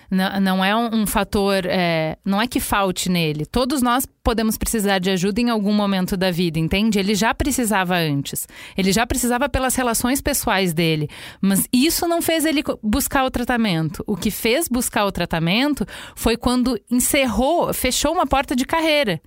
Não, 0.09 0.39
não 0.39 0.65
é 0.65 0.75
um, 0.75 1.01
um 1.01 1.07
fator. 1.07 1.65
É, 1.65 2.17
não 2.23 2.41
é 2.41 2.47
que 2.47 2.59
falte 2.59 3.09
nele. 3.09 3.45
Todos 3.45 3.81
nós 3.81 4.07
podemos 4.23 4.57
precisar 4.57 4.99
de 4.99 5.09
ajuda 5.09 5.41
em 5.41 5.49
algum 5.49 5.73
momento 5.73 6.15
da 6.17 6.31
vida, 6.31 6.59
entende? 6.59 6.99
Ele 6.99 7.15
já 7.15 7.33
precisava 7.33 7.95
antes. 7.95 8.47
Ele 8.77 8.91
já 8.91 9.05
precisava 9.05 9.49
pelas 9.49 9.75
relações 9.75 10.21
pessoais 10.21 10.73
dele. 10.73 11.09
Mas 11.41 11.67
isso 11.71 12.07
não 12.07 12.21
fez 12.21 12.45
ele 12.45 12.63
buscar 12.81 13.25
o 13.25 13.31
tratamento. 13.31 14.03
O 14.07 14.15
que 14.15 14.31
fez 14.31 14.67
buscar 14.67 15.05
o 15.05 15.11
tratamento 15.11 15.85
foi 16.15 16.37
quando 16.37 16.79
encerrou, 16.89 17.73
fechou 17.73 18.13
uma 18.13 18.25
porta 18.25 18.55
de 18.55 18.65
carreira. 18.65 19.21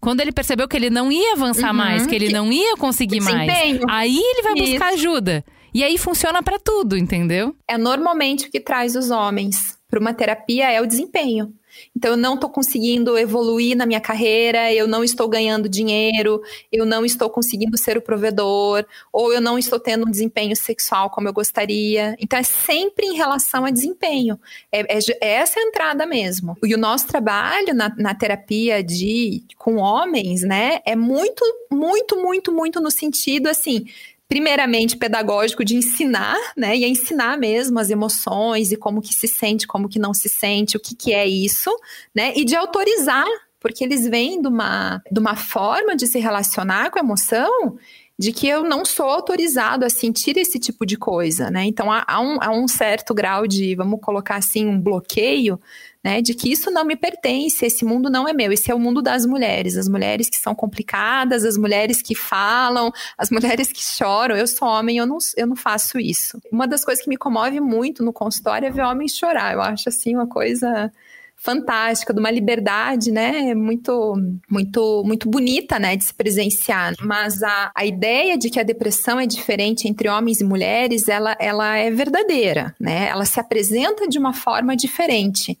Quando 0.00 0.20
ele 0.20 0.30
percebeu 0.30 0.68
que 0.68 0.76
ele 0.76 0.90
não 0.90 1.10
ia 1.10 1.32
avançar 1.32 1.70
uhum, 1.70 1.76
mais, 1.76 2.06
que 2.06 2.14
ele 2.14 2.30
não 2.30 2.52
ia 2.52 2.76
conseguir 2.76 3.20
mais, 3.20 3.50
aí 3.88 4.16
ele 4.16 4.42
vai 4.42 4.54
buscar 4.54 4.94
Isso. 4.94 5.00
ajuda. 5.00 5.44
E 5.74 5.82
aí 5.82 5.98
funciona 5.98 6.42
para 6.42 6.58
tudo, 6.58 6.96
entendeu? 6.96 7.54
É 7.68 7.76
normalmente 7.76 8.46
o 8.46 8.50
que 8.50 8.60
traz 8.60 8.94
os 8.94 9.10
homens 9.10 9.77
para 9.88 9.98
uma 9.98 10.12
terapia 10.12 10.70
é 10.70 10.80
o 10.80 10.86
desempenho. 10.86 11.52
Então, 11.96 12.12
eu 12.12 12.16
não 12.16 12.34
estou 12.34 12.50
conseguindo 12.50 13.16
evoluir 13.16 13.76
na 13.76 13.86
minha 13.86 14.00
carreira, 14.00 14.72
eu 14.72 14.86
não 14.86 15.04
estou 15.04 15.28
ganhando 15.28 15.68
dinheiro, 15.68 16.42
eu 16.72 16.84
não 16.84 17.04
estou 17.04 17.30
conseguindo 17.30 17.76
ser 17.78 17.96
o 17.96 18.02
provedor, 18.02 18.84
ou 19.12 19.32
eu 19.32 19.40
não 19.40 19.58
estou 19.58 19.78
tendo 19.78 20.06
um 20.06 20.10
desempenho 20.10 20.56
sexual 20.56 21.10
como 21.10 21.28
eu 21.28 21.32
gostaria. 21.32 22.16
Então, 22.18 22.38
é 22.38 22.42
sempre 22.42 23.06
em 23.06 23.16
relação 23.16 23.64
a 23.64 23.70
desempenho. 23.70 24.38
É, 24.72 24.80
é, 24.80 24.98
é 25.20 25.28
essa 25.34 25.60
a 25.60 25.62
entrada 25.62 26.06
mesmo. 26.06 26.56
E 26.64 26.74
o 26.74 26.78
nosso 26.78 27.06
trabalho 27.06 27.74
na, 27.74 27.94
na 27.96 28.14
terapia 28.14 28.82
de 28.82 29.42
com 29.56 29.76
homens, 29.76 30.42
né, 30.42 30.80
é 30.84 30.96
muito, 30.96 31.44
muito, 31.70 32.20
muito, 32.20 32.52
muito 32.52 32.80
no 32.80 32.90
sentido 32.90 33.48
assim 33.48 33.86
primeiramente 34.28 34.96
pedagógico 34.96 35.64
de 35.64 35.74
ensinar, 35.74 36.36
né? 36.54 36.76
E 36.76 36.84
é 36.84 36.88
ensinar 36.88 37.38
mesmo 37.38 37.78
as 37.78 37.88
emoções 37.88 38.70
e 38.70 38.76
como 38.76 39.00
que 39.00 39.14
se 39.14 39.26
sente, 39.26 39.66
como 39.66 39.88
que 39.88 39.98
não 39.98 40.12
se 40.12 40.28
sente, 40.28 40.76
o 40.76 40.80
que 40.80 40.94
que 40.94 41.14
é 41.14 41.26
isso, 41.26 41.74
né? 42.14 42.34
E 42.36 42.44
de 42.44 42.54
autorizar, 42.54 43.26
porque 43.58 43.82
eles 43.82 44.06
vêm 44.06 44.40
de 44.40 44.46
uma, 44.46 45.02
de 45.10 45.18
uma 45.18 45.34
forma 45.34 45.96
de 45.96 46.06
se 46.06 46.18
relacionar 46.18 46.90
com 46.90 46.98
a 46.98 47.02
emoção 47.02 47.78
de 48.18 48.32
que 48.32 48.48
eu 48.48 48.64
não 48.64 48.84
sou 48.84 49.06
autorizado 49.06 49.84
a 49.84 49.90
sentir 49.90 50.36
esse 50.36 50.58
tipo 50.58 50.84
de 50.84 50.96
coisa, 50.96 51.50
né? 51.50 51.64
Então 51.64 51.90
há, 51.90 52.04
há, 52.06 52.20
um, 52.20 52.38
há 52.42 52.50
um 52.50 52.66
certo 52.66 53.14
grau 53.14 53.46
de, 53.46 53.76
vamos 53.76 54.00
colocar 54.00 54.36
assim, 54.36 54.66
um 54.66 54.78
bloqueio 54.78 55.58
né, 56.08 56.22
de 56.22 56.32
que 56.32 56.50
isso 56.50 56.70
não 56.70 56.86
me 56.86 56.96
pertence, 56.96 57.66
esse 57.66 57.84
mundo 57.84 58.08
não 58.08 58.26
é 58.26 58.32
meu, 58.32 58.50
esse 58.50 58.70
é 58.70 58.74
o 58.74 58.78
mundo 58.78 59.02
das 59.02 59.26
mulheres, 59.26 59.76
as 59.76 59.86
mulheres 59.86 60.30
que 60.30 60.38
são 60.38 60.54
complicadas, 60.54 61.44
as 61.44 61.58
mulheres 61.58 62.00
que 62.00 62.14
falam, 62.14 62.90
as 63.18 63.28
mulheres 63.30 63.70
que 63.70 63.84
choram. 63.84 64.34
Eu 64.34 64.46
sou 64.46 64.66
homem, 64.66 64.96
eu 64.96 65.06
não, 65.06 65.18
eu 65.36 65.46
não 65.46 65.54
faço 65.54 65.98
isso. 65.98 66.40
Uma 66.50 66.66
das 66.66 66.82
coisas 66.82 67.04
que 67.04 67.10
me 67.10 67.18
comove 67.18 67.60
muito 67.60 68.02
no 68.02 68.10
consultório 68.10 68.66
é 68.66 68.70
ver 68.70 68.84
homens 68.84 69.14
chorar. 69.14 69.52
Eu 69.52 69.60
acho 69.60 69.90
assim 69.90 70.14
uma 70.14 70.26
coisa 70.26 70.90
fantástica, 71.36 72.14
de 72.14 72.18
uma 72.18 72.30
liberdade, 72.30 73.12
né, 73.12 73.54
muito, 73.54 74.16
muito, 74.50 75.02
muito 75.04 75.28
bonita, 75.28 75.78
né, 75.78 75.94
de 75.94 76.04
se 76.04 76.14
presenciar. 76.14 76.94
Mas 77.00 77.42
a, 77.42 77.70
a 77.74 77.84
ideia 77.84 78.36
de 78.38 78.48
que 78.48 78.58
a 78.58 78.64
depressão 78.64 79.20
é 79.20 79.26
diferente 79.26 79.86
entre 79.86 80.08
homens 80.08 80.40
e 80.40 80.44
mulheres, 80.44 81.06
ela, 81.06 81.36
ela 81.38 81.76
é 81.76 81.90
verdadeira, 81.90 82.74
né, 82.80 83.08
ela 83.08 83.26
se 83.26 83.38
apresenta 83.38 84.08
de 84.08 84.18
uma 84.18 84.32
forma 84.32 84.74
diferente 84.74 85.56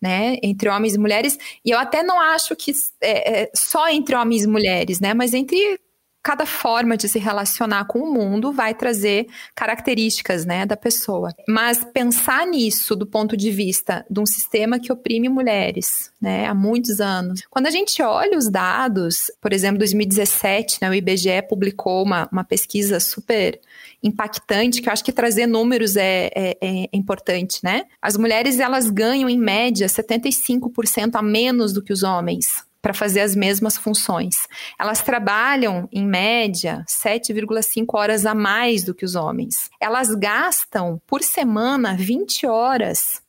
né, 0.00 0.36
entre 0.42 0.68
homens 0.68 0.94
e 0.94 0.98
mulheres, 0.98 1.38
e 1.64 1.70
eu 1.70 1.78
até 1.78 2.02
não 2.02 2.20
acho 2.20 2.56
que 2.56 2.72
é, 3.00 3.42
é, 3.42 3.50
só 3.54 3.88
entre 3.88 4.14
homens 4.14 4.44
e 4.44 4.48
mulheres, 4.48 5.00
né, 5.00 5.12
mas 5.14 5.34
entre 5.34 5.78
cada 6.22 6.44
forma 6.44 6.96
de 6.96 7.08
se 7.08 7.18
relacionar 7.18 7.86
com 7.86 8.00
o 8.00 8.12
mundo 8.12 8.52
vai 8.52 8.74
trazer 8.74 9.26
características, 9.54 10.44
né, 10.44 10.66
da 10.66 10.76
pessoa. 10.76 11.30
Mas 11.48 11.84
pensar 11.92 12.46
nisso 12.46 12.94
do 12.94 13.06
ponto 13.06 13.36
de 13.36 13.50
vista 13.50 14.04
de 14.10 14.20
um 14.20 14.26
sistema 14.26 14.78
que 14.78 14.92
oprime 14.92 15.28
mulheres, 15.28 16.12
né, 16.20 16.46
há 16.46 16.54
muitos 16.54 17.00
anos. 17.00 17.40
Quando 17.48 17.66
a 17.66 17.70
gente 17.70 18.02
olha 18.02 18.36
os 18.36 18.48
dados, 18.48 19.30
por 19.40 19.52
exemplo, 19.52 19.78
2017, 19.78 20.78
né, 20.82 20.90
o 20.90 20.94
IBGE 20.94 21.42
publicou 21.48 22.04
uma, 22.04 22.28
uma 22.30 22.44
pesquisa 22.44 23.00
super 23.00 23.58
impactante, 24.02 24.82
que 24.82 24.88
eu 24.88 24.92
acho 24.92 25.04
que 25.04 25.12
trazer 25.12 25.46
números 25.46 25.96
é, 25.96 26.30
é, 26.34 26.56
é 26.60 26.88
importante, 26.92 27.60
né? 27.62 27.84
As 28.00 28.16
mulheres, 28.16 28.58
elas 28.58 28.88
ganham, 28.88 29.28
em 29.28 29.38
média, 29.38 29.86
75% 29.86 31.16
a 31.16 31.22
menos 31.22 31.72
do 31.72 31.82
que 31.82 31.92
os 31.92 32.02
homens 32.02 32.64
para 32.82 32.94
fazer 32.94 33.20
as 33.20 33.36
mesmas 33.36 33.76
funções. 33.76 34.48
Elas 34.78 35.02
trabalham, 35.02 35.88
em 35.92 36.06
média, 36.06 36.84
7,5 36.88 37.86
horas 37.94 38.24
a 38.24 38.34
mais 38.34 38.84
do 38.84 38.94
que 38.94 39.04
os 39.04 39.14
homens. 39.14 39.70
Elas 39.80 40.14
gastam, 40.14 41.00
por 41.06 41.22
semana, 41.22 41.94
20 41.96 42.46
horas 42.46 43.22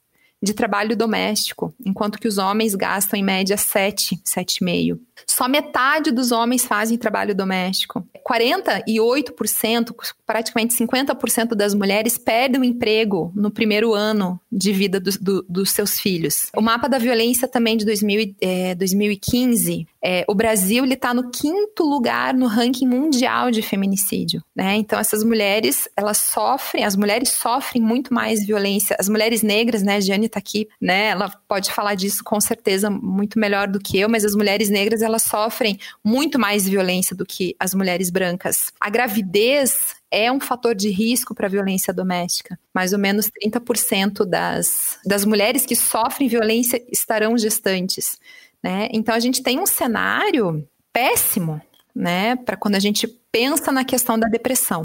de 0.44 0.54
trabalho 0.54 0.96
doméstico, 0.96 1.74
enquanto 1.86 2.18
que 2.18 2.28
os 2.28 2.40
homens 2.40 2.74
gastam, 2.74 3.20
em 3.20 3.24
média, 3.24 3.56
7, 3.56 4.20
7,5. 4.26 5.00
Só 5.32 5.48
metade 5.48 6.12
dos 6.12 6.34
homens 6.34 6.66
fazem 6.66 6.98
trabalho 6.98 7.34
doméstico. 7.34 8.06
48%, 8.30 9.96
praticamente 10.28 10.76
50% 10.76 11.56
das 11.56 11.74
mulheres 11.74 12.18
perdem 12.18 12.60
o 12.60 12.66
emprego 12.66 13.32
no 13.34 13.50
primeiro 13.50 13.94
ano 13.94 14.38
de 14.52 14.74
vida 14.74 15.00
do, 15.00 15.10
do, 15.20 15.46
dos 15.48 15.72
seus 15.72 15.98
filhos. 15.98 16.52
O 16.56 16.62
mapa 16.62 16.90
da 16.90 16.98
violência 16.98 17.48
também 17.48 17.78
de 17.78 17.86
2000, 17.86 18.36
é, 18.42 18.76
2015, 18.76 19.88
é, 20.04 20.26
o 20.28 20.36
Brasil 20.36 20.84
está 20.86 21.14
no 21.14 21.32
quinto 21.32 21.84
lugar 21.84 22.34
no 22.34 22.48
ranking 22.48 22.88
mundial 22.88 23.52
de 23.52 23.62
feminicídio. 23.62 24.44
Né? 24.54 24.76
Então 24.76 25.00
essas 25.00 25.24
mulheres, 25.24 25.88
elas 25.96 26.18
sofrem, 26.18 26.84
as 26.84 26.98
mulheres 26.98 27.30
sofrem 27.30 27.82
muito 27.82 28.14
mais 28.14 28.46
violência. 28.46 28.98
As 29.00 29.08
mulheres 29.08 29.42
negras, 29.42 29.82
né, 29.82 30.02
Jane 30.02 30.26
está 30.26 30.40
aqui, 30.40 30.68
né, 30.80 31.08
ela 31.10 31.30
pode 31.48 31.72
falar 31.72 31.96
disso 31.96 32.22
com 32.24 32.42
certeza 32.42 32.90
muito 32.90 33.40
melhor 33.40 33.68
do 33.68 33.80
que 33.80 33.98
eu, 33.98 34.10
mas 34.10 34.26
as 34.26 34.36
mulheres 34.36 34.70
negras, 34.70 35.02
elas 35.02 35.21
sofrem 35.24 35.80
muito 36.04 36.40
mais 36.40 36.68
violência 36.68 37.16
do 37.16 37.26
que 37.26 37.56
as 37.60 37.74
mulheres 37.74 38.10
brancas. 38.10 38.72
A 38.80 38.90
gravidez 38.90 39.96
é 40.10 40.32
um 40.32 40.40
fator 40.40 40.76
de 40.76 40.90
risco 40.90 41.34
para 41.34 41.48
a 41.48 41.50
violência 41.50 41.94
doméstica. 41.94 42.60
Mais 42.74 42.94
ou 42.94 43.00
menos 43.00 43.30
30% 43.30 44.26
das, 44.26 45.00
das 45.06 45.26
mulheres 45.26 45.66
que 45.66 45.76
sofrem 45.76 46.28
violência 46.28 46.84
estarão 46.92 47.38
gestantes. 47.38 48.18
Né? 48.62 48.90
Então 48.92 49.16
a 49.16 49.20
gente 49.20 49.42
tem 49.42 49.60
um 49.60 49.66
cenário 49.66 50.68
péssimo 50.94 51.62
né, 51.96 52.36
para 52.36 52.58
quando 52.58 52.76
a 52.76 52.80
gente 52.80 53.08
pensa 53.32 53.72
na 53.72 53.86
questão 53.86 54.20
da 54.20 54.28
depressão. 54.28 54.82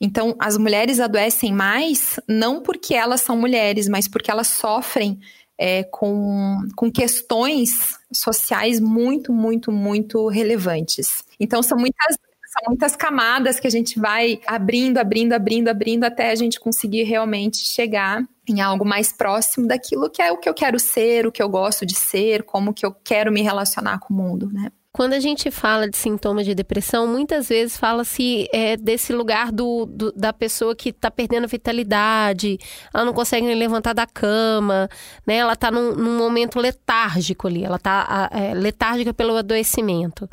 Então, 0.00 0.34
as 0.38 0.56
mulheres 0.58 1.00
adoecem 1.00 1.52
mais 1.52 2.20
não 2.28 2.60
porque 2.60 2.94
elas 2.94 3.22
são 3.22 3.36
mulheres, 3.36 3.88
mas 3.88 4.06
porque 4.06 4.30
elas 4.30 4.48
sofrem 4.48 5.18
é, 5.58 5.84
com, 5.84 6.58
com 6.76 6.90
questões 6.90 7.98
sociais 8.12 8.80
muito, 8.80 9.32
muito, 9.32 9.72
muito 9.72 10.28
relevantes. 10.28 11.24
Então, 11.40 11.62
são 11.62 11.78
muitas, 11.78 12.16
são 12.46 12.62
muitas 12.68 12.96
camadas 12.96 13.58
que 13.58 13.66
a 13.66 13.70
gente 13.70 13.98
vai 13.98 14.40
abrindo, 14.46 14.98
abrindo, 14.98 15.32
abrindo, 15.32 15.68
abrindo, 15.68 16.04
até 16.04 16.30
a 16.30 16.34
gente 16.34 16.60
conseguir 16.60 17.04
realmente 17.04 17.58
chegar 17.58 18.22
em 18.48 18.60
algo 18.60 18.84
mais 18.84 19.12
próximo 19.12 19.66
daquilo 19.66 20.10
que 20.10 20.22
é 20.22 20.30
o 20.30 20.38
que 20.38 20.48
eu 20.48 20.54
quero 20.54 20.78
ser, 20.78 21.26
o 21.26 21.32
que 21.32 21.42
eu 21.42 21.48
gosto 21.48 21.84
de 21.84 21.94
ser, 21.94 22.44
como 22.44 22.72
que 22.72 22.86
eu 22.86 22.92
quero 22.92 23.32
me 23.32 23.42
relacionar 23.42 23.98
com 23.98 24.14
o 24.14 24.16
mundo, 24.16 24.50
né? 24.52 24.70
Quando 24.96 25.12
a 25.12 25.20
gente 25.20 25.50
fala 25.50 25.90
de 25.90 25.94
sintomas 25.94 26.46
de 26.46 26.54
depressão, 26.54 27.06
muitas 27.06 27.50
vezes 27.50 27.76
fala-se 27.76 28.48
é, 28.50 28.78
desse 28.78 29.12
lugar 29.12 29.52
do, 29.52 29.84
do, 29.84 30.10
da 30.12 30.32
pessoa 30.32 30.74
que 30.74 30.88
está 30.88 31.10
perdendo 31.10 31.44
a 31.44 31.46
vitalidade, 31.46 32.58
ela 32.94 33.04
não 33.04 33.12
consegue 33.12 33.54
levantar 33.54 33.92
da 33.92 34.06
cama, 34.06 34.88
né? 35.26 35.36
Ela 35.36 35.52
está 35.52 35.70
num, 35.70 35.94
num, 35.94 36.16
momento 36.16 36.58
letárgico 36.58 37.46
ali, 37.46 37.62
ela 37.62 37.76
está 37.76 38.30
é, 38.32 38.54
letárgica 38.54 39.12
pelo 39.12 39.36
adoecimento. 39.36 40.26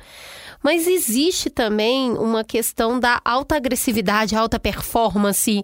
Mas 0.64 0.88
existe 0.88 1.50
também 1.50 2.12
uma 2.14 2.44
questão 2.44 3.00
da 3.00 3.22
alta 3.26 3.58
agressividade, 3.58 4.36
alta 4.36 4.58
performance, 4.58 5.62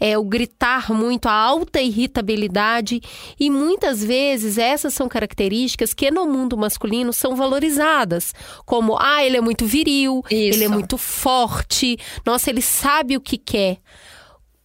é, 0.00 0.18
o 0.18 0.24
gritar 0.24 0.92
muito, 0.92 1.26
a 1.26 1.32
alta 1.32 1.80
irritabilidade. 1.80 3.00
E 3.38 3.48
muitas 3.48 4.04
vezes 4.04 4.58
essas 4.58 4.92
são 4.92 5.08
características 5.08 5.94
que 5.94 6.10
no 6.10 6.26
mundo 6.26 6.56
masculino 6.56 7.12
são 7.12 7.36
valorizadas. 7.36 8.34
Como, 8.66 8.98
ah, 8.98 9.24
ele 9.24 9.36
é 9.36 9.40
muito 9.40 9.64
viril, 9.64 10.24
Isso. 10.30 10.34
ele 10.34 10.64
é 10.64 10.68
muito 10.68 10.98
forte, 10.98 11.96
nossa, 12.26 12.50
ele 12.50 12.62
sabe 12.62 13.16
o 13.16 13.20
que 13.20 13.38
quer. 13.38 13.78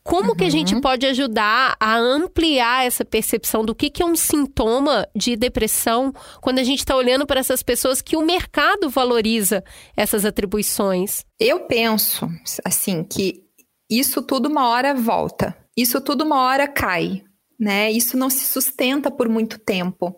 Como 0.06 0.30
uhum. 0.30 0.36
que 0.36 0.44
a 0.44 0.50
gente 0.52 0.76
uhum. 0.76 0.82
pode 0.82 1.04
ajudar 1.08 1.76
a 1.80 1.98
ampliar 1.98 2.86
essa 2.86 3.04
percepção 3.04 3.66
do 3.66 3.74
que, 3.74 3.90
que 3.90 4.04
é 4.04 4.06
um 4.06 4.16
sintoma 4.16 5.08
de 5.16 5.36
depressão 5.36 6.14
quando 6.40 6.60
a 6.60 6.64
gente 6.64 6.80
está 6.80 6.96
olhando 6.96 7.26
para 7.26 7.40
essas 7.40 7.64
pessoas 7.64 8.04
que 8.04 8.16
o 8.16 8.24
mercado 8.24 8.88
valoriza 8.88 9.64
essas 9.98 10.24
atribuições? 10.24 11.26
Eu 11.40 11.62
penso, 11.62 12.30
assim, 12.64 13.04
que 13.04 13.44
isso 13.90 14.22
tudo 14.22 14.48
uma 14.48 14.70
hora 14.70 14.94
volta, 14.94 15.58
isso 15.76 16.00
tudo 16.00 16.24
uma 16.24 16.40
hora 16.44 16.68
cai. 16.68 17.24
Né? 17.60 17.92
Isso 17.92 18.18
não 18.18 18.30
se 18.30 18.46
sustenta 18.46 19.10
por 19.10 19.30
muito 19.30 19.58
tempo, 19.58 20.16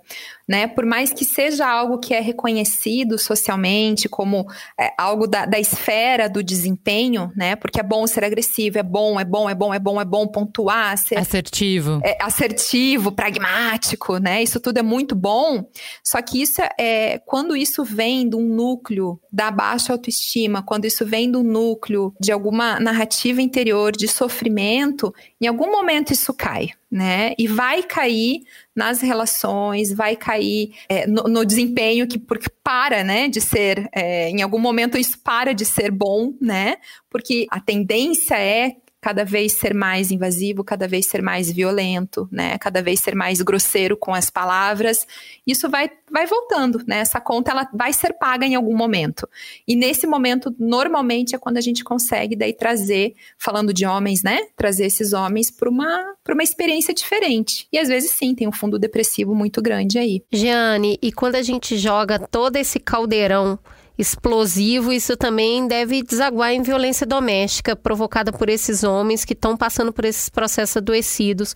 né? 0.47 0.67
Por 0.67 0.85
mais 0.85 1.13
que 1.13 1.23
seja 1.23 1.67
algo 1.67 1.99
que 1.99 2.13
é 2.13 2.19
reconhecido 2.19 3.17
socialmente 3.17 4.09
como 4.09 4.47
é, 4.79 4.91
algo 4.97 5.27
da, 5.27 5.45
da, 5.45 5.59
esfera 5.59 6.27
do 6.27 6.43
desempenho, 6.43 7.31
né? 7.35 7.55
Porque 7.55 7.79
é 7.79 7.83
bom 7.83 8.07
ser 8.07 8.23
agressivo, 8.23 8.79
é 8.79 8.83
bom, 8.83 9.19
é 9.19 9.25
bom, 9.25 9.49
é 9.49 9.53
bom, 9.53 9.73
é 9.73 9.79
bom, 9.79 10.01
é 10.01 10.05
bom 10.05 10.27
pontuar, 10.27 10.97
ser 10.97 11.17
assertivo, 11.17 12.01
é, 12.03 12.17
assertivo, 12.21 13.11
pragmático, 13.11 14.17
né? 14.17 14.41
Isso 14.41 14.59
tudo 14.59 14.79
é 14.79 14.83
muito 14.83 15.15
bom. 15.15 15.69
Só 16.03 16.21
que 16.21 16.41
isso 16.41 16.61
é, 16.61 16.69
é 16.79 17.19
quando 17.19 17.55
isso 17.55 17.83
vem 17.83 18.27
de 18.27 18.35
um 18.35 18.47
núcleo 18.55 19.19
da 19.31 19.51
baixa 19.51 19.93
autoestima, 19.93 20.63
quando 20.63 20.85
isso 20.85 21.05
vem 21.05 21.29
do 21.29 21.43
núcleo 21.43 22.13
de 22.19 22.31
alguma 22.31 22.79
narrativa 22.79 23.41
interior 23.41 23.91
de 23.91 24.07
sofrimento, 24.07 25.13
em 25.39 25.47
algum 25.47 25.71
momento 25.71 26.11
isso 26.11 26.33
cai, 26.33 26.69
né? 26.89 27.33
E 27.37 27.47
vai 27.47 27.83
cair 27.83 28.43
nas 28.75 29.01
relações, 29.01 29.91
vai 29.91 30.15
cair 30.15 30.73
é, 30.87 31.05
no, 31.05 31.23
no, 31.23 31.45
desempenho 31.45 32.07
que 32.07 32.17
porque 32.17 32.49
para, 32.63 33.03
né, 33.03 33.27
de 33.27 33.41
ser, 33.41 33.89
é, 33.93 34.29
em 34.29 34.41
algum 34.41 34.59
momento 34.59 34.97
isso 34.97 35.19
para 35.19 35.53
de 35.53 35.65
ser 35.65 35.91
bom, 35.91 36.33
né? 36.39 36.77
Porque 37.09 37.45
a 37.49 37.59
tendência 37.59 38.39
é 38.39 38.77
cada 38.99 39.23
vez 39.23 39.53
ser 39.53 39.73
mais 39.73 40.11
invasivo, 40.11 40.63
cada 40.63 40.87
vez 40.87 41.05
ser 41.07 41.21
mais 41.21 41.51
violento, 41.51 42.27
né? 42.31 42.57
Cada 42.57 42.81
vez 42.81 42.99
ser 42.99 43.15
mais 43.15 43.41
grosseiro 43.41 43.95
com 43.95 44.13
as 44.13 44.29
palavras. 44.29 45.05
Isso 45.45 45.69
vai, 45.69 45.89
vai 46.11 46.25
voltando, 46.25 46.83
né? 46.87 46.99
Essa 46.99 47.21
conta 47.21 47.51
ela 47.51 47.69
vai 47.73 47.93
ser 47.93 48.13
paga 48.13 48.45
em 48.45 48.55
algum 48.55 48.75
momento. 48.75 49.27
E 49.67 49.75
nesse 49.75 50.07
momento, 50.07 50.53
normalmente 50.59 51.35
é 51.35 51.37
quando 51.37 51.57
a 51.57 51.61
gente 51.61 51.83
consegue 51.83 52.35
daí 52.35 52.53
trazer, 52.53 53.13
falando 53.37 53.73
de 53.73 53.85
homens, 53.85 54.23
né? 54.23 54.39
Trazer 54.55 54.85
esses 54.85 55.13
homens 55.13 55.51
para 55.51 55.69
uma 55.69 56.15
para 56.23 56.33
uma 56.33 56.43
experiência 56.43 56.93
diferente. 56.93 57.67
E 57.71 57.77
às 57.77 57.87
vezes 57.87 58.11
sim, 58.11 58.35
tem 58.35 58.47
um 58.47 58.51
fundo 58.51 58.77
depressivo 58.77 59.33
muito 59.33 59.61
grande 59.61 59.97
aí. 59.97 60.21
Giane, 60.31 60.97
e 61.01 61.11
quando 61.11 61.35
a 61.35 61.41
gente 61.41 61.77
joga 61.77 62.19
todo 62.19 62.57
esse 62.57 62.79
caldeirão 62.79 63.57
explosivo, 63.97 64.93
isso 64.93 65.17
também 65.17 65.67
deve 65.67 66.03
desaguar 66.03 66.53
em 66.53 66.61
violência 66.61 67.05
doméstica 67.05 67.75
provocada 67.75 68.31
por 68.31 68.47
esses 68.47 68.83
homens 68.83 69.25
que 69.25 69.33
estão 69.33 69.57
passando 69.57 69.91
por 69.91 70.05
esses 70.05 70.29
processos 70.29 70.77
adoecidos. 70.77 71.53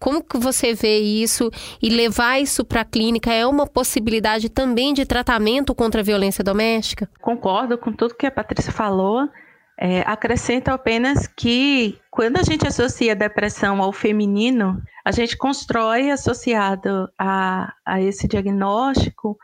Como 0.00 0.22
que 0.22 0.36
você 0.36 0.74
vê 0.74 0.98
isso 0.98 1.50
e 1.80 1.88
levar 1.88 2.40
isso 2.40 2.64
para 2.64 2.80
a 2.80 2.84
clínica 2.84 3.32
é 3.32 3.46
uma 3.46 3.66
possibilidade 3.66 4.48
também 4.48 4.92
de 4.92 5.06
tratamento 5.06 5.74
contra 5.74 6.00
a 6.00 6.04
violência 6.04 6.42
doméstica? 6.42 7.08
Concordo 7.20 7.78
com 7.78 7.92
tudo 7.92 8.14
que 8.14 8.26
a 8.26 8.30
Patrícia 8.30 8.72
falou. 8.72 9.28
É, 9.76 10.02
acrescento 10.02 10.68
apenas 10.68 11.26
que 11.26 11.98
quando 12.10 12.36
a 12.36 12.42
gente 12.42 12.66
associa 12.66 13.12
a 13.12 13.16
depressão 13.16 13.82
ao 13.82 13.92
feminino, 13.92 14.80
a 15.04 15.10
gente 15.10 15.36
constrói 15.36 16.10
associado 16.10 17.08
a, 17.18 17.72
a 17.84 18.00
esse 18.00 18.28
diagnóstico 18.28 19.36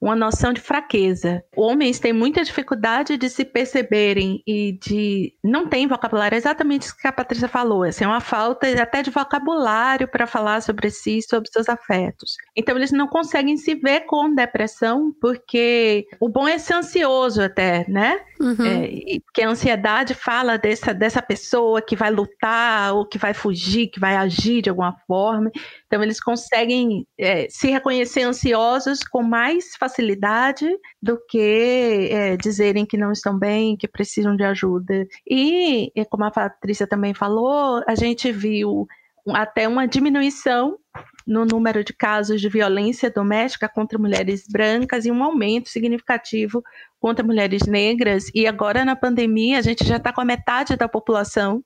uma 0.00 0.16
noção 0.16 0.52
de 0.52 0.60
fraqueza. 0.60 1.44
Homens 1.54 1.98
têm 1.98 2.12
muita 2.12 2.42
dificuldade 2.42 3.18
de 3.18 3.28
se 3.28 3.44
perceberem 3.44 4.42
e 4.46 4.72
de 4.80 5.34
não 5.44 5.68
tem 5.68 5.86
vocabulário, 5.86 6.34
é 6.34 6.38
exatamente 6.38 6.82
isso 6.82 6.96
que 6.96 7.06
a 7.06 7.12
Patrícia 7.12 7.48
falou, 7.48 7.82
assim, 7.82 8.04
é 8.04 8.08
uma 8.08 8.20
falta 8.20 8.66
até 8.80 9.02
de 9.02 9.10
vocabulário 9.10 10.08
para 10.08 10.26
falar 10.26 10.62
sobre 10.62 10.90
si, 10.90 11.20
sobre 11.20 11.50
seus 11.50 11.68
afetos. 11.68 12.36
Então 12.56 12.76
eles 12.76 12.90
não 12.90 13.06
conseguem 13.06 13.56
se 13.56 13.74
ver 13.74 14.00
com 14.06 14.34
depressão 14.34 15.14
porque 15.20 16.06
o 16.18 16.28
bom 16.28 16.48
é 16.48 16.58
ser 16.58 16.74
ansioso 16.74 17.42
até, 17.42 17.84
né? 17.88 18.20
Uhum. 18.40 18.64
É, 18.64 19.20
porque 19.24 19.42
a 19.42 19.50
ansiedade 19.50 20.14
fala 20.14 20.56
dessa, 20.56 20.94
dessa 20.94 21.20
pessoa 21.20 21.82
que 21.82 21.94
vai 21.94 22.10
lutar 22.10 22.94
ou 22.94 23.06
que 23.06 23.18
vai 23.18 23.34
fugir, 23.34 23.88
que 23.88 24.00
vai 24.00 24.16
agir 24.16 24.62
de 24.62 24.70
alguma 24.70 24.96
forma. 25.06 25.50
Então, 25.86 26.02
eles 26.02 26.20
conseguem 26.22 27.06
é, 27.18 27.46
se 27.50 27.70
reconhecer 27.70 28.22
ansiosos 28.22 29.00
com 29.00 29.22
mais 29.22 29.76
facilidade 29.78 29.89
do 31.02 31.18
que 31.28 32.08
é, 32.10 32.36
dizerem 32.36 32.86
que 32.86 32.96
não 32.96 33.12
estão 33.12 33.38
bem, 33.38 33.76
que 33.76 33.88
precisam 33.88 34.36
de 34.36 34.44
ajuda. 34.44 35.06
E, 35.28 35.92
como 36.10 36.24
a 36.24 36.30
Patrícia 36.30 36.86
também 36.86 37.14
falou, 37.14 37.82
a 37.86 37.94
gente 37.94 38.30
viu 38.30 38.86
até 39.28 39.68
uma 39.68 39.86
diminuição 39.86 40.76
no 41.26 41.44
número 41.44 41.84
de 41.84 41.92
casos 41.92 42.40
de 42.40 42.48
violência 42.48 43.10
doméstica 43.10 43.68
contra 43.68 43.98
mulheres 43.98 44.44
brancas 44.50 45.04
e 45.04 45.10
um 45.10 45.22
aumento 45.22 45.68
significativo 45.68 46.62
contra 46.98 47.24
mulheres 47.24 47.62
negras. 47.66 48.30
E 48.34 48.46
agora, 48.46 48.84
na 48.84 48.96
pandemia, 48.96 49.58
a 49.58 49.62
gente 49.62 49.84
já 49.84 49.96
está 49.96 50.12
com 50.12 50.20
a 50.20 50.24
metade 50.24 50.76
da 50.76 50.88
população 50.88 51.62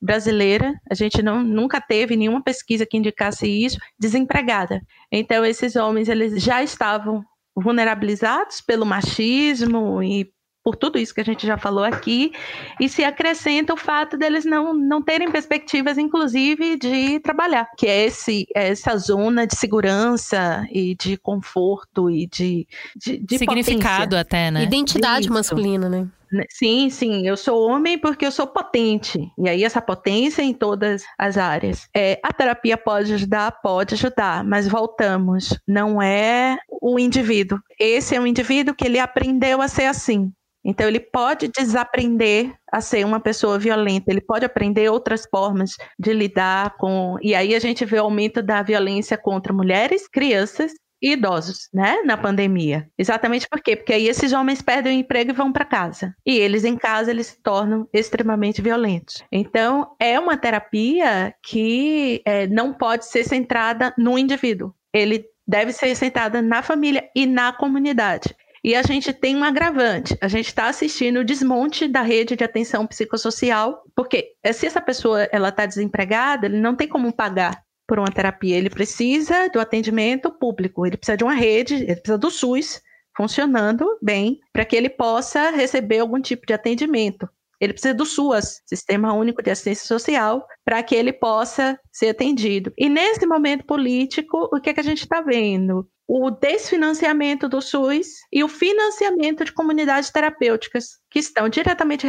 brasileira, 0.00 0.74
a 0.88 0.94
gente 0.94 1.22
não, 1.22 1.42
nunca 1.42 1.80
teve 1.80 2.16
nenhuma 2.16 2.42
pesquisa 2.42 2.86
que 2.86 2.96
indicasse 2.96 3.48
isso, 3.48 3.78
desempregada. 3.98 4.80
Então, 5.10 5.44
esses 5.44 5.74
homens 5.74 6.08
eles 6.08 6.40
já 6.40 6.62
estavam 6.62 7.24
vulnerabilizados 7.60 8.60
pelo 8.60 8.86
machismo 8.86 10.02
e 10.02 10.30
por 10.68 10.76
tudo 10.76 10.98
isso 10.98 11.14
que 11.14 11.20
a 11.22 11.24
gente 11.24 11.46
já 11.46 11.56
falou 11.56 11.82
aqui, 11.82 12.30
e 12.78 12.90
se 12.90 13.02
acrescenta 13.02 13.72
o 13.72 13.76
fato 13.76 14.18
deles 14.18 14.44
não, 14.44 14.74
não 14.74 15.00
terem 15.00 15.30
perspectivas, 15.30 15.96
inclusive, 15.96 16.76
de 16.76 17.20
trabalhar, 17.20 17.70
que 17.74 17.86
é 17.86 18.04
esse, 18.04 18.46
é 18.54 18.68
essa 18.68 18.94
zona 18.98 19.46
de 19.46 19.56
segurança 19.56 20.66
e 20.70 20.94
de 20.94 21.16
conforto 21.16 22.10
e 22.10 22.26
de, 22.26 22.66
de, 22.94 23.16
de 23.16 23.38
significado 23.38 24.10
potência. 24.10 24.20
até, 24.20 24.50
né? 24.50 24.62
Identidade 24.62 25.24
isso. 25.24 25.32
masculina, 25.32 25.88
né? 25.88 26.06
Né? 26.32 26.44
Sim, 26.50 26.90
sim, 26.90 27.26
eu 27.26 27.36
sou 27.36 27.66
homem 27.68 27.98
porque 27.98 28.26
eu 28.26 28.32
sou 28.32 28.46
potente. 28.46 29.18
E 29.38 29.48
aí, 29.48 29.64
essa 29.64 29.80
potência 29.80 30.42
em 30.42 30.52
todas 30.52 31.04
as 31.18 31.36
áreas. 31.38 31.88
É, 31.94 32.20
a 32.22 32.32
terapia 32.32 32.76
pode 32.76 33.12
ajudar? 33.14 33.50
Pode 33.62 33.94
ajudar, 33.94 34.44
mas 34.44 34.68
voltamos. 34.68 35.58
Não 35.66 36.00
é 36.02 36.58
o 36.82 36.98
indivíduo. 36.98 37.58
Esse 37.78 38.14
é 38.14 38.20
um 38.20 38.26
indivíduo 38.26 38.74
que 38.74 38.84
ele 38.84 38.98
aprendeu 38.98 39.62
a 39.62 39.68
ser 39.68 39.84
assim. 39.84 40.30
Então, 40.64 40.86
ele 40.86 41.00
pode 41.00 41.48
desaprender 41.48 42.52
a 42.70 42.80
ser 42.80 43.06
uma 43.06 43.20
pessoa 43.20 43.58
violenta, 43.58 44.10
ele 44.10 44.20
pode 44.20 44.44
aprender 44.44 44.90
outras 44.90 45.26
formas 45.30 45.70
de 45.98 46.12
lidar 46.12 46.76
com. 46.76 47.16
E 47.22 47.34
aí 47.34 47.54
a 47.54 47.58
gente 47.58 47.84
vê 47.84 47.98
o 47.98 48.02
aumento 48.02 48.42
da 48.42 48.62
violência 48.62 49.16
contra 49.16 49.52
mulheres, 49.52 50.06
crianças 50.08 50.72
e 51.00 51.12
idosos, 51.12 51.68
né, 51.72 52.02
na 52.04 52.16
pandemia. 52.16 52.88
Exatamente 52.98 53.48
por 53.48 53.60
quê? 53.60 53.76
Porque 53.76 53.92
aí 53.92 54.08
esses 54.08 54.32
homens 54.32 54.62
perdem 54.62 54.96
o 54.96 55.00
emprego 55.00 55.30
e 55.30 55.34
vão 55.34 55.52
para 55.52 55.64
casa. 55.64 56.14
E 56.26 56.36
eles 56.38 56.64
em 56.64 56.76
casa 56.76 57.10
eles 57.10 57.28
se 57.28 57.42
tornam 57.42 57.88
extremamente 57.92 58.60
violentos. 58.60 59.22
Então, 59.30 59.94
é 59.98 60.18
uma 60.18 60.36
terapia 60.36 61.34
que 61.42 62.22
é, 62.24 62.46
não 62.46 62.72
pode 62.72 63.06
ser 63.06 63.24
centrada 63.24 63.94
no 63.96 64.18
indivíduo. 64.18 64.74
Ele 64.92 65.24
deve 65.46 65.72
ser 65.72 65.94
centrada 65.94 66.42
na 66.42 66.62
família 66.62 67.08
e 67.14 67.26
na 67.26 67.52
comunidade. 67.52 68.34
E 68.62 68.74
a 68.74 68.82
gente 68.82 69.12
tem 69.12 69.36
um 69.36 69.44
agravante. 69.44 70.16
A 70.20 70.28
gente 70.28 70.46
está 70.46 70.68
assistindo 70.68 71.20
o 71.20 71.24
desmonte 71.24 71.86
da 71.86 72.02
rede 72.02 72.36
de 72.36 72.44
atenção 72.44 72.86
psicossocial, 72.86 73.82
porque 73.94 74.32
se 74.52 74.66
essa 74.66 74.80
pessoa 74.80 75.22
ela 75.32 75.48
está 75.48 75.64
desempregada, 75.64 76.46
ele 76.46 76.58
não 76.58 76.74
tem 76.74 76.88
como 76.88 77.12
pagar 77.12 77.62
por 77.88 77.98
uma 77.98 78.12
terapia. 78.12 78.56
Ele 78.56 78.68
precisa 78.68 79.48
do 79.48 79.58
atendimento 79.58 80.30
público, 80.30 80.86
ele 80.86 80.98
precisa 80.98 81.16
de 81.16 81.24
uma 81.24 81.34
rede, 81.34 81.74
ele 81.74 81.96
precisa 81.96 82.18
do 82.18 82.30
SUS 82.30 82.82
funcionando 83.16 83.84
bem 84.00 84.38
para 84.52 84.64
que 84.64 84.76
ele 84.76 84.88
possa 84.88 85.50
receber 85.50 85.98
algum 85.98 86.20
tipo 86.20 86.46
de 86.46 86.52
atendimento. 86.52 87.28
Ele 87.60 87.72
precisa 87.72 87.92
do 87.92 88.06
SUAS, 88.06 88.62
Sistema 88.64 89.12
Único 89.12 89.42
de 89.42 89.50
Assistência 89.50 89.86
Social, 89.86 90.46
para 90.64 90.80
que 90.82 90.94
ele 90.94 91.12
possa 91.12 91.76
ser 91.90 92.10
atendido. 92.10 92.72
E 92.78 92.88
nesse 92.88 93.26
momento 93.26 93.66
político, 93.66 94.48
o 94.52 94.60
que, 94.60 94.70
é 94.70 94.74
que 94.74 94.78
a 94.78 94.84
gente 94.84 95.02
está 95.02 95.20
vendo? 95.20 95.88
O 96.06 96.30
desfinanciamento 96.30 97.48
do 97.48 97.60
SUS 97.60 98.06
e 98.32 98.44
o 98.44 98.48
financiamento 98.48 99.44
de 99.44 99.52
comunidades 99.52 100.10
terapêuticas, 100.10 100.90
que 101.10 101.18
estão 101.18 101.48
diretamente 101.48 102.06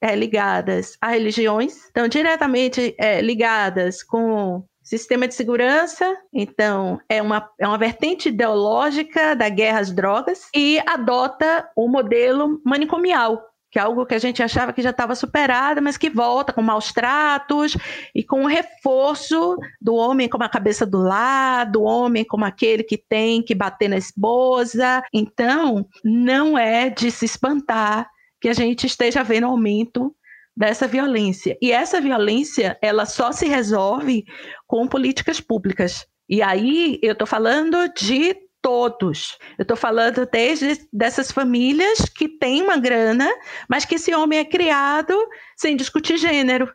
é, 0.00 0.14
ligadas 0.14 0.96
a 1.00 1.08
religiões, 1.08 1.86
estão 1.86 2.06
diretamente 2.06 2.94
é, 2.96 3.20
ligadas 3.20 4.04
com 4.04 4.64
Sistema 4.92 5.26
de 5.26 5.34
segurança, 5.34 6.18
então, 6.30 7.00
é 7.08 7.22
uma, 7.22 7.48
é 7.58 7.66
uma 7.66 7.78
vertente 7.78 8.28
ideológica 8.28 9.34
da 9.34 9.48
guerra 9.48 9.80
às 9.80 9.90
drogas 9.90 10.50
e 10.54 10.78
adota 10.80 11.66
o 11.74 11.88
modelo 11.88 12.60
manicomial, 12.62 13.42
que 13.70 13.78
é 13.78 13.82
algo 13.82 14.04
que 14.04 14.14
a 14.14 14.18
gente 14.18 14.42
achava 14.42 14.70
que 14.70 14.82
já 14.82 14.90
estava 14.90 15.14
superado, 15.14 15.80
mas 15.80 15.96
que 15.96 16.10
volta 16.10 16.52
com 16.52 16.60
maus 16.60 16.92
tratos 16.92 17.74
e 18.14 18.22
com 18.22 18.44
o 18.44 18.46
reforço 18.46 19.56
do 19.80 19.94
homem 19.94 20.28
como 20.28 20.44
a 20.44 20.48
cabeça 20.50 20.84
do 20.84 20.98
lado, 20.98 21.72
do 21.72 21.82
homem 21.84 22.22
como 22.22 22.44
aquele 22.44 22.82
que 22.82 22.98
tem 22.98 23.42
que 23.42 23.54
bater 23.54 23.88
na 23.88 23.96
esposa. 23.96 25.02
Então, 25.10 25.86
não 26.04 26.58
é 26.58 26.90
de 26.90 27.10
se 27.10 27.24
espantar 27.24 28.10
que 28.38 28.48
a 28.50 28.52
gente 28.52 28.86
esteja 28.86 29.22
vendo 29.22 29.46
aumento 29.46 30.14
dessa 30.56 30.86
violência. 30.86 31.56
E 31.62 31.72
essa 31.72 32.00
violência, 32.00 32.78
ela 32.82 33.06
só 33.06 33.32
se 33.32 33.46
resolve 33.46 34.24
com 34.66 34.86
políticas 34.86 35.40
públicas. 35.40 36.06
E 36.28 36.42
aí 36.42 36.98
eu 37.02 37.12
estou 37.12 37.26
falando 37.26 37.88
de 37.94 38.34
todos. 38.60 39.36
Eu 39.58 39.62
estou 39.62 39.76
falando 39.76 40.26
desde 40.30 40.86
dessas 40.92 41.32
famílias 41.32 42.00
que 42.00 42.28
têm 42.28 42.62
uma 42.62 42.76
grana, 42.78 43.28
mas 43.68 43.84
que 43.84 43.96
esse 43.96 44.14
homem 44.14 44.38
é 44.38 44.44
criado 44.44 45.14
sem 45.56 45.76
discutir 45.76 46.16
gênero. 46.16 46.72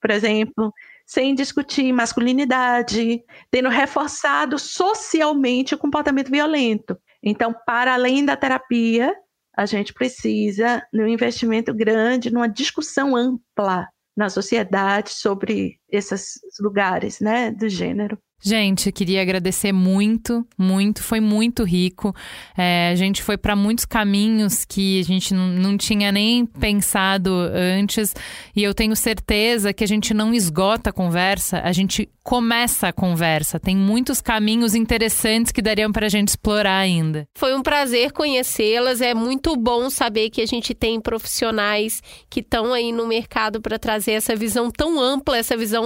por 0.00 0.10
exemplo, 0.10 0.72
sem 1.06 1.34
discutir 1.34 1.92
masculinidade, 1.92 3.22
tendo 3.50 3.68
reforçado 3.68 4.58
socialmente 4.58 5.74
o 5.74 5.78
comportamento 5.78 6.30
violento. 6.30 6.96
Então, 7.22 7.54
para 7.66 7.94
além 7.94 8.24
da 8.24 8.36
terapia, 8.36 9.14
a 9.60 9.66
gente 9.66 9.92
precisa 9.92 10.82
de 10.90 11.02
um 11.02 11.06
investimento 11.06 11.74
grande, 11.74 12.32
numa 12.32 12.48
discussão 12.48 13.14
ampla 13.14 13.86
na 14.16 14.30
sociedade 14.30 15.10
sobre 15.10 15.78
esses 15.90 16.40
lugares 16.60 17.20
né, 17.20 17.50
do 17.50 17.68
gênero. 17.68 18.18
Gente, 18.42 18.90
queria 18.90 19.20
agradecer 19.20 19.70
muito, 19.70 20.46
muito, 20.56 21.02
foi 21.02 21.20
muito 21.20 21.62
rico. 21.62 22.14
É, 22.56 22.88
a 22.90 22.94
gente 22.94 23.22
foi 23.22 23.36
para 23.36 23.54
muitos 23.54 23.84
caminhos 23.84 24.64
que 24.64 24.98
a 24.98 25.04
gente 25.04 25.34
não 25.34 25.76
tinha 25.76 26.10
nem 26.10 26.46
pensado 26.46 27.30
antes, 27.52 28.14
e 28.56 28.62
eu 28.62 28.72
tenho 28.72 28.96
certeza 28.96 29.74
que 29.74 29.84
a 29.84 29.86
gente 29.86 30.14
não 30.14 30.32
esgota 30.32 30.88
a 30.88 30.92
conversa, 30.92 31.60
a 31.60 31.72
gente 31.72 32.08
começa 32.22 32.88
a 32.88 32.92
conversa. 32.92 33.58
Tem 33.58 33.76
muitos 33.76 34.20
caminhos 34.20 34.74
interessantes 34.74 35.52
que 35.52 35.62
dariam 35.62 35.90
para 35.90 36.06
a 36.06 36.08
gente 36.08 36.28
explorar 36.28 36.78
ainda. 36.78 37.26
Foi 37.36 37.54
um 37.54 37.62
prazer 37.62 38.12
conhecê-las. 38.12 39.00
É 39.00 39.14
muito 39.14 39.56
bom 39.56 39.90
saber 39.90 40.30
que 40.30 40.40
a 40.40 40.46
gente 40.46 40.74
tem 40.74 41.00
profissionais 41.00 42.02
que 42.28 42.40
estão 42.40 42.72
aí 42.72 42.92
no 42.92 43.06
mercado 43.06 43.60
para 43.60 43.78
trazer 43.78 44.12
essa 44.12 44.36
visão 44.36 44.70
tão 44.70 45.00
ampla, 45.00 45.38
essa 45.38 45.56
visão 45.56 45.79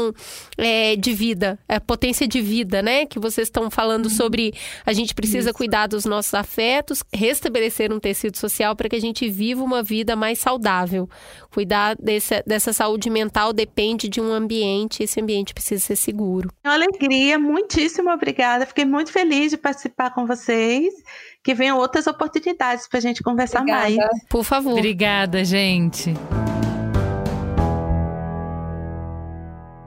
é, 0.56 0.96
de 0.96 1.12
vida, 1.12 1.58
a 1.68 1.80
potência 1.80 2.26
de 2.26 2.40
vida, 2.40 2.82
né? 2.82 3.06
Que 3.06 3.18
vocês 3.18 3.48
estão 3.48 3.70
falando 3.70 4.06
uhum. 4.06 4.10
sobre 4.10 4.54
a 4.84 4.92
gente 4.92 5.14
precisa 5.14 5.50
Isso. 5.50 5.58
cuidar 5.58 5.86
dos 5.86 6.04
nossos 6.04 6.34
afetos, 6.34 7.02
restabelecer 7.12 7.92
um 7.92 7.98
tecido 7.98 8.36
social 8.36 8.74
para 8.76 8.88
que 8.88 8.96
a 8.96 9.00
gente 9.00 9.28
viva 9.28 9.62
uma 9.62 9.82
vida 9.82 10.14
mais 10.16 10.38
saudável. 10.38 11.08
Cuidar 11.52 11.96
desse, 11.96 12.42
dessa 12.46 12.72
saúde 12.72 13.08
mental 13.10 13.52
depende 13.52 14.08
de 14.08 14.20
um 14.20 14.32
ambiente, 14.32 15.02
esse 15.02 15.20
ambiente 15.20 15.54
precisa 15.54 15.80
ser 15.80 15.96
seguro. 15.96 16.50
Uma 16.64 16.74
alegria, 16.74 17.38
muitíssimo 17.38 18.10
obrigada. 18.10 18.66
Fiquei 18.66 18.84
muito 18.84 19.12
feliz 19.12 19.50
de 19.50 19.56
participar 19.56 20.10
com 20.10 20.26
vocês. 20.26 20.92
Que 21.42 21.52
venham 21.54 21.78
outras 21.78 22.06
oportunidades 22.06 22.88
para 22.88 22.98
a 22.98 23.02
gente 23.02 23.22
conversar 23.22 23.60
obrigada. 23.60 23.96
mais. 23.96 24.24
Por 24.30 24.44
favor. 24.44 24.72
Obrigada, 24.72 25.44
gente. 25.44 26.14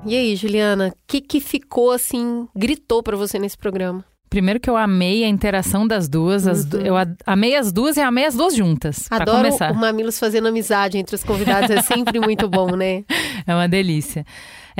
E 0.08 0.16
aí, 0.16 0.36
Juliana, 0.36 0.90
o 0.90 0.94
que, 1.06 1.22
que 1.22 1.40
ficou 1.40 1.92
assim, 1.92 2.48
gritou 2.56 3.04
para 3.04 3.18
você 3.18 3.38
nesse 3.38 3.58
programa? 3.58 4.04
Primeiro 4.30 4.60
que 4.60 4.70
eu 4.70 4.76
amei 4.76 5.24
a 5.24 5.28
interação 5.28 5.88
das 5.88 6.10
duas. 6.10 6.48
As, 6.48 6.66
uhum. 6.66 6.82
Eu 6.82 6.96
amei 7.26 7.56
as 7.56 7.72
duas 7.72 7.96
e 7.96 8.02
amei 8.02 8.26
as 8.26 8.36
duas 8.36 8.54
juntas. 8.54 9.08
Adoro 9.10 9.38
começar. 9.38 9.72
o 9.72 9.76
Mamilos 9.76 10.20
fazendo 10.20 10.48
amizade 10.50 10.98
entre 10.98 11.16
os 11.16 11.24
convidados. 11.24 11.70
É 11.70 11.82
sempre 11.82 12.20
muito 12.20 12.50
bom, 12.50 12.76
né? 12.76 13.04
É 13.48 13.54
uma 13.54 13.68
delícia. 13.68 14.26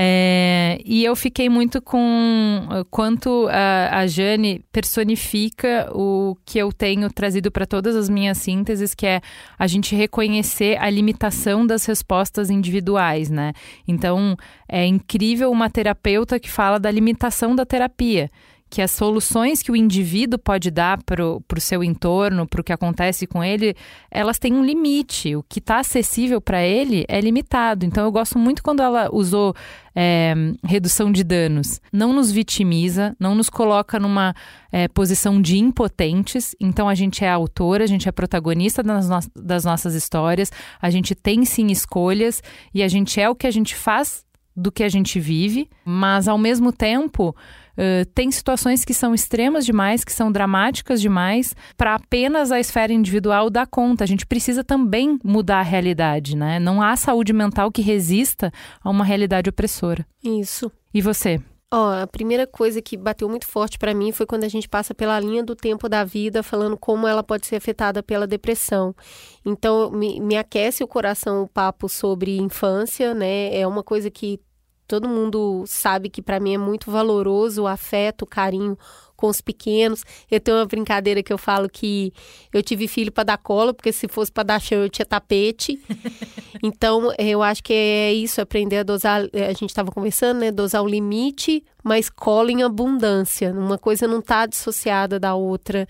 É, 0.00 0.80
e 0.84 1.04
eu 1.04 1.16
fiquei 1.16 1.48
muito 1.48 1.82
com 1.82 2.68
quanto 2.88 3.48
a, 3.50 3.98
a 3.98 4.06
Jane 4.06 4.64
personifica 4.70 5.90
o 5.92 6.36
que 6.46 6.56
eu 6.56 6.72
tenho 6.72 7.12
trazido 7.12 7.50
para 7.50 7.66
todas 7.66 7.96
as 7.96 8.08
minhas 8.08 8.38
sínteses, 8.38 8.94
que 8.94 9.04
é 9.04 9.20
a 9.58 9.66
gente 9.66 9.96
reconhecer 9.96 10.78
a 10.78 10.88
limitação 10.88 11.66
das 11.66 11.84
respostas 11.84 12.48
individuais, 12.48 13.28
né? 13.28 13.52
Então, 13.88 14.36
é 14.68 14.86
incrível 14.86 15.50
uma 15.50 15.68
terapeuta 15.68 16.38
que 16.38 16.48
fala 16.48 16.78
da 16.78 16.92
limitação 16.92 17.56
da 17.56 17.66
terapia 17.66 18.30
que 18.70 18.82
as 18.82 18.90
soluções 18.90 19.62
que 19.62 19.72
o 19.72 19.76
indivíduo 19.76 20.38
pode 20.38 20.70
dar 20.70 21.02
para 21.02 21.24
o 21.24 21.42
seu 21.60 21.82
entorno, 21.82 22.46
para 22.46 22.60
o 22.60 22.64
que 22.64 22.72
acontece 22.72 23.26
com 23.26 23.42
ele, 23.42 23.74
elas 24.10 24.38
têm 24.38 24.52
um 24.52 24.64
limite. 24.64 25.34
O 25.34 25.42
que 25.42 25.58
está 25.58 25.78
acessível 25.78 26.40
para 26.40 26.62
ele 26.62 27.04
é 27.08 27.20
limitado. 27.20 27.86
Então, 27.86 28.04
eu 28.04 28.12
gosto 28.12 28.38
muito 28.38 28.62
quando 28.62 28.82
ela 28.82 29.08
usou 29.12 29.54
é, 29.94 30.34
redução 30.64 31.10
de 31.10 31.24
danos. 31.24 31.80
Não 31.92 32.12
nos 32.12 32.30
vitimiza, 32.30 33.16
não 33.18 33.34
nos 33.34 33.48
coloca 33.48 33.98
numa 33.98 34.34
é, 34.70 34.86
posição 34.88 35.40
de 35.40 35.58
impotentes. 35.58 36.54
Então, 36.60 36.88
a 36.88 36.94
gente 36.94 37.24
é 37.24 37.30
autora, 37.30 37.84
a 37.84 37.88
gente 37.88 38.08
é 38.08 38.12
protagonista 38.12 38.82
das, 38.82 39.08
no 39.08 39.18
das 39.34 39.64
nossas 39.64 39.94
histórias, 39.94 40.52
a 40.80 40.90
gente 40.90 41.14
tem 41.14 41.44
sim 41.44 41.68
escolhas 41.68 42.42
e 42.74 42.82
a 42.82 42.88
gente 42.88 43.20
é 43.20 43.28
o 43.28 43.34
que 43.34 43.46
a 43.46 43.50
gente 43.50 43.74
faz 43.74 44.26
do 44.58 44.72
que 44.72 44.82
a 44.82 44.88
gente 44.88 45.20
vive, 45.20 45.70
mas 45.84 46.26
ao 46.26 46.36
mesmo 46.36 46.72
tempo 46.72 47.34
Uh, 47.78 48.04
tem 48.12 48.28
situações 48.32 48.84
que 48.84 48.92
são 48.92 49.14
extremas 49.14 49.64
demais, 49.64 50.02
que 50.02 50.12
são 50.12 50.32
dramáticas 50.32 51.00
demais, 51.00 51.54
para 51.76 51.94
apenas 51.94 52.50
a 52.50 52.58
esfera 52.58 52.92
individual 52.92 53.48
dar 53.48 53.68
conta. 53.68 54.02
A 54.02 54.06
gente 54.06 54.26
precisa 54.26 54.64
também 54.64 55.16
mudar 55.22 55.60
a 55.60 55.62
realidade, 55.62 56.36
né? 56.36 56.58
Não 56.58 56.82
há 56.82 56.96
saúde 56.96 57.32
mental 57.32 57.70
que 57.70 57.80
resista 57.80 58.52
a 58.82 58.90
uma 58.90 59.04
realidade 59.04 59.48
opressora. 59.48 60.04
Isso. 60.24 60.72
E 60.92 61.00
você? 61.00 61.40
Ó, 61.70 61.90
oh, 61.90 62.02
a 62.02 62.06
primeira 62.06 62.46
coisa 62.46 62.80
que 62.80 62.96
bateu 62.96 63.28
muito 63.28 63.46
forte 63.46 63.78
para 63.78 63.92
mim 63.92 64.10
foi 64.10 64.24
quando 64.24 64.44
a 64.44 64.48
gente 64.48 64.66
passa 64.66 64.94
pela 64.94 65.20
linha 65.20 65.44
do 65.44 65.54
tempo 65.54 65.86
da 65.86 66.02
vida, 66.02 66.42
falando 66.42 66.78
como 66.78 67.06
ela 67.06 67.22
pode 67.22 67.46
ser 67.46 67.56
afetada 67.56 68.02
pela 68.02 68.26
depressão. 68.26 68.96
Então, 69.44 69.90
me, 69.90 70.18
me 70.18 70.36
aquece 70.36 70.82
o 70.82 70.88
coração 70.88 71.42
o 71.42 71.48
papo 71.48 71.86
sobre 71.86 72.38
infância, 72.38 73.12
né? 73.12 73.54
É 73.54 73.66
uma 73.66 73.82
coisa 73.82 74.10
que 74.10 74.40
todo 74.88 75.06
mundo 75.06 75.64
sabe 75.66 76.08
que 76.08 76.22
para 76.22 76.40
mim 76.40 76.54
é 76.54 76.58
muito 76.58 76.90
valoroso 76.90 77.62
o 77.62 77.66
afeto, 77.66 78.22
o 78.22 78.26
carinho 78.26 78.76
com 79.14 79.26
os 79.26 79.40
pequenos. 79.40 80.04
Eu 80.30 80.40
tenho 80.40 80.56
uma 80.56 80.64
brincadeira 80.64 81.22
que 81.22 81.32
eu 81.32 81.36
falo 81.36 81.68
que 81.68 82.12
eu 82.54 82.62
tive 82.62 82.86
filho 82.88 83.12
para 83.12 83.24
dar 83.24 83.38
cola, 83.38 83.74
porque 83.74 83.92
se 83.92 84.08
fosse 84.08 84.32
para 84.32 84.44
dar 84.44 84.60
chão 84.60 84.78
eu 84.78 84.88
tinha 84.88 85.04
tapete. 85.04 85.78
então, 86.62 87.12
eu 87.18 87.42
acho 87.42 87.62
que 87.62 87.72
é 87.72 88.12
isso, 88.12 88.40
aprender 88.40 88.78
a 88.78 88.82
dosar, 88.84 89.22
a 89.22 89.52
gente 89.52 89.66
estava 89.66 89.90
conversando, 89.90 90.38
né, 90.38 90.52
dosar 90.52 90.82
o 90.82 90.88
limite, 90.88 91.64
mas 91.88 92.10
cola 92.10 92.52
em 92.52 92.62
abundância. 92.62 93.50
Uma 93.50 93.78
coisa 93.78 94.06
não 94.06 94.18
está 94.18 94.44
dissociada 94.44 95.18
da 95.18 95.34
outra. 95.34 95.88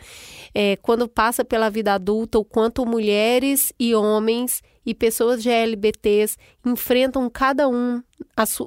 É, 0.55 0.77
quando 0.77 1.09
passa 1.09 1.45
pela 1.45 1.69
vida 1.69 1.93
adulta, 1.93 2.39
o 2.39 2.45
quanto 2.45 2.87
mulheres 2.87 3.73
e 3.81 3.97
homens 3.97 4.63
e 4.87 4.95
pessoas 4.95 5.43
GLBTs 5.43 6.39
enfrentam 6.65 7.29
cada 7.29 7.69
um 7.69 8.01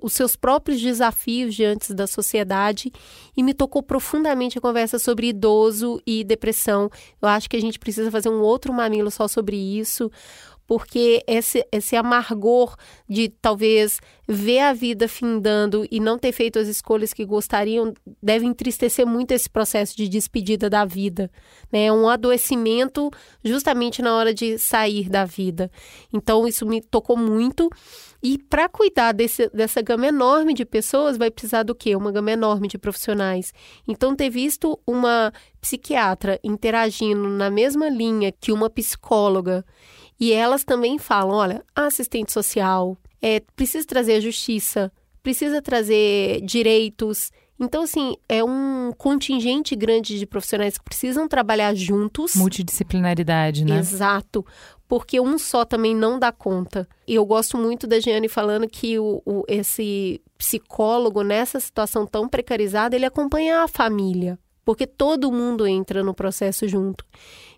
os 0.02 0.14
seus 0.14 0.36
próprios 0.36 0.82
desafios 0.82 1.56
diante 1.56 1.94
da 1.94 2.06
sociedade 2.06 2.92
e 3.36 3.42
me 3.42 3.54
tocou 3.54 3.82
profundamente 3.82 4.58
a 4.58 4.62
conversa 4.62 5.00
sobre 5.00 5.30
idoso 5.30 6.02
e 6.06 6.24
depressão. 6.24 6.90
Eu 7.22 7.30
acho 7.30 7.50
que 7.50 7.56
a 7.56 7.62
gente 7.62 7.80
precisa 7.80 8.12
fazer 8.12 8.30
um 8.30 8.42
outro 8.42 8.74
mamilo 8.74 9.10
só 9.10 9.28
sobre 9.28 9.56
isso, 9.56 10.12
porque 10.72 11.22
esse, 11.28 11.68
esse 11.70 11.98
amargor 11.98 12.78
de 13.06 13.28
talvez 13.28 14.00
ver 14.26 14.60
a 14.60 14.72
vida 14.72 15.06
findando 15.06 15.86
e 15.92 16.00
não 16.00 16.18
ter 16.18 16.32
feito 16.32 16.58
as 16.58 16.70
escolhas 16.70 17.12
que 17.12 17.26
gostariam 17.26 17.94
deve 18.24 18.46
entristecer 18.46 19.06
muito 19.06 19.34
esse 19.34 19.50
processo 19.50 19.98
de 19.98 20.08
despedida 20.08 20.70
da 20.70 20.86
vida, 20.86 21.30
né? 21.70 21.92
Um 21.92 22.08
adoecimento 22.08 23.12
justamente 23.44 24.02
na 24.02 24.16
hora 24.16 24.34
de 24.34 24.58
sair 24.58 25.10
da 25.10 25.26
vida. 25.26 25.70
Então 26.14 26.48
isso 26.48 26.66
me 26.66 26.80
tocou 26.80 27.18
muito. 27.18 27.70
E 28.24 28.38
para 28.38 28.70
cuidar 28.70 29.12
desse, 29.12 29.50
dessa 29.50 29.82
gama 29.82 30.08
enorme 30.08 30.54
de 30.54 30.64
pessoas, 30.64 31.18
vai 31.18 31.32
precisar 31.32 31.64
do 31.64 31.74
quê? 31.74 31.96
Uma 31.96 32.12
gama 32.12 32.32
enorme 32.32 32.68
de 32.68 32.78
profissionais. 32.78 33.52
Então, 33.88 34.16
ter 34.16 34.30
visto 34.30 34.80
uma 34.86 35.34
psiquiatra 35.60 36.40
interagindo 36.44 37.28
na 37.28 37.50
mesma 37.50 37.90
linha 37.90 38.32
que 38.32 38.52
uma 38.52 38.70
psicóloga 38.70 39.66
e 40.22 40.32
elas 40.32 40.64
também 40.64 41.00
falam: 41.00 41.36
olha, 41.36 41.66
assistente 41.76 42.32
social, 42.32 42.96
é, 43.20 43.42
precisa 43.56 43.88
trazer 43.88 44.22
justiça, 44.22 44.92
precisa 45.24 45.60
trazer 45.64 46.42
direitos. 46.42 47.32
Então, 47.60 47.84
assim, 47.84 48.16
é 48.30 48.44
um 48.44 48.92
contingente 48.98 49.76
grande 49.76 50.18
de 50.18 50.26
profissionais 50.26 50.78
que 50.78 50.84
precisam 50.84 51.28
trabalhar 51.28 51.76
juntos. 51.76 52.36
Multidisciplinaridade, 52.36 53.66
né? 53.66 53.78
Exato. 53.78 54.46
Porque 54.88 55.20
um 55.20 55.38
só 55.38 55.64
também 55.64 55.96
não 55.96 56.18
dá 56.18 56.32
conta. 56.32 56.88
E 57.08 57.16
eu 57.16 57.26
gosto 57.26 57.58
muito 57.58 57.86
da 57.86 58.00
Jeane 58.00 58.28
falando 58.28 58.68
que 58.68 58.98
o, 58.98 59.22
o, 59.26 59.44
esse 59.48 60.20
psicólogo, 60.38 61.22
nessa 61.24 61.60
situação 61.60 62.06
tão 62.06 62.28
precarizada, 62.28 62.96
ele 62.96 63.06
acompanha 63.06 63.62
a 63.62 63.68
família. 63.68 64.40
Porque 64.66 64.88
todo 64.88 65.32
mundo 65.32 65.68
entra 65.68 66.04
no 66.04 66.14
processo 66.14 66.68
junto. 66.68 67.06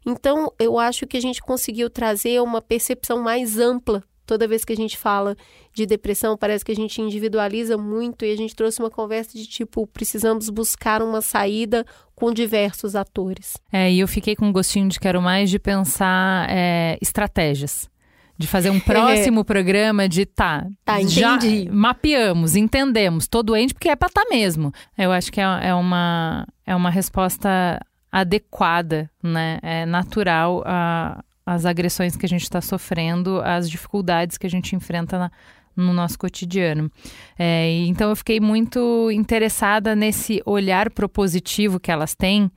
Então, 0.05 0.51
eu 0.59 0.77
acho 0.77 1.07
que 1.07 1.17
a 1.17 1.21
gente 1.21 1.41
conseguiu 1.41 1.89
trazer 1.89 2.41
uma 2.41 2.61
percepção 2.61 3.21
mais 3.21 3.57
ampla. 3.57 4.03
Toda 4.25 4.47
vez 4.47 4.63
que 4.63 4.71
a 4.71 4.75
gente 4.75 4.97
fala 4.97 5.35
de 5.73 5.85
depressão, 5.85 6.37
parece 6.37 6.63
que 6.63 6.71
a 6.71 6.75
gente 6.75 7.01
individualiza 7.01 7.77
muito 7.77 8.23
e 8.23 8.31
a 8.31 8.37
gente 8.37 8.55
trouxe 8.55 8.79
uma 8.79 8.89
conversa 8.89 9.37
de 9.37 9.45
tipo, 9.45 9.85
precisamos 9.87 10.49
buscar 10.49 11.01
uma 11.01 11.21
saída 11.21 11.85
com 12.15 12.31
diversos 12.31 12.95
atores. 12.95 13.57
É, 13.71 13.91
e 13.91 13.99
eu 13.99 14.07
fiquei 14.07 14.35
com 14.35 14.45
um 14.45 14.51
gostinho 14.51 14.87
de 14.87 14.97
quero 14.97 15.21
mais 15.21 15.49
de 15.49 15.59
pensar 15.59 16.47
é, 16.49 16.97
estratégias 17.01 17.91
de 18.37 18.47
fazer 18.47 18.69
um 18.69 18.79
próximo 18.81 19.43
programa 19.43 20.07
de 20.07 20.25
tá, 20.25 20.67
tá 20.83 21.01
já 21.01 21.37
mapeamos, 21.71 22.55
entendemos, 22.55 23.27
tô 23.27 23.43
doente 23.43 23.73
porque 23.73 23.89
é 23.89 23.95
para 23.95 24.09
tá 24.09 24.23
mesmo. 24.29 24.71
Eu 24.97 25.11
acho 25.11 25.31
que 25.31 25.39
é, 25.39 25.43
é, 25.43 25.73
uma 25.73 26.47
é 26.65 26.75
uma 26.75 26.89
resposta 26.89 27.79
adequada, 28.13 29.09
né? 29.23 29.57
É 29.63 29.87
natural 29.87 30.61
a, 30.67 31.23
as 31.43 31.65
agressões 31.65 32.15
que 32.15 32.27
a 32.27 32.29
gente 32.29 32.43
está 32.43 32.61
sofrendo, 32.61 33.41
as 33.41 33.67
dificuldades 33.67 34.37
que 34.37 34.45
a 34.45 34.49
gente 34.49 34.75
enfrenta 34.75 35.17
na, 35.17 35.31
no 35.75 35.91
nosso 35.91 36.19
cotidiano. 36.19 36.91
É, 37.39 37.71
então 37.87 38.11
eu 38.11 38.15
fiquei 38.15 38.39
muito 38.39 39.09
interessada 39.09 39.95
nesse 39.95 40.43
olhar 40.45 40.91
propositivo 40.91 41.79
que 41.79 41.91
elas 41.91 42.13
têm 42.13 42.51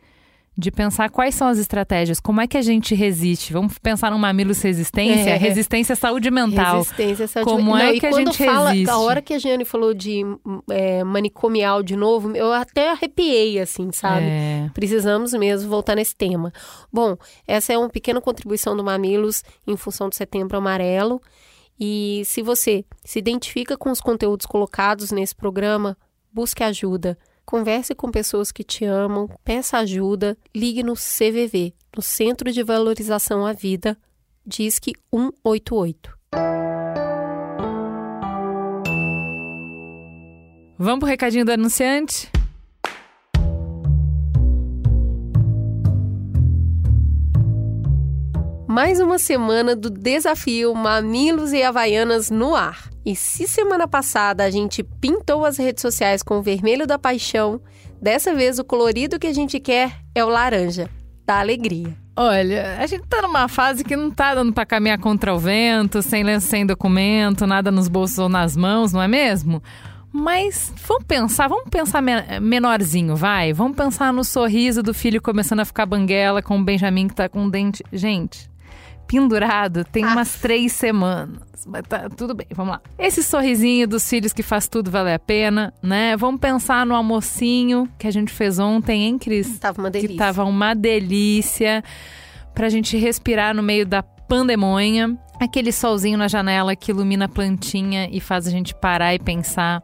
de 0.59 0.71
pensar 0.71 1.11
quais 1.11 1.35
são 1.35 1.49
as 1.49 1.59
estratégias, 1.59 2.19
como 2.19 2.41
é 2.41 2.47
que 2.47 2.57
a 2.57 2.63
gente 2.63 2.95
resiste. 2.95 3.53
Vamos 3.53 3.79
pensar 3.79 4.11
no 4.11 4.19
Mamilos 4.19 4.63
Resistência, 4.63 5.31
é. 5.31 5.37
resistência 5.37 5.93
à 5.93 5.97
saúde 5.97 6.31
mental. 6.31 6.79
Resistência 6.79 7.25
à 7.27 7.29
saúde 7.29 7.51
Como 7.51 7.75
mental. 7.75 7.95
é 7.95 8.01
que 8.01 8.07
a 8.07 8.13
gente 8.13 8.45
fala, 8.45 8.71
resiste? 8.71 8.91
A 8.91 8.99
hora 8.99 9.21
que 9.21 9.35
a 9.35 9.39
Giane 9.39 9.67
falou 9.67 9.93
de 9.93 10.23
é, 10.71 11.05
manicomial 11.05 11.83
de 11.83 11.95
novo, 11.95 12.35
eu 12.35 12.53
até 12.53 12.91
arrepiei, 12.91 13.61
assim, 13.61 13.93
sabe? 13.93 14.25
É. 14.25 14.71
Precisamos 14.73 15.35
mesmo 15.35 15.69
voltar 15.69 15.95
nesse 15.95 16.17
tema. 16.17 16.51
Bom, 16.91 17.19
essa 17.47 17.75
é 17.75 17.79
uma 17.79 17.91
pequena 17.91 18.21
contribuição 18.21 18.75
do 18.75 18.83
Mamilos 18.83 19.45
em 19.67 19.77
função 19.77 20.09
do 20.09 20.15
Setembro 20.15 20.57
Amarelo. 20.57 21.21
E 21.79 22.23
se 22.25 22.41
você 22.41 22.83
se 23.05 23.19
identifica 23.19 23.77
com 23.77 23.91
os 23.91 24.01
conteúdos 24.01 24.47
colocados 24.47 25.11
nesse 25.11 25.37
programa, 25.37 25.99
busque 26.33 26.65
ajuda. 26.65 27.19
Converse 27.47 27.95
com 27.95 28.11
pessoas 28.11 28.51
que 28.51 28.65
te 28.65 28.85
amam, 28.85 29.31
peça 29.45 29.79
ajuda, 29.79 30.37
ligue 30.53 30.83
no 30.83 30.95
CVV, 30.95 31.73
no 31.97 32.03
Centro 32.03 32.51
de 32.51 32.61
Valorização 32.61 33.47
à 33.47 33.53
Vida, 33.53 33.97
Disque 34.45 34.95
188. 35.15 36.11
Vamos 40.77 40.99
pro 40.99 41.09
recadinho 41.09 41.45
do 41.45 41.53
anunciante? 41.53 42.29
Mais 48.67 48.99
uma 48.99 49.21
semana 49.21 49.77
do 49.77 49.89
desafio 49.89 50.75
Mamilos 50.75 51.53
e 51.53 51.63
Havaianas 51.63 52.29
no 52.29 52.57
ar. 52.57 52.96
E 53.07 53.15
se 53.15 53.47
semana 53.47 53.87
passada 53.87 54.43
a 54.43 54.51
gente 54.51 54.83
pintou 54.83 55.45
as 55.45 55.59
redes 55.59 55.81
sociais 55.81 56.25
com 56.25 56.39
o 56.39 56.43
vermelho 56.43 56.89
da 56.89 56.99
paixão, 56.99 57.61
dessa 58.03 58.35
vez 58.35 58.59
o 58.59 58.65
colorido 58.65 59.17
que 59.17 59.29
a 59.29 59.33
gente 59.33 59.61
quer 59.61 59.93
é 60.13 60.25
o 60.25 60.29
laranja, 60.29 60.91
da 61.25 61.39
alegria. 61.39 61.97
Olha, 62.17 62.79
a 62.81 62.87
gente 62.89 63.07
tá 63.07 63.23
numa 63.23 63.47
fase 63.47 63.85
que 63.85 63.95
não 63.95 64.11
tá 64.11 64.35
dando 64.35 64.53
para 64.53 64.67
caminhar 64.67 64.99
contra 64.99 65.33
o 65.33 65.39
vento, 65.39 66.03
sem 66.03 66.25
lenço, 66.25 66.49
sem 66.49 66.67
documento, 66.67 67.47
nada 67.47 67.71
nos 67.71 67.87
bolsos 67.87 68.19
ou 68.19 68.29
nas 68.29 68.57
mãos, 68.57 68.93
não 68.93 69.01
é 69.01 69.07
mesmo? 69.07 69.63
Mas 70.11 70.73
vamos 70.85 71.05
pensar, 71.05 71.47
vamos 71.47 71.71
pensar 71.71 72.03
menorzinho, 72.43 73.15
vai? 73.15 73.53
Vamos 73.53 73.77
pensar 73.77 74.13
no 74.13 74.25
sorriso 74.25 74.83
do 74.83 74.93
filho 74.93 75.23
começando 75.23 75.61
a 75.61 75.65
ficar 75.65 75.87
banguela 75.87 76.43
com 76.43 76.59
o 76.59 76.65
Benjamin 76.65 77.07
que 77.07 77.15
tá 77.15 77.29
com 77.29 77.49
dente. 77.49 77.85
Gente, 77.93 78.51
pendurado 79.07 79.85
tem 79.85 80.05
Ah. 80.05 80.13
umas 80.13 80.35
três 80.41 80.73
semanas. 80.73 81.39
Mas 81.67 81.83
tá 81.89 82.09
tudo 82.09 82.35
bem, 82.35 82.47
vamos 82.55 82.73
lá. 82.75 82.81
Esse 82.99 83.23
sorrisinho 83.23 83.89
dos 83.89 84.09
filhos 84.09 84.33
que 84.33 84.43
faz 84.43 84.69
tudo 84.69 84.91
valer 84.91 85.15
a 85.15 85.19
pena, 85.19 85.75
né? 85.83 86.17
Vamos 86.17 86.41
pensar 86.41 86.87
no 86.87 86.95
almocinho 86.95 87.89
que 87.99 88.07
a 88.07 88.11
gente 88.11 88.33
fez 88.33 88.59
ontem, 88.59 89.03
hein, 89.05 89.19
Cris? 89.19 89.59
Tava 89.59 89.81
uma 89.81 89.91
delícia. 89.91 90.09
Que 90.13 90.17
tava 90.17 90.45
uma 90.45 90.75
delícia 90.75 91.83
pra 92.55 92.69
gente 92.69 92.97
respirar 92.97 93.55
no 93.55 93.63
meio 93.63 93.85
da 93.85 94.03
pandemonha. 94.03 95.17
Aquele 95.41 95.73
solzinho 95.73 96.17
na 96.17 96.29
janela 96.29 96.75
que 96.77 96.91
ilumina 96.93 97.25
a 97.25 97.29
plantinha 97.29 98.09
e 98.11 98.21
faz 98.21 98.47
a 98.47 98.51
gente 98.51 98.75
parar 98.75 99.15
e 99.15 99.19
pensar. 99.19 99.83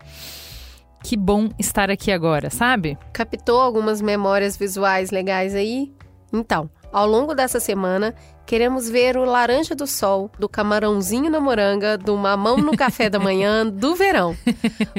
Que 1.04 1.16
bom 1.16 1.48
estar 1.58 1.90
aqui 1.90 2.12
agora, 2.12 2.48
sabe? 2.48 2.96
Captou 3.12 3.60
algumas 3.60 4.00
memórias 4.00 4.56
visuais 4.56 5.10
legais 5.10 5.52
aí? 5.54 5.92
Então, 6.32 6.70
ao 6.92 7.06
longo 7.08 7.34
dessa 7.34 7.58
semana, 7.58 8.14
queremos 8.52 8.86
ver 8.86 9.16
o 9.16 9.24
laranja 9.24 9.74
do 9.74 9.86
sol, 9.86 10.30
do 10.38 10.46
camarãozinho 10.46 11.30
na 11.30 11.40
moranga, 11.40 11.96
do 11.96 12.14
mamão 12.18 12.58
no 12.58 12.76
café 12.76 13.08
da 13.08 13.18
manhã, 13.18 13.66
do 13.66 13.94
verão. 13.94 14.36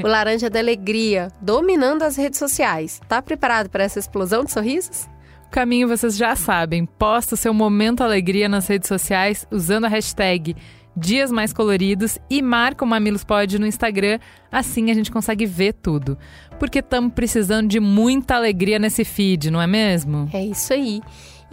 O 0.04 0.08
laranja 0.08 0.50
da 0.50 0.58
alegria, 0.58 1.28
dominando 1.40 2.02
as 2.02 2.16
redes 2.16 2.40
sociais. 2.40 3.00
Tá 3.08 3.22
preparado 3.22 3.70
para 3.70 3.84
essa 3.84 4.00
explosão 4.00 4.44
de 4.44 4.52
sorrisos? 4.52 5.08
O 5.46 5.52
caminho 5.52 5.88
vocês 5.88 6.18
já 6.18 6.36
sabem. 6.36 6.84
Posta 6.84 7.36
o 7.36 7.38
seu 7.38 7.54
momento 7.54 8.02
alegria 8.02 8.50
nas 8.50 8.66
redes 8.66 8.88
sociais 8.88 9.46
usando 9.52 9.86
a 9.86 9.88
hashtag 9.88 10.56
Dias 10.98 11.32
Mais 11.32 11.54
Coloridos 11.54 12.18
e 12.32 12.42
marca 12.42 12.84
o 12.84 12.88
Mamilos 12.88 13.24
Pod 13.24 13.60
no 13.60 13.68
Instagram. 13.68 14.18
Assim 14.52 14.90
a 14.90 14.96
gente 14.96 15.12
consegue 15.12 15.46
ver 15.46 15.74
tudo. 15.74 16.18
Porque 16.58 16.80
estamos 16.80 17.14
precisando 17.14 17.68
de 17.68 17.80
muita 17.80 18.36
alegria 18.36 18.80
nesse 18.80 19.06
feed, 19.06 19.52
não 19.52 19.62
é 19.62 19.68
mesmo? 19.68 20.28
É 20.34 20.44
isso 20.44 20.74
aí. 20.74 21.02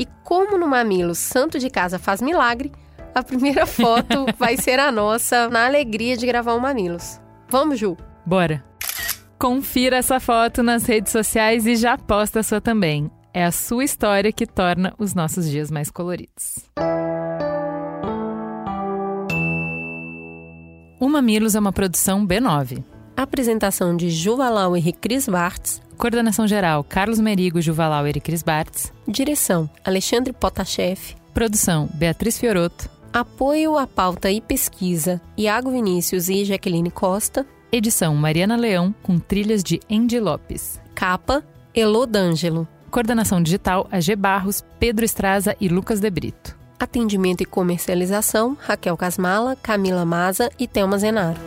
E 0.01 0.07
como 0.25 0.57
no 0.57 0.67
Mamilo 0.67 1.15
Santo 1.15 1.59
de 1.59 1.69
Casa 1.69 1.99
faz 1.99 2.23
milagre, 2.23 2.73
a 3.15 3.23
primeira 3.23 3.67
foto 3.69 4.25
vai 4.39 4.57
ser 4.57 4.79
a 4.79 4.91
nossa 4.91 5.47
na 5.51 5.67
alegria 5.67 6.17
de 6.17 6.25
gravar 6.25 6.55
o 6.55 6.61
Mamilos. 6.61 7.21
Vamos, 7.51 7.79
Ju? 7.79 7.99
Bora! 8.25 8.65
Confira 9.39 9.99
essa 9.99 10.19
foto 10.19 10.63
nas 10.63 10.87
redes 10.87 11.13
sociais 11.13 11.67
e 11.67 11.77
já 11.77 11.99
posta 11.99 12.41
a 12.41 12.43
sua 12.43 12.63
também. 12.63 13.11
É 13.35 13.45
a 13.45 13.53
sua 13.53 13.85
história 13.85 14.33
que 14.33 14.47
torna 14.47 14.95
os 14.99 15.13
nossos 15.13 15.51
dias 15.51 15.71
mais 15.71 15.91
coloridos. 15.91 16.71
O 20.99 21.09
Mamilos 21.11 21.55
é 21.55 21.61
uma 21.61 21.73
produção 21.73 22.27
B9. 22.27 22.83
Apresentação 23.15 23.95
de 23.95 24.09
Juvalau 24.09 24.75
e 24.79 24.93
Cris 24.95 25.29
Bartz. 25.29 25.83
Coordenação 26.01 26.49
geral: 26.49 26.83
Carlos 26.83 27.21
Merigo, 27.21 27.61
Juvalauer 27.61 28.17
e 28.17 28.21
Cris 28.23 28.43
Bartz. 28.43 28.91
Direção: 29.07 29.69
Alexandre 29.85 30.33
Potashev. 30.33 30.99
Produção: 31.35 31.91
Beatriz 31.93 32.39
Fioroto. 32.39 32.89
Apoio 33.13 33.77
à 33.77 33.87
pauta 33.87 34.31
e 34.31 34.41
pesquisa: 34.41 35.21
Iago 35.37 35.71
Vinícius 35.71 36.31
e 36.31 36.43
Jaqueline 36.47 36.91
Costa. 36.91 37.47
Edição: 37.71 38.17
Mariana 38.17 38.57
Leão, 38.57 38.95
com 39.03 39.19
trilhas 39.19 39.63
de 39.63 39.79
Andy 39.91 40.19
Lopes. 40.19 40.81
Capa: 40.95 41.45
Elô 41.75 42.07
D'Angelo. 42.07 42.67
Coordenação 42.91 43.43
digital: 43.43 43.87
AG 43.93 44.17
Barros, 44.17 44.65
Pedro 44.79 45.05
Estraza 45.05 45.55
e 45.61 45.69
Lucas 45.69 46.01
De 46.01 46.09
Brito. 46.09 46.57
Atendimento 46.79 47.43
e 47.43 47.45
comercialização: 47.45 48.57
Raquel 48.59 48.97
Casmala, 48.97 49.55
Camila 49.55 50.07
Maza 50.07 50.51
e 50.59 50.67
Thelma 50.67 50.97
Zenaro. 50.97 51.39